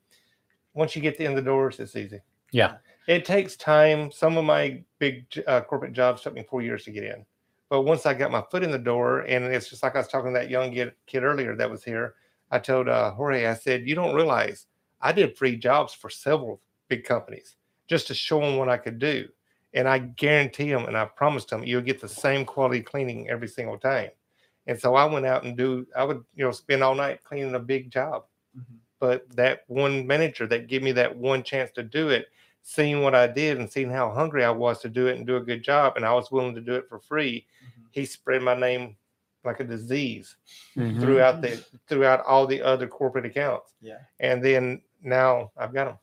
once 0.74 0.96
you 0.96 1.02
get 1.02 1.18
in 1.20 1.36
the 1.36 1.42
doors, 1.42 1.80
it's 1.80 1.96
easy. 1.96 2.22
Yeah. 2.52 2.78
It 3.08 3.26
takes 3.26 3.56
time. 3.56 4.12
Some 4.12 4.38
of 4.38 4.46
my 4.46 4.84
big 5.00 5.26
uh, 5.48 5.62
corporate 5.62 5.94
jobs 5.94 6.22
took 6.22 6.34
me 6.34 6.44
four 6.44 6.62
years 6.62 6.84
to 6.86 6.92
get 6.92 7.04
in. 7.04 7.26
But 7.70 7.82
once 7.82 8.06
I 8.06 8.14
got 8.14 8.32
my 8.32 8.42
foot 8.50 8.64
in 8.64 8.72
the 8.72 8.78
door, 8.80 9.22
and 9.22 9.44
it's 9.46 9.70
just 9.70 9.84
like 9.84 9.96
I 9.96 10.00
was 10.00 10.08
talking 10.08 10.34
to 10.34 10.40
that 10.40 10.50
young 10.50 10.74
kid, 10.74 10.94
kid 11.06 11.24
earlier 11.24 11.56
that 11.56 11.70
was 11.70 11.84
here, 11.84 12.16
I 12.52 12.60
told 12.60 12.88
uh, 12.88 13.12
Jorge, 13.12 13.46
I 13.46 13.54
said, 13.56 13.88
You 13.88 13.96
don't 13.96 14.16
realize 14.16 14.68
I 15.02 15.12
did 15.12 15.38
free 15.38 15.56
jobs 15.58 15.94
for 15.94 16.10
several 16.10 16.62
big 16.90 17.04
companies 17.06 17.56
just 17.88 18.08
to 18.08 18.14
show 18.14 18.40
them 18.42 18.58
what 18.58 18.70
I 18.70 18.78
could 18.78 19.00
do. 19.00 19.30
And 19.74 19.88
I 19.88 20.00
guarantee 20.00 20.72
them 20.72 20.86
and 20.86 20.98
I 20.98 21.06
promised 21.06 21.50
them 21.50 21.64
you'll 21.64 21.82
get 21.82 22.02
the 22.02 22.08
same 22.10 22.46
quality 22.46 22.82
cleaning 22.82 23.30
every 23.30 23.48
single 23.48 23.78
time. 23.78 24.12
And 24.68 24.80
so 24.80 24.96
I 24.96 25.06
went 25.06 25.26
out 25.26 25.44
and 25.46 25.56
do, 25.58 25.88
I 25.96 26.04
would, 26.04 26.24
you 26.36 26.44
know, 26.46 26.52
spend 26.52 26.84
all 26.84 26.96
night 26.96 27.24
cleaning 27.24 27.56
a 27.56 27.60
big 27.60 27.92
job 27.92 28.26
Mhm. 28.58 28.80
but 29.00 29.30
that 29.36 29.64
one 29.68 30.08
manager 30.08 30.48
that 30.48 30.68
gave 30.68 30.82
me 30.84 30.92
that 30.94 31.16
one 31.16 31.44
chance 31.44 31.72
to 31.72 31.84
do 31.84 32.10
it, 32.10 32.28
seeing 32.64 33.02
what 33.04 33.14
I 33.16 33.28
did 33.28 33.58
and 33.60 33.72
seeing 33.72 33.90
how 33.92 34.12
hungry 34.12 34.44
I 34.44 34.50
was 34.52 34.80
to 34.82 34.90
do 34.90 35.08
it 35.08 35.18
and 35.18 35.28
do 35.28 35.38
a 35.38 35.42
good 35.42 35.64
job, 35.64 35.96
and 35.98 36.06
I 36.06 36.14
was 36.14 36.32
willing 36.32 36.56
to 36.56 36.62
do 36.62 36.74
it 36.76 36.90
for 36.90 37.00
free, 37.00 37.46
Mhm. 37.64 37.88
he 37.92 38.06
spread 38.06 38.42
my 38.42 38.56
name 38.56 38.98
like 39.44 39.60
a 39.60 39.64
disease 39.64 40.36
Mhm. 40.76 41.00
throughout 41.00 41.42
the 41.42 41.64
throughout 41.88 42.26
all 42.26 42.48
the 42.48 42.62
other 42.62 42.88
corporate 42.88 43.26
accounts. 43.26 43.76
Yeah. 43.82 44.00
And 44.20 44.44
then 44.44 44.82
now 45.02 45.52
I've 45.58 45.74
got 45.74 45.86
them. 45.86 45.98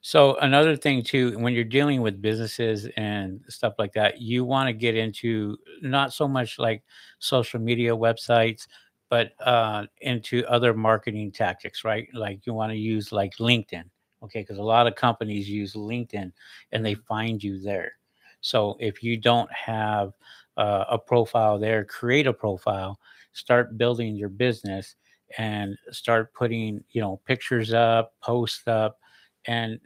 So 0.00 0.36
another 0.36 0.76
thing 0.76 1.02
too, 1.02 1.38
when 1.38 1.52
you're 1.52 1.64
dealing 1.64 2.00
with 2.00 2.22
businesses 2.22 2.88
and 2.96 3.40
stuff 3.48 3.74
like 3.78 3.92
that, 3.92 4.20
you 4.20 4.44
want 4.44 4.68
to 4.68 4.72
get 4.72 4.96
into 4.96 5.58
not 5.82 6.12
so 6.12 6.26
much 6.26 6.58
like 6.58 6.82
social 7.18 7.60
media 7.60 7.94
websites, 7.94 8.66
but 9.10 9.32
uh, 9.40 9.86
into 10.00 10.44
other 10.46 10.72
marketing 10.72 11.32
tactics, 11.32 11.84
right? 11.84 12.08
Like 12.14 12.46
you 12.46 12.54
want 12.54 12.72
to 12.72 12.78
use 12.78 13.12
like 13.12 13.36
LinkedIn, 13.36 13.84
okay? 14.22 14.40
Because 14.40 14.58
a 14.58 14.62
lot 14.62 14.86
of 14.86 14.94
companies 14.94 15.48
use 15.48 15.74
LinkedIn 15.74 16.32
and 16.72 16.84
they 16.86 16.94
find 16.94 17.42
you 17.42 17.60
there. 17.60 17.92
So 18.40 18.76
if 18.80 19.02
you 19.02 19.16
don't 19.16 19.52
have 19.52 20.14
uh, 20.56 20.84
a 20.88 20.98
profile 20.98 21.58
there, 21.58 21.84
create 21.84 22.26
a 22.26 22.32
profile, 22.32 22.98
start 23.32 23.76
building 23.76 24.16
your 24.16 24.28
business, 24.28 24.96
and 25.38 25.76
start 25.90 26.32
putting 26.34 26.82
you 26.90 27.00
know 27.00 27.20
pictures 27.26 27.72
up, 27.72 28.14
posts 28.20 28.66
up, 28.66 28.98
and 29.46 29.80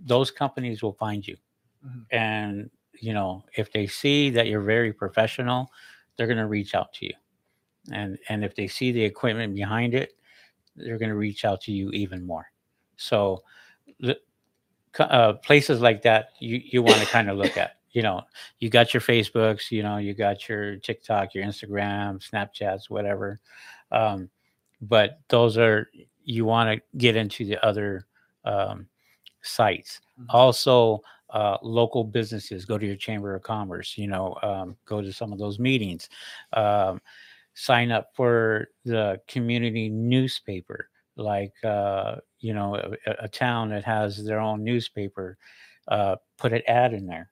those 0.00 0.30
companies 0.30 0.82
will 0.82 0.94
find 0.94 1.26
you. 1.26 1.36
Mhm. 1.86 2.06
And 2.10 2.70
you 3.00 3.12
know, 3.14 3.44
if 3.56 3.72
they 3.72 3.86
see 3.86 4.30
that 4.30 4.46
you're 4.48 4.62
very 4.62 4.92
professional, 4.92 5.70
they're 6.16 6.26
going 6.28 6.38
to 6.38 6.46
reach 6.46 6.74
out 6.74 6.92
to 6.94 7.06
you. 7.06 7.14
And 7.92 8.18
and 8.28 8.44
if 8.44 8.54
they 8.54 8.68
see 8.68 8.92
the 8.92 9.02
equipment 9.04 9.54
behind 9.54 9.94
it, 9.94 10.12
they're 10.76 10.98
going 10.98 11.10
to 11.10 11.16
reach 11.16 11.44
out 11.44 11.60
to 11.62 11.72
you 11.72 11.90
even 11.90 12.26
more. 12.26 12.46
So, 12.96 13.42
the, 14.00 14.18
uh, 14.98 15.34
places 15.34 15.80
like 15.80 16.02
that, 16.02 16.30
you 16.40 16.60
you 16.64 16.82
want 16.82 16.98
to 17.00 17.06
kind 17.16 17.30
of 17.30 17.36
look 17.36 17.56
at. 17.56 17.76
You 17.92 18.02
know, 18.02 18.22
you 18.58 18.70
got 18.70 18.92
your 18.92 19.00
Facebooks, 19.00 19.70
you 19.70 19.82
know, 19.82 19.98
you 19.98 20.14
got 20.14 20.48
your 20.48 20.76
TikTok, 20.76 21.34
your 21.34 21.44
Instagram, 21.44 22.20
Snapchats, 22.28 22.90
whatever. 22.90 23.40
Um, 23.92 24.30
but 24.82 25.20
those 25.28 25.56
are 25.58 25.88
you 26.24 26.44
want 26.44 26.70
to 26.78 26.98
get 26.98 27.16
into 27.16 27.44
the 27.44 27.62
other 27.64 28.06
um, 28.44 28.88
sites. 29.42 30.00
Mhm. 30.20 30.26
Also, 30.30 31.02
uh, 31.30 31.58
local 31.62 32.04
businesses. 32.04 32.64
Go 32.64 32.78
to 32.78 32.86
your 32.86 32.96
chamber 32.96 33.34
of 33.34 33.42
commerce. 33.42 33.98
You 33.98 34.08
know, 34.08 34.36
um, 34.42 34.76
go 34.86 35.02
to 35.02 35.12
some 35.12 35.32
of 35.32 35.38
those 35.38 35.58
meetings. 35.58 36.08
Um, 36.52 37.00
sign 37.54 37.92
up 37.92 38.10
for 38.14 38.68
the 38.84 39.20
community 39.28 39.88
newspaper, 39.88 40.88
like 41.16 41.52
uh, 41.64 42.16
you 42.40 42.54
know, 42.54 42.76
a, 42.76 42.92
a- 43.10 43.16
a 43.24 43.28
town 43.28 43.70
that 43.70 43.84
has 43.84 44.24
their 44.24 44.40
own 44.40 44.64
newspaper. 44.64 45.38
Uh, 45.88 46.16
put 46.38 46.52
an 46.52 46.62
ad 46.68 46.94
in 46.94 47.06
there, 47.06 47.30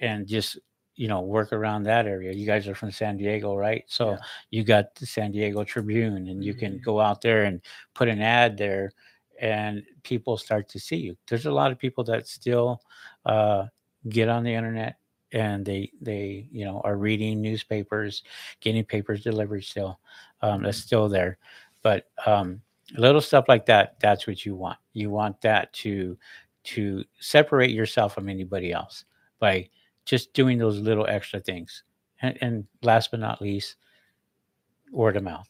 and 0.00 0.26
just 0.26 0.58
you 0.96 1.08
know 1.08 1.20
work 1.20 1.52
around 1.52 1.84
that 1.84 2.06
area. 2.06 2.32
You 2.32 2.46
guys 2.46 2.66
are 2.68 2.74
from 2.74 2.90
San 2.90 3.16
Diego, 3.16 3.54
right? 3.56 3.84
So 3.88 4.12
Yeah. 4.12 4.18
you 4.50 4.64
got 4.64 4.94
the 4.96 5.06
San 5.06 5.32
Diego 5.32 5.64
Tribune, 5.64 6.28
and 6.28 6.42
you 6.44 6.54
can 6.54 6.78
Mhm. 6.78 6.82
go 6.82 7.00
out 7.00 7.20
there 7.22 7.44
and 7.44 7.60
put 7.94 8.08
an 8.08 8.20
ad 8.22 8.56
there 8.58 8.92
and 9.40 9.82
people 10.02 10.36
start 10.38 10.68
to 10.70 10.80
see 10.80 10.96
you. 10.96 11.16
There's 11.28 11.46
a 11.46 11.52
lot 11.52 11.70
of 11.72 11.78
people 11.78 12.04
that 12.04 12.26
still 12.26 12.80
uh, 13.26 13.66
get 14.08 14.28
on 14.28 14.44
the 14.44 14.54
internet 14.54 14.96
and 15.32 15.64
they 15.66 15.90
they 16.00 16.48
you 16.52 16.64
know 16.64 16.80
are 16.84 16.96
reading 16.96 17.42
newspapers, 17.42 18.22
getting 18.60 18.84
papers 18.84 19.22
delivered 19.22 19.64
still. 19.64 19.98
Um, 20.42 20.62
that's 20.62 20.78
still 20.78 21.08
there, 21.08 21.38
but 21.82 22.06
um, 22.26 22.62
little 22.96 23.20
stuff 23.20 23.46
like 23.48 23.66
that. 23.66 23.98
That's 24.00 24.26
what 24.26 24.44
you 24.46 24.54
want. 24.54 24.78
You 24.92 25.10
want 25.10 25.40
that 25.42 25.72
to 25.84 26.16
to 26.64 27.04
separate 27.20 27.70
yourself 27.70 28.14
from 28.14 28.28
anybody 28.28 28.72
else 28.72 29.04
by 29.38 29.68
just 30.06 30.32
doing 30.32 30.56
those 30.56 30.78
little 30.78 31.06
extra 31.06 31.40
things. 31.40 31.82
And, 32.22 32.38
and 32.40 32.64
last 32.82 33.10
but 33.10 33.20
not 33.20 33.42
least, 33.42 33.76
word 34.90 35.16
of 35.18 35.24
mouth. 35.24 35.48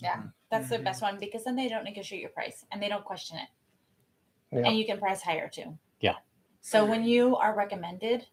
Yeah, 0.00 0.24
that's 0.50 0.68
the 0.68 0.76
Mhm. 0.76 0.84
best 0.84 1.00
one 1.00 1.18
because 1.18 1.44
then 1.44 1.56
they 1.56 1.68
don't 1.68 1.84
negotiate 1.84 2.20
your 2.20 2.30
price 2.30 2.66
and 2.70 2.82
they 2.82 2.88
don't 2.88 3.04
question 3.04 3.38
it. 3.38 3.48
Yeah. 4.52 4.68
And 4.68 4.76
you 4.78 4.84
can 4.84 4.98
price 4.98 5.22
higher 5.22 5.48
too. 5.48 5.78
Yeah. 6.00 6.16
So 6.60 6.84
when 6.84 7.04
you 7.04 7.36
are 7.36 7.54
recommended, 7.54 8.26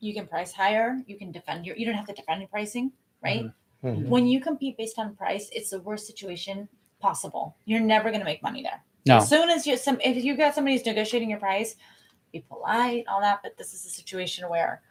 you 0.00 0.14
can 0.14 0.26
price 0.26 0.52
higher. 0.52 1.02
You 1.06 1.18
can 1.18 1.32
defend 1.32 1.66
your. 1.66 1.76
You 1.76 1.84
don't 1.84 1.96
have 1.96 2.06
to 2.06 2.14
defend 2.14 2.40
your 2.40 2.48
pricing, 2.48 2.92
right? 3.22 3.46
Mhm. 3.82 4.08
When 4.08 4.26
you 4.26 4.40
compete 4.40 4.76
based 4.76 4.98
on 4.98 5.14
price, 5.16 5.50
it's 5.50 5.70
the 5.70 5.80
worst 5.80 6.06
situation 6.06 6.68
possible. 7.00 7.56
You're 7.64 7.80
never 7.80 8.10
going 8.10 8.20
to 8.20 8.24
make 8.24 8.42
money 8.42 8.62
there. 8.62 8.84
No, 9.06 9.16
As 9.18 9.28
soon 9.28 9.50
as 9.50 9.66
you 9.66 9.76
some, 9.76 10.00
if 10.00 10.22
you 10.24 10.36
got 10.36 10.54
somebody 10.54 10.76
who's 10.76 10.86
negotiating 10.86 11.30
your 11.30 11.38
price, 11.38 11.76
be 12.32 12.40
polite, 12.40 13.06
all 13.08 13.20
that. 13.20 13.40
But 13.42 13.56
this 13.56 13.72
is 13.74 13.84
a 13.86 13.90
situation 13.90 14.48
where 14.48 14.82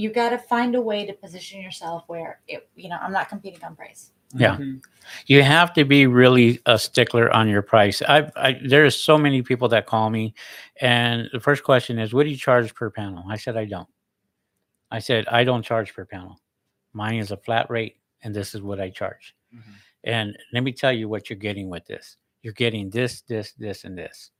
you 0.00 0.10
got 0.10 0.30
to 0.30 0.38
find 0.38 0.74
a 0.74 0.80
way 0.80 1.04
to 1.06 1.12
position 1.12 1.60
yourself 1.60 2.04
where 2.06 2.40
it. 2.48 2.68
You 2.74 2.88
know, 2.88 2.98
I'm 3.00 3.12
not 3.12 3.28
competing 3.28 3.62
on 3.64 3.76
price. 3.76 4.12
Yeah. 4.32 4.56
Mhm. 4.56 4.80
you 5.26 5.42
have 5.42 5.72
to 5.72 5.84
be 5.84 6.06
really 6.06 6.60
a 6.66 6.78
stickler 6.78 7.26
on 7.34 7.48
your 7.48 7.62
price. 7.62 8.00
I've, 8.02 8.30
I 8.36 8.60
there's 8.64 8.94
so 8.94 9.18
many 9.18 9.42
people 9.42 9.68
that 9.70 9.86
call 9.86 10.08
me, 10.08 10.34
and 10.80 11.28
the 11.32 11.40
first 11.40 11.64
question 11.64 11.98
is, 11.98 12.14
"What 12.14 12.24
do 12.24 12.30
you 12.30 12.36
charge 12.36 12.72
per 12.74 12.90
panel?" 12.90 13.24
I 13.28 13.36
said, 13.36 13.56
"I 13.56 13.64
don't." 13.64 13.88
I 14.90 15.00
said, 15.00 15.26
"I 15.28 15.42
don't 15.44 15.64
charge 15.64 15.92
per 15.94 16.04
panel. 16.04 16.40
Mine 16.92 17.18
is 17.18 17.32
a 17.32 17.36
flat 17.36 17.68
rate, 17.70 17.96
and 18.22 18.34
this 18.34 18.54
is 18.54 18.62
what 18.62 18.80
I 18.80 18.90
charge." 18.90 19.34
Mhm. 19.52 19.74
And 20.04 20.38
let 20.52 20.62
me 20.62 20.72
tell 20.72 20.92
you 20.92 21.08
what 21.08 21.28
you're 21.28 21.38
getting 21.48 21.68
with 21.68 21.84
this. 21.86 22.16
You're 22.42 22.54
getting 22.64 22.88
this, 22.90 23.22
this, 23.22 23.52
this, 23.52 23.84
and 23.84 23.98
this. 23.98 24.30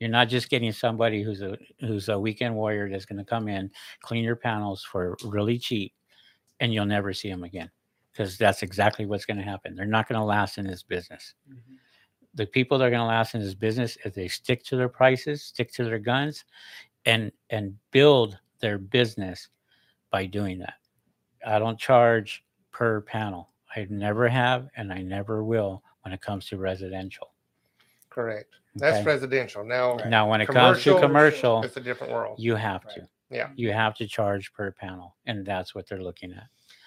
You're 0.00 0.10
not 0.10 0.28
just 0.28 0.50
getting 0.50 0.72
somebody 0.72 1.22
who's 1.22 1.42
a 1.42 1.58
who's 1.80 2.08
a 2.08 2.18
weekend 2.18 2.56
warrior 2.56 2.90
that's 2.90 3.06
going 3.06 3.18
to 3.18 3.24
come 3.24 3.48
in, 3.48 3.70
clean 4.02 4.24
your 4.24 4.36
panels 4.36 4.84
for 4.84 5.16
really 5.24 5.58
cheap, 5.58 5.92
and 6.60 6.74
you'll 6.74 6.86
never 6.86 7.12
see 7.14 7.30
them 7.30 7.44
again 7.44 7.70
because 8.12 8.38
that's 8.38 8.62
exactly 8.62 9.06
what's 9.06 9.26
going 9.26 9.36
to 9.38 9.42
happen. 9.44 9.76
They're 9.76 9.86
not 9.86 10.08
going 10.08 10.20
to 10.20 10.24
last 10.26 10.58
in 10.58 10.66
this 10.66 10.82
business. 10.82 11.34
Mhm. 11.50 11.78
The 12.34 12.46
people 12.46 12.78
that 12.78 12.86
are 12.86 12.90
going 12.90 13.00
to 13.00 13.06
last 13.06 13.34
in 13.34 13.42
this 13.42 13.54
business, 13.54 13.98
if 14.04 14.14
they 14.14 14.28
stick 14.28 14.64
to 14.64 14.76
their 14.76 14.88
prices, 14.88 15.44
stick 15.44 15.72
to 15.74 15.84
their 15.84 15.98
guns, 16.00 16.44
and 17.06 17.32
and 17.50 17.76
build 17.92 18.38
their 18.60 18.78
business 18.78 19.48
by 20.10 20.26
doing 20.26 20.58
that. 20.60 20.74
I 21.46 21.58
don't 21.58 21.78
charge 21.78 22.44
per 22.72 23.02
panel. 23.02 23.50
I 23.76 23.86
never 23.90 24.28
have, 24.28 24.68
and 24.76 24.92
I 24.92 25.02
never 25.02 25.44
will 25.44 25.82
when 26.02 26.12
it 26.14 26.20
comes 26.22 26.46
to 26.48 26.58
residential. 26.58 27.32
Correct. 28.10 28.54
That's 28.74 28.98
Okay? 28.98 29.04
residential. 29.06 29.64
Now, 29.64 29.96
Now, 30.06 30.28
when 30.28 30.40
it 30.40 30.46
comes 30.46 30.82
to 30.84 30.90
Commercial, 30.94 31.00
commercial, 31.00 31.62
it's 31.64 31.76
a 31.76 31.80
different 31.80 32.12
world. 32.12 32.38
you 32.38 32.54
have 32.56 32.84
Right. 32.84 32.94
to. 32.96 33.08
Yeah. 33.30 33.50
You 33.56 33.72
have 33.72 33.94
to 33.96 34.06
charge 34.06 34.52
per 34.52 34.72
panel, 34.72 35.16
and 35.26 35.46
that's 35.46 35.74
what 35.74 35.88
they're 35.88 36.02
looking 36.02 36.32
at. 36.32 36.46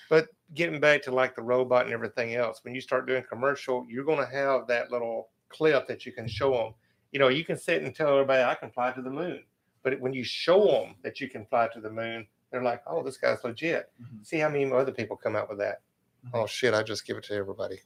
But 0.10 0.28
getting 0.54 0.80
back 0.80 1.02
to 1.04 1.12
like 1.12 1.36
the 1.36 1.42
robot 1.42 1.86
and 1.86 1.94
everything 1.94 2.36
else, 2.36 2.64
when 2.64 2.76
you 2.76 2.82
start 2.82 3.08
doing 3.08 3.24
commercial, 3.24 3.86
you're 3.90 4.04
going 4.04 4.20
to 4.20 4.26
have 4.32 4.68
that 4.68 4.92
little 4.92 5.30
clip 5.50 5.88
that 5.88 6.06
you 6.06 6.12
can 6.12 6.28
show 6.28 6.52
them. 6.52 6.74
You 7.12 7.20
know, 7.20 7.30
you 7.30 7.46
can 7.46 7.58
sit 7.58 7.82
and 7.84 7.96
tell 7.96 8.10
everybody, 8.14 8.44
I 8.44 8.56
can 8.56 8.70
fly 8.72 8.92
to 8.92 9.02
the 9.02 9.10
moon. 9.10 9.44
But 9.82 10.00
when 10.00 10.14
you 10.14 10.24
show 10.24 10.66
them 10.66 10.96
that 11.04 11.20
you 11.22 11.30
can 11.30 11.46
fly 11.46 11.68
to 11.74 11.80
the 11.80 11.90
moon, 11.90 12.28
they're 12.52 12.64
like, 12.64 12.82
oh, 12.88 13.02
this 13.04 13.18
guy's 13.18 13.44
legit. 13.44 13.92
Mhm. 14.02 14.26
See 14.26 14.38
how 14.40 14.50
many 14.50 14.72
other 14.72 14.92
people 14.92 15.16
come 15.18 15.36
out 15.36 15.50
with 15.50 15.58
that. 15.60 15.82
Mhm. 16.26 16.32
Oh, 16.34 16.46
shit, 16.48 16.74
I 16.74 16.84
just 16.84 17.06
give 17.06 17.18
it 17.18 17.24
to 17.26 17.34
everybody. 17.34 17.82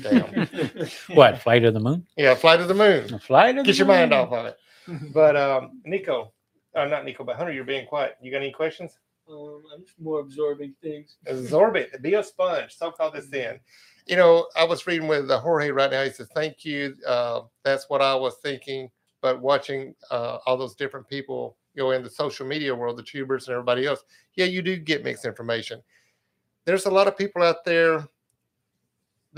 Damn. 0.00 0.48
What? 1.14 1.40
Flight 1.42 1.62
to 1.62 1.70
the 1.70 1.80
moon? 1.80 2.06
yeah, 2.16 2.34
flight 2.34 2.58
to 2.60 2.66
the 2.66 2.74
moon. 2.74 3.18
Fly 3.20 3.52
to 3.52 3.58
the 3.62 3.64
Get 3.66 3.78
your 3.78 3.86
mind 3.86 4.12
off 4.12 4.32
of 4.32 4.46
it. 4.46 4.58
But 5.12 5.36
um, 5.36 5.80
Nico, 5.84 6.32
uh, 6.74 6.86
not 6.86 7.04
Nico, 7.04 7.24
but 7.24 7.36
Hunter, 7.36 7.52
you're 7.52 7.64
being 7.64 7.86
quiet. 7.86 8.16
You 8.22 8.30
got 8.32 8.38
any 8.38 8.52
questions? 8.52 8.98
Um, 9.30 9.62
I'm 9.74 9.84
just 9.84 10.00
more 10.00 10.20
absorbing 10.20 10.74
things. 10.82 11.16
absorb 11.26 11.76
it 11.76 12.00
be 12.00 12.14
a 12.14 12.22
sponge 12.24 12.74
soak 12.74 12.96
all 12.98 13.10
this 13.10 13.28
in 13.30 13.60
you 14.06 14.16
know 14.16 14.46
i 14.56 14.64
was 14.64 14.86
reading 14.86 15.06
with 15.06 15.30
uh, 15.30 15.38
jorge 15.38 15.68
right 15.68 15.90
now 15.90 16.02
he 16.02 16.08
says 16.08 16.30
thank 16.34 16.64
you 16.64 16.96
uh, 17.06 17.42
that's 17.62 17.90
what 17.90 18.00
i 18.00 18.14
was 18.14 18.36
thinking 18.42 18.88
but 19.20 19.38
watching 19.42 19.94
uh, 20.10 20.38
all 20.46 20.56
those 20.56 20.74
different 20.74 21.06
people 21.06 21.58
you 21.74 21.82
know 21.82 21.90
in 21.90 22.02
the 22.02 22.08
social 22.08 22.46
media 22.46 22.74
world 22.74 22.96
the 22.96 23.02
tubers 23.02 23.48
and 23.48 23.52
everybody 23.52 23.84
else 23.84 24.02
yeah 24.36 24.46
you 24.46 24.62
do 24.62 24.76
get 24.76 25.04
mixed 25.04 25.26
information 25.26 25.82
there's 26.64 26.86
a 26.86 26.90
lot 26.90 27.06
of 27.06 27.14
people 27.14 27.42
out 27.42 27.66
there 27.66 28.08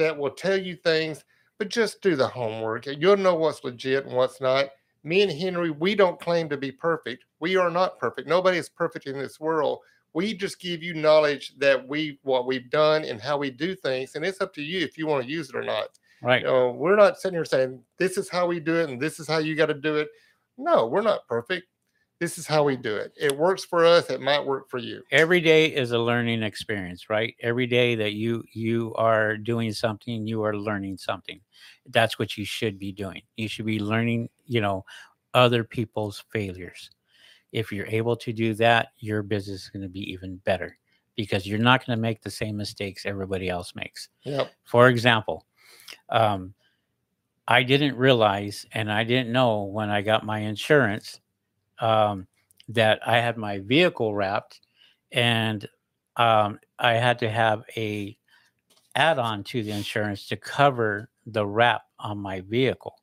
that 0.00 0.16
will 0.16 0.30
tell 0.30 0.56
you 0.56 0.74
things 0.76 1.24
but 1.58 1.68
just 1.68 2.00
do 2.00 2.16
the 2.16 2.26
homework. 2.26 2.86
You'll 2.86 3.18
know 3.18 3.34
what's 3.34 3.62
legit 3.64 4.06
and 4.06 4.16
what's 4.16 4.40
not. 4.40 4.70
Me 5.04 5.20
and 5.20 5.30
henry 5.30 5.70
we 5.70 5.94
don't 5.94 6.18
claim 6.18 6.48
to 6.48 6.56
be 6.56 6.72
perfect. 6.72 7.24
We 7.38 7.56
are 7.56 7.70
not 7.70 7.98
perfect. 7.98 8.26
Nobody 8.26 8.56
is 8.56 8.70
perfect 8.70 9.06
in 9.06 9.18
this 9.18 9.38
world. 9.38 9.80
We 10.14 10.32
just 10.32 10.58
give 10.58 10.82
you 10.82 10.94
knowledge 10.94 11.52
that 11.58 11.86
we 11.86 12.18
what 12.22 12.46
we've 12.46 12.70
done 12.70 13.04
and 13.04 13.20
how 13.20 13.36
we 13.36 13.50
do 13.50 13.74
things 13.74 14.14
and 14.14 14.24
it's 14.24 14.40
up 14.40 14.54
to 14.54 14.62
you 14.62 14.80
if 14.80 14.96
you 14.96 15.06
want 15.06 15.24
to 15.24 15.30
use 15.30 15.50
it 15.50 15.54
or 15.54 15.62
not. 15.62 15.88
Right. 16.22 16.40
you 16.40 16.46
know 16.48 16.72
we're 16.72 16.96
not 16.96 17.18
sitting 17.18 17.36
here 17.36 17.44
saying 17.44 17.82
this 17.98 18.16
is 18.16 18.30
how 18.30 18.46
we 18.46 18.58
do 18.58 18.76
it 18.76 18.88
and 18.88 19.00
this 19.00 19.20
is 19.20 19.28
how 19.28 19.38
you 19.38 19.54
got 19.54 19.66
to 19.66 19.74
do 19.74 19.96
it. 19.96 20.08
No 20.56 20.86
we're 20.86 21.02
not 21.02 21.28
perfect 21.28 21.66
this 22.20 22.38
is 22.38 22.46
how 22.46 22.62
we 22.62 22.76
do 22.76 22.94
it 22.96 23.12
it 23.16 23.36
works 23.36 23.64
for 23.64 23.84
us 23.84 24.10
it 24.10 24.20
might 24.20 24.44
work 24.44 24.68
for 24.70 24.78
you 24.78 25.02
Every 25.10 25.40
day 25.40 25.66
is 25.66 25.90
a 25.92 25.98
learning 25.98 26.42
experience, 26.44 27.10
right? 27.10 27.34
Every 27.40 27.66
day 27.66 27.96
that 27.96 28.12
you 28.12 28.44
you 28.52 28.94
are 28.94 29.36
doing 29.36 29.72
something, 29.72 30.26
you 30.26 30.44
are 30.44 30.56
learning 30.56 30.98
something. 30.98 31.40
That's 31.86 32.18
what 32.18 32.36
you 32.36 32.44
should 32.44 32.78
be 32.78 32.92
doing. 32.92 33.22
You 33.36 33.48
should 33.48 33.66
be 33.66 33.80
learning, 33.80 34.28
you 34.46 34.60
know, 34.60 34.84
other 35.34 35.64
people's 35.64 36.22
failures. 36.32 36.90
If 37.52 37.72
you're 37.72 37.86
able 37.86 38.16
to 38.16 38.32
do 38.32 38.54
that, 38.54 38.88
your 38.98 39.22
business 39.22 39.64
is 39.64 39.70
going 39.70 39.82
to 39.82 39.88
be 39.88 40.12
even 40.12 40.36
better 40.44 40.78
because 41.16 41.46
you're 41.46 41.58
not 41.58 41.84
going 41.84 41.96
to 41.96 42.00
make 42.00 42.22
the 42.22 42.30
same 42.30 42.56
mistakes 42.56 43.04
everybody 43.06 43.48
else 43.48 43.74
makes. 43.74 44.08
yep 44.24 44.52
For 44.64 44.88
example, 44.88 45.46
um, 46.10 46.54
I 47.48 47.64
didn't 47.64 47.96
realize 47.96 48.64
and 48.72 48.92
I 48.92 49.02
didn't 49.02 49.32
know 49.32 49.64
when 49.64 49.90
I 49.90 50.02
got 50.02 50.24
my 50.24 50.38
insurance 50.38 51.20
um, 51.80 52.26
that 52.68 53.00
I 53.06 53.18
had 53.18 53.36
my 53.36 53.58
vehicle 53.58 54.14
wrapped 54.14 54.60
and 55.12 55.66
um, 56.16 56.60
I 56.78 56.94
had 56.94 57.18
to 57.20 57.30
have 57.30 57.62
a 57.76 58.16
add-on 58.94 59.44
to 59.44 59.62
the 59.62 59.70
insurance 59.70 60.26
to 60.28 60.36
cover 60.36 61.10
the 61.26 61.46
wrap 61.46 61.82
on 61.98 62.18
my 62.18 62.40
vehicle. 62.40 62.94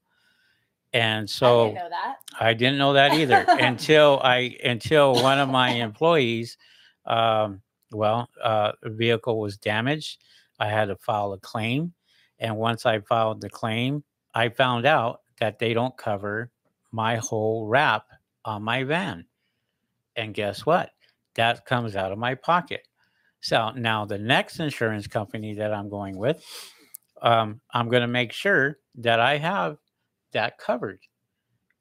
And 0.93 1.23
I 1.23 1.25
so 1.25 1.65
didn't 1.65 1.75
know 1.75 1.89
that. 1.89 2.15
I 2.39 2.53
didn't 2.53 2.77
know 2.77 2.93
that 2.93 3.13
either 3.13 3.45
until 3.59 4.19
I 4.23 4.57
until 4.63 5.21
one 5.21 5.39
of 5.39 5.49
my 5.49 5.71
employees, 5.71 6.57
um, 7.05 7.61
well, 7.91 8.29
uh, 8.41 8.73
the 8.81 8.89
vehicle 8.89 9.39
was 9.39 9.57
damaged. 9.57 10.23
I 10.59 10.67
had 10.67 10.85
to 10.85 10.95
file 10.95 11.33
a 11.33 11.39
claim, 11.39 11.93
and 12.39 12.57
once 12.57 12.85
I 12.85 12.99
filed 12.99 13.41
the 13.41 13.49
claim, 13.49 14.03
I 14.33 14.49
found 14.49 14.85
out 14.85 15.21
that 15.39 15.59
they 15.59 15.73
don't 15.73 15.95
cover 15.97 16.51
my 16.91 17.17
whole 17.17 17.67
wrap 17.67 18.05
on 18.47 18.63
my 18.63 18.83
van. 18.83 19.25
And 20.15 20.33
guess 20.33 20.65
what? 20.65 20.89
That 21.35 21.65
comes 21.65 21.95
out 21.95 22.11
of 22.11 22.17
my 22.17 22.33
pocket. 22.33 22.87
So 23.41 23.69
now 23.71 24.05
the 24.05 24.17
next 24.17 24.59
insurance 24.59 25.05
company 25.05 25.53
that 25.55 25.73
I'm 25.73 25.89
going 25.89 26.17
with, 26.17 26.43
um, 27.21 27.61
I'm 27.71 27.89
going 27.89 28.01
to 28.01 28.07
make 28.07 28.31
sure 28.31 28.79
that 28.95 29.19
I 29.19 29.37
have 29.37 29.77
that 30.31 30.57
covered 30.57 30.99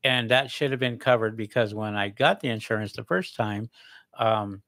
and 0.05 0.31
that 0.31 0.51
should 0.51 0.71
have 0.71 0.81
been 0.81 0.99
covered 0.99 1.37
because 1.37 1.73
when 1.73 1.95
I 1.95 2.11
got 2.11 2.41
the 2.41 2.49
insurance 2.49 2.93
the 2.93 3.05
first 3.05 3.37
time, 3.37 3.71
um, 4.19 4.63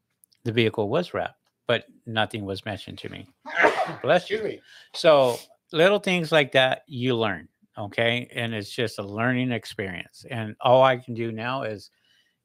the 0.44 0.53
vehicle 0.53 0.88
was 0.88 1.12
wrapped, 1.12 1.40
but 1.66 1.84
nothing 2.07 2.44
was 2.44 2.64
mentioned 2.64 2.99
to 2.99 3.09
me. 3.09 3.28
Bless 4.03 4.30
you. 4.30 4.42
me 4.42 4.61
So 4.94 5.38
little 5.72 5.99
things 5.99 6.32
like 6.32 6.53
that 6.53 6.82
you 6.86 7.16
learn, 7.16 7.49
okay, 7.79 8.29
and 8.35 8.55
it's 8.55 8.70
just 8.70 8.99
a 8.99 9.03
learning 9.03 9.53
experience. 9.53 10.26
And 10.31 10.57
all 10.61 10.83
I 10.83 10.97
can 10.97 11.14
do 11.14 11.33
now 11.33 11.62
is 11.62 11.91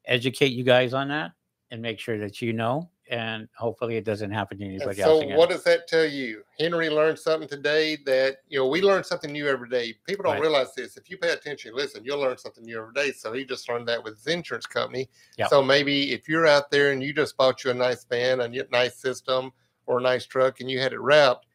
educate 0.06 0.52
you 0.52 0.64
guys 0.64 0.94
on 0.94 1.08
that 1.10 1.32
and 1.72 1.82
make 1.82 2.00
sure 2.00 2.18
that 2.20 2.42
you 2.42 2.54
know, 2.54 2.90
and 3.10 3.50
hopefully 3.58 3.98
it 3.98 4.06
doesn't 4.06 4.32
happen 4.32 4.58
to 4.58 4.64
anybody 4.66 5.02
so 5.02 5.12
else 5.12 5.22
again. 5.24 5.38
what 5.38 5.50
does 5.50 5.62
that 5.66 5.88
tell 5.90 6.06
you 6.06 6.42
henry 6.58 6.90
learned 6.90 7.20
something 7.20 7.50
today 7.50 7.98
that 8.06 8.38
you 8.48 8.58
know 8.58 8.66
we 8.66 8.82
learn 8.82 9.04
something 9.04 9.30
new 9.32 9.46
every 9.46 9.68
day 9.68 9.94
people 10.08 10.24
don't 10.24 10.34
Right. 10.36 10.42
realize 10.42 10.74
this 10.74 10.96
if 10.96 11.10
you 11.10 11.18
pay 11.18 11.32
attention 11.32 11.76
listen 11.76 12.06
you'll 12.06 12.20
learn 12.22 12.38
something 12.38 12.64
new 12.64 12.80
every 12.80 12.94
day 12.94 13.12
so 13.12 13.34
he 13.34 13.44
just 13.44 13.68
learned 13.68 13.90
that 13.90 14.02
with 14.02 14.16
his 14.16 14.28
insurance 14.28 14.66
company 14.66 15.10
Yep. 15.38 15.50
so 15.50 15.62
maybe 15.62 16.14
if 16.14 16.30
you're 16.30 16.48
out 16.48 16.72
there 16.72 16.92
and 16.92 17.04
you 17.04 17.14
just 17.14 17.36
bought 17.36 17.62
you 17.66 17.72
a 17.72 17.74
nice 17.74 18.06
van 18.06 18.40
a 18.40 18.48
nice 18.72 18.96
system 18.96 19.52
or 19.86 19.98
a 20.00 20.02
nice 20.02 20.26
truck 20.26 20.62
and 20.62 20.72
you 20.72 20.80
had 20.80 20.94
it 20.94 21.00
wrapped 21.02 21.48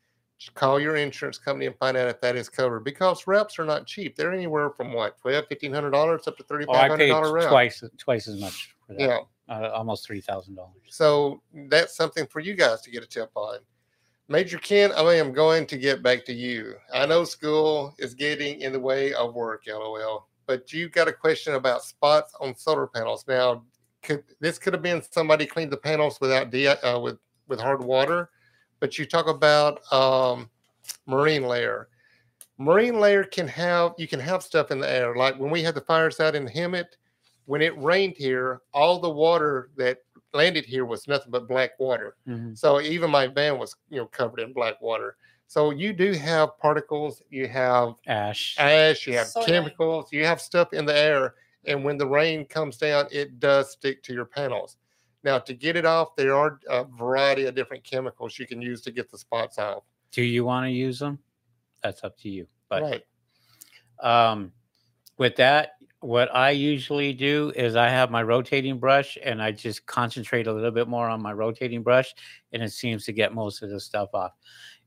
call 0.55 0.79
your 0.79 0.97
insurance 0.97 1.39
company 1.39 1.67
and 1.67 1.77
find 1.77 1.97
out 1.97 2.09
if 2.09 2.21
that 2.21 2.37
is 2.37 2.49
covered 2.49 2.85
because 2.85 3.27
reps 3.27 3.59
are 3.59 3.65
not 3.65 3.87
cheap 3.87 4.15
they're 4.17 4.33
anywhere 4.33 4.71
from 4.71 4.93
what 4.93 5.19
12 5.19 5.45
1500 5.51 5.91
dollars 5.91 6.29
up 6.29 6.37
to 6.37 6.45
oh, 6.69 6.73
I 6.73 6.89
3500 6.89 6.97
paid 6.99 7.09
dollar 7.09 7.33
wrap 7.33 7.49
twice 7.49 7.83
twice 7.97 8.29
as 8.29 8.41
much 8.41 8.75
for 8.87 8.95
that. 8.95 9.01
yeah 9.01 9.19
Uh, 9.49 9.71
almost 9.75 10.07
three 10.07 10.21
thousand 10.21 10.55
dollars. 10.55 10.77
so 10.89 11.41
that's 11.69 11.97
something 11.97 12.27
for 12.27 12.41
you 12.41 12.55
guys 12.55 12.81
to 12.83 12.91
get 12.91 13.03
a 13.03 13.07
tip 13.07 13.31
on. 13.35 13.59
Major 14.31 14.59
Ken, 14.59 14.93
I 14.93 15.15
am 15.15 15.33
going 15.33 15.65
to 15.67 15.79
get 15.79 16.03
back 16.03 16.27
to 16.27 16.35
you. 16.35 16.75
I 16.93 17.07
know 17.07 17.25
school 17.25 17.95
is 17.99 18.13
getting 18.13 18.61
in 18.61 18.73
the 18.75 18.79
way 18.81 19.15
of 19.15 19.33
work, 19.35 19.63
lol. 19.67 20.27
But 20.47 20.71
you 20.71 20.91
got 20.91 21.09
a 21.09 21.13
question 21.15 21.55
about 21.55 21.83
spots 21.83 22.35
on 22.39 22.55
solar 22.55 22.87
panels. 22.87 23.25
Now, 23.27 23.65
could 24.03 24.23
this 24.39 24.59
could 24.59 24.75
have 24.75 24.83
been 24.83 25.01
somebody 25.11 25.47
cleaned 25.47 25.73
the 25.73 25.79
panels 25.79 26.21
without 26.21 26.51
de- 26.51 26.67
uh, 26.87 26.99
with 27.01 27.17
with 27.49 27.59
hard 27.59 27.83
water, 27.83 28.29
but 28.81 28.99
you 28.99 29.05
talk 29.05 29.29
about 29.29 29.81
um, 29.93 30.49
marine 31.07 31.45
layer. 31.45 31.89
Marine 32.59 32.99
layer 32.99 33.25
can 33.25 33.47
have 33.47 33.93
you 33.99 34.09
can 34.09 34.19
have 34.21 34.43
stuff 34.43 34.71
in 34.71 34.81
the 34.81 34.91
air. 34.91 35.15
Like 35.15 35.39
when 35.39 35.51
we 35.51 35.63
had 35.63 35.75
the 35.75 35.81
fires 35.81 36.19
out 36.21 36.35
in 36.35 36.47
Hemet, 36.49 36.97
when 37.47 37.63
it 37.63 37.77
rained 37.81 38.15
here, 38.17 38.61
all 38.75 38.99
the 38.99 39.11
water 39.11 39.71
that 39.77 39.99
landed 40.35 40.65
here 40.65 40.85
was 40.85 41.07
nothing 41.07 41.31
but 41.31 41.49
black 41.49 41.79
water. 41.79 42.17
So 42.55 42.81
even 42.81 43.11
my 43.11 43.29
van 43.29 43.59
was, 43.59 43.77
you 43.91 43.99
know, 43.99 44.07
covered 44.07 44.41
in 44.41 44.53
black 44.53 44.81
water. 44.83 45.17
So 45.47 45.71
you 45.71 45.93
do 45.95 46.13
have 46.13 46.59
particles, 46.59 47.23
you 47.31 47.49
have 47.49 47.95
Ash. 48.07 48.57
ash, 48.59 49.07
you 49.07 49.15
have 49.17 49.29
Soil. 49.29 49.47
chemicals, 49.47 50.13
you 50.13 50.25
have 50.27 50.41
stuff 50.43 50.75
in 50.75 50.85
the 50.85 50.95
air, 50.95 51.35
and 51.65 51.83
when 51.85 51.97
the 51.97 52.07
rain 52.07 52.45
comes 52.45 52.77
down, 52.77 53.07
it 53.11 53.41
does 53.41 53.71
stick 53.71 54.03
to 54.03 54.13
your 54.13 54.27
panels. 54.27 54.77
Now, 55.25 55.39
to 55.39 55.55
get 55.55 55.77
it 55.77 55.85
off, 55.85 56.15
there 56.17 56.35
are 56.35 56.61
a 56.69 56.85
variety 56.85 57.47
of 57.47 57.55
different 57.55 57.85
chemicals 57.85 58.39
you 58.39 58.47
can 58.47 58.63
use 58.63 58.83
to 58.83 58.93
get 58.93 59.11
the 59.11 59.19
spots 59.19 59.59
off. 59.59 59.83
Do 60.13 60.23
you 60.23 60.45
want 60.45 60.67
to 60.67 60.71
use 60.71 60.99
them? 60.99 61.19
That's 61.83 62.05
up 62.05 62.17
to 62.19 62.29
you. 62.29 62.47
But 62.69 62.83
right. 62.83 63.03
um, 64.01 64.53
with 65.17 65.37
that, 65.37 65.73
what 66.01 66.33
I 66.35 66.51
usually 66.51 67.13
do 67.13 67.53
is 67.57 67.75
I 67.75 67.89
have 67.89 68.11
my 68.11 68.23
rotating 68.23 68.79
brush 68.79 69.19
and 69.23 69.43
I 69.43 69.51
just 69.51 69.85
concentrate 69.87 70.47
a 70.47 70.53
little 70.53 70.71
bit 70.71 70.87
more 70.87 71.09
on 71.09 71.21
my 71.21 71.33
rotating 71.33 71.83
brush, 71.83 72.15
and 72.53 72.63
it 72.63 72.73
seems 72.73 73.05
to 73.07 73.13
get 73.13 73.35
most 73.35 73.63
of 73.63 73.71
the 73.71 73.81
stuff 73.81 74.11
off. 74.15 74.33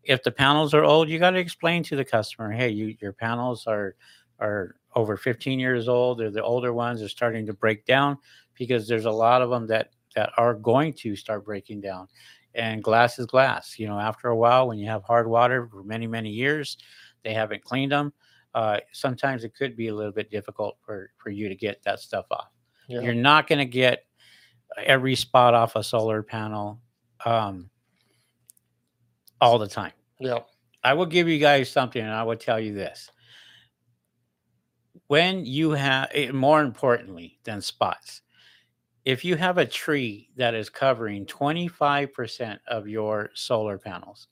If 0.04 0.24
the 0.24 0.32
panels 0.32 0.74
are 0.74 0.84
old, 0.84 1.10
you 1.10 1.20
got 1.20 1.32
to 1.32 1.40
explain 1.40 1.84
to 1.84 1.96
the 1.96 2.06
customer, 2.06 2.52
hey, 2.52 2.70
you 2.70 2.96
your 3.02 3.14
panels 3.14 3.68
are 3.68 3.96
are 4.40 4.76
over 4.96 5.18
15 5.18 5.60
years 5.60 5.88
old, 5.88 6.22
or 6.22 6.32
the 6.32 6.42
older 6.42 6.74
ones 6.74 7.02
are 7.02 7.10
starting 7.10 7.46
to 7.46 7.54
break 7.54 7.86
down 7.86 8.18
because 8.58 8.88
there's 8.88 9.06
a 9.06 9.12
lot 9.12 9.42
of 9.42 9.50
them 9.50 9.68
that 9.68 9.92
that 10.16 10.32
are 10.38 10.53
going 10.53 10.93
to 10.93 11.16
start 11.16 11.45
breaking 11.45 11.82
down. 11.82 12.07
And 12.53 12.84
glass 12.84 13.18
is 13.18 13.26
glass. 13.26 13.80
You 13.80 13.88
know, 13.88 13.99
after 13.99 14.28
a 14.28 14.36
while, 14.36 14.68
when 14.68 14.78
you 14.78 14.88
have 14.88 15.03
hard 15.03 15.28
water 15.28 15.68
for 15.72 15.84
many, 15.84 16.07
many 16.07 16.30
years, 16.30 16.78
they 17.24 17.34
haven't 17.34 17.64
cleaned 17.64 17.91
them. 17.91 18.14
Uh, 18.53 18.80
sometimes 18.91 19.43
it 19.43 19.55
could 19.55 19.78
be 19.78 19.88
a 19.88 19.95
little 19.95 20.12
bit 20.12 20.30
difficult 20.30 20.78
for, 20.86 21.12
for 21.18 21.30
you 21.30 21.47
to 21.47 21.55
get 21.55 21.82
that 21.84 21.99
stuff 21.99 22.26
off. 22.32 22.49
Yeah. 22.88 23.01
You're 23.01 23.14
not 23.14 23.47
going 23.47 23.59
to 23.59 23.66
get 23.66 24.05
every 24.78 25.16
spot 25.16 25.53
off 25.53 25.76
a 25.76 25.84
solar 25.84 26.22
panel 26.24 26.82
um, 27.26 27.70
all 29.39 29.57
the 29.57 29.68
time. 29.68 29.93
Yeah. 30.20 30.39
I 30.84 30.93
will 30.93 31.05
give 31.05 31.28
you 31.28 31.38
guys 31.38 31.70
something, 31.70 32.01
and 32.01 32.12
I 32.12 32.24
will 32.24 32.36
tell 32.36 32.59
you 32.59 32.74
this. 32.74 33.09
When 35.07 35.45
you 35.45 35.72
have, 35.72 36.09
eh, 36.14 36.32
more 36.32 36.62
importantly 36.62 37.38
than 37.43 37.62
spots, 37.62 38.22
if 39.06 39.26
you 39.26 39.36
have 39.36 39.58
a 39.58 39.66
tree 39.66 40.30
that 40.36 40.54
is 40.54 40.70
covering 40.70 41.26
25% 41.26 42.60
of 42.68 42.88
your 42.88 43.30
solar 43.34 43.78
panels 43.78 44.28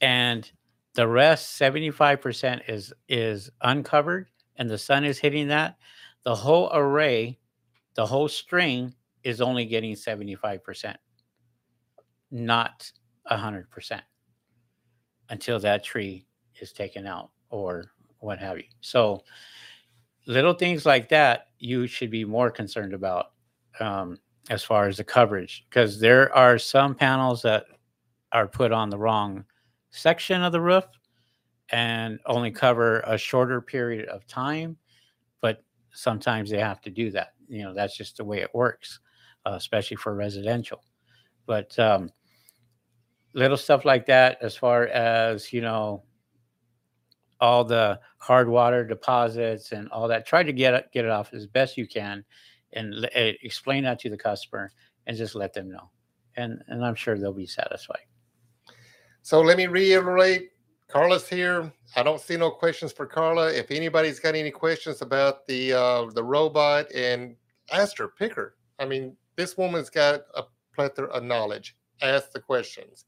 and 0.00 0.50
the 0.94 1.06
rest 1.06 1.60
75% 1.60 2.62
is 2.68 2.92
is 3.08 3.50
uncovered 3.62 4.28
and 4.56 4.70
the 4.70 4.78
sun 4.78 5.04
is 5.04 5.18
hitting 5.18 5.48
that 5.48 5.76
the 6.24 6.34
whole 6.34 6.70
array 6.72 7.38
the 7.94 8.06
whole 8.06 8.28
string 8.28 8.94
is 9.22 9.40
only 9.40 9.66
getting 9.66 9.94
75% 9.94 10.96
not 12.30 12.90
100% 13.30 14.00
until 15.30 15.58
that 15.60 15.84
tree 15.84 16.26
is 16.60 16.72
taken 16.72 17.06
out 17.06 17.30
or 17.50 17.92
what 18.18 18.38
have 18.38 18.58
you. 18.58 18.64
So 18.80 19.22
little 20.26 20.54
things 20.54 20.86
like 20.86 21.08
that 21.10 21.45
you 21.58 21.86
should 21.86 22.10
be 22.10 22.24
more 22.24 22.50
concerned 22.50 22.92
about 22.92 23.32
um, 23.80 24.18
as 24.50 24.62
far 24.62 24.88
as 24.88 24.98
the 24.98 25.04
coverage 25.04 25.66
because 25.68 25.98
there 25.98 26.34
are 26.34 26.58
some 26.58 26.94
panels 26.94 27.42
that 27.42 27.64
are 28.32 28.48
put 28.48 28.72
on 28.72 28.90
the 28.90 28.98
wrong 28.98 29.44
section 29.90 30.42
of 30.42 30.52
the 30.52 30.60
roof 30.60 30.84
and 31.70 32.18
only 32.26 32.50
cover 32.50 33.00
a 33.00 33.18
shorter 33.18 33.60
period 33.60 34.08
of 34.08 34.26
time 34.26 34.76
but 35.40 35.62
sometimes 35.92 36.50
they 36.50 36.58
have 36.58 36.80
to 36.80 36.90
do 36.90 37.10
that. 37.10 37.32
You 37.48 37.62
know 37.62 37.74
that's 37.74 37.96
just 37.96 38.16
the 38.16 38.24
way 38.24 38.40
it 38.40 38.54
works 38.54 39.00
uh, 39.46 39.54
especially 39.54 39.96
for 39.96 40.14
residential. 40.14 40.82
But 41.46 41.78
um, 41.78 42.10
little 43.32 43.56
stuff 43.56 43.84
like 43.84 44.06
that 44.06 44.38
as 44.42 44.56
far 44.56 44.88
as 44.88 45.52
you 45.52 45.60
know 45.60 46.02
all 47.40 47.64
the 47.64 48.00
hard 48.18 48.48
water 48.48 48.84
deposits 48.84 49.72
and 49.72 49.88
all 49.90 50.08
that 50.08 50.26
try 50.26 50.42
to 50.42 50.52
get 50.52 50.74
it 50.74 50.86
get 50.92 51.04
it 51.04 51.10
off 51.10 51.32
as 51.34 51.46
best 51.46 51.76
you 51.76 51.86
can 51.86 52.24
and 52.72 52.94
eh, 53.14 53.32
explain 53.42 53.84
that 53.84 53.98
to 54.00 54.10
the 54.10 54.16
customer 54.18 54.72
and 55.06 55.16
just 55.16 55.34
let 55.34 55.52
them 55.54 55.70
know 55.70 55.90
and 56.36 56.62
and 56.68 56.84
i'm 56.84 56.94
sure 56.94 57.18
they'll 57.18 57.32
be 57.32 57.46
satisfied 57.46 57.98
So 59.22 59.40
let 59.42 59.56
me 59.58 59.66
reiterate, 59.66 60.50
Carla's 60.88 61.28
here. 61.28 61.72
I 61.96 62.02
don't 62.02 62.20
see 62.20 62.36
no 62.36 62.50
questions 62.50 62.92
for 62.92 63.06
Carla. 63.06 63.52
If 63.52 63.70
anybody's 63.70 64.20
got 64.20 64.34
any 64.36 64.50
questions 64.52 65.02
about 65.02 65.46
the 65.46 65.72
uh, 65.74 66.06
the 66.14 66.24
robot 66.24 66.90
and 66.94 67.36
ask 67.72 67.98
her, 67.98 68.08
pick 68.08 68.34
her. 68.34 68.54
I 68.78 68.86
mean, 68.86 69.16
this 69.36 69.56
woman's 69.56 69.90
got 69.90 70.22
a 70.34 70.44
plethora 70.74 71.08
of 71.08 71.24
knowledge. 71.24 71.76
Ask 72.02 72.32
the 72.32 72.40
questions. 72.40 73.06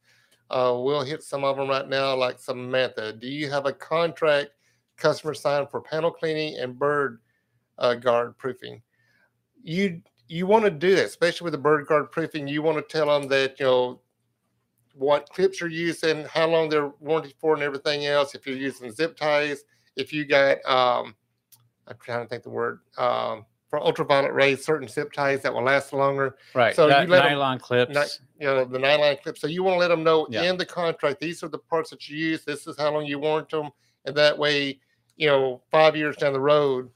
Uh, 0.51 0.75
we'll 0.79 1.03
hit 1.03 1.23
some 1.23 1.45
of 1.45 1.57
them 1.57 1.69
right 1.69 1.89
now, 1.89 2.15
like 2.17 2.39
Samantha. 2.39 3.13
Do 3.13 3.27
you 3.29 3.51
have 3.51 3.67
a 3.67 3.73
contract 3.73 4.51
customer 4.97 5.35
signed 5.35 5.71
for 5.71 5.81
panel 5.81 6.11
cleaning 6.11 6.59
and 6.59 6.79
bird 6.79 7.21
uh, 7.79 7.95
guard 7.95 8.37
proofing? 8.39 8.83
You 9.63 10.01
you 10.29 10.47
want 10.47 10.65
to 10.65 10.71
do 10.71 10.95
that, 10.97 11.07
especially 11.07 11.45
with 11.45 11.53
the 11.53 11.59
bird 11.59 11.87
guard 11.87 12.11
proofing. 12.13 12.49
You 12.49 12.63
want 12.63 12.77
to 12.79 12.83
tell 12.83 13.07
them 13.07 13.29
that 13.29 13.59
you 13.59 13.67
know 13.67 14.01
what 14.95 15.29
clips 15.31 15.61
you're 15.61 15.71
using, 15.71 16.25
how 16.25 16.49
long 16.49 16.69
they're 16.69 16.93
warranty 17.01 17.35
for, 17.41 17.55
and 17.55 17.63
everything 17.63 18.07
else. 18.07 18.35
If 18.35 18.47
you're 18.47 18.57
using 18.57 18.91
zip 18.91 19.17
ties, 19.17 19.63
if 19.97 20.13
you 20.13 20.25
got, 20.25 20.59
um, 20.65 21.15
I'm 21.87 21.97
trying 22.03 22.25
to 22.25 22.29
think 22.29 22.43
the 22.43 22.51
word, 22.51 22.81
um, 22.97 23.47
for 23.69 23.81
ultraviolet 23.81 24.33
rays, 24.33 24.65
certain 24.65 24.89
zip 24.89 25.13
ties 25.13 25.43
that 25.43 25.53
will 25.53 25.63
last 25.63 25.93
longer. 25.93 26.37
right 26.55 26.75
So 26.75 26.89
That 26.89 27.03
you 27.03 27.09
let 27.09 27.25
nylon 27.25 27.59
clips 27.59 28.21
You 28.41 28.47
know, 28.47 28.65
the 28.65 28.79
nylon 28.79 29.17
clips. 29.23 29.41
So 29.41 29.47
you 29.47 29.63
want 29.63 29.75
to 29.75 29.79
let 29.79 29.89
them 29.89 30.03
know 30.03 30.27
Yeah. 30.31 30.43
in 30.45 30.57
the 30.57 30.65
contract, 30.67 31.21
these 31.21 31.43
are 31.43 31.49
the 31.49 31.59
parts 31.59 31.91
that 31.91 32.09
you 32.09 32.17
use. 32.17 32.45
This 32.45 32.67
is 32.67 32.79
how 32.79 32.91
long 32.93 33.05
you 33.05 33.19
warrant 33.19 33.51
them. 33.51 33.71
And 34.07 34.17
that 34.17 34.39
way, 34.39 34.81
you 35.17 35.27
know, 35.29 35.63
five 35.71 35.97
years 35.97 36.17
down 36.17 36.33
the 36.33 36.41
road, 36.41 36.91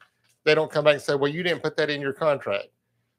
they 0.45 0.55
don't 0.55 0.70
come 0.70 0.85
back 0.85 0.95
and 0.95 1.03
say, 1.03 1.14
well, 1.14 1.31
you 1.31 1.43
didn't 1.43 1.62
put 1.62 1.77
that 1.77 1.91
in 1.91 2.01
your 2.01 2.14
contract. 2.14 2.68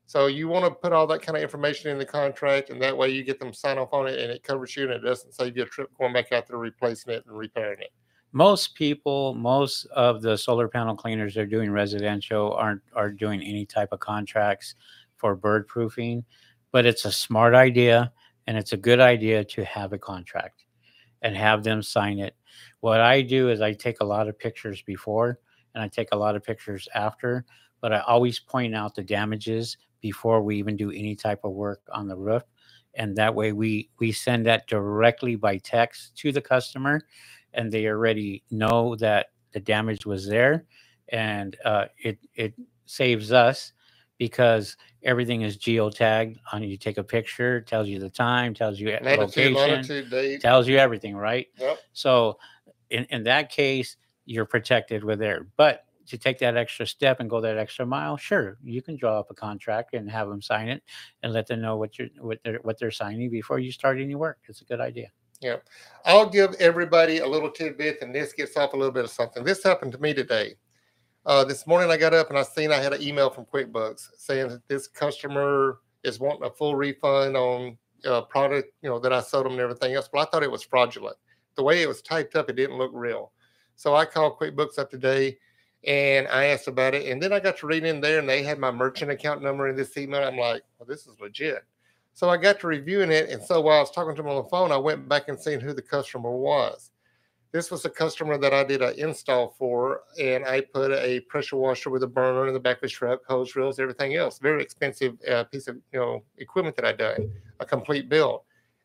So 0.05 0.27
you 0.27 0.47
want 0.47 0.65
to 0.65 0.71
put 0.71 0.91
all 0.91 1.07
that 1.07 1.21
kind 1.21 1.37
of 1.37 1.43
information 1.43 1.89
in 1.89 1.97
the 1.97 2.05
contract, 2.05 2.69
and 2.69 2.81
that 2.81 2.97
way 2.97 3.09
you 3.09 3.23
get 3.23 3.39
them 3.39 3.53
sign 3.53 3.77
off 3.77 3.93
on 3.93 4.07
it, 4.07 4.19
and 4.19 4.31
it 4.31 4.43
covers 4.43 4.75
you, 4.75 4.83
and 4.83 4.91
it 4.91 4.99
doesn't 4.99 5.33
save 5.33 5.55
you 5.55 5.63
a 5.63 5.65
trip 5.65 5.89
going 5.97 6.11
back 6.11 6.31
out 6.31 6.47
there 6.47 6.57
replacing 6.57 7.13
it 7.13 7.25
and 7.25 7.37
repairing 7.37 7.79
it. 7.79 7.91
Most 8.33 8.75
people 8.75 9.33
most 9.35 9.85
of 9.87 10.21
the 10.21 10.37
solar 10.37 10.67
panel 10.67 10.95
cleaners 10.95 11.37
are 11.37 11.45
doing 11.45 11.71
residential 11.71 12.53
aren't 12.53 12.81
are 12.93 13.11
doing 13.11 13.41
any 13.41 13.65
type 13.65 13.89
of 13.91 13.99
contracts 13.99 14.75
for 15.15 15.35
bird 15.35 15.67
proofing 15.67 16.23
but 16.71 16.85
it's 16.85 17.05
a 17.05 17.11
smart 17.11 17.53
idea 17.53 18.11
and 18.47 18.57
it's 18.57 18.73
a 18.73 18.77
good 18.77 18.99
idea 18.99 19.43
to 19.43 19.63
have 19.63 19.93
a 19.93 19.97
contract 19.97 20.65
and 21.21 21.37
have 21.37 21.63
them 21.63 21.81
sign 21.81 22.19
it. 22.19 22.35
What 22.81 22.99
i 22.99 23.21
do 23.21 23.49
is 23.49 23.61
i 23.61 23.71
take 23.71 24.01
a 24.01 24.05
lot 24.05 24.27
of 24.27 24.37
pictures 24.37 24.81
before 24.81 25.39
and 25.73 25.83
i 25.83 25.87
take 25.87 26.09
a 26.11 26.17
lot 26.17 26.35
of 26.35 26.43
pictures 26.43 26.89
after 26.93 27.45
but 27.79 27.93
i 27.93 27.99
always 27.99 28.39
point 28.39 28.75
out 28.75 28.95
the 28.95 29.03
damages 29.03 29.77
before 30.03 30.41
we 30.41 30.57
even 30.57 30.75
do 30.75 30.91
any 30.91 31.15
type 31.15 31.39
of 31.43 31.53
work 31.53 31.81
on 31.91 32.07
the 32.07 32.15
roof. 32.15 32.43
And 32.95 33.15
that 33.15 33.33
way 33.33 33.53
we 33.53 33.89
we 33.97 34.11
send 34.11 34.45
that 34.45 34.67
directly 34.67 35.35
by 35.35 35.57
text 35.57 36.15
to 36.17 36.31
the 36.31 36.41
customer 36.41 37.01
and 37.53 37.71
they 37.71 37.87
already 37.87 38.43
know 38.51 38.95
that 38.97 39.27
the 39.51 39.59
damage 39.59 40.05
was 40.05 40.27
there. 40.27 40.65
And 41.09 41.55
uh, 41.63 41.85
it 41.97 42.19
it 42.35 42.53
saves 42.85 43.31
us 43.31 43.73
because 44.17 44.77
everything 45.03 45.41
is 45.41 45.57
geotagged 45.57 46.37
on 46.51 46.63
you 46.63 46.77
take 46.77 46.97
a 46.97 47.03
picture 47.03 47.61
tells 47.61 47.87
you 47.87 47.99
the 47.99 48.09
time 48.09 48.53
tells 48.53 48.79
you 48.79 48.87
Latitude, 49.01 49.53
location 49.55 50.09
date. 50.09 50.41
tells 50.41 50.67
you 50.67 50.77
everything 50.77 51.15
right? 51.15 51.47
Yep. 51.57 51.79
so 51.93 52.37
in, 52.89 53.05
in 53.05 53.23
that 53.23 53.49
case 53.49 53.97
you're 54.25 54.45
protected 54.45 55.03
with 55.03 55.19
there 55.19 55.47
but 55.57 55.85
to 56.07 56.17
take 56.17 56.37
that 56.39 56.55
extra 56.55 56.85
step 56.85 57.19
and 57.19 57.29
go 57.29 57.41
that 57.41 57.57
extra 57.57 57.85
mile 57.85 58.15
sure 58.17 58.57
you 58.63 58.81
can 58.81 58.95
draw 58.95 59.19
up 59.19 59.29
a 59.31 59.33
contract 59.33 59.93
and 59.93 60.09
have 60.09 60.29
them 60.29 60.41
sign 60.41 60.69
it 60.69 60.83
and 61.23 61.33
let 61.33 61.47
them 61.47 61.61
know 61.61 61.77
what 61.77 61.97
you're 61.97 62.09
what 62.19 62.39
they're 62.43 62.59
what 62.61 62.79
they're 62.79 62.91
signing 62.91 63.29
before 63.29 63.59
you 63.59 63.71
start 63.71 63.99
any 63.99 64.15
work. 64.15 64.39
It's 64.47 64.61
a 64.61 64.65
good 64.65 64.79
idea 64.79 65.11
I'll 66.05 66.29
give 66.29 66.53
everybody 66.55 67.19
a 67.19 67.27
little 67.27 67.49
tidbit, 67.49 68.01
and 68.01 68.13
this 68.13 68.33
gets 68.33 68.57
off 68.57 68.73
a 68.73 68.77
little 68.77 68.91
bit 68.91 69.05
of 69.05 69.11
something. 69.11 69.43
This 69.43 69.63
happened 69.63 69.91
to 69.93 69.97
me 69.99 70.13
today. 70.13 70.55
Uh, 71.25 71.45
this 71.45 71.65
morning, 71.65 71.89
I 71.89 71.97
got 71.97 72.13
up 72.13 72.29
and 72.29 72.37
I 72.37 72.43
seen 72.43 72.71
I 72.71 72.77
had 72.77 72.93
an 72.93 73.01
email 73.01 73.29
from 73.29 73.45
QuickBooks 73.45 74.09
saying 74.17 74.49
that 74.49 74.67
this 74.67 74.87
customer 74.87 75.79
is 76.03 76.19
wanting 76.19 76.45
a 76.45 76.51
full 76.51 76.75
refund 76.75 77.37
on 77.37 77.77
uh, 78.05 78.21
product, 78.21 78.73
you 78.81 78.89
know, 78.89 78.99
that 78.99 79.13
I 79.13 79.21
sold 79.21 79.45
them 79.45 79.53
and 79.53 79.61
everything 79.61 79.93
else. 79.93 80.09
But 80.11 80.19
I 80.19 80.25
thought 80.25 80.43
it 80.43 80.51
was 80.51 80.63
fraudulent. 80.63 81.15
The 81.55 81.63
way 81.63 81.81
it 81.81 81.87
was 81.87 82.01
typed 82.01 82.35
up, 82.35 82.49
it 82.49 82.57
didn't 82.57 82.77
look 82.77 82.91
real. 82.93 83.31
So 83.75 83.95
I 83.95 84.05
called 84.05 84.37
QuickBooks 84.37 84.77
up 84.77 84.89
today 84.89 85.37
and 85.85 86.27
I 86.27 86.45
asked 86.45 86.67
about 86.67 86.93
it. 86.93 87.09
And 87.09 87.21
then 87.21 87.33
I 87.33 87.39
got 87.39 87.57
to 87.57 87.67
read 87.67 87.83
in 87.83 88.01
there, 88.01 88.19
and 88.19 88.27
they 88.27 88.43
had 88.43 88.59
my 88.59 88.71
merchant 88.71 89.11
account 89.11 89.41
number 89.41 89.67
in 89.67 89.75
this 89.75 89.97
email. 89.97 90.23
I'm 90.23 90.37
like, 90.37 90.63
well, 90.77 90.87
this 90.87 91.07
is 91.07 91.19
legit. 91.19 91.63
So 92.13 92.29
I 92.29 92.37
got 92.37 92.59
to 92.59 92.67
reviewing 92.67 93.11
it, 93.11 93.29
and 93.29 93.41
so 93.41 93.59
while 93.59 93.77
I 93.77 93.81
was 93.81 93.91
talking 93.91 94.15
to 94.15 94.21
him 94.21 94.29
on 94.29 94.43
the 94.43 94.49
phone, 94.49 94.71
I 94.71 94.77
went 94.77 95.09
back 95.09 95.29
and 95.29 95.39
seen 95.39 95.59
who 95.59 95.73
the 95.73 95.81
customer 95.81 96.31
was. 96.31 96.91
This 97.51 97.69
was 97.69 97.85
a 97.85 97.89
customer 97.89 98.37
that 98.39 98.53
I 98.53 98.63
did 98.63 98.81
an 98.81 98.93
install 98.97 99.55
for, 99.59 100.01
and 100.19 100.45
I 100.45 100.61
put 100.61 100.91
a 100.91 101.19
pressure 101.21 101.55
washer 101.55 101.89
with 101.91 102.03
a 102.03 102.07
burner 102.07 102.47
in 102.47 102.53
the 102.53 102.59
back 102.59 102.77
of 102.77 102.81
his 102.83 102.91
truck, 102.91 103.21
hose 103.27 103.55
reels, 103.55 103.79
everything 103.79 104.15
else. 104.15 104.39
Very 104.39 104.61
expensive 104.61 105.17
uh, 105.29 105.43
piece 105.45 105.67
of 105.67 105.77
you 105.91 105.99
know 105.99 106.23
equipment 106.37 106.75
that 106.75 106.85
I 106.85 106.93
done, 106.93 107.31
a 107.59 107.65
complete 107.65 108.09
build. 108.09 108.41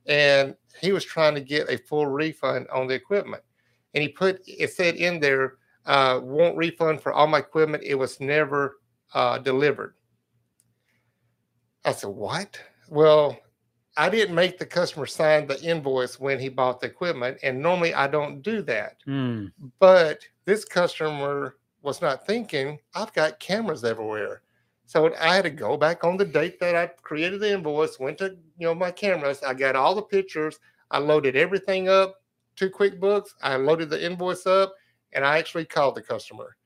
And 0.07 0.55
he 0.81 0.93
was 0.93 1.05
trying 1.05 1.35
to 1.35 1.41
get 1.41 1.71
a 1.71 1.79
full 1.79 2.07
refund 2.07 2.69
on 2.69 2.87
the 2.87 2.95
equipment, 2.95 3.43
and 3.95 4.03
he 4.03 4.09
put 4.09 4.41
it 4.47 4.71
said 4.71 4.97
in 4.97 5.21
there, 5.21 5.55
uh, 5.87 6.21
"Won't 6.23 6.57
refund 6.57 7.03
for 7.03 7.13
all 7.13 7.27
my 7.27 7.39
equipment. 7.39 7.83
It 7.85 7.95
was 7.95 8.21
never 8.21 8.81
uh, 9.13 9.39
delivered." 9.39 9.95
I 11.85 11.93
said, 11.93 12.11
"What?" 12.11 12.59
Well, 12.89 13.39
I 13.97 14.09
didn't 14.09 14.35
make 14.35 14.59
the 14.59 14.67
customer 14.67 15.07
sign 15.07 15.47
the 15.47 15.61
invoice 15.61 16.21
when 16.21 16.39
he 16.39 16.49
bought 16.49 16.81
the 16.81 16.87
equipment, 16.87 17.39
and 17.43 17.61
normally 17.61 17.95
I 17.95 18.07
don't 18.07 18.43
do 18.43 18.63
that. 18.63 18.97
Hmm. 19.05 19.47
But 19.81 20.21
this 20.45 20.65
customer 20.65 21.57
was 21.83 22.01
not 22.01 22.27
thinking, 22.27 22.79
I've 22.95 23.13
got 23.13 23.41
cameras 23.41 23.85
everywhere. 23.85 24.43
So 24.87 25.13
I 25.21 25.35
had 25.35 25.43
to 25.43 25.51
go 25.51 25.77
back 25.77 26.05
on 26.05 26.17
the 26.17 26.25
date 26.25 26.59
that 26.61 26.75
I 26.75 26.87
created 27.03 27.41
the 27.41 27.53
invoice, 27.53 27.99
went 27.99 28.19
to 28.19 28.37
you 28.57 28.67
know 28.67 28.75
my 28.75 28.91
cameras, 28.91 29.43
I 29.43 29.53
got 29.53 29.77
all 29.77 29.95
the 29.95 30.03
pictures, 30.03 30.59
I 30.91 30.99
loaded 30.99 31.37
everything 31.37 31.89
up 31.89 32.23
to 32.57 32.71
QuickBooks, 32.71 33.31
I 33.43 33.57
loaded 33.57 33.91
the 33.91 34.03
invoice 34.03 34.47
up, 34.47 34.75
and 35.13 35.27
I 35.27 35.39
actually 35.39 35.67
called 35.67 35.95
the 35.97 36.03
customer. 36.03 36.57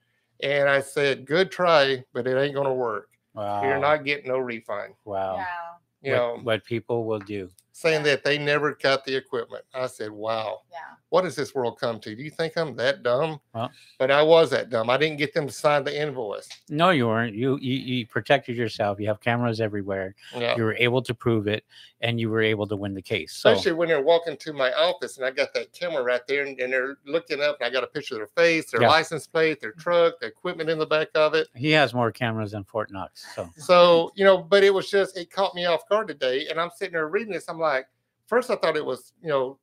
And 0.42 0.68
I 0.68 0.80
said, 0.80 1.26
Good 1.26 1.50
try, 1.50 2.04
but 2.12 2.26
it 2.26 2.38
ain't 2.38 2.54
gonna 2.54 2.74
work. 2.74 3.08
wow 3.34 3.62
You're 3.62 3.80
not 3.80 4.04
getting 4.04 4.28
no 4.28 4.38
refund. 4.38 4.94
wow 5.04 5.36
Wow. 5.36 5.71
You 6.02 6.12
what, 6.12 6.16
know, 6.16 6.40
what 6.42 6.64
people 6.64 7.04
will 7.06 7.20
do 7.20 7.50
saying 7.72 8.04
Yeah. 8.04 8.12
that 8.12 8.24
they 8.24 8.38
never 8.38 8.74
got 8.74 9.04
the 9.04 9.16
equipment. 9.16 9.64
I 9.74 9.86
said, 9.86 10.10
wow, 10.10 10.60
Yeah. 10.70 10.78
what 11.08 11.22
does 11.22 11.34
this 11.34 11.54
world 11.54 11.78
come 11.80 11.98
to? 12.00 12.14
Do 12.14 12.22
you 12.22 12.30
think 12.30 12.56
I'm 12.56 12.76
that 12.76 13.02
dumb? 13.02 13.40
Well- 13.54 13.70
but 13.98 14.10
I 14.10 14.22
was 14.22 14.50
that 14.50 14.68
dumb. 14.70 14.90
I 14.90 14.96
didn't 14.96 15.18
get 15.18 15.32
them 15.32 15.46
to 15.46 15.52
sign 15.52 15.84
the 15.84 15.98
invoice. 16.00 16.48
No, 16.68 16.90
you 16.90 17.06
weren't. 17.06 17.34
You, 17.34 17.58
you 17.60 17.74
you 17.74 18.06
protected 18.06 18.56
yourself. 18.56 19.00
You 19.00 19.06
have 19.08 19.20
cameras 19.20 19.60
everywhere. 19.60 20.14
Yeah. 20.34 20.56
You 20.56 20.64
were 20.64 20.74
able 20.74 21.02
to 21.02 21.14
prove 21.14 21.46
it, 21.46 21.64
and 22.00 22.20
you 22.20 22.28
were 22.30 22.42
able 22.42 22.66
to 22.66 22.76
win 22.76 22.94
the 22.94 23.02
case. 23.02 23.32
So 23.34 23.50
Especially 23.52 23.72
when 23.72 23.88
they're 23.88 24.02
walking 24.02 24.36
to 24.36 24.52
my 24.52 24.72
office 24.72 25.16
and 25.16 25.24
I 25.26 25.30
got 25.30 25.54
that 25.54 25.72
camera 25.72 26.02
right 26.02 26.26
there 26.26 26.44
and, 26.44 26.58
and 26.60 26.72
they're 26.72 26.96
looking 27.06 27.40
up 27.40 27.58
and 27.60 27.66
I 27.66 27.70
got 27.70 27.84
a 27.84 27.86
picture 27.86 28.14
of 28.14 28.18
their 28.20 28.26
face, 28.44 28.70
their 28.70 28.82
Yeah. 28.82 28.88
license 28.88 29.26
plate, 29.26 29.60
their 29.60 29.72
truck, 29.72 30.18
the 30.20 30.26
equipment 30.26 30.68
in 30.68 30.78
the 30.78 30.86
back 30.86 31.08
of 31.14 31.34
it. 31.34 31.46
he 31.54 31.70
has 31.70 31.94
more 31.94 32.10
cameras 32.10 32.50
than 32.52 32.64
Fort 32.64 32.90
Knox. 32.90 33.24
So 33.36 33.48
So, 33.56 34.12
you 34.16 34.24
know, 34.24 34.38
but 34.38 34.64
it 34.64 34.74
was 34.74 34.90
just, 34.90 35.16
it 35.16 35.30
caught 35.30 35.54
me 35.54 35.64
off 35.66 35.88
guard 35.88 36.08
today. 36.08 36.48
And 36.48 36.60
I'm 36.60 36.70
sitting 36.76 36.94
there 36.94 37.06
reading 37.08 37.32
this. 37.32 37.48
I'm 37.48 37.60
like, 37.62 37.86
first 38.26 38.50
I 38.50 38.56
thought 38.56 38.76
it 38.76 38.84
was, 38.84 39.14
you 39.22 39.28
know, 39.28 39.58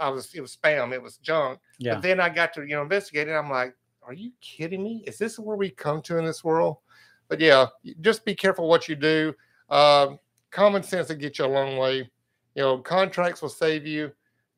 I 0.00 0.08
was, 0.08 0.34
it 0.34 0.40
was 0.40 0.56
spam, 0.56 0.92
it 0.92 1.02
was 1.02 1.18
junk. 1.18 1.60
yeah, 1.78 1.94
But 1.94 2.02
then 2.02 2.18
I 2.20 2.28
got 2.28 2.52
to, 2.54 2.62
you 2.62 2.74
know, 2.74 2.82
investigate 2.82 3.28
it. 3.28 3.32
I'm 3.32 3.50
like, 3.50 3.74
are 4.02 4.12
you 4.12 4.32
kidding 4.40 4.82
me? 4.82 5.04
Is 5.06 5.18
this 5.18 5.38
where 5.38 5.56
we 5.56 5.70
come 5.70 6.02
to 6.02 6.18
in 6.18 6.24
this 6.24 6.42
world? 6.42 6.78
But 7.28 7.40
yeah, 7.40 7.66
just 8.00 8.24
be 8.24 8.34
careful 8.34 8.68
what 8.68 8.88
you 8.88 8.96
do. 8.96 9.34
Um, 9.70 10.18
common 10.50 10.82
sense 10.82 11.08
will 11.08 11.16
get 11.16 11.38
you 11.38 11.44
a 11.44 11.46
long 11.46 11.76
way. 11.76 12.10
You 12.54 12.62
know, 12.62 12.78
contracts 12.78 13.40
will 13.40 13.48
save 13.48 13.86
you. 13.86 14.12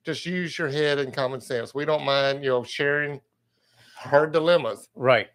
Just 0.04 0.26
use 0.26 0.58
your 0.58 0.68
head 0.68 0.98
and 0.98 1.12
common 1.12 1.40
sense. 1.40 1.74
We 1.74 1.84
don't 1.84 2.04
mind, 2.04 2.42
you 2.44 2.50
know, 2.50 2.62
sharing 2.64 3.20
hard 3.96 4.32
dilemmas. 4.32 4.88
right. 4.94 5.28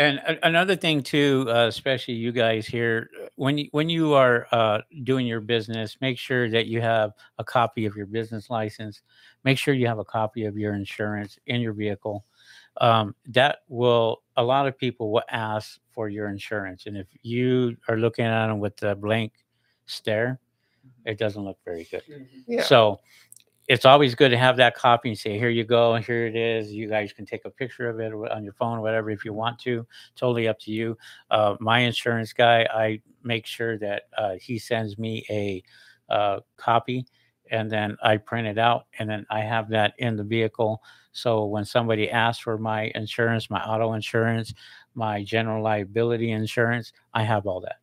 And 0.00 0.18
a- 0.20 0.46
another 0.46 0.76
thing 0.76 1.02
too, 1.02 1.44
uh, 1.46 1.66
especially 1.66 2.14
you 2.14 2.32
guys 2.32 2.66
here, 2.66 3.10
when 3.36 3.58
you 3.58 3.68
when 3.72 3.90
you 3.90 4.14
are 4.14 4.46
uh, 4.50 4.80
doing 5.04 5.26
your 5.26 5.42
business, 5.42 5.98
make 6.00 6.18
sure 6.18 6.48
that 6.48 6.66
you 6.66 6.80
have 6.80 7.12
a 7.36 7.44
copy 7.44 7.84
of 7.84 7.94
your 7.94 8.06
business 8.06 8.48
license. 8.48 9.02
Make 9.44 9.58
sure 9.58 9.74
you 9.74 9.86
have 9.86 9.98
a 9.98 10.04
copy 10.04 10.46
of 10.46 10.56
your 10.56 10.72
insurance 10.72 11.38
in 11.48 11.60
your 11.60 11.74
vehicle. 11.74 12.24
Um, 12.80 13.14
that 13.26 13.58
will 13.68 14.22
a 14.36 14.42
lot 14.42 14.66
of 14.66 14.78
people 14.78 15.12
will 15.12 15.28
ask 15.30 15.78
for 15.90 16.08
your 16.08 16.28
insurance, 16.28 16.86
and 16.86 16.96
if 16.96 17.08
you 17.20 17.76
are 17.86 17.98
looking 17.98 18.24
at 18.24 18.46
them 18.46 18.58
with 18.58 18.82
a 18.82 18.94
blank 18.94 19.34
stare, 19.84 20.40
it 21.04 21.18
doesn't 21.18 21.44
look 21.44 21.58
very 21.62 21.86
good. 21.90 22.04
Yeah. 22.46 22.62
So 22.62 23.00
it's 23.70 23.84
always 23.84 24.16
good 24.16 24.30
to 24.30 24.36
have 24.36 24.56
that 24.56 24.74
copy 24.74 25.10
and 25.10 25.16
say, 25.16 25.38
here 25.38 25.48
you 25.48 25.62
go, 25.62 25.94
here 25.94 26.26
it 26.26 26.34
is. 26.34 26.72
You 26.72 26.88
guys 26.88 27.12
can 27.12 27.24
take 27.24 27.44
a 27.44 27.50
picture 27.50 27.88
of 27.88 28.00
it 28.00 28.12
on 28.12 28.42
your 28.42 28.52
phone, 28.54 28.80
whatever, 28.80 29.12
if 29.12 29.24
you 29.24 29.32
want 29.32 29.60
to. 29.60 29.86
Totally 30.16 30.48
up 30.48 30.58
to 30.62 30.72
you. 30.72 30.98
Uh, 31.30 31.54
my 31.60 31.78
insurance 31.78 32.32
guy, 32.32 32.66
I 32.74 33.00
make 33.22 33.46
sure 33.46 33.78
that 33.78 34.02
uh, 34.18 34.34
he 34.40 34.58
sends 34.58 34.98
me 34.98 35.24
a 35.30 35.62
uh, 36.12 36.40
copy 36.56 37.06
and 37.52 37.70
then 37.70 37.96
I 38.02 38.16
print 38.16 38.48
it 38.48 38.58
out 38.58 38.86
and 38.98 39.08
then 39.08 39.24
I 39.30 39.38
have 39.42 39.68
that 39.68 39.94
in 39.98 40.16
the 40.16 40.24
vehicle. 40.24 40.82
So 41.12 41.44
when 41.44 41.64
somebody 41.64 42.10
asks 42.10 42.42
for 42.42 42.58
my 42.58 42.90
insurance, 42.96 43.50
my 43.50 43.62
auto 43.62 43.92
insurance, 43.92 44.52
my 44.94 45.22
general 45.22 45.62
liability 45.62 46.32
insurance, 46.32 46.92
I 47.14 47.22
have 47.22 47.46
all 47.46 47.60
that. 47.60 47.79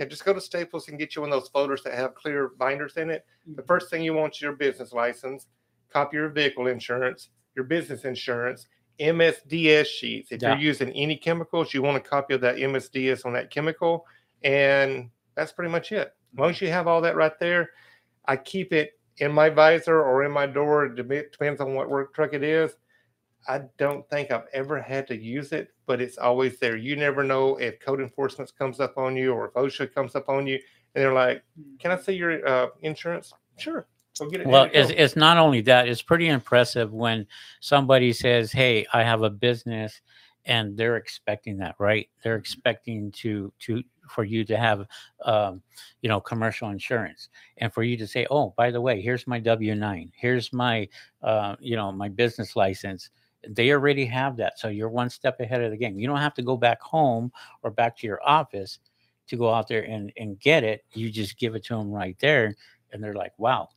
Yeah, 0.00 0.06
just 0.06 0.24
go 0.24 0.32
to 0.32 0.40
Staples 0.40 0.88
and 0.88 0.98
get 0.98 1.14
you 1.14 1.20
one 1.20 1.30
of 1.30 1.38
those 1.38 1.50
folders 1.50 1.82
that 1.82 1.92
have 1.92 2.14
clear 2.14 2.52
binders 2.56 2.96
in 2.96 3.10
it. 3.10 3.26
The 3.44 3.52
mm-hmm. 3.52 3.66
first 3.66 3.90
thing 3.90 4.02
you 4.02 4.14
want 4.14 4.34
is 4.34 4.40
your 4.40 4.54
business 4.54 4.94
license, 4.94 5.46
copy 5.92 6.16
of 6.16 6.20
your 6.22 6.28
vehicle 6.30 6.68
insurance, 6.68 7.28
your 7.54 7.66
business 7.66 8.06
insurance, 8.06 8.66
MSDS 8.98 9.84
sheets. 9.84 10.32
If 10.32 10.40
Yeah. 10.40 10.52
you're 10.52 10.62
using 10.62 10.90
any 10.92 11.18
chemicals, 11.18 11.74
you 11.74 11.82
want 11.82 11.98
a 11.98 12.00
copy 12.00 12.32
of 12.32 12.40
that 12.40 12.56
MSDS 12.56 13.26
on 13.26 13.34
that 13.34 13.50
chemical. 13.50 14.06
And 14.42 15.10
that's 15.34 15.52
pretty 15.52 15.70
much 15.70 15.92
it. 15.92 16.14
Once 16.34 16.62
you 16.62 16.70
have 16.70 16.86
all 16.86 17.02
that 17.02 17.14
right 17.14 17.38
there, 17.38 17.68
I 18.24 18.38
keep 18.38 18.72
it 18.72 18.98
in 19.18 19.30
my 19.30 19.50
visor 19.50 20.02
or 20.02 20.24
in 20.24 20.32
my 20.32 20.46
door. 20.46 20.86
It 20.86 20.96
depends 21.30 21.60
on 21.60 21.74
what 21.74 21.90
work 21.90 22.14
truck 22.14 22.32
it 22.32 22.42
is. 22.42 22.74
I 23.46 23.64
don't 23.76 24.08
think 24.08 24.30
I've 24.30 24.48
ever 24.54 24.80
had 24.80 25.06
to 25.08 25.14
use 25.14 25.52
it, 25.52 25.74
but 25.90 26.00
it's 26.00 26.18
always 26.18 26.56
there. 26.60 26.76
You 26.76 26.94
never 26.94 27.24
know 27.24 27.56
if 27.56 27.80
code 27.80 28.00
enforcement 28.00 28.52
comes 28.56 28.78
up 28.78 28.96
on 28.96 29.16
you 29.16 29.32
or 29.32 29.48
if 29.48 29.54
OSHA 29.54 29.92
comes 29.92 30.14
up 30.14 30.28
on 30.28 30.46
you 30.46 30.54
and 30.94 31.02
they're 31.02 31.12
like, 31.12 31.42
"Can 31.80 31.90
I 31.90 31.98
see 31.98 32.12
your 32.12 32.46
uh, 32.46 32.68
insurance?" 32.82 33.32
Sure, 33.56 33.88
go 34.16 34.30
get 34.30 34.42
it. 34.42 34.46
Well, 34.46 34.70
it's, 34.72 34.92
it's 34.96 35.16
not 35.16 35.36
only 35.36 35.62
that, 35.62 35.88
it's 35.88 36.00
pretty 36.00 36.28
impressive 36.28 36.92
when 36.92 37.26
somebody 37.58 38.12
says, 38.12 38.52
Hey, 38.52 38.86
I 38.92 39.02
have 39.02 39.24
a 39.24 39.30
business 39.30 40.00
and 40.44 40.76
they're 40.76 40.96
expecting 40.96 41.56
that, 41.56 41.74
right? 41.80 42.08
They're 42.22 42.36
expecting 42.36 43.10
to, 43.22 43.52
to, 43.58 43.82
for 44.08 44.22
you 44.22 44.44
to 44.44 44.56
have, 44.56 44.86
um, 45.24 45.60
you 46.02 46.08
know, 46.08 46.20
commercial 46.20 46.70
insurance 46.70 47.30
and 47.56 47.72
for 47.74 47.82
you 47.82 47.96
to 47.96 48.06
say, 48.06 48.28
Oh, 48.30 48.54
by 48.56 48.70
the 48.70 48.80
way, 48.80 49.00
here's 49.00 49.26
my 49.26 49.40
W 49.40 49.74
nine, 49.74 50.12
here's 50.14 50.52
my, 50.52 50.88
uh, 51.20 51.56
you 51.58 51.74
know, 51.74 51.90
my 51.90 52.08
business 52.08 52.54
license. 52.54 53.10
They 53.48 53.70
already 53.72 54.04
have 54.06 54.36
that. 54.36 54.58
So 54.58 54.68
you're 54.68 54.88
one 54.88 55.10
step 55.10 55.40
ahead 55.40 55.62
of 55.62 55.70
the 55.70 55.76
game. 55.76 55.98
You 55.98 56.06
don't 56.06 56.18
have 56.18 56.34
to 56.34 56.42
go 56.42 56.56
back 56.56 56.80
home 56.80 57.32
or 57.62 57.70
back 57.70 57.96
to 57.98 58.06
your 58.06 58.20
office 58.26 58.78
to 59.28 59.36
go 59.36 59.52
out 59.52 59.68
there 59.68 59.82
and, 59.82 60.12
and 60.16 60.38
get 60.40 60.64
it. 60.64 60.84
You 60.92 61.10
just 61.10 61.38
give 61.38 61.54
it 61.54 61.64
to 61.64 61.76
them 61.76 61.90
right 61.90 62.16
there. 62.18 62.54
And 62.92 63.02
they're 63.02 63.14
like, 63.14 63.32
wow, 63.38 63.68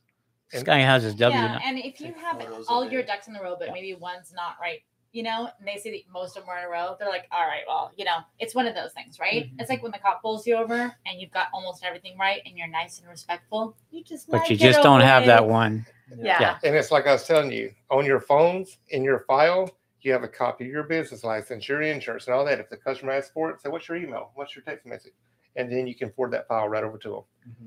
this 0.50 0.62
guy 0.62 0.78
has 0.78 1.02
his 1.02 1.14
W. 1.14 1.40
yeah, 1.40 1.60
and 1.64 1.78
if 1.78 2.00
you 2.00 2.12
have 2.14 2.44
all 2.68 2.88
your 2.88 3.02
ducks 3.02 3.28
in 3.28 3.36
a 3.36 3.42
row, 3.42 3.56
but 3.58 3.68
Yeah. 3.68 3.74
maybe 3.74 3.94
one's 3.94 4.32
not 4.32 4.56
right, 4.60 4.80
you 5.12 5.22
know, 5.22 5.48
and 5.58 5.66
they 5.66 5.78
see 5.78 5.90
that 5.92 6.12
most 6.12 6.36
of 6.36 6.42
them 6.42 6.50
are 6.50 6.58
in 6.58 6.64
a 6.64 6.68
row, 6.68 6.96
they're 6.98 7.08
like, 7.08 7.26
all 7.32 7.46
right, 7.46 7.62
well, 7.66 7.92
you 7.96 8.04
know, 8.04 8.18
it's 8.38 8.54
one 8.54 8.66
of 8.66 8.74
those 8.74 8.92
things, 8.92 9.18
right? 9.18 9.46
Mm-hmm. 9.46 9.60
It's 9.60 9.70
like 9.70 9.82
when 9.82 9.92
the 9.92 9.98
cop 9.98 10.22
pulls 10.22 10.46
you 10.46 10.56
over 10.56 10.94
and 11.06 11.20
you've 11.20 11.30
got 11.30 11.48
almost 11.54 11.84
everything 11.84 12.18
right 12.18 12.40
and 12.44 12.56
you're 12.58 12.68
nice 12.68 12.98
and 13.00 13.08
respectful, 13.08 13.76
you 13.90 14.04
just 14.04 14.28
but 14.28 14.40
let 14.40 14.50
you 14.50 14.56
just 14.56 14.82
don't 14.82 15.00
have 15.00 15.26
that 15.26 15.46
one. 15.46 15.86
Yeah. 16.18 16.40
Yeah. 16.40 16.58
and 16.64 16.74
it's 16.76 16.90
like 16.90 17.06
I 17.06 17.12
was 17.12 17.26
telling 17.26 17.50
you 17.52 17.72
on 17.90 18.04
your 18.06 18.20
phones 18.20 18.78
in 18.88 19.02
your 19.04 19.20
file. 19.20 19.70
You 20.00 20.12
have 20.12 20.22
a 20.22 20.28
copy 20.28 20.66
of 20.66 20.70
your 20.70 20.82
business 20.82 21.24
license, 21.24 21.66
your 21.66 21.80
insurance, 21.80 22.26
and 22.26 22.34
all 22.34 22.44
that. 22.44 22.60
If 22.60 22.68
the 22.68 22.76
customer 22.76 23.12
asks 23.12 23.30
for 23.32 23.50
it, 23.50 23.60
say, 23.62 23.70
"What's 23.70 23.88
your 23.88 23.96
email? 23.96 24.32
What's 24.34 24.54
your 24.54 24.62
text 24.62 24.84
message?" 24.84 25.14
And 25.56 25.72
then 25.72 25.86
you 25.86 25.94
can 25.94 26.10
forward 26.12 26.32
that 26.34 26.46
file 26.46 26.68
right 26.68 26.84
over 26.84 26.98
to 26.98 27.08
them. 27.08 27.22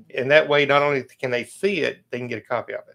Mhm. 0.06 0.20
And 0.20 0.30
that 0.30 0.48
way, 0.48 0.64
not 0.64 0.82
only 0.82 1.02
can 1.02 1.30
they 1.32 1.42
see 1.44 1.80
it, 1.80 1.98
they 2.10 2.18
can 2.18 2.28
get 2.28 2.38
a 2.38 2.42
copy 2.46 2.74
of 2.74 2.86
it. 2.88 2.94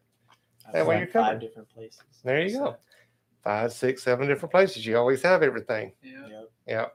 I've 0.68 0.74
That 0.74 0.86
way 0.88 0.98
you're 1.00 1.08
covered. 1.08 1.14
five 1.14 1.26
covered. 1.34 1.40
different 1.42 1.70
places. 1.70 2.04
There 2.24 2.40
you 2.42 2.50
So, 2.50 2.60
go. 2.60 2.78
Five, 3.44 3.74
six, 3.74 4.02
seven 4.04 4.28
different 4.30 4.52
places. 4.52 4.86
You 4.86 4.98
always 4.98 5.22
have 5.24 5.44
everything. 5.44 5.92
Yeah. 6.02 6.26
Yep. 6.28 6.50
Yeah. 6.66 6.86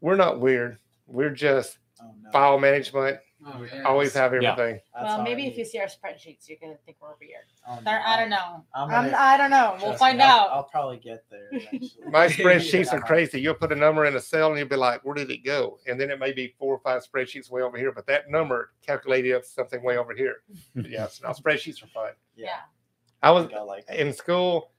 We're 0.00 0.14
not 0.14 0.38
weird. 0.38 0.78
We're 1.08 1.30
just 1.30 1.78
Oh, 2.00 2.14
no. 2.22 2.30
file 2.30 2.60
management. 2.60 3.18
Oh, 3.46 3.64
yeah. 3.72 3.82
Always 3.84 4.12
have 4.14 4.32
Yeah. 4.32 4.50
everything. 4.52 4.80
That's 4.92 5.04
well, 5.04 5.22
maybe 5.22 5.46
if 5.46 5.56
you 5.56 5.64
see 5.64 5.78
our 5.78 5.86
spreadsheets, 5.86 6.48
you're 6.48 6.58
gonna 6.60 6.76
think 6.84 6.96
we're 7.00 7.14
weird. 7.20 7.44
Oh, 7.68 7.78
no, 7.84 7.92
I 7.92 8.16
don't 8.18 8.30
know. 8.30 8.64
I'm 8.74 8.90
I'm, 8.90 9.04
gonna- 9.04 9.16
I 9.16 9.36
don't 9.36 9.50
know. 9.50 9.70
We'll 9.78 9.86
trust 9.90 9.98
find 10.00 10.18
me, 10.18 10.24
I'll- 10.24 10.40
out. 10.40 10.50
I'll 10.50 10.64
probably 10.64 10.96
get 10.96 11.24
there. 11.30 11.48
eventually. 11.52 12.06
My 12.10 12.26
spreadsheets 12.28 12.92
are 12.92 13.00
crazy. 13.00 13.40
You'll 13.40 13.54
put 13.54 13.70
a 13.70 13.76
number 13.76 14.06
in 14.06 14.16
a 14.16 14.20
cell 14.20 14.48
and 14.48 14.58
you'll 14.58 14.66
be 14.68 14.74
like, 14.76 15.04
where 15.04 15.14
did 15.14 15.30
it 15.30 15.44
go? 15.44 15.78
And 15.86 16.00
then 16.00 16.10
it 16.10 16.18
may 16.18 16.32
be 16.32 16.54
four 16.58 16.74
or 16.74 16.80
five 16.80 17.02
spreadsheets 17.06 17.48
way 17.50 17.62
over 17.62 17.78
here, 17.78 17.92
but 17.92 18.06
that 18.06 18.28
number 18.28 18.72
calculated 18.84 19.34
up 19.34 19.44
something 19.44 19.82
way 19.84 19.96
over 19.98 20.14
here. 20.14 20.36
But 20.74 20.90
yeah, 20.90 21.06
now 21.22 21.30
spreadsheets 21.32 21.82
are 21.82 21.88
fun. 21.88 22.12
yeah. 22.34 22.60
I 23.22 23.30
was 23.30 23.46
think 23.46 23.58
I 23.58 23.62
like 23.62 23.84
in 23.90 24.12
school, 24.12 24.72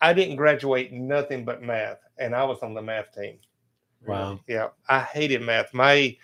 I 0.00 0.12
didn't 0.12 0.36
graduate 0.36 0.92
nothing 0.92 1.44
but 1.44 1.62
math, 1.62 1.98
and 2.18 2.34
I 2.34 2.44
was 2.44 2.58
on 2.62 2.72
the 2.74 2.82
math 2.82 3.12
team. 3.14 3.38
Wow. 4.06 4.40
Yeah, 4.46 4.68
I 4.88 5.00
hated 5.00 5.42
math. 5.42 5.74
My 5.74 6.16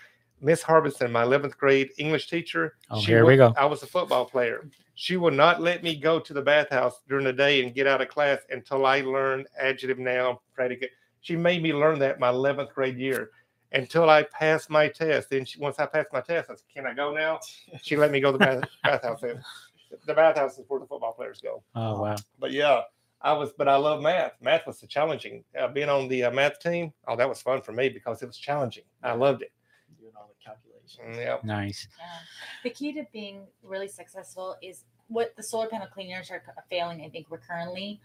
Miss 0.45 0.62
Harbison, 0.62 1.11
my 1.11 1.25
11th 1.25 1.57
grade 1.57 1.91
English 1.97 2.29
teacher, 2.29 2.77
Oh, 2.91 3.01
she 3.01 3.07
here 3.07 3.25
we 3.25 3.37
go. 3.37 3.55
I 3.57 3.65
was 3.65 3.83
a 3.83 3.87
football 3.87 4.27
player. 4.27 4.69
She 4.95 5.16
would 5.16 5.33
not 5.33 5.62
let 5.62 5.83
me 5.83 5.97
go 5.97 6.21
to 6.21 6.35
the 6.35 6.43
bathhouse 6.43 7.01
during 7.09 7.25
the 7.25 7.33
day 7.33 7.65
and 7.65 7.75
get 7.75 7.87
out 7.87 8.03
of 8.03 8.09
class 8.09 8.41
until 8.51 8.85
I 8.85 9.01
learned 9.01 9.47
adjective, 9.59 9.99
noun, 9.99 10.37
predicate. 10.55 10.91
She 11.23 11.35
made 11.35 11.62
me 11.62 11.73
learn 11.73 11.99
that 12.01 12.21
my 12.21 12.31
11th 12.31 12.75
grade 12.75 12.99
year 12.99 13.31
until 13.73 14.11
I 14.11 14.25
passed 14.25 14.69
my 14.69 14.87
test. 14.87 15.31
Then 15.31 15.47
she, 15.47 15.59
once 15.59 15.79
I 15.79 15.87
passed 15.87 16.12
my 16.12 16.21
test, 16.21 16.51
I 16.51 16.55
said, 16.55 16.65
"Can 16.73 16.87
I 16.87 16.93
go 16.93 17.12
now?" 17.12 17.41
She 17.83 17.97
let 17.97 18.11
me 18.11 18.21
go 18.21 18.31
to 18.31 18.39
the 18.39 18.45
bath, 18.45 18.65
bathhouse. 18.85 19.23
Then. 19.23 19.43
The 20.07 20.15
bathhouse 20.15 20.59
is 20.59 20.66
where 20.69 20.79
the 20.79 20.87
football 20.87 21.15
players 21.15 21.41
go. 21.41 21.62
Oh, 21.75 22.03
wow. 22.03 22.16
But 22.39 22.53
yeah, 22.53 22.83
I 23.23 23.33
was, 23.33 23.53
but 23.57 23.66
I 23.66 23.77
love 23.77 24.03
math. 24.03 24.33
Math 24.43 24.66
was 24.66 24.79
so 24.79 24.87
challenging. 24.87 25.43
Uh, 25.59 25.69
being 25.69 25.89
on 25.89 26.09
the 26.09 26.25
uh, 26.25 26.31
math 26.31 26.61
team, 26.61 26.93
oh, 27.09 27.16
that 27.16 27.29
was 27.29 27.41
fun 27.41 27.62
for 27.62 27.73
me 27.73 27.89
because 27.89 28.23
it 28.23 28.27
was 28.27 28.37
challenging. 28.37 28.85
I 29.03 29.12
loved 29.15 29.41
it. 29.43 29.53
Doing 30.86 31.09
all 31.09 31.15
the 31.15 31.16
calculations. 31.16 31.16
Mm, 31.16 31.16
Yeah. 31.16 31.36
Nice. 31.56 31.89
Yeah. 31.98 32.06
The 32.62 32.70
key 32.70 32.93
to 32.94 33.06
being 33.12 33.47
really 33.62 33.89
successful 33.89 34.56
is 34.62 34.85
what 35.09 35.35
the 35.36 35.43
solar 35.43 35.66
panel 35.66 35.86
cleaners 35.86 36.31
are 36.31 36.43
failing, 36.70 37.02
I 37.02 37.09
think, 37.09 37.27
recurrently, 37.31 38.01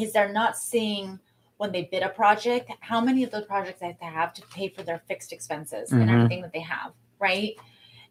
is 0.00 0.12
they're 0.12 0.32
not 0.32 0.56
seeing 0.56 1.18
when 1.58 1.70
they 1.72 1.84
bid 1.84 2.02
a 2.02 2.08
project 2.08 2.70
how 2.80 3.00
many 3.00 3.22
of 3.22 3.30
those 3.30 3.44
projects 3.44 3.80
they 3.80 3.86
have 3.86 3.98
to 3.98 4.04
have 4.06 4.34
to 4.34 4.42
pay 4.48 4.68
for 4.68 4.82
their 4.82 4.98
fixed 5.06 5.32
expenses 5.32 5.92
and 5.92 6.08
Mhm. 6.08 6.14
everything 6.14 6.42
that 6.42 6.52
they 6.52 6.60
have, 6.60 6.92
right? 7.18 7.54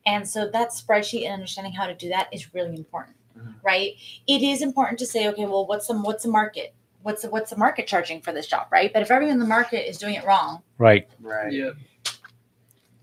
And 0.05 0.27
so 0.27 0.49
that 0.49 0.69
spreadsheet 0.69 1.25
and 1.25 1.33
understanding 1.33 1.73
how 1.73 1.85
to 1.87 1.93
do 1.93 2.09
that 2.09 2.27
is 2.33 2.53
really 2.53 2.75
important, 2.75 3.17
Mhm. 3.37 3.55
right? 3.63 3.95
It 4.27 4.41
is 4.41 4.61
important 4.61 4.99
to 4.99 5.05
say, 5.05 5.27
okay, 5.29 5.45
well, 5.45 5.65
what's 5.65 5.87
the 5.87 5.97
what's 5.99 6.23
the 6.23 6.29
market? 6.29 6.73
What's 7.03 7.23
the, 7.23 7.29
what's 7.29 7.49
the 7.49 7.57
market 7.57 7.87
charging 7.87 8.21
for 8.21 8.31
this 8.31 8.45
job, 8.47 8.67
right? 8.71 8.93
But 8.93 9.01
if 9.01 9.09
everyone 9.11 9.33
in 9.33 9.39
the 9.39 9.47
market 9.47 9.89
is 9.89 9.97
doing 9.97 10.13
it 10.15 10.23
wrong, 10.25 10.61
Right. 10.77 11.07
Right. 11.19 11.51
Yeah. 11.51 11.71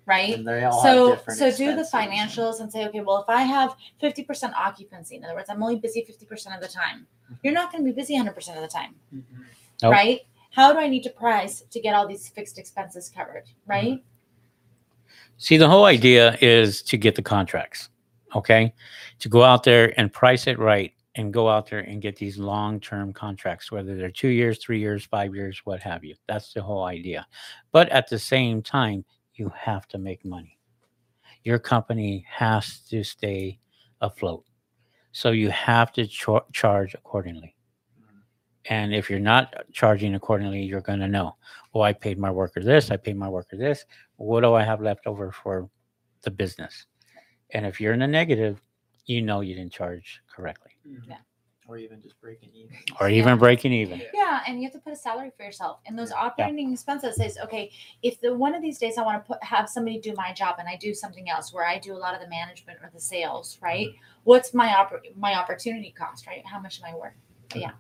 Right? 0.09 0.35
And 0.35 0.49
they 0.49 0.65
all 0.65 0.83
so 0.83 1.11
have 1.11 1.19
different 1.19 1.39
so 1.39 1.57
do 1.57 1.77
the 1.77 1.83
financials 1.83 2.61
and 2.61 2.73
say 2.73 2.87
okay 2.87 3.01
well 3.01 3.23
if 3.23 3.29
i 3.29 3.43
have 3.43 3.77
50% 4.03 4.53
occupancy 4.55 5.17
in 5.17 5.25
other 5.25 5.35
words 5.35 5.49
i'm 5.51 5.63
only 5.63 5.77
busy 5.77 6.03
50% 6.03 6.55
of 6.55 6.61
the 6.61 6.69
time 6.69 7.07
mm-hmm. 7.25 7.35
you're 7.43 7.55
not 7.55 7.71
going 7.71 7.85
to 7.85 7.91
be 7.91 7.95
busy 7.95 8.17
100% 8.17 8.29
of 8.29 8.63
the 8.63 8.69
time 8.69 8.95
mm-hmm. 9.15 9.43
Nope. 9.83 9.93
right 9.93 10.21
how 10.51 10.73
do 10.73 10.79
i 10.79 10.89
need 10.89 11.03
to 11.05 11.11
price 11.11 11.63
to 11.71 11.81
get 11.81 11.95
all 11.95 12.09
these 12.09 12.29
fixed 12.29 12.59
expenses 12.59 13.09
covered 13.15 13.45
mm-hmm. 13.45 13.71
right 13.71 14.03
See, 15.41 15.57
the 15.57 15.69
whole 15.69 15.85
idea 15.85 16.37
is 16.41 16.83
to 16.83 16.97
get 16.97 17.15
the 17.15 17.23
contracts, 17.23 17.91
okay? 18.35 18.75
To 19.21 19.29
go 19.29 19.45
out 19.45 19.63
there 19.63 19.99
and 19.99 20.13
price 20.13 20.49
it 20.49 20.59
right 20.59 20.93
and 21.15 21.33
go 21.33 21.49
out 21.49 21.71
there 21.71 21.79
and 21.79 22.03
get 22.03 22.17
these 22.17 22.39
long 22.39 22.81
term 22.81 23.13
contracts, 23.13 23.71
whether 23.71 23.97
they're 23.97 24.11
two 24.11 24.29
years, 24.29 24.59
three 24.59 24.81
years, 24.81 25.05
five 25.05 25.37
years, 25.37 25.61
what 25.63 25.81
have 25.81 26.05
you. 26.05 26.17
That's 26.27 26.53
the 26.53 26.63
whole 26.63 26.85
idea. 26.85 27.25
But 27.71 27.89
at 27.91 28.09
the 28.09 28.19
same 28.19 28.63
time, 28.63 29.05
you 29.39 29.53
have 29.57 29.87
to 29.89 29.99
make 29.99 30.25
money. 30.25 30.59
Your 31.45 31.59
company 31.59 32.25
has 32.29 32.81
to 32.91 33.05
stay 33.05 33.61
afloat. 34.01 34.45
So 35.13 35.31
you 35.31 35.51
have 35.51 35.93
to 35.93 36.07
char- 36.07 36.45
charge 36.53 36.95
accordingly. 36.95 37.55
And 38.71 38.95
if 38.95 39.09
you're 39.09 39.19
not 39.19 39.55
charging 39.73 40.15
accordingly, 40.15 40.63
you're 40.63 40.83
going 40.83 41.01
to 41.01 41.09
know, 41.09 41.37
oh, 41.75 41.81
I 41.81 41.95
paid 41.95 42.19
my 42.19 42.31
worker 42.31 42.63
this, 42.63 42.91
I 42.91 42.97
paid 42.97 43.17
my 43.17 43.29
worker 43.29 43.57
this 43.57 43.85
what 44.17 44.41
do 44.41 44.55
I 44.55 44.65
have 44.65 44.83
left 44.83 45.07
over 45.07 45.33
for 45.33 45.71
the 46.23 46.31
business? 46.31 46.87
And 47.55 47.65
if 47.65 47.81
you're 47.81 47.95
in 47.95 48.01
the 48.01 48.07
negative, 48.07 48.61
you 49.09 49.23
know 49.23 49.41
you 49.41 49.55
didn't 49.55 49.73
charge 49.73 50.21
correctly 50.31 50.73
mm-hmm. 50.87 51.13
Or 51.69 51.77
even 51.77 52.03
just 52.03 52.21
breaking 52.21 52.51
even. 52.55 52.75
or 53.01 53.09
even 53.09 53.39
breaking 53.39 53.73
even. 53.73 54.03
yeah. 54.15 54.41
And 54.47 54.59
you 54.59 54.65
have 54.65 54.73
to 54.73 54.79
put 54.79 54.93
a 54.93 54.97
salary 54.97 55.31
for 55.37 55.45
yourself. 55.45 55.79
And 55.87 55.97
those 55.99 56.11
operating 56.11 56.73
expenses 56.73 57.17
says 57.17 57.39
okay 57.45 57.71
if 58.03 58.21
the 58.21 58.35
one 58.35 58.55
of 58.55 58.63
these 58.63 58.79
days 58.79 58.99
i 58.99 59.03
want 59.03 59.23
to 59.23 59.27
put 59.27 59.43
have 59.45 59.69
somebody 59.69 59.99
do 59.99 60.15
my 60.15 60.33
job 60.33 60.57
and 60.59 60.69
i 60.69 60.77
do 60.77 60.95
something 60.95 61.29
else 61.29 61.53
where 61.53 61.67
i 61.67 61.79
do 61.79 61.95
a 61.95 61.99
lot 61.99 62.15
of 62.15 62.21
the 62.21 62.29
management 62.29 62.79
or 62.83 62.91
the 62.93 63.01
sales 63.01 63.59
right? 63.61 63.89
Mm-hmm. 63.89 63.99
What's 64.25 64.55
my 64.55 64.69
oppor- 64.69 65.17
my 65.17 65.35
opportunity 65.35 65.95
cost 65.97 66.27
right? 66.27 66.45
How 66.45 66.59
much 66.59 66.81
am 66.81 66.93
i 66.93 66.97
worth? 66.97 67.15
But 67.51 67.61
yeah 67.61 67.71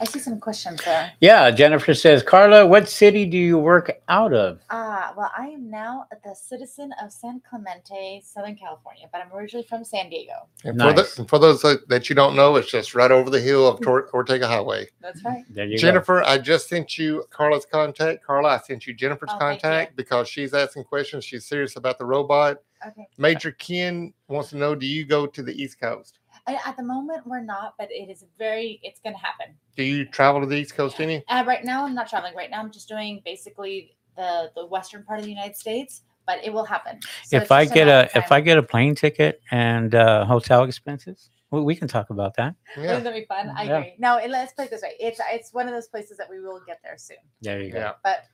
i 0.00 0.04
see 0.04 0.18
some 0.18 0.38
questions 0.40 0.80
there 0.84 1.12
Yeah, 1.20 1.50
Jennifer 1.50 1.94
says, 1.94 2.22
Carla, 2.22 2.66
what 2.66 2.88
city 2.88 3.26
do 3.26 3.36
you 3.38 3.58
work 3.58 3.90
out 4.08 4.32
of? 4.32 4.60
Ah, 4.70 5.12
well, 5.16 5.30
I 5.36 5.46
am 5.48 5.68
now 5.70 6.06
the 6.24 6.34
citizen 6.34 6.92
of 7.02 7.12
San 7.12 7.40
Clemente, 7.48 8.22
Southern 8.24 8.54
California, 8.56 9.06
but 9.12 9.20
I'm 9.20 9.32
originally 9.32 9.66
from 9.66 9.84
San 9.84 10.08
Diego. 10.10 10.32
And 10.64 10.78
for, 10.80 10.92
Nice. 10.92 11.14
the, 11.14 11.22
and 11.22 11.28
for 11.28 11.38
those 11.38 11.62
that, 11.62 11.88
that 11.88 12.08
you 12.08 12.14
don't 12.14 12.36
know, 12.36 12.56
it's 12.56 12.70
just 12.70 12.94
right 12.94 13.10
over 13.10 13.28
the 13.30 13.40
hill 13.40 13.66
of 13.66 13.80
Tor- 13.80 14.08
Ortega 14.14 14.46
Highway. 14.46 14.86
That's 15.00 15.24
right. 15.24 15.44
There 15.50 15.66
you 15.66 15.78
Jennifer, 15.78 16.22
I 16.22 16.38
just 16.38 16.68
sent 16.68 16.96
you 16.98 17.24
Carla's 17.30 17.66
contact. 17.66 18.24
Carla, 18.24 18.50
I 18.50 18.58
sent 18.58 18.86
you 18.86 18.94
Jennifer's 18.94 19.30
Oh, 19.32 19.38
thank 19.38 19.58
you. 19.62 19.68
contact 19.68 19.96
because 19.96 20.28
she's 20.28 20.54
asking 20.54 20.84
questions. 20.84 21.24
She's 21.24 21.44
serious 21.46 21.76
about 21.76 21.98
the 21.98 22.04
robot. 22.04 22.58
Okay. 22.86 23.08
Major 23.18 23.50
Ken 23.52 24.12
wants 24.28 24.50
to 24.50 24.56
know 24.56 24.76
Do 24.76 24.86
you 24.86 25.04
go 25.04 25.26
to 25.26 25.42
the 25.42 25.52
East 25.60 25.80
Coast? 25.80 26.20
I, 26.48 26.58
at 26.64 26.76
the 26.76 26.82
moment, 26.82 27.26
we're 27.26 27.42
not, 27.42 27.74
but 27.78 27.88
it 27.90 28.08
is 28.10 28.24
very. 28.38 28.80
It's 28.82 29.00
going 29.00 29.14
to 29.14 29.20
happen. 29.20 29.54
Do 29.76 29.82
you 29.84 30.04
travel 30.06 30.40
to 30.40 30.46
the 30.46 30.56
East 30.56 30.74
Coast 30.74 30.98
any? 31.00 31.22
Uh, 31.28 31.44
right 31.46 31.64
now, 31.64 31.84
I'm 31.84 31.94
not 31.94 32.08
traveling. 32.08 32.34
Right 32.34 32.50
now, 32.50 32.60
I'm 32.60 32.70
just 32.72 32.88
doing 32.88 33.20
basically 33.24 33.96
the 34.16 34.50
the 34.56 34.66
western 34.66 35.04
part 35.04 35.18
of 35.18 35.24
the 35.26 35.30
United 35.30 35.56
States, 35.56 36.02
but 36.26 36.42
it 36.42 36.52
will 36.52 36.64
happen. 36.64 37.00
So 37.24 37.36
If 37.36 37.52
I 37.52 37.64
get 37.66 37.86
a 37.88 38.08
if. 38.18 38.32
I 38.32 38.40
get 38.40 38.56
a 38.58 38.62
plane 38.62 38.94
ticket 38.94 39.40
and 39.50 39.94
uh, 39.94 40.24
hotel 40.24 40.64
expenses, 40.64 41.30
we, 41.50 41.60
we 41.60 41.76
can 41.76 41.86
talk 41.88 42.10
about 42.10 42.34
that. 42.36 42.54
Yeah. 42.76 42.82
Wouldn't 42.82 43.04
that 43.04 43.14
be 43.14 43.26
fun? 43.26 43.50
I 43.54 43.64
Yeah. 43.64 43.76
agree. 43.78 43.94
No, 43.98 44.16
it, 44.16 44.30
let's 44.30 44.52
put 44.54 44.64
it 44.66 44.70
this 44.70 44.82
way. 44.82 44.94
It's 44.98 45.20
it's 45.30 45.52
one 45.52 45.68
of 45.68 45.74
those 45.74 45.88
places 45.88 46.16
that 46.18 46.28
we 46.30 46.40
will 46.40 46.60
get 46.66 46.80
there 46.82 46.96
soon. 46.96 47.18
There 47.42 47.60
you 47.60 47.72
go. 47.72 47.78
Yeah. 47.78 47.92
But 48.02 48.24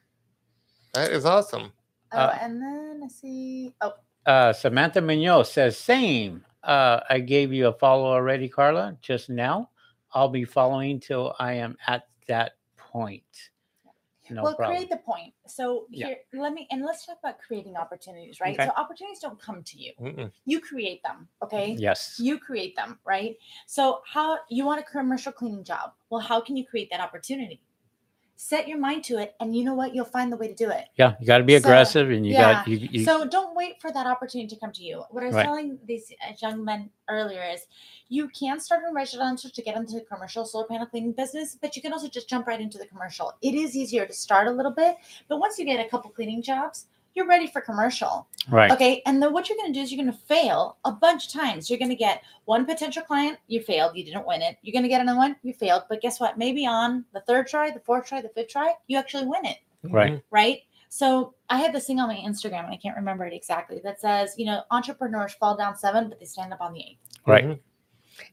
That 0.95 1.11
is 1.11 1.25
awesome. 1.25 1.73
oh, 2.13 2.19
Uh, 2.19 2.39
and 2.41 2.63
then 2.63 3.01
I 3.05 3.09
see. 3.09 3.75
Oh, 3.81 3.95
Uh, 4.25 4.53
Samantha 4.53 5.01
Mignot 5.01 5.47
says, 5.47 5.77
same. 5.77 6.45
Uh, 6.65 7.01
I 7.11 7.21
gave 7.21 7.53
you 7.53 7.69
a 7.69 7.73
follow 7.73 8.07
already, 8.07 8.49
Carla, 8.49 8.97
just 9.01 9.29
now. 9.29 9.71
I'll 10.13 10.29
be 10.29 10.45
following 10.45 11.01
till 11.01 11.35
I 11.39 11.55
am 11.55 11.77
at 11.87 12.09
that 12.27 12.53
point. 12.77 13.51
No 14.31 14.43
well, 14.43 14.55
problem. 14.55 14.77
create 14.77 14.91
the 14.91 14.97
point. 14.97 15.35
So 15.47 15.87
Yeah. 15.91 16.07
here, 16.07 16.17
let 16.33 16.55
me 16.55 16.67
and 16.71 16.83
let's 16.83 17.05
talk 17.05 17.19
about 17.23 17.39
creating 17.39 17.77
opportunities, 17.77 18.41
right? 18.41 18.55
Okay. 18.55 18.65
So 18.67 18.73
opportunities 18.75 19.21
don't 19.21 19.39
come 19.39 19.63
to 19.63 19.79
you. 19.79 19.93
Mm-mm. 20.01 20.33
You 20.47 20.61
create 20.61 21.03
them. 21.03 21.29
Okay. 21.43 21.73
Yes. 21.79 22.19
you 22.19 22.39
create 22.39 22.75
them 22.77 22.99
right 23.05 23.37
so 23.67 24.01
how 24.07 24.39
you 24.49 24.65
want 24.65 24.81
a 24.81 24.85
commercial 24.85 25.33
cleaning 25.33 25.65
job 25.65 25.93
well 26.11 26.21
how 26.21 26.41
can 26.41 26.57
you 26.57 26.65
create 26.65 26.89
that 26.91 27.01
opportunity 27.01 27.61
set 28.37 28.67
your 28.69 28.79
mind 28.79 29.05
to 29.05 29.19
it 29.19 29.35
and 29.41 29.57
you 29.57 29.65
know 29.65 29.75
what 29.75 29.95
you'll 29.95 30.05
find 30.05 30.33
the 30.33 30.37
way 30.37 30.49
to 30.49 30.55
do 30.55 30.71
it 30.71 30.87
Yeah, 30.97 31.15
you 31.21 31.27
got 31.27 31.39
to 31.39 31.45
be 31.45 31.55
So, 31.55 31.69
aggressive, 31.69 32.11
and 32.11 32.27
you 32.27 32.35
got 32.35 32.67
you. 32.67 32.77
you 32.77 33.05
so 33.05 33.25
don't 33.27 33.55
wait 33.57 33.81
for 33.81 33.93
that 33.93 34.07
opportunity 34.07 34.49
to 34.55 34.61
come 34.61 34.73
to 34.73 34.83
you 34.83 35.05
what 35.11 35.23
i 35.23 35.27
was 35.27 35.35
Right. 35.37 35.45
telling 35.45 35.79
these 35.87 36.13
uh, 36.27 36.33
young 36.43 36.65
men 36.65 36.91
earlier 37.09 37.43
is 37.43 37.61
you 38.09 38.29
can 38.29 38.61
start 38.61 38.83
in 38.89 38.95
residential 38.95 39.51
to 39.51 39.63
get 39.63 39.77
into 39.77 39.95
the 39.95 40.01
commercial 40.03 40.45
solar 40.45 40.67
panel 40.67 40.87
cleaning 40.87 41.13
business 41.13 41.57
but 41.61 41.77
you 41.77 41.83
can 41.83 41.93
also 41.93 42.09
just 42.09 42.29
jump 42.29 42.47
right 42.47 42.61
into 42.61 42.79
the 42.79 42.87
commercial 42.87 43.33
it 43.43 43.55
is 43.55 43.77
easier 43.77 44.07
to 44.07 44.13
start 44.13 44.47
a 44.49 44.51
little 44.51 44.73
bit 44.73 44.97
but 45.29 45.39
once 45.39 45.59
you 45.59 45.65
get 45.65 45.85
a 45.85 45.89
couple 45.89 46.11
cleaning 46.11 46.43
jobs 46.43 46.87
you're 47.15 47.27
ready 47.27 47.47
for 47.47 47.61
commercial 47.61 48.27
right. 48.51 48.71
Okay. 48.71 49.03
And 49.07 49.23
then 49.23 49.33
what 49.33 49.49
you're 49.49 49.57
going 49.57 49.73
to 49.73 49.79
do 49.79 49.83
is 49.83 49.93
you're 49.93 50.03
going 50.03 50.13
to 50.13 50.27
fail 50.27 50.79
a 50.85 50.93
bunch 50.93 51.27
of 51.27 51.33
times. 51.33 51.71
You're 51.71 51.79
going 51.79 51.91
to 51.91 51.97
get 51.97 52.23
one 52.45 52.67
potential 52.67 53.03
client, 53.03 53.39
you 53.47 53.61
failed, 53.63 53.97
you 53.97 54.05
didn't 54.05 54.27
win 54.27 54.43
it. 54.43 54.57
You're 54.63 54.73
going 54.73 54.83
to 54.83 54.89
get 54.89 55.01
another 55.01 55.19
one, 55.19 55.37
you 55.43 55.53
failed. 55.53 55.85
But 55.89 56.01
guess 56.01 56.21
what? 56.21 56.37
Maybe 56.39 56.67
on 56.67 57.05
the 57.13 57.21
third 57.21 57.47
try, 57.47 57.71
the 57.71 57.81
fourth 57.81 58.07
try, 58.07 58.21
the 58.21 58.29
fifth 58.31 58.49
try, 58.49 58.75
you 58.89 58.99
actually 58.99 59.27
win 59.27 59.47
it. 59.47 59.59
Right. 59.85 60.23
Right. 60.31 60.63
So 60.89 61.35
I 61.51 61.59
had 61.59 61.73
this 61.73 61.87
thing 61.87 61.99
on 62.01 62.09
my 62.09 62.17
Instagram 62.17 62.65
and 62.65 62.73
I 62.73 62.77
can't 62.77 62.97
remember 62.97 63.25
it 63.25 63.33
exactly 63.35 63.81
that 63.85 64.01
says, 64.01 64.35
you 64.37 64.47
know, 64.47 64.63
entrepreneurs 64.71 65.35
fall 65.35 65.57
down 65.57 65.77
seven, 65.77 66.09
but 66.09 66.21
they 66.21 66.27
stand 66.27 66.53
up 66.53 66.61
on 66.61 66.73
the 66.73 66.81
eighth. 66.81 67.01
Right. 67.27 67.45
Mhm. 67.45 67.59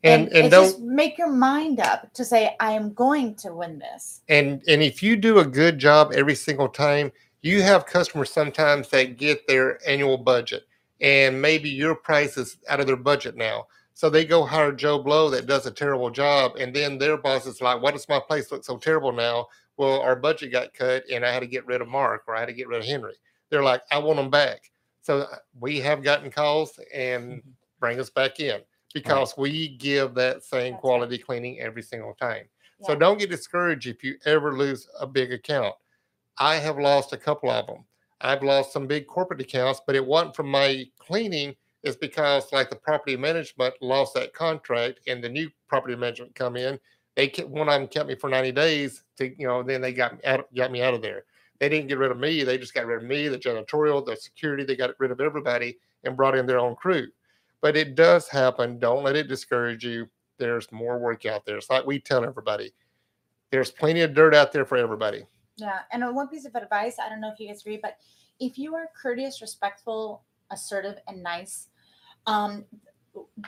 And 0.03 0.27
and, 0.27 0.45
it's 0.45 0.55
just 0.55 0.79
make 0.79 1.17
your 1.17 1.31
mind 1.31 1.79
up 1.79 2.13
to 2.13 2.23
say, 2.23 2.55
I 2.59 2.73
am 2.73 2.93
going 2.93 3.33
to 3.37 3.53
win 3.53 3.79
this. 3.79 4.21
and 4.29 4.61
and 4.67 4.83
if 4.83 5.01
you 5.01 5.15
do 5.15 5.39
a 5.39 5.45
good 5.45 5.79
job 5.79 6.11
every 6.13 6.35
single 6.35 6.69
time 6.69 7.11
you 7.41 7.61
have 7.61 7.85
customers 7.85 8.31
sometimes 8.31 8.89
that 8.89 9.18
get 9.18 9.47
their 9.47 9.80
annual 9.88 10.18
budget 10.18 10.63
and 10.99 11.41
maybe 11.41 11.69
your 11.69 11.95
price 11.95 12.38
is 12.38 12.57
out 12.69 12.80
of 12.80 12.88
their 12.88 12.95
budget 12.95 13.35
now. 13.35 13.65
So 13.93 14.09
they 14.09 14.26
go 14.26 14.43
hire 14.43 14.72
joe 14.72 14.99
blow 14.99 15.30
that 15.30 15.47
does 15.47 15.65
a 15.65 15.72
terrible 15.72 16.09
job 16.09 16.55
and 16.57 16.76
then 16.76 16.97
their 16.97 17.18
boss 17.18 17.45
is 17.45 17.61
like 17.61 17.81
why 17.81 17.91
does 17.91 18.07
my 18.07 18.19
place 18.19 18.51
look 18.51 18.63
so 18.63 18.77
terrible 18.77 19.11
now? 19.11 19.47
Well 19.77 20.01
our 20.01 20.15
budget 20.15 20.51
got 20.51 20.73
cut 20.73 21.03
and 21.11 21.26
i 21.26 21.31
had 21.31 21.39
to 21.41 21.47
get 21.47 21.65
rid 21.65 21.81
of 21.81 21.88
mark 21.88 22.23
or 22.27 22.35
i 22.35 22.39
had 22.39 22.47
to 22.47 22.53
get 22.53 22.68
rid 22.68 22.80
of 22.80 22.85
henry. 22.85 23.15
They're 23.49 23.63
like 23.63 23.81
i 23.91 23.97
want 23.97 24.18
them 24.18 24.30
back. 24.30 24.72
So 25.01 25.19
uh, 25.22 25.38
we 25.59 25.80
have 25.80 26.03
gotten 26.03 26.31
calls 26.31 26.80
and 26.93 27.41
bring 27.80 27.99
us 27.99 28.09
back 28.09 28.39
in 28.39 28.61
because 28.93 29.35
we 29.38 29.69
give 29.77 30.13
that 30.15 30.43
same 30.43 30.61
That's 30.61 30.73
right. 30.73 30.81
quality 30.81 31.18
cleaning 31.18 31.59
every 31.59 31.81
single 31.81 32.13
time. 32.13 32.45
So 32.84 32.95
don't 32.95 33.19
get 33.19 33.30
discouraged 33.30 33.85
if 33.85 34.03
you 34.03 34.15
ever 34.26 34.57
lose 34.57 34.88
a 34.99 35.05
big 35.05 35.31
account. 35.31 35.76
I 36.37 36.55
have 36.55 36.77
lost 36.77 37.13
a 37.13 37.17
couple 37.17 37.49
of 37.49 37.67
them. 37.67 37.85
I've 38.21 38.43
lost 38.43 38.71
some 38.73 38.87
big 38.87 39.07
corporate 39.07 39.41
accounts, 39.41 39.81
but 39.85 39.95
it 39.95 40.05
wasn't 40.05 40.35
from 40.35 40.49
my 40.49 40.85
cleaning. 40.99 41.55
It's 41.83 41.95
because 41.95 42.51
like 42.51 42.69
the 42.69 42.75
property 42.75 43.17
management 43.17 43.73
lost 43.81 44.13
that 44.13 44.33
contract 44.33 44.99
and 45.07 45.23
the 45.23 45.29
new 45.29 45.49
property 45.67 45.95
management 45.95 46.35
come 46.35 46.55
in. 46.55 46.79
They 47.15 47.27
kept, 47.27 47.49
one 47.49 47.67
of 47.67 47.73
them 47.73 47.87
kept 47.87 48.07
me 48.07 48.15
for 48.15 48.29
90 48.29 48.51
days 48.51 49.03
to, 49.17 49.27
you 49.37 49.47
know, 49.47 49.63
then 49.63 49.81
they 49.81 49.91
got 49.91 50.21
got 50.23 50.71
me 50.71 50.81
out 50.81 50.93
of 50.93 51.01
there. 51.01 51.25
They 51.59 51.69
didn't 51.69 51.87
get 51.87 51.97
rid 51.97 52.11
of 52.11 52.17
me. 52.17 52.43
They 52.43 52.57
just 52.57 52.73
got 52.73 52.85
rid 52.85 53.03
of 53.03 53.07
me, 53.07 53.27
the 53.27 53.37
janitorial, 53.37 54.05
the 54.05 54.15
security. 54.15 54.63
They 54.63 54.75
got 54.75 54.91
rid 54.99 55.11
of 55.11 55.21
everybody 55.21 55.77
and 56.03 56.17
brought 56.17 56.37
in 56.37 56.45
their 56.45 56.59
own 56.59 56.75
crew. 56.75 57.07
But 57.61 57.77
it 57.77 57.95
does 57.95 58.27
happen. 58.27 58.79
Don't 58.79 59.03
let 59.03 59.15
it 59.15 59.27
discourage 59.27 59.83
you. 59.83 60.07
There's 60.39 60.71
more 60.71 60.97
work 60.97 61.25
out 61.25 61.45
there. 61.45 61.57
It's 61.57 61.69
like 61.69 61.85
we 61.85 61.99
tell 61.99 62.23
everybody 62.23 62.73
there's 63.51 63.69
plenty 63.69 64.01
of 64.01 64.13
dirt 64.13 64.33
out 64.33 64.51
there 64.51 64.65
for 64.65 64.77
everybody. 64.77 65.25
Yeah. 65.61 65.79
And 65.91 66.15
one 66.15 66.27
piece 66.27 66.45
of 66.45 66.55
advice, 66.55 66.97
I 66.99 67.07
don't 67.07 67.21
know 67.21 67.31
if 67.31 67.39
you 67.39 67.47
guys 67.47 67.61
agree, 67.61 67.77
but 67.81 67.97
if 68.39 68.57
you 68.57 68.73
are 68.75 68.89
courteous, 68.99 69.41
respectful, 69.41 70.23
assertive, 70.49 70.97
and 71.07 71.21
nice, 71.21 71.67
um, 72.25 72.65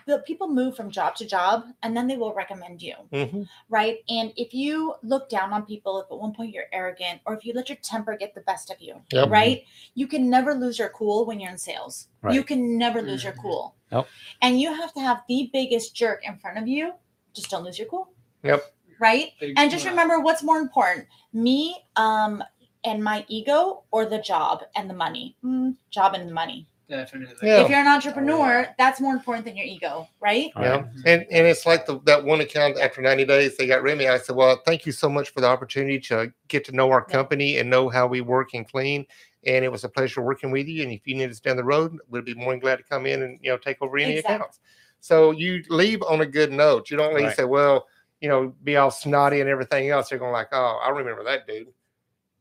the 0.05 0.19
people 0.27 0.47
move 0.47 0.75
from 0.75 0.91
job 0.91 1.15
to 1.15 1.25
job 1.25 1.65
and 1.81 1.95
then 1.97 2.05
they 2.05 2.17
will 2.17 2.33
recommend 2.33 2.81
you, 2.83 2.95
Mhm. 3.11 3.47
right? 3.69 3.99
And 4.09 4.31
if 4.35 4.53
you 4.53 4.95
look 5.01 5.29
down 5.29 5.53
on 5.53 5.65
people, 5.65 6.01
if 6.01 6.11
at 6.11 6.17
one 6.17 6.33
point 6.33 6.53
you're 6.53 6.67
arrogant, 6.71 7.21
or 7.25 7.33
if 7.33 7.45
you 7.45 7.53
let 7.53 7.69
your 7.69 7.77
temper 7.77 8.15
get 8.15 8.35
the 8.35 8.41
best 8.41 8.69
of 8.69 8.79
you, 8.81 9.01
Yep. 9.11 9.29
right? 9.29 9.65
You 9.95 10.05
can 10.05 10.29
never 10.29 10.53
lose 10.53 10.77
your 10.77 10.89
cool 10.89 11.25
when 11.25 11.39
you're 11.39 11.49
in 11.49 11.57
sales. 11.57 12.09
You 12.29 12.43
can 12.43 12.77
never 12.77 13.01
lose 13.01 13.23
your 13.23 13.33
cool. 13.33 13.75
Nope. 13.91 14.07
And 14.41 14.59
you 14.61 14.73
have 14.73 14.93
to 14.93 14.99
have 14.99 15.23
the 15.27 15.49
biggest 15.51 15.95
jerk 15.95 16.23
in 16.27 16.37
front 16.37 16.57
of 16.57 16.67
you. 16.67 16.93
Just 17.33 17.49
don't 17.49 17.63
lose 17.63 17.79
your 17.79 17.87
cool. 17.87 18.09
Yep. 18.43 18.72
Right? 18.99 19.31
Big 19.39 19.53
and 19.57 19.69
just 19.71 19.85
remember 19.85 20.19
what's 20.19 20.43
more 20.43 20.59
important 20.59 21.07
me 21.33 21.77
um 21.95 22.43
and 22.85 23.03
my 23.03 23.25
ego 23.27 23.83
or 23.91 24.05
the 24.05 24.19
job 24.19 24.63
and 24.75 24.89
the 24.89 24.93
money 24.93 25.35
Mm, 25.43 25.75
job 25.89 26.13
and 26.15 26.27
the 26.29 26.33
money 26.33 26.67
Definitely. 26.89 27.47
Yeah. 27.47 27.61
If 27.61 27.69
you're 27.69 27.79
an 27.79 27.87
entrepreneur, 27.87 28.67
that's 28.77 28.99
more 28.99 29.13
important 29.13 29.45
than 29.45 29.55
your 29.55 29.65
ego, 29.65 30.07
right? 30.19 30.51
All 30.55 30.63
Yeah, 30.63 30.75
right. 30.75 30.85
and 31.05 31.25
and 31.31 31.47
it's 31.47 31.65
like 31.65 31.85
the, 31.85 31.99
that 32.01 32.23
one 32.23 32.41
account 32.41 32.77
after 32.77 33.01
90 33.01 33.25
days 33.25 33.55
they 33.57 33.65
got 33.65 33.81
rid 33.81 33.93
of 33.93 33.99
me. 33.99 34.07
I 34.09 34.17
said, 34.19 34.35
"Well, 34.35 34.61
thank 34.65 34.85
you 34.85 34.91
so 34.91 35.09
much 35.09 35.29
for 35.29 35.39
the 35.41 35.47
opportunity 35.47 35.97
to 36.01 36.31
get 36.49 36.65
to 36.65 36.71
know 36.73 36.91
our 36.91 37.05
Yeah. 37.07 37.13
company 37.13 37.57
and 37.57 37.69
know 37.69 37.87
how 37.89 38.05
we 38.05 38.19
work 38.21 38.53
and 38.53 38.67
clean. 38.69 39.05
And 39.45 39.63
it 39.65 39.71
was 39.71 39.85
a 39.85 39.89
pleasure 39.89 40.21
working 40.21 40.51
with 40.51 40.67
you. 40.67 40.83
And 40.83 40.91
if 40.91 41.07
you 41.07 41.15
need 41.15 41.31
us 41.31 41.39
down 41.39 41.55
the 41.55 41.63
road, 41.63 41.97
we'd 42.09 42.25
be 42.25 42.33
more 42.35 42.51
than 42.51 42.59
glad 42.59 42.75
to 42.77 42.83
come 42.83 43.05
in 43.05 43.23
and 43.23 43.39
you 43.41 43.49
know 43.49 43.57
take 43.57 43.77
over 43.81 43.97
any 43.97 44.17
Exactly. 44.17 44.35
accounts. 44.35 44.59
So 44.99 45.31
you 45.31 45.63
leave 45.69 46.03
on 46.03 46.21
a 46.21 46.25
good 46.25 46.51
note. 46.51 46.91
You 46.91 46.97
don't 46.97 47.15
leave 47.15 47.27
Right. 47.27 47.37
say, 47.37 47.45
"Well, 47.45 47.87
you 48.23 48.29
know, 48.29 48.55
be 48.63 48.77
all 48.77 48.89
snotty 48.89 49.41
and 49.41 49.49
everything 49.49 49.89
else." 49.89 50.09
They're 50.09 50.17
going 50.17 50.29
to 50.29 50.33
like, 50.33 50.47
"Oh, 50.53 50.79
I 50.81 50.89
remember 50.89 51.23
that 51.25 51.45
dude." 51.45 51.67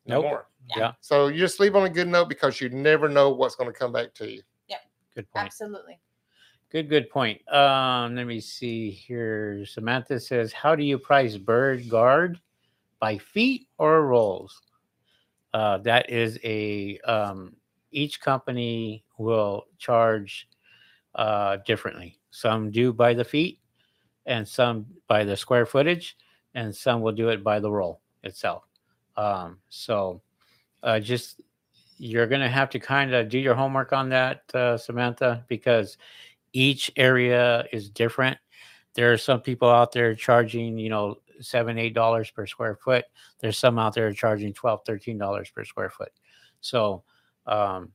No 0.07 0.17
Nope. 0.17 0.23
more. 0.25 0.47
Yeah. 0.77 0.93
So 1.01 1.27
you 1.27 1.39
just 1.39 1.61
leave 1.61 1.77
on 1.77 1.85
a 1.85 1.91
good 1.91 2.09
note 2.09 2.29
because 2.29 2.61
you 2.61 2.69
never 2.69 3.09
know 3.09 3.31
what's 3.31 3.57
going 3.57 3.73
to 3.73 3.79
come 3.79 3.93
back 3.93 4.15
to 4.15 4.31
you. 4.31 4.43
Yeah. 4.69 4.77
Good 5.15 5.29
point. 5.31 5.47
Absolutely. 5.47 6.01
Good, 6.71 6.89
good 6.89 7.11
point. 7.11 7.47
Um, 7.53 8.17
let 8.17 8.27
me 8.27 8.41
see 8.41 8.91
here. 8.91 9.67
Samantha 9.67 10.19
says, 10.19 10.53
"How 10.53 10.75
do 10.75 10.85
you 10.85 10.99
price 10.99 11.37
bird 11.37 11.89
guard 11.89 12.41
by 13.01 13.19
feet 13.19 13.69
or 13.79 14.07
rolls?" 14.07 14.63
Uh, 15.53 15.79
that 15.79 16.09
is 16.09 16.39
a 16.45 16.99
um, 17.01 17.57
each 17.91 18.21
company 18.21 19.05
will 19.19 19.65
charge 19.79 20.49
uh, 21.15 21.59
differently. 21.67 22.19
Some 22.31 22.71
do 22.71 22.93
by 22.93 23.13
the 23.13 23.25
feet, 23.25 23.59
and 24.27 24.47
some 24.47 24.87
by 25.09 25.25
the 25.25 25.37
square 25.37 25.67
footage, 25.67 26.17
and 26.55 26.75
some 26.75 27.01
will 27.01 27.13
do 27.13 27.29
it 27.29 27.43
by 27.43 27.61
the 27.61 27.71
roll 27.71 28.01
itself. 28.23 28.65
Um, 29.17 29.59
so, 29.69 30.23
uh, 30.83 31.01
just 31.01 31.41
you're 31.99 32.27
going 32.27 32.41
to 32.41 32.49
have 32.49 32.71
to 32.71 32.81
kind 32.81 33.15
of 33.15 33.29
do 33.29 33.39
your 33.39 33.55
homework 33.55 33.93
on 33.93 34.09
that, 34.09 34.43
uh, 34.55 34.77
Samantha, 34.77 35.45
because 35.49 35.99
each 36.53 36.91
area 36.97 37.65
is 37.73 37.89
different. 37.89 38.39
There 38.95 39.13
are 39.13 39.19
some 39.19 39.41
people 39.41 39.71
out 39.71 39.93
there 39.93 40.15
charging, 40.15 40.79
you 40.79 40.89
know, 40.89 41.19
seven, 41.41 41.79
eight 41.79 41.95
dollars 41.95 42.31
per 42.31 42.47
square 42.47 42.77
foot. 42.77 43.05
There's 43.41 43.59
some 43.59 43.79
out 43.79 43.95
there 43.95 44.13
charging 44.13 44.53
12 44.53 44.81
13 44.85 45.19
dollars 45.19 45.51
per 45.51 45.65
square 45.65 45.91
foot. 45.91 46.13
So, 46.61 47.03
um, 47.47 47.93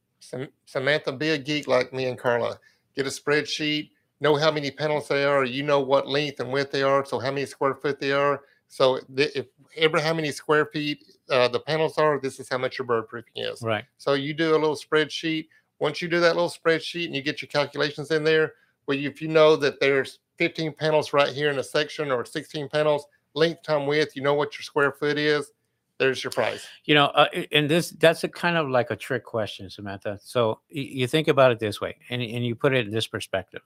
Samantha, 0.65 1.11
be 1.11 1.29
a 1.29 1.37
geek 1.37 1.67
like 1.67 1.93
me 1.93 2.05
and 2.05 2.17
Carla. 2.17 2.59
Get 2.95 3.05
a 3.05 3.09
spreadsheet, 3.09 3.91
know 4.19 4.35
how 4.35 4.51
many 4.51 4.71
panels 4.71 5.07
they 5.07 5.23
are, 5.23 5.45
you 5.45 5.63
know 5.63 5.79
what 5.79 6.07
length 6.07 6.39
and 6.39 6.51
width 6.51 6.71
they 6.71 6.83
are, 6.83 7.05
so 7.05 7.19
how 7.19 7.31
many 7.31 7.45
square 7.45 7.75
foot 7.75 7.99
they 7.99 8.11
are. 8.11 8.41
So 8.67 8.99
th- 9.15 9.31
if 9.35 9.45
ever 9.75 9.99
how 9.99 10.13
many 10.13 10.31
square 10.31 10.65
feet 10.65 11.03
uh, 11.29 11.47
the 11.47 11.59
panels 11.59 11.97
are, 11.97 12.19
this 12.19 12.39
is 12.39 12.49
how 12.49 12.57
much 12.57 12.77
your 12.77 12.85
bird 12.85 13.07
proofing 13.07 13.43
is. 13.43 13.61
right. 13.61 13.85
So 13.97 14.13
you 14.13 14.33
do 14.33 14.51
a 14.51 14.57
little 14.57 14.75
spreadsheet. 14.75 15.47
Once 15.79 16.01
you 16.01 16.07
do 16.07 16.19
that 16.19 16.35
little 16.35 16.49
spreadsheet 16.49 17.05
and 17.05 17.15
you 17.15 17.21
get 17.21 17.41
your 17.41 17.49
calculations 17.49 18.11
in 18.11 18.23
there, 18.23 18.53
well, 18.87 18.97
if 18.97 19.21
you 19.21 19.27
know 19.27 19.55
that 19.57 19.79
there's 19.79 20.19
15 20.37 20.73
panels 20.73 21.13
right 21.13 21.29
here 21.29 21.49
in 21.49 21.59
a 21.59 21.63
section 21.63 22.11
or 22.11 22.25
16 22.25 22.69
panels, 22.69 23.05
length 23.33 23.63
time 23.63 23.85
width, 23.85 24.15
you 24.15 24.21
know 24.21 24.33
what 24.33 24.55
your 24.55 24.63
square 24.63 24.91
foot 24.91 25.17
is. 25.17 25.51
There's 25.99 26.23
your 26.23 26.31
price. 26.31 26.65
You 26.85 26.93
know, 26.93 27.05
uh, 27.05 27.27
and 27.51 27.67
this 27.67 27.89
that's 27.89 28.23
a 28.23 28.27
kind 28.27 28.55
of 28.55 28.69
like 28.69 28.91
a 28.91 28.95
trick 28.95 29.23
question, 29.23 29.67
Samantha. 29.69 30.19
So 30.23 30.59
you 30.69 31.07
think 31.07 31.27
about 31.27 31.51
it 31.51 31.57
this 31.57 31.81
way, 31.81 31.95
and 32.11 32.21
and 32.21 32.45
you 32.45 32.53
put 32.53 32.75
it 32.75 32.85
in 32.85 32.93
this 32.93 33.07
perspective. 33.07 33.61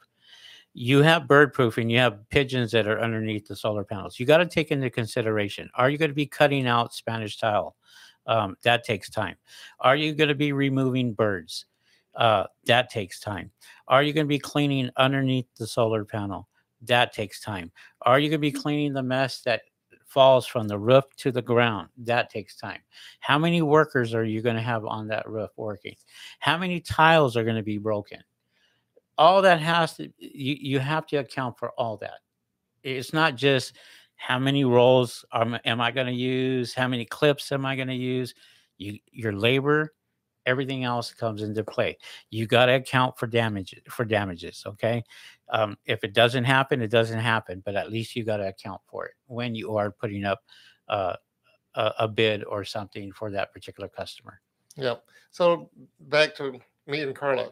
You 0.74 1.02
have 1.02 1.28
bird 1.28 1.54
proofing, 1.54 1.90
you 1.90 2.00
have 2.00 2.28
pigeons 2.30 2.72
that 2.72 2.88
are 2.88 3.02
underneath 3.02 3.48
the 3.48 3.56
solar 3.56 3.84
panels. 3.84 4.20
You 4.20 4.26
got 4.26 4.38
to 4.38 4.46
take 4.46 4.72
into 4.72 4.90
consideration: 4.90 5.70
Are 5.76 5.90
you 5.90 5.98
going 5.98 6.12
to 6.12 6.16
be 6.16 6.26
cutting 6.26 6.66
out 6.68 6.94
Spanish 6.94 7.38
tile? 7.38 7.76
Um, 8.26 8.56
that 8.64 8.84
takes 8.84 9.10
time. 9.10 9.36
Are 9.80 9.96
you 9.96 10.14
going 10.14 10.30
to 10.30 10.36
be 10.36 10.54
removing 10.54 11.14
birds? 11.14 11.66
Uh, 12.16 12.46
that 12.66 12.90
takes 12.90 13.20
time. 13.20 13.52
Are 13.88 14.04
you 14.04 14.14
going 14.14 14.26
to 14.26 14.30
be 14.30 14.40
cleaning 14.40 14.90
underneath 14.98 15.48
the 15.58 15.68
solar 15.68 16.06
panel? 16.06 16.48
That 16.84 17.14
takes 17.14 17.42
time. 17.42 17.72
Are 18.04 18.20
you 18.20 18.30
going 18.30 18.40
to 18.40 18.42
be 18.42 18.52
cleaning 18.52 18.94
the 18.94 19.04
mess 19.04 19.42
that 19.42 19.62
falls 20.06 20.46
from 20.46 20.68
the 20.68 20.78
roof 20.80 21.06
to 21.18 21.32
the 21.32 21.42
ground? 21.42 21.90
That 21.98 22.30
takes 22.30 22.56
time. 22.56 22.80
How 23.20 23.38
many 23.38 23.62
workers 23.62 24.14
are 24.14 24.26
you 24.26 24.42
going 24.42 24.56
to 24.56 24.62
have 24.62 24.86
on 24.86 25.08
that 25.08 25.28
roof 25.28 25.52
working? 25.58 25.96
How 26.40 26.58
many 26.58 26.80
tiles 26.80 27.36
are 27.38 27.44
going 27.44 27.56
to 27.56 27.64
be 27.64 27.78
broken? 27.78 28.22
All 29.18 29.42
that 29.42 29.60
has 29.60 29.96
to 29.98 30.12
you 30.18 30.56
you 30.60 30.80
have 30.80 31.06
to 31.08 31.18
account 31.18 31.58
for 31.58 31.72
all 31.72 31.98
that. 31.98 32.20
It's 32.84 33.14
not 33.14 33.36
just 33.36 33.74
how 34.16 34.40
many 34.40 34.66
rolls 34.66 35.26
am, 35.34 35.58
am 35.66 35.82
I 35.82 35.92
going 35.92 36.08
to 36.08 36.14
use? 36.14 36.74
How 36.74 36.88
many 36.88 37.06
clips 37.06 37.52
am 37.52 37.66
I 37.66 37.76
going 37.76 37.88
to 37.88 37.96
use? 37.96 38.34
You 38.78 38.98
your 39.12 39.34
labor, 39.34 39.94
everything 40.46 40.84
else 40.84 41.14
comes 41.14 41.42
into 41.42 41.64
play. 41.64 41.98
You 42.30 42.48
got 42.48 42.68
to 42.68 42.74
account 42.74 43.18
for 43.18 43.28
damage 43.28 43.76
for 43.90 44.06
damages. 44.06 44.64
Okay, 44.66 45.04
um, 45.50 45.78
if 45.86 46.04
it 46.04 46.14
doesn't 46.14 46.44
happen, 46.44 46.82
it 46.82 46.92
doesn't 46.92 47.20
happen. 47.20 47.62
But 47.66 47.76
at 47.76 47.92
least 47.92 48.16
you 48.16 48.24
got 48.24 48.38
to 48.38 48.48
account 48.48 48.82
for 48.86 49.06
it 49.06 49.14
when 49.28 49.56
you 49.56 49.76
are 49.76 49.92
putting 49.92 50.26
up 50.26 50.42
uh, 50.88 51.16
a, 51.76 51.92
a 52.00 52.08
bid 52.08 52.44
or 52.44 52.64
something 52.64 53.12
for 53.12 53.32
that 53.32 53.52
particular 53.54 53.90
customer. 53.90 54.42
Yep. 54.78 55.04
So 55.32 55.70
back 56.00 56.36
to 56.36 56.60
me 56.88 57.02
and 57.02 57.16
Carla, 57.16 57.50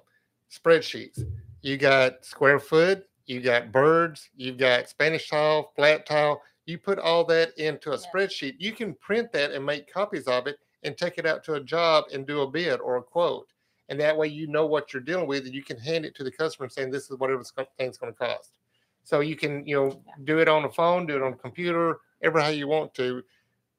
spreadsheets. 0.51 1.23
You 1.61 1.77
got 1.77 2.25
square 2.25 2.59
foot, 2.59 3.07
you 3.25 3.41
got 3.41 3.71
birds, 3.71 4.29
you've 4.35 4.57
got 4.57 4.89
Spanish 4.89 5.29
tile, 5.29 5.71
flat 5.75 6.05
tile. 6.05 6.41
You 6.65 6.77
put 6.77 6.99
all 6.99 7.23
that 7.25 7.57
into 7.57 7.91
a 7.91 7.97
Yeah. 7.99 8.05
spreadsheet. 8.13 8.55
You 8.59 8.73
can 8.73 8.93
print 8.95 9.31
that 9.33 9.51
and 9.51 9.65
make 9.65 9.91
copies 9.91 10.27
of 10.27 10.47
it 10.47 10.59
and 10.83 10.97
take 10.97 11.17
it 11.17 11.25
out 11.25 11.43
to 11.45 11.55
a 11.55 11.59
job 11.59 12.05
and 12.13 12.25
do 12.25 12.41
a 12.41 12.47
bid 12.49 12.79
or 12.79 12.97
a 12.97 13.03
quote. 13.03 13.51
And 13.89 13.99
that 13.99 14.15
way 14.15 14.27
you 14.27 14.47
know 14.47 14.65
what 14.65 14.93
you're 14.93 15.01
dealing 15.01 15.27
with 15.27 15.45
and 15.45 15.53
you 15.53 15.63
can 15.63 15.77
hand 15.77 16.05
it 16.05 16.15
to 16.15 16.23
the 16.23 16.31
customer 16.31 16.69
saying 16.69 16.91
this 16.91 17.09
is 17.09 17.17
whatever 17.17 17.39
this 17.39 17.51
thing's 17.77 17.97
going 17.97 18.13
to 18.13 18.17
cost. 18.17 18.59
So 19.03 19.21
you 19.21 19.35
can, 19.35 19.65
you 19.65 19.75
know, 19.75 20.03
Yeah. 20.05 20.13
do 20.23 20.39
it 20.39 20.47
on 20.47 20.61
the 20.61 20.69
phone, 20.69 21.07
do 21.07 21.15
it 21.15 21.23
on 21.23 21.31
the 21.31 21.37
computer, 21.37 21.99
ever 22.21 22.39
how 22.39 22.49
you 22.49 22.67
want 22.67 22.93
to 22.95 23.23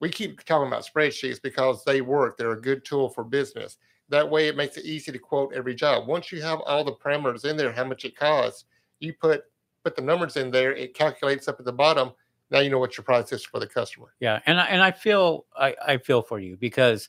we 0.01 0.09
keep 0.09 0.43
talking 0.45 0.67
about 0.67 0.87
spreadsheets 0.87 1.41
because 1.41 1.85
they 1.85 2.01
work. 2.01 2.37
They're 2.37 2.53
a 2.53 2.61
good 2.61 2.85
tool 2.85 3.11
for 3.11 3.23
business. 3.23 3.77
That 4.11 4.29
way, 4.29 4.49
it 4.49 4.57
makes 4.57 4.77
it 4.77 4.85
easy 4.85 5.13
to 5.13 5.19
quote 5.19 5.55
every 5.55 5.75
job. 5.75 6.09
Once 6.09 6.33
you 6.33 6.43
have 6.43 6.61
all 6.61 6.85
the 6.85 6.93
parameters 6.93 7.45
in 7.45 7.57
there, 7.57 7.73
how 7.73 7.85
much 7.85 8.05
it 8.05 8.17
costs, 8.17 8.65
you 8.99 9.15
put 9.15 9.45
put 9.85 9.97
the 9.97 10.03
numbers 10.03 10.37
in 10.37 10.51
there. 10.51 10.75
It 10.75 10.95
calculates 10.95 11.49
up 11.49 11.59
at 11.59 11.65
the 11.65 11.73
bottom. 11.73 12.13
Now 12.51 12.59
you 12.59 12.71
know 12.71 12.79
what 12.79 12.97
your 12.97 13.05
price 13.05 13.33
is 13.33 13.45
for 13.45 13.61
the 13.61 13.67
customer. 13.67 14.13
Yeah, 14.21 14.41
and 14.47 14.61
I, 14.61 14.65
and 14.65 14.83
I 14.83 14.91
feel 14.91 15.47
I, 15.57 15.75
I 15.87 15.97
feel 15.99 16.23
for 16.23 16.41
you 16.41 16.57
because 16.57 17.09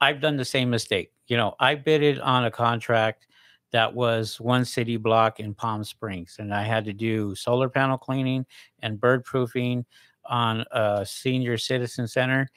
I've 0.00 0.20
done 0.20 0.36
the 0.36 0.44
same 0.44 0.70
mistake. 0.70 1.12
You 1.26 1.36
know, 1.36 1.54
I 1.60 1.74
bidded 1.74 2.18
on 2.20 2.46
a 2.46 2.50
contract 2.50 3.26
that 3.70 3.92
was 3.92 4.40
one 4.40 4.64
city 4.64 4.96
block 4.96 5.40
in 5.40 5.52
Palm 5.52 5.84
Springs, 5.84 6.36
and 6.38 6.54
I 6.54 6.62
had 6.62 6.86
to 6.86 6.94
do 6.94 7.34
solar 7.34 7.68
panel 7.68 7.98
cleaning 7.98 8.46
and 8.80 8.98
bird 8.98 9.24
proofing 9.24 9.84
on 10.24 10.64
a 10.70 11.04
senior 11.06 11.58
citizen 11.58 12.08
center, 12.08 12.48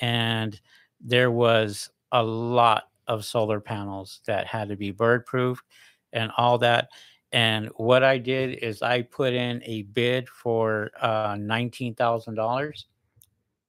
and 0.00 0.60
there 1.00 1.30
was 1.30 1.90
a 2.10 2.22
lot 2.22 2.88
of 3.08 3.24
solar 3.24 3.60
panels 3.60 4.20
that 4.26 4.46
had 4.46 4.68
to 4.68 4.76
be 4.76 4.90
bird 4.90 5.26
proofed 5.26 5.64
and 6.12 6.30
all 6.36 6.58
that. 6.58 6.88
And 7.32 7.68
what 7.76 8.02
I 8.04 8.18
did 8.18 8.58
is 8.62 8.82
I 8.82 9.02
put 9.02 9.34
in 9.34 9.62
a 9.64 9.82
bid 9.82 10.28
for 10.28 10.90
uh, 11.00 11.36
nineteen 11.38 11.94
thousand 11.94 12.34
dollars, 12.34 12.86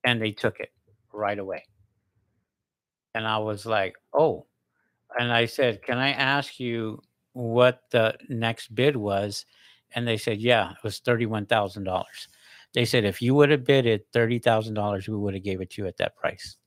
and 0.04 0.22
they 0.22 0.32
took 0.32 0.60
it 0.60 0.72
right 1.12 1.40
away. 1.40 1.66
And 3.16 3.28
I 3.28 3.40
was 3.40 3.66
like, 3.66 3.96
"Oh," 4.14 4.46
and 5.20 5.32
I 5.34 5.46
said, 5.46 5.82
"Can 5.82 5.98
I 5.98 6.12
ask 6.12 6.60
you 6.60 7.02
what 7.34 7.82
the 7.92 8.16
next 8.30 8.74
bid 8.76 8.96
was?" 8.96 9.46
And 9.96 10.08
they 10.08 10.18
said, 10.18 10.40
"Yeah, 10.40 10.72
it 10.72 10.84
was 10.84 11.00
thirty-one 11.00 11.48
thousand 11.48 11.84
dollars." 11.84 12.28
They 12.74 12.86
said, 12.86 13.06
"If 13.06 13.22
you 13.22 13.34
would 13.36 13.50
have 13.50 13.66
thirty 13.66 14.40
thousand 14.40 14.76
dollars, 14.76 15.08
we 15.08 15.18
would 15.18 15.34
have 15.34 15.44
gave 15.44 15.62
it 15.62 15.72
to 15.72 15.82
you 15.82 15.88
at 15.88 15.98
that 15.98 16.16
price." 16.16 16.58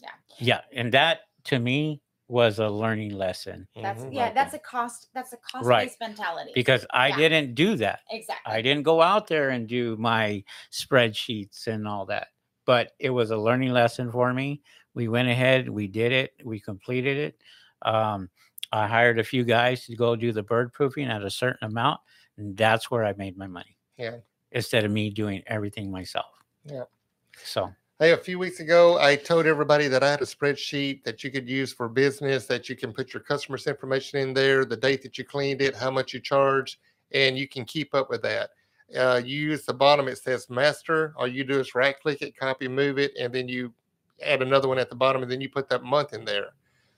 Yeah. 0.00 0.08
Yeah, 0.38 0.60
and 0.72 0.92
that 0.92 1.20
to 1.44 1.58
me 1.58 2.00
was 2.28 2.58
a 2.60 2.68
learning 2.68 3.10
lesson 3.12 3.66
That's 3.76 4.04
Mhm. 4.04 4.14
yeah, 4.14 4.20
Like 4.26 4.34
that's 4.34 4.52
that. 4.52 4.60
a 4.60 4.64
cost 4.64 5.08
that's 5.12 5.32
a 5.34 5.36
cost 5.38 5.66
Right. 5.66 5.88
based 5.88 6.00
mentality. 6.00 6.52
because 6.54 6.86
I 6.90 7.08
Yeah. 7.08 7.16
didn't 7.16 7.54
do 7.54 7.76
that. 7.76 8.00
exactly. 8.10 8.52
I 8.52 8.62
didn't 8.62 8.84
go 8.84 9.02
out 9.02 9.26
there 9.26 9.50
and 9.50 9.68
do 9.68 9.96
my 9.98 10.42
spreadsheets 10.70 11.66
and 11.66 11.86
all 11.86 12.06
that, 12.06 12.28
but 12.64 12.92
it 12.98 13.10
was 13.10 13.30
a 13.32 13.36
learning 13.36 13.72
lesson 13.72 14.10
for 14.10 14.32
me. 14.32 14.62
We 14.94 15.08
went 15.08 15.28
ahead, 15.28 15.68
we 15.68 15.88
did 15.88 16.12
it, 16.12 16.34
we 16.44 16.60
completed 16.60 17.16
it. 17.18 17.42
Um, 17.82 18.30
I 18.72 18.86
hired 18.86 19.18
a 19.18 19.24
few 19.24 19.44
guys 19.44 19.84
to 19.86 19.96
go 19.96 20.16
do 20.16 20.32
the 20.32 20.42
bird 20.42 20.72
proofing 20.72 21.08
at 21.08 21.22
a 21.22 21.30
certain 21.30 21.66
amount, 21.68 22.00
and 22.38 22.56
that's 22.56 22.90
where 22.90 23.04
I 23.04 23.12
made 23.14 23.36
my 23.36 23.46
money. 23.46 23.76
Yeah. 23.96 24.18
Instead 24.52 24.84
of 24.84 24.90
me 24.90 25.10
doing 25.10 25.42
everything 25.46 25.90
myself. 25.90 26.32
Yeah. 26.64 26.84
So 27.44 27.74
Hey, 28.02 28.10
a 28.10 28.16
few 28.16 28.36
weeks 28.36 28.58
ago, 28.58 28.98
I 28.98 29.14
told 29.14 29.46
everybody 29.46 29.86
that 29.86 30.02
I 30.02 30.10
had 30.10 30.22
a 30.22 30.24
spreadsheet 30.24 31.04
that 31.04 31.22
you 31.22 31.30
could 31.30 31.48
use 31.48 31.72
for 31.72 31.88
business, 31.88 32.46
that 32.46 32.68
you 32.68 32.74
can 32.74 32.92
put 32.92 33.14
your 33.14 33.22
customers' 33.22 33.68
information 33.68 34.18
in 34.18 34.34
there, 34.34 34.64
the 34.64 34.76
date 34.76 35.02
that 35.02 35.18
you 35.18 35.24
cleaned 35.24 35.62
it, 35.62 35.76
how 35.76 35.88
much 35.88 36.12
you 36.12 36.18
charge, 36.18 36.80
and 37.12 37.38
you 37.38 37.46
can 37.46 37.64
keep 37.64 37.94
up 37.94 38.10
with 38.10 38.20
that. 38.22 38.50
Uh, 38.98 39.22
you 39.24 39.38
use 39.50 39.64
the 39.64 39.72
bottom, 39.72 40.08
it 40.08 40.18
says 40.18 40.50
master. 40.50 41.14
All 41.16 41.28
you 41.28 41.44
do 41.44 41.60
is 41.60 41.76
right 41.76 41.94
click 42.00 42.22
it, 42.22 42.36
copy, 42.36 42.66
move 42.66 42.98
it, 42.98 43.12
and 43.16 43.32
then 43.32 43.46
you 43.46 43.72
add 44.20 44.42
another 44.42 44.66
one 44.66 44.80
at 44.80 44.90
the 44.90 44.96
bottom, 44.96 45.22
and 45.22 45.30
then 45.30 45.40
you 45.40 45.48
put 45.48 45.68
that 45.68 45.84
month 45.84 46.12
in 46.12 46.24
there. 46.24 46.54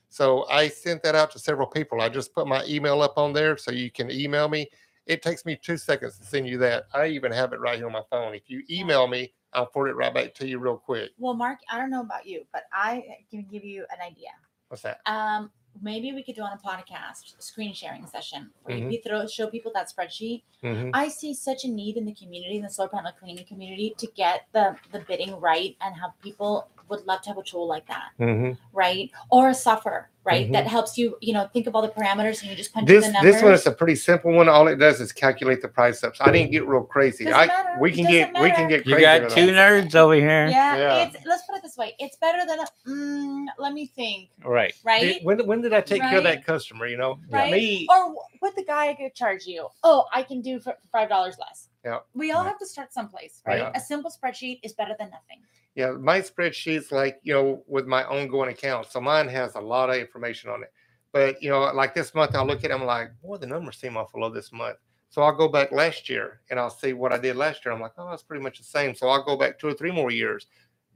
So 0.09 0.47
I 0.49 0.69
sent 0.69 1.03
that 1.03 1.13
out 1.13 1.29
to 1.33 1.37
several 1.37 1.67
people. 1.67 2.01
I 2.01 2.09
just 2.09 2.33
put 2.33 2.47
my 2.47 2.65
email 2.65 3.03
up 3.03 3.19
on 3.19 3.31
there 3.31 3.57
so 3.57 3.69
you 3.69 3.91
can 3.91 4.09
email 4.09 4.49
me. 4.49 4.71
It 5.05 5.21
takes 5.21 5.45
me 5.45 5.55
two 5.55 5.77
seconds 5.77 6.17
to 6.17 6.25
send 6.25 6.47
you 6.47 6.57
that. 6.57 6.85
I 6.95 7.09
even 7.09 7.31
have 7.31 7.53
it 7.53 7.59
right 7.59 7.77
here 7.77 7.85
on 7.85 7.93
my 7.93 8.01
phone. 8.09 8.33
If 8.33 8.49
you 8.49 8.63
email 8.71 9.05
me, 9.05 9.33
I'll 9.55 9.65
forward 9.71 9.89
it 9.89 9.95
right 9.95 10.13
back 10.13 10.33
to 10.35 10.47
you 10.47 10.59
real 10.59 10.77
quick. 10.77 11.11
Well, 11.17 11.33
Mark, 11.33 11.59
I 11.71 11.77
don't 11.79 11.89
know 11.89 12.01
about 12.01 12.25
you, 12.27 12.45
but 12.51 12.63
I 12.73 13.03
can 13.31 13.47
give 13.51 13.63
you 13.63 13.85
an 13.91 14.01
idea. 14.05 14.29
What's 14.67 14.83
that? 14.83 14.99
Um, 15.05 15.49
maybe 15.81 16.11
we 16.13 16.23
could 16.23 16.35
do 16.35 16.41
on 16.41 16.51
a 16.53 16.57
podcast 16.57 17.41
screen 17.41 17.73
sharing 17.73 18.05
session 18.07 18.51
where 18.63 18.77
Mhm. 18.77 18.91
you 18.91 19.01
throw 19.01 19.25
show 19.27 19.47
people 19.47 19.71
that 19.75 19.87
spreadsheet. 19.89 20.43
Mhm. 20.61 20.91
I 20.93 21.07
see 21.07 21.33
such 21.33 21.63
a 21.63 21.69
need 21.69 21.95
in 21.97 22.05
the 22.05 22.13
community, 22.13 22.57
in 22.57 22.63
the 22.63 22.69
solar 22.69 22.89
panel 22.89 23.11
cleaning 23.13 23.45
community, 23.45 23.93
to 23.97 24.07
get 24.07 24.47
the 24.51 24.77
the 24.91 24.99
bidding 25.01 25.39
right 25.39 25.77
and 25.81 25.95
have 25.95 26.11
people 26.21 26.67
would 26.89 27.05
love 27.05 27.21
to 27.23 27.29
have 27.29 27.37
a 27.37 27.43
tool 27.43 27.67
like 27.67 27.85
that, 27.87 28.09
Mhm. 28.19 28.57
right? 28.73 29.09
Or 29.31 29.49
a 29.49 29.53
software, 29.53 30.09
right? 30.23 30.47
Mhm. 30.47 30.53
That 30.53 30.67
helps 30.67 30.97
you, 30.97 31.17
you 31.21 31.33
know, 31.33 31.47
think 31.53 31.67
of 31.67 31.75
all 31.75 31.81
the 31.81 31.89
parameters 31.89 32.41
and 32.41 32.49
you 32.51 32.55
just 32.55 32.73
punch 32.73 32.87
This 32.87 33.05
in 33.05 33.11
the 33.11 33.13
numbers. 33.13 33.33
this 33.35 33.43
one 33.43 33.53
is 33.53 33.65
a 33.67 33.71
pretty 33.71 33.95
simple 33.95 34.31
one. 34.31 34.47
All 34.49 34.67
it 34.67 34.75
does 34.77 35.01
is 35.01 35.11
calculate 35.11 35.61
the 35.61 35.67
price 35.67 36.03
ups. 36.03 36.19
I 36.21 36.31
didn't 36.31 36.51
get 36.51 36.67
real 36.67 36.83
crazy. 36.83 37.25
Doesn't 37.25 37.39
I 37.39 37.45
matter. 37.47 37.79
we 37.79 37.91
can 37.91 38.05
get 38.05 38.33
doesn't 38.33 38.43
we 38.43 38.49
can 38.51 38.63
matter. 38.63 38.77
get 38.77 38.85
You 38.87 38.99
got 38.99 39.29
two 39.31 39.41
it. 39.49 39.53
nerds 39.55 39.95
over 39.95 40.13
here. 40.15 40.47
yeah, 40.47 40.75
Yeah. 40.77 40.95
it's 41.07 41.25
let's 41.25 41.43
put 41.47 41.55
it 41.57 41.63
this 41.63 41.77
way. 41.77 41.95
It's 41.99 42.17
better 42.17 42.45
than 42.45 42.59
a 42.59 42.65
mm, 42.87 43.45
let 43.57 43.73
me 43.73 43.87
think, 43.87 44.29
Right. 44.43 44.73
right? 44.83 45.01
Did- 45.01 45.23
when 45.25 45.45
when 45.47 45.61
did 45.61 45.73
I 45.73 45.81
take 45.81 46.01
care 46.01 46.17
of 46.19 46.23
that 46.25 46.45
customer? 46.45 46.85
You 46.87 46.97
know, 46.97 47.19
Right. 47.29 47.51
me. 47.51 47.87
or 47.89 48.13
what 48.39 48.55
the 48.55 48.63
guy 48.63 48.93
could 48.93 49.15
charge 49.15 49.45
you. 49.45 49.67
Oh, 49.83 50.05
I 50.13 50.23
can 50.23 50.41
do 50.41 50.59
for 50.59 50.75
five 50.91 51.09
dollars 51.09 51.37
less. 51.39 51.69
Yeah. 51.83 51.99
We 52.15 52.31
all 52.31 52.43
Yeah. 52.43 52.49
have 52.49 52.59
to 52.59 52.65
start 52.65 52.91
someplace, 52.93 53.41
right? 53.45 53.59
Yeah. 53.59 53.71
A 53.75 53.79
simple 53.79 54.09
spreadsheet 54.11 54.59
is 54.63 54.73
better 54.73 54.95
than 54.97 55.11
nothing. 55.11 55.41
Yeah, 55.75 55.91
my 55.91 56.21
spreadsheet's 56.21 56.91
like, 56.91 57.19
you 57.23 57.33
know, 57.33 57.63
with 57.67 57.85
my 57.85 58.05
ongoing 58.05 58.49
account. 58.49 58.87
So 58.89 59.01
mine 59.01 59.27
has 59.27 59.55
a 59.55 59.59
lot 59.59 59.89
of 59.89 59.97
information 59.97 60.49
on 60.49 60.63
it. 60.63 60.71
But, 61.11 61.41
you 61.43 61.49
know, 61.49 61.61
like 61.73 61.93
this 61.93 62.13
month, 62.15 62.33
I'll 62.33 62.45
look 62.45 62.63
at 62.63 62.71
them 62.71 62.85
like, 62.85 63.09
boy, 63.21 63.37
the 63.37 63.47
numbers 63.47 63.77
seem 63.77 63.97
awful 63.97 64.21
low 64.21 64.29
this 64.29 64.51
month. 64.51 64.77
So 65.09 65.21
I'll 65.21 65.35
go 65.35 65.47
back 65.47 65.71
last 65.71 66.09
year 66.09 66.41
and 66.49 66.59
I'll 66.59 66.69
see 66.69 66.93
what 66.93 67.13
I 67.13 67.17
did 67.17 67.35
last 67.35 67.65
year. 67.65 67.73
I'm 67.73 67.81
like, 67.81 67.93
oh, 67.97 68.09
that's 68.09 68.23
pretty 68.23 68.43
much 68.43 68.57
the 68.57 68.63
same. 68.63 68.95
So 68.95 69.07
I'll 69.07 69.23
go 69.23 69.37
back 69.37 69.59
two 69.59 69.67
or 69.67 69.73
three 69.73 69.91
more 69.91 70.11
years. 70.11 70.47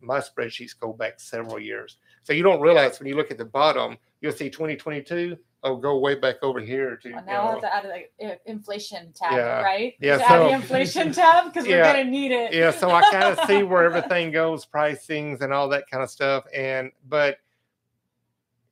My 0.02 0.20
spreadsheets 0.20 0.78
go 0.78 0.94
back 0.94 1.20
several 1.20 1.60
years. 1.60 1.98
So 2.24 2.34
you 2.34 2.44
don't 2.44 2.62
realize 2.62 3.00
when 3.00 3.08
you 3.08 3.16
look 3.16 3.32
at 3.32 3.38
the 3.38 3.46
bottom, 3.46 3.98
you'll 4.22 4.32
see 4.32 4.50
2022. 4.50 5.38
Oh, 5.62 5.76
go 5.76 5.98
way 5.98 6.16
back 6.16 6.38
over 6.42 6.62
here 6.62 6.96
to. 6.96 7.12
Well, 7.12 7.24
now 7.26 7.44
know, 7.44 7.52
have 7.52 7.62
to 7.62 7.76
add 7.76 8.06
uh, 8.32 8.36
inflation 8.46 9.12
tab, 9.14 9.34
Yeah. 9.34 9.62
right? 9.62 9.94
Yeah, 10.00 10.18
To 10.18 10.24
add 10.24 10.40
the 10.40 10.50
so- 10.50 10.56
inflation 10.56 11.12
tab 11.14 11.46
because 11.54 11.68
we're 11.68 11.84
gonna 11.84 12.06
need 12.06 12.32
it. 12.32 12.54
yeah 12.54 12.72
so 12.72 12.90
i 12.90 13.02
kind 13.12 13.26
of 13.38 13.46
see 13.46 13.64
where 13.70 13.84
everything 13.84 14.32
goes 14.32 14.66
pricings 14.66 15.42
and 15.42 15.52
all 15.52 15.68
that 15.70 15.84
kind 15.92 16.02
of 16.02 16.10
stuff 16.10 16.46
and 16.56 16.92
but 17.10 17.40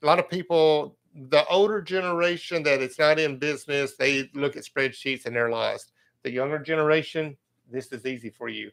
a 0.01 0.05
lot 0.05 0.17
of 0.19 0.29
people 0.29 0.95
the 1.29 1.45
older 1.47 1.81
generation 1.81 2.63
that 2.63 2.81
it's 2.81 2.97
not 2.99 3.19
in 3.19 3.37
business 3.37 3.95
they 3.97 4.29
look 4.33 4.55
at 4.55 4.63
spreadsheets 4.63 5.25
and 5.25 5.35
they're 5.35 5.49
lost 5.49 5.91
the 6.23 6.31
younger 6.31 6.59
generation 6.59 7.35
this 7.69 7.91
is 7.91 8.05
easy 8.05 8.29
for 8.29 8.47
you 8.49 8.71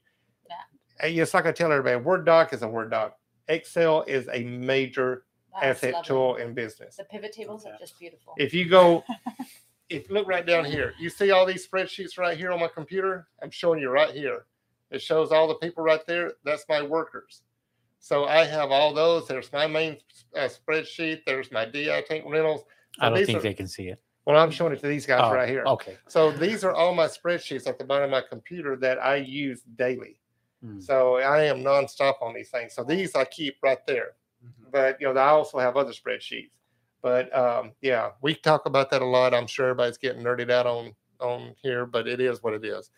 Yeah. 0.49 1.09
yeah. 1.09 1.23
it's 1.23 1.35
like 1.35 1.47
i 1.47 1.53
tell 1.53 1.73
everybody 1.73 1.97
word 2.05 2.25
doc 2.27 2.53
is 2.53 2.63
a 2.63 2.69
word 2.69 2.91
doc 2.91 3.17
excel 3.49 4.03
is 4.07 4.29
a 4.33 4.45
major 4.45 5.25
That's 5.61 5.79
asset 5.79 5.95
lovely. 5.95 6.09
tool 6.09 6.37
in 6.37 6.55
business. 6.55 6.97
The 6.97 7.05
pivot 7.05 7.33
tables 7.33 7.65
are 7.65 7.77
just 7.79 7.99
beautiful. 7.99 8.35
if 8.37 8.53
you 8.55 8.69
go 8.69 9.05
if 9.89 10.11
look 10.11 10.27
right 10.27 10.47
down 10.47 10.65
here. 10.65 10.95
You 10.99 11.11
see 11.11 11.31
all 11.31 11.47
these 11.47 11.67
spreadsheets 11.67 12.19
right 12.19 12.37
here 12.37 12.51
on 12.53 12.61
my 12.61 12.69
computer? 12.69 13.29
I'm 13.43 13.51
showing 13.51 13.81
you 13.81 13.91
right 13.91 14.11
here. 14.15 14.47
It 14.91 15.03
shows 15.03 15.33
all 15.33 15.49
the 15.49 15.55
people 15.57 15.85
right 15.85 16.05
there. 16.07 16.33
That's 16.45 16.65
my 16.69 16.83
workers. 16.83 17.43
So 18.01 18.27
i 18.27 18.45
have 18.45 18.71
all 18.71 18.93
those. 18.93 19.27
There's 19.27 19.51
my 19.53 19.67
main 19.67 19.97
uh, 20.37 20.49
spreadsheet. 20.49 21.21
There's 21.27 21.51
my 21.51 21.65
di 21.65 21.87
tank 22.09 22.25
rentals. 22.29 22.65
I 23.01 23.09
don't 23.09 23.25
think 23.25 23.39
are- 23.39 23.43
they 23.43 23.55
can 23.55 23.67
see 23.67 23.89
it. 23.89 24.01
well 24.27 24.37
i'm 24.39 24.51
showing 24.51 24.73
it 24.73 24.81
to 24.81 24.87
these 24.87 25.05
guys 25.07 25.21
Oh, 25.25 25.35
right 25.35 25.49
here. 25.49 25.65
Okay. 25.67 25.97
so 26.09 26.31
these 26.31 26.65
are 26.65 26.73
all 26.73 26.95
my 26.95 27.07
spreadsheets 27.07 27.67
at 27.67 27.77
the 27.79 27.85
bottom 27.85 28.05
of 28.05 28.11
my 28.11 28.23
computer 28.29 28.77
that 28.77 28.99
i 29.03 29.17
use 29.17 29.63
daily. 29.77 30.21
Hmm. 30.63 30.81
so 30.81 31.17
i 31.17 31.43
am 31.45 31.59
nonstop 31.63 32.15
on 32.23 32.33
these 32.35 32.51
things. 32.51 32.75
So 32.75 32.85
these 32.85 33.15
i 33.15 33.25
keep 33.25 33.57
right 33.63 33.85
there. 33.87 34.13
But 34.75 35.01
you 35.01 35.11
know, 35.11 35.19
I 35.21 35.29
also 35.29 35.59
have 35.61 35.77
other 35.77 35.93
spreadsheets. 35.93 36.51
But 37.01 37.35
um, 37.37 37.73
yeah, 37.81 38.11
we 38.23 38.35
talk 38.35 38.67
about 38.67 38.91
that 38.91 39.03
a 39.03 39.07
lot. 39.07 39.33
I'm 39.33 39.47
sure 39.47 39.67
everybody's 39.67 39.99
getting 39.99 40.23
nerded 40.23 40.51
out 40.51 40.67
on 40.67 40.95
on 41.21 41.55
here, 41.63 41.87
but 41.87 42.09
it 42.09 42.21
is 42.21 42.43
what 42.43 42.55
it 42.55 42.65
is. 42.65 42.91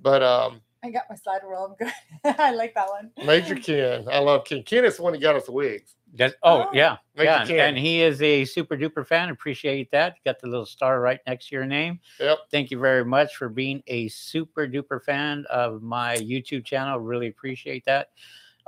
But 0.00 0.22
um, 0.24 0.60
I 0.82 0.90
got 0.90 1.04
my 1.08 1.14
slide 1.14 1.42
rule. 1.44 1.64
I'm 1.78 1.86
good. 1.86 1.94
I 2.40 2.52
like 2.52 2.74
that 2.74 2.88
one. 2.88 3.10
Major 3.24 3.54
Ken, 3.66 4.06
I 4.10 4.18
love 4.18 4.44
Ken. 4.44 4.62
Ken 4.64 4.84
is 4.84 4.96
the 4.96 5.02
one 5.02 5.12
that 5.12 5.20
got 5.20 5.36
us 5.36 5.44
the 5.46 5.52
wigs. 5.52 5.94
That's, 6.14 6.34
oh, 6.42 6.62
Oh. 6.62 6.70
yeah. 6.72 6.96
Major 7.16 7.30
yeah. 7.30 7.46
Ken. 7.46 7.58
And 7.60 7.78
he 7.78 8.02
is 8.02 8.20
a 8.22 8.44
super 8.44 8.76
duper 8.76 9.06
fan. 9.06 9.28
Appreciate 9.28 9.90
that. 9.92 10.16
Got 10.24 10.40
the 10.40 10.48
little 10.48 10.66
star 10.66 11.00
right 11.00 11.20
next 11.26 11.48
to 11.48 11.54
your 11.54 11.66
name. 11.66 12.00
Yep. 12.18 12.38
Thank 12.50 12.70
you 12.72 12.78
very 12.78 13.04
much 13.04 13.36
for 13.36 13.48
being 13.48 13.82
a 13.86 14.08
super 14.08 14.66
duper 14.66 15.00
fan 15.00 15.44
of 15.50 15.82
my 15.82 16.16
YouTube 16.16 16.64
channel. 16.64 16.98
Really 16.98 17.28
appreciate 17.28 17.84
that. 17.84 18.08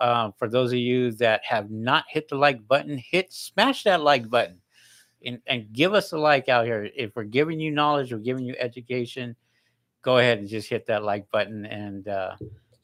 Um, 0.03 0.35
for 0.37 0.49
those 0.49 0.73
of 0.73 0.79
you 0.79 1.13
that 1.13 1.45
have 1.45 1.71
not 1.71 2.05
hit 2.09 2.29
the 2.29 2.35
like 2.35 2.67
button, 2.67 2.99
hit 2.99 3.33
smash 3.33 3.85
that 3.85 4.03
like 4.03 4.29
button 4.29 4.61
and, 5.25 5.39
and 5.47 5.73
give 5.73 5.95
us 5.95 6.11
a 6.11 6.19
like 6.19 6.49
out 6.49 6.65
here. 6.65 6.91
If 6.97 7.15
we're 7.15 7.23
giving 7.23 7.61
you 7.61 7.71
knowledge, 7.71 8.13
we're 8.13 8.19
giving 8.19 8.45
you 8.45 8.57
education, 8.59 9.37
go 10.03 10.19
ahead 10.19 10.39
and 10.39 10.49
just 10.49 10.69
hit 10.69 10.87
that 10.87 11.05
like 11.05 11.31
button. 11.31 11.65
And, 11.67 12.09
uh, 12.09 12.35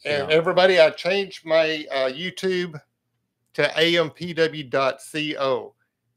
And 0.04 0.28
know, 0.28 0.34
everybody, 0.34 0.78
I 0.78 0.90
changed 0.90 1.44
my 1.44 1.84
uh, 1.90 2.08
YouTube 2.08 2.80
to 3.54 3.62
ampw.co. 3.64 5.74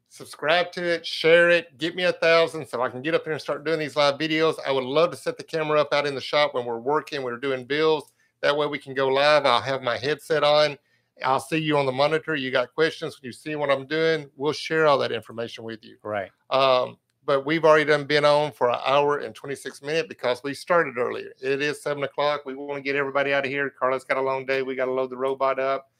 Subscribe 0.10 0.72
to 0.74 0.84
it, 0.84 1.04
share 1.04 1.50
it, 1.50 1.80
get 1.80 1.96
me 1.96 2.04
a 2.04 2.14
thousand 2.14 2.68
so 2.68 2.84
I 2.84 2.90
can 2.90 3.02
get 3.02 3.16
up 3.16 3.24
here 3.24 3.34
and 3.34 3.42
start 3.42 3.64
doing 3.64 3.80
these 3.80 3.96
live 3.96 4.20
videos. 4.20 4.58
I 4.68 4.72
would 4.72 4.84
love 4.84 5.10
to 5.12 5.18
set 5.18 5.38
the 5.38 5.44
camera 5.44 5.82
up 5.82 5.94
out 5.94 6.06
in 6.06 6.14
the 6.14 6.22
shop 6.22 6.54
when 6.54 6.66
we're 6.66 6.78
working, 6.78 7.24
we're 7.24 7.38
doing 7.38 7.66
bills. 7.66 8.12
That 8.42 8.56
way 8.56 8.68
we 8.68 8.78
can 8.78 8.94
go 8.94 9.08
live. 9.08 9.46
I'll 9.46 9.62
have 9.62 9.82
my 9.82 9.98
headset 9.98 10.44
on. 10.44 10.78
I'll 11.24 11.40
see 11.40 11.58
you 11.58 11.78
on 11.78 11.86
the 11.86 11.92
monitor. 11.92 12.36
You 12.36 12.52
got 12.52 12.74
questions 12.74 13.20
when 13.20 13.28
you 13.28 13.34
see 13.34 13.56
what 13.56 13.70
I'm 13.70 13.86
doing. 13.88 14.30
We'll 14.36 14.54
share 14.54 14.88
all 14.88 14.98
that 15.00 15.12
information 15.12 15.64
with 15.64 15.84
you. 15.84 15.98
right. 16.04 16.32
Um, 16.50 16.98
but 17.24 17.46
we've 17.46 17.64
already 17.64 17.86
done 17.86 18.06
been 18.06 18.26
on 18.26 18.52
for 18.52 18.70
an 18.70 18.80
hour 18.86 19.20
and 19.20 19.36
26 19.36 19.84
minutes 19.84 20.08
because 20.08 20.42
we 20.44 20.56
started 20.56 20.98
earlier. 20.98 21.32
It 21.40 21.62
is 21.62 21.82
seven 21.82 22.04
o'clock. 22.04 22.46
We 22.46 22.56
want 22.56 22.78
to 22.78 22.82
get 22.82 22.96
everybody 22.96 23.32
out 23.32 23.46
of 23.46 23.52
here. 23.52 23.70
Carla's 23.70 24.04
got 24.04 24.18
a 24.18 24.22
long 24.22 24.46
day. 24.46 24.64
We 24.64 24.76
got 24.76 24.86
to 24.86 24.92
load 24.92 25.12
the 25.12 25.18
robot 25.18 25.60
up. 25.60 25.92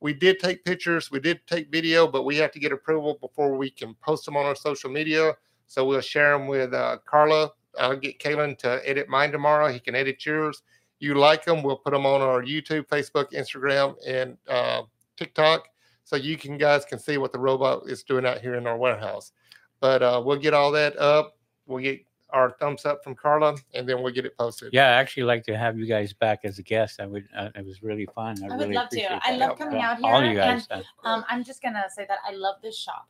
We 0.00 0.12
did 0.12 0.38
take 0.38 0.64
pictures, 0.64 1.10
we 1.10 1.18
did 1.18 1.40
take 1.46 1.70
video, 1.70 2.06
but 2.06 2.24
we 2.24 2.36
have 2.36 2.50
to 2.50 2.58
get 2.58 2.72
approval 2.72 3.16
before 3.22 3.56
we 3.56 3.70
can 3.70 3.94
post 4.02 4.26
them 4.26 4.36
on 4.36 4.44
our 4.44 4.54
social 4.54 4.90
media. 4.90 5.32
So 5.66 5.86
we'll 5.86 6.02
share 6.02 6.36
them 6.36 6.46
with 6.46 6.74
uh, 6.74 6.98
Carla. 7.06 7.52
I'll 7.78 7.96
get 7.96 8.18
Kalen 8.18 8.58
to 8.58 8.86
edit 8.86 9.08
mine 9.08 9.32
tomorrow. 9.32 9.72
He 9.72 9.80
can 9.80 9.94
edit 9.94 10.26
yours. 10.26 10.62
You 11.00 11.14
like 11.14 11.44
them, 11.44 11.62
we'll 11.62 11.76
put 11.76 11.92
them 11.92 12.06
on 12.06 12.22
our 12.22 12.42
YouTube, 12.42 12.86
Facebook, 12.88 13.32
Instagram, 13.32 13.94
and 14.06 14.36
uh, 14.48 14.82
TikTok, 15.16 15.68
so 16.04 16.16
you 16.16 16.36
can 16.38 16.56
guys 16.56 16.84
can 16.84 16.98
see 16.98 17.18
what 17.18 17.32
the 17.32 17.38
robot 17.38 17.82
is 17.88 18.02
doing 18.02 18.24
out 18.24 18.40
here 18.40 18.54
in 18.54 18.66
our 18.66 18.76
warehouse. 18.78 19.32
But 19.80 20.02
uh, 20.02 20.22
we'll 20.24 20.38
get 20.38 20.54
all 20.54 20.70
that 20.72 20.96
up. 20.98 21.36
We'll 21.66 21.82
get 21.82 22.04
our 22.30 22.50
thumbs 22.58 22.84
up 22.86 23.04
from 23.04 23.14
Carla, 23.14 23.56
and 23.74 23.88
then 23.88 24.02
we'll 24.02 24.12
get 24.12 24.24
it 24.24 24.36
posted. 24.38 24.72
Yeah, 24.72 24.86
I 24.88 24.92
actually 24.92 25.24
like 25.24 25.44
to 25.44 25.56
have 25.56 25.78
you 25.78 25.86
guys 25.86 26.12
back 26.12 26.40
as 26.44 26.58
a 26.58 26.62
guest. 26.62 27.00
I 27.00 27.06
would. 27.06 27.28
Uh, 27.36 27.50
it 27.54 27.64
was 27.66 27.82
really 27.82 28.06
fun. 28.06 28.36
I, 28.42 28.46
I 28.46 28.56
would 28.56 28.60
really 28.62 28.74
love 28.74 28.88
to. 28.90 29.26
I 29.26 29.36
love 29.36 29.58
coming 29.58 29.80
out 29.82 29.98
here. 29.98 30.12
All 30.12 30.24
you 30.24 30.34
guys. 30.34 30.66
uh, 30.70 30.82
Um, 31.04 31.24
I'm 31.28 31.44
just 31.44 31.62
gonna 31.62 31.84
say 31.94 32.06
that 32.08 32.18
I 32.26 32.32
love 32.32 32.56
this 32.62 32.78
shop. 32.78 33.06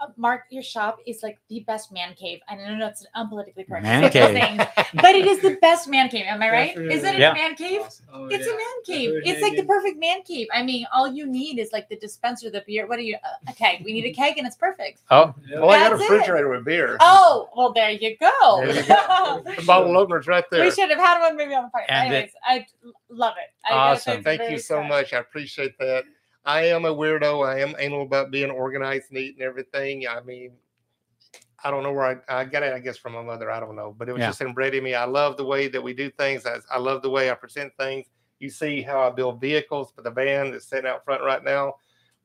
Uh, 0.00 0.06
Mark, 0.16 0.44
your 0.50 0.62
shop 0.62 0.98
is 1.06 1.22
like 1.22 1.38
the 1.48 1.60
best 1.60 1.92
man 1.92 2.14
cave. 2.14 2.40
I 2.48 2.56
don't 2.56 2.78
know 2.78 2.86
that's 2.86 3.04
unpolitically 3.14 3.66
correct. 3.68 3.82
Man 3.84 4.10
cave. 4.12 4.32
things, 4.32 4.62
but 4.94 5.14
it 5.14 5.26
is 5.26 5.40
the 5.40 5.58
best 5.60 5.88
man 5.88 6.08
cave. 6.08 6.24
Am 6.26 6.42
I 6.42 6.50
right? 6.50 6.76
Isn't 6.76 7.14
it 7.16 7.18
Yeah. 7.20 7.32
a 7.32 7.34
man 7.34 7.54
cave? 7.54 7.82
Awesome. 7.82 8.06
Oh, 8.12 8.26
It's 8.26 8.46
yeah. 8.46 8.52
a 8.52 8.56
man 8.56 8.82
cave. 8.86 9.10
heard 9.12 9.22
It's 9.26 9.42
like 9.42 9.56
the 9.56 9.64
perfect 9.64 9.98
man 9.98 10.22
cave. 10.22 10.48
I 10.54 10.62
mean, 10.62 10.86
all 10.92 11.12
you 11.12 11.26
need 11.26 11.58
is 11.58 11.70
like 11.72 11.88
the 11.90 11.96
dispenser, 11.96 12.48
the 12.50 12.64
beer. 12.66 12.86
What 12.86 12.98
are 12.98 13.02
you? 13.02 13.16
Uh, 13.22 13.50
a 13.50 13.52
keg. 13.52 13.84
We 13.84 13.92
need 13.92 14.06
a 14.06 14.12
keg, 14.12 14.38
and 14.38 14.46
it's 14.46 14.56
perfect. 14.56 15.02
Oh, 15.10 15.34
Yeah. 15.46 15.60
Well, 15.60 15.70
I 15.70 15.78
got 15.80 15.92
a 15.92 15.96
That's 15.98 16.10
it. 16.10 16.12
refrigerator 16.14 16.48
with 16.48 16.64
beer. 16.64 16.96
Oh, 17.00 17.50
well, 17.54 17.72
there 17.74 17.90
you 17.90 18.16
go. 18.18 18.62
There 18.64 18.74
you 18.76 18.82
go. 18.88 19.42
The 19.56 19.64
bottle 19.66 19.96
opener's 19.98 20.26
right 20.26 20.44
there. 20.50 20.64
we 20.64 20.70
should 20.70 20.88
have 20.88 20.98
had 20.98 21.20
one 21.20 21.36
maybe 21.36 21.54
on 21.54 21.64
the 21.64 21.70
fire. 21.70 21.84
And 21.90 22.10
the- 22.10 22.16
Anyways, 22.16 22.32
I 22.42 22.66
love 23.10 23.34
it. 23.36 23.52
I 23.70 23.74
Awesome. 23.76 24.22
Thank 24.22 24.50
you 24.50 24.58
so 24.58 24.76
fun. 24.80 24.88
much. 24.88 25.12
I 25.12 25.18
appreciate 25.18 25.76
that. 25.78 26.04
I 26.44 26.62
am 26.66 26.84
a 26.84 26.94
weirdo. 26.94 27.46
I 27.46 27.60
am 27.60 27.74
anal 27.78 28.02
about 28.02 28.30
being 28.30 28.50
organized, 28.50 29.10
neat, 29.12 29.34
and 29.34 29.42
everything. 29.42 30.06
I 30.08 30.20
mean, 30.22 30.52
I 31.62 31.70
don't 31.70 31.82
know 31.82 31.92
where 31.92 32.22
I, 32.28 32.40
I 32.40 32.44
got 32.44 32.62
it, 32.62 32.72
I 32.72 32.78
guess, 32.78 32.96
from 32.96 33.12
my 33.12 33.22
mother. 33.22 33.50
I 33.50 33.60
don't 33.60 33.76
know, 33.76 33.94
but 33.98 34.08
it 34.08 34.12
was 34.12 34.20
Yeah. 34.20 34.28
just 34.28 34.40
inbred 34.40 34.74
in 34.74 34.82
me. 34.82 34.94
I 34.94 35.04
love 35.04 35.36
the 35.36 35.44
way 35.44 35.68
that 35.68 35.82
we 35.82 35.92
do 35.92 36.10
things. 36.10 36.46
I, 36.46 36.56
I 36.70 36.78
love 36.78 37.02
the 37.02 37.10
way 37.10 37.30
I 37.30 37.34
present 37.34 37.72
things. 37.78 38.06
You 38.38 38.48
see 38.48 38.80
how 38.80 39.00
I 39.00 39.10
build 39.10 39.40
vehicles 39.40 39.92
for 39.94 40.00
the 40.00 40.10
van 40.10 40.50
that's 40.50 40.66
sitting 40.66 40.88
out 40.88 41.04
front 41.04 41.22
right 41.22 41.44
now. 41.44 41.74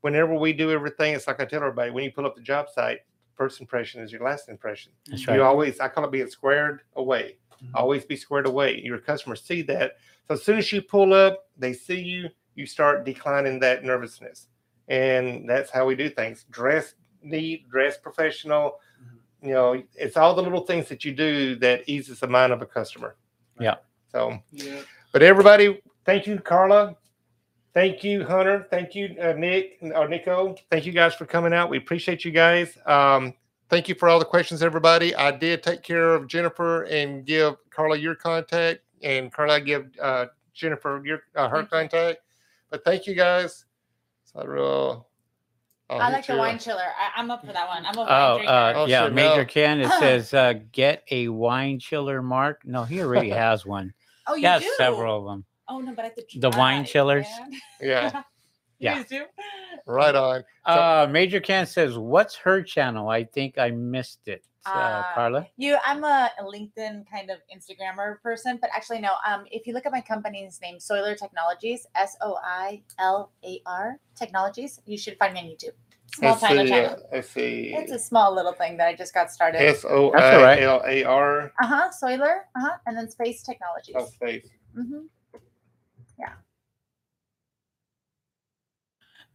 Whenever 0.02 0.34
we 0.36 0.54
do 0.54 0.72
everything, 0.72 1.14
it's 1.14 1.28
like 1.28 1.42
I 1.42 1.46
tell 1.46 1.60
everybody 1.62 1.92
when 1.92 2.06
you 2.06 2.12
pull 2.12 2.26
up 2.26 2.36
the 2.36 2.42
job 2.42 2.70
site, 2.70 3.00
first 3.36 3.60
impression 3.60 4.02
is 4.02 4.12
your 4.14 4.22
last 4.24 4.48
impression. 4.48 4.94
that's 5.08 5.28
right. 5.28 5.36
You 5.36 5.44
always, 5.44 5.82
I 5.82 5.90
call 5.90 6.06
it 6.06 6.12
being 6.12 6.30
squared 6.30 6.82
away. 6.96 7.38
Mhm. 7.62 7.72
Always 7.74 8.06
be 8.06 8.16
squared 8.16 8.46
away. 8.48 8.80
Your 8.80 9.00
customers 9.00 9.42
see 9.42 9.62
that. 9.64 9.98
So 10.28 10.36
as 10.36 10.44
soon 10.44 10.58
as 10.58 10.72
you 10.72 10.82
pull 10.82 11.14
up, 11.14 11.50
they 11.58 11.74
see 11.74 12.00
you, 12.00 12.30
you 12.56 12.66
start 12.66 13.06
declining 13.06 13.60
that 13.60 13.84
nervousness. 13.84 14.48
And 14.88 15.50
that's 15.50 15.72
how 15.72 15.86
we 15.86 15.96
do 15.96 16.10
things. 16.10 16.46
Dress 16.52 16.94
neat, 17.22 17.68
dress 17.70 17.98
professional. 17.98 18.80
Mhm. 19.02 19.48
You 19.48 19.54
know, 19.54 19.84
it's 19.96 20.16
all 20.18 20.36
the 20.36 20.42
little 20.44 20.66
things 20.66 20.88
that 20.90 21.04
you 21.04 21.12
do 21.12 21.56
that 21.58 21.84
eases 21.88 22.20
the 22.20 22.28
mind 22.28 22.54
of 22.54 22.62
a 22.62 22.66
customer. 22.66 23.16
Yeah. 23.60 23.76
So, 24.12 24.40
Yeah. 24.52 24.82
but 25.12 25.24
everybody, 25.24 25.82
thank 26.06 26.28
you, 26.28 26.40
Carla. 26.40 26.96
Thank 27.74 28.04
you, 28.06 28.24
Hunter. 28.24 28.68
Thank 28.70 28.96
you, 28.96 29.16
uh, 29.20 29.34
Nick 29.34 29.80
or 29.82 30.08
Nico. 30.08 30.56
Thank 30.72 30.86
you 30.86 30.94
guys 30.94 31.14
for 31.14 31.26
coming 31.26 31.52
out. 31.52 31.70
We 31.70 31.78
appreciate 31.78 32.24
you 32.24 32.32
guys. 32.32 32.78
Um, 32.86 33.34
thank 33.70 33.90
you 33.90 33.96
for 33.96 34.08
all 34.08 34.18
the 34.20 34.24
questions, 34.24 34.64
everybody. 34.64 35.14
I 35.14 35.32
did 35.32 35.62
take 35.62 35.82
care 35.84 36.14
of 36.14 36.28
Jennifer 36.28 36.84
and 36.84 37.26
give 37.26 37.56
Carla 37.72 37.98
your 37.98 38.16
contact, 38.16 38.80
and 39.04 39.30
Carla 39.34 39.60
give 39.60 39.88
uh, 40.02 40.28
Jennifer 40.54 41.02
your 41.04 41.24
uh, 41.36 41.50
her 41.50 41.66
Thank 41.66 41.92
you. 41.92 41.98
contact. 42.00 42.20
But 42.76 42.84
thank 42.84 43.08
you 43.08 43.16
guys. 43.16 43.64
It's 44.26 44.36
not 44.36 44.50
real. 44.50 45.08
I'll 45.90 46.02
I 46.02 46.10
like 46.10 46.28
the 46.28 46.36
wine 46.36 46.60
chiller. 46.60 46.82
I, 46.82 47.18
I'm 47.22 47.32
up 47.32 47.46
for 47.46 47.54
that 47.54 47.70
one. 47.70 47.86
I'm 47.86 47.96
a 47.98 48.02
wine 48.02 48.08
Oh, 48.10 48.36
drinker. 48.36 48.52
uh, 48.54 48.74
Oh, 48.76 48.86
yeah, 48.86 49.06
shit, 49.06 49.14
Major 49.14 49.38
no. 49.38 49.46
Ken. 49.46 49.80
It 49.80 49.92
says 50.00 50.34
uh, 50.34 50.56
get 50.74 51.04
a 51.10 51.30
wine 51.30 51.80
chiller, 51.80 52.22
Mark. 52.22 52.64
No, 52.66 52.84
he 52.84 53.00
already 53.00 53.30
has 53.46 53.66
one. 53.66 53.94
oh, 54.28 54.34
He 54.36 54.42
you 54.42 54.50
has 54.50 54.62
do? 54.62 54.74
several 54.76 55.20
of 55.20 55.26
them. 55.26 55.46
Oh 55.70 55.80
no, 55.80 55.94
but 55.96 56.02
I 56.04 56.08
have 56.10 56.16
to 56.28 56.40
The 56.42 56.50
wine 56.50 56.84
chillers? 56.84 57.28
man. 57.40 57.52
Yeah, 57.80 58.04
You 58.08 58.12
Yeah. 58.80 58.96
guys 58.96 59.08
do? 59.08 59.24
right 59.86 60.16
on. 60.16 60.44
So- 60.68 60.74
Uh, 60.74 61.08
Major 61.10 61.40
Ken 61.40 61.66
says, 61.66 61.98
"What's 61.98 62.36
her 62.38 62.62
channel?" 62.64 63.10
I 63.10 63.24
think 63.24 63.58
I 63.58 63.70
missed 63.72 64.28
it. 64.28 64.44
Uh, 64.66 64.70
Uh, 64.70 65.04
Carla. 65.14 65.48
You, 65.58 65.78
I'm 65.86 66.04
a, 66.04 66.32
a 66.40 66.44
LinkedIn 66.44 67.06
kind 67.10 67.30
of 67.30 67.38
Instagrammer 67.56 68.20
person, 68.22 68.58
but 68.60 68.70
actually 68.76 69.00
no. 69.00 69.14
Um, 69.26 69.46
if 69.52 69.68
you 69.68 69.74
look 69.74 69.86
at 69.86 69.92
my 69.92 70.02
company's 70.02 70.60
name, 70.60 70.78
Soilar 70.80 71.16
Technologies, 71.16 71.86
S 71.96 72.18
O 72.22 72.38
I 72.44 72.82
L 72.98 73.32
A 73.44 73.62
R 73.68 74.00
Technologies, 74.16 74.82
you 74.88 74.98
should 74.98 75.18
find 75.20 75.34
me 75.36 75.40
on 75.42 75.46
YouTube. 75.46 75.76
Small 76.16 76.32
Let's 76.32 76.42
tiny 76.42 76.64
see. 76.66 76.70
channel. 76.72 76.98
Let's 77.12 77.30
see. 77.30 77.74
It's 77.76 77.92
a 77.92 78.00
small 78.00 78.34
little 78.34 78.54
thing 78.54 78.78
that 78.78 78.88
I 78.88 78.96
just 78.96 79.14
got 79.14 79.32
started. 79.32 79.62
S 79.62 79.86
O 79.86 80.12
That's 80.12 80.24
all 80.36 80.40
I 80.42 80.44
right. 80.44 80.64
L 80.64 80.82
A 80.86 81.04
R. 81.04 81.54
Uh 81.62 81.68
huh. 81.68 81.90
Soilar. 81.92 82.46
Uh 82.56 82.62
huh. 82.62 82.78
And 82.88 82.98
then 82.98 83.08
Space 83.10 83.44
Technologies. 83.44 83.96
Oh, 83.98 84.06
space. 84.08 84.48
hmm 84.74 85.06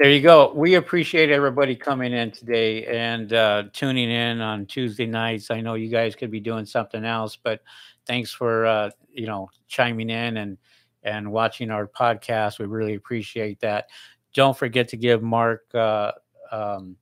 There 0.00 0.10
you 0.10 0.22
go. 0.22 0.50
We 0.54 0.76
appreciate 0.76 1.28
everybody 1.28 1.76
coming 1.76 2.14
in 2.14 2.30
today 2.30 2.86
and 2.86 3.30
uh, 3.34 3.64
tuning 3.74 4.10
in 4.10 4.40
on 4.40 4.64
Tuesday 4.64 5.04
nights. 5.04 5.50
I 5.50 5.60
know 5.60 5.74
you 5.74 5.90
guys 5.90 6.16
could 6.16 6.30
be 6.30 6.40
doing 6.40 6.64
something 6.64 7.04
else, 7.04 7.36
but 7.36 7.60
thanks 8.06 8.32
for 8.32 8.64
uh, 8.64 8.90
you 9.12 9.26
know 9.26 9.50
chiming 9.68 10.08
in 10.08 10.38
and 10.38 10.56
and 11.02 11.30
watching 11.30 11.70
our 11.70 11.86
podcast. 11.86 12.58
We 12.58 12.64
really 12.64 12.94
appreciate 12.94 13.60
that. 13.60 13.90
Don't 14.32 14.56
forget 14.56 14.88
to 14.88 14.96
give 14.96 15.22
Mark 15.22 15.66
uh, 15.74 16.12
um, 16.50 16.96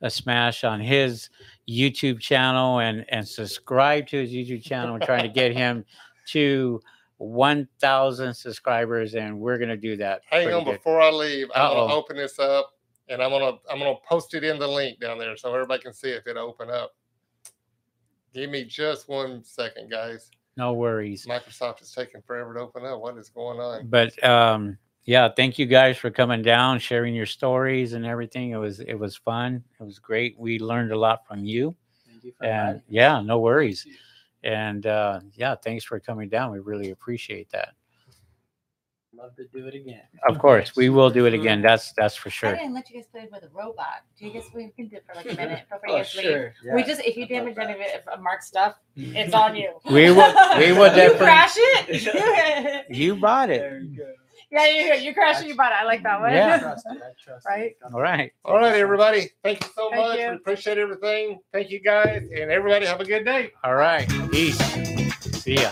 a 0.00 0.08
smash 0.08 0.64
on 0.64 0.80
his 0.80 1.28
YouTube 1.68 2.20
channel 2.20 2.78
and 2.78 3.04
and 3.10 3.28
subscribe 3.28 4.06
to 4.06 4.18
his 4.18 4.30
YouTube 4.30 4.62
channel. 4.62 4.94
We're 4.94 5.04
trying 5.04 5.24
to 5.24 5.28
get 5.28 5.54
him 5.54 5.84
to 6.28 6.80
1,000 7.20 8.32
subscribers, 8.32 9.14
and 9.14 9.38
we're 9.38 9.58
gonna 9.58 9.76
do 9.76 9.96
that. 9.98 10.22
Hang 10.30 10.52
on 10.52 10.64
good. 10.64 10.72
before 10.78 11.00
I 11.00 11.10
leave. 11.10 11.48
I'm 11.54 11.74
gonna 11.74 11.92
open 11.92 12.16
this 12.16 12.38
up 12.38 12.72
and 13.10 13.22
I'm 13.22 13.30
gonna 13.30 13.58
I'm 13.70 13.78
gonna 13.78 13.96
post 14.08 14.34
it 14.34 14.44
in 14.44 14.58
the 14.58 14.66
link 14.66 15.00
down 15.00 15.18
there 15.18 15.36
so 15.36 15.52
everybody 15.52 15.82
can 15.82 15.92
see 15.92 16.10
if 16.10 16.26
it 16.26 16.36
open 16.36 16.70
up. 16.70 16.94
Give 18.32 18.48
me 18.48 18.64
just 18.64 19.08
one 19.08 19.44
second, 19.44 19.90
guys. 19.90 20.30
No 20.56 20.72
worries. 20.72 21.26
Microsoft 21.26 21.82
is 21.82 21.92
taking 21.92 22.22
forever 22.22 22.54
to 22.54 22.60
open 22.60 22.86
up. 22.86 23.00
What 23.00 23.18
is 23.18 23.28
going 23.28 23.58
on? 23.58 23.88
but 23.88 24.22
um 24.24 24.78
yeah 25.04 25.28
thank 25.34 25.58
you 25.58 25.66
guys 25.66 25.96
for 25.96 26.10
coming 26.10 26.42
down 26.42 26.78
sharing 26.78 27.14
your 27.14 27.26
stories 27.26 27.94
and 27.94 28.04
everything 28.06 28.50
it 28.50 28.56
was 28.56 28.80
it 28.80 28.94
was 28.94 29.16
fun 29.16 29.64
it 29.80 29.82
was 29.82 29.98
great 29.98 30.38
we 30.38 30.58
learned 30.58 30.92
a 30.92 30.98
lot 30.98 31.26
from 31.26 31.42
you 31.42 31.74
Thank 32.06 32.24
you 32.24 32.32
for 32.36 32.44
and 32.44 32.68
inviting 32.68 32.82
yeah 32.90 33.20
no 33.22 33.38
worries 33.38 33.86
and 34.42 34.86
uh 34.86 35.20
yeah 35.34 35.54
thanks 35.54 35.84
for 35.84 35.98
coming 36.00 36.28
down 36.28 36.50
we 36.50 36.58
really 36.58 36.90
appreciate 36.90 37.48
that 37.50 37.74
Love 39.12 39.34
to 39.36 39.44
do 39.52 39.66
it 39.66 39.74
again. 39.74 40.02
of 40.28 40.38
course 40.38 40.76
we 40.76 40.88
will 40.88 41.10
do 41.10 41.26
it 41.26 41.34
again 41.34 41.60
that's 41.60 41.92
that's 41.94 42.14
for 42.14 42.28
I 42.28 42.32
sure 42.32 42.52
didn't 42.54 42.72
let 42.74 42.88
you 42.88 42.96
guys 42.96 43.06
play 43.10 43.28
with 43.30 43.42
a 43.42 43.48
robot. 43.52 44.04
Do 44.16 44.24
you 44.26 44.32
guys 44.32 44.44
we 44.54 44.68
can 44.76 44.86
do 44.86 44.96
it 44.96 45.04
for 45.06 45.16
like 45.16 45.26
a 45.30 45.34
minute 45.42 45.64
before 45.68 45.80
you 45.88 45.94
Oh, 45.94 45.96
guys 45.98 46.14
leave? 46.14 46.24
sure. 46.24 46.54
We 46.74 46.84
just 46.84 47.00
if 47.04 47.16
you 47.16 47.26
damage 47.26 47.56
love 47.56 47.66
any 47.68 47.74
of 47.74 47.80
it, 47.80 48.04
of 48.06 48.20
Mark's 48.22 48.46
stuff, 48.46 48.76
it's 48.96 49.34
on 49.44 49.56
you. 49.56 49.72
We 49.90 50.10
will- 50.12 50.32
we 50.58 50.72
will 50.72 50.86
You 50.94 50.96
definitely- 50.96 51.18
crash 51.18 51.52
it. 51.56 52.86
you 52.96 53.16
bought 53.16 53.50
it 53.50 53.60
There 53.60 53.80
you 53.80 53.96
go. 53.96 54.12
Yeah, 54.50 54.66
you 54.66 54.94
you 55.08 55.14
crash 55.14 55.40
it. 55.42 55.46
You 55.48 55.56
bought 55.56 55.72
it. 55.72 55.78
I 55.80 55.84
like 55.84 56.02
that 56.02 56.20
one. 56.20 56.30
I 56.30 56.34
Yeah. 56.34 56.58
trust 56.58 56.86
it. 56.86 57.02
I 57.02 57.10
trust 57.22 57.46
Right? 57.46 57.70
it. 57.70 57.76
all 57.92 58.00
right 58.00 58.32
All 58.44 58.56
right, 58.58 58.74
everybody. 58.74 59.30
Thank 59.44 59.62
you 59.64 59.70
so 59.76 59.90
Thank 59.90 60.02
much. 60.02 60.18
you. 60.20 60.28
We 60.30 60.36
appreciate 60.36 60.78
everything. 60.78 61.40
Thank 61.52 61.70
you 61.70 61.80
guys. 61.80 62.22
And 62.36 62.50
everybody 62.50 62.86
have 62.86 63.00
a 63.00 63.04
good 63.04 63.24
day. 63.24 63.52
all 63.64 63.74
right 63.74 64.08
peace 64.30 64.58
see 65.42 65.54
ya 65.62 65.70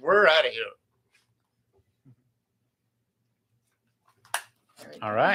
We're 0.00 0.28
out 0.28 0.46
of 0.46 0.52
here. 0.52 0.64
all 5.02 5.12
right 5.12 5.34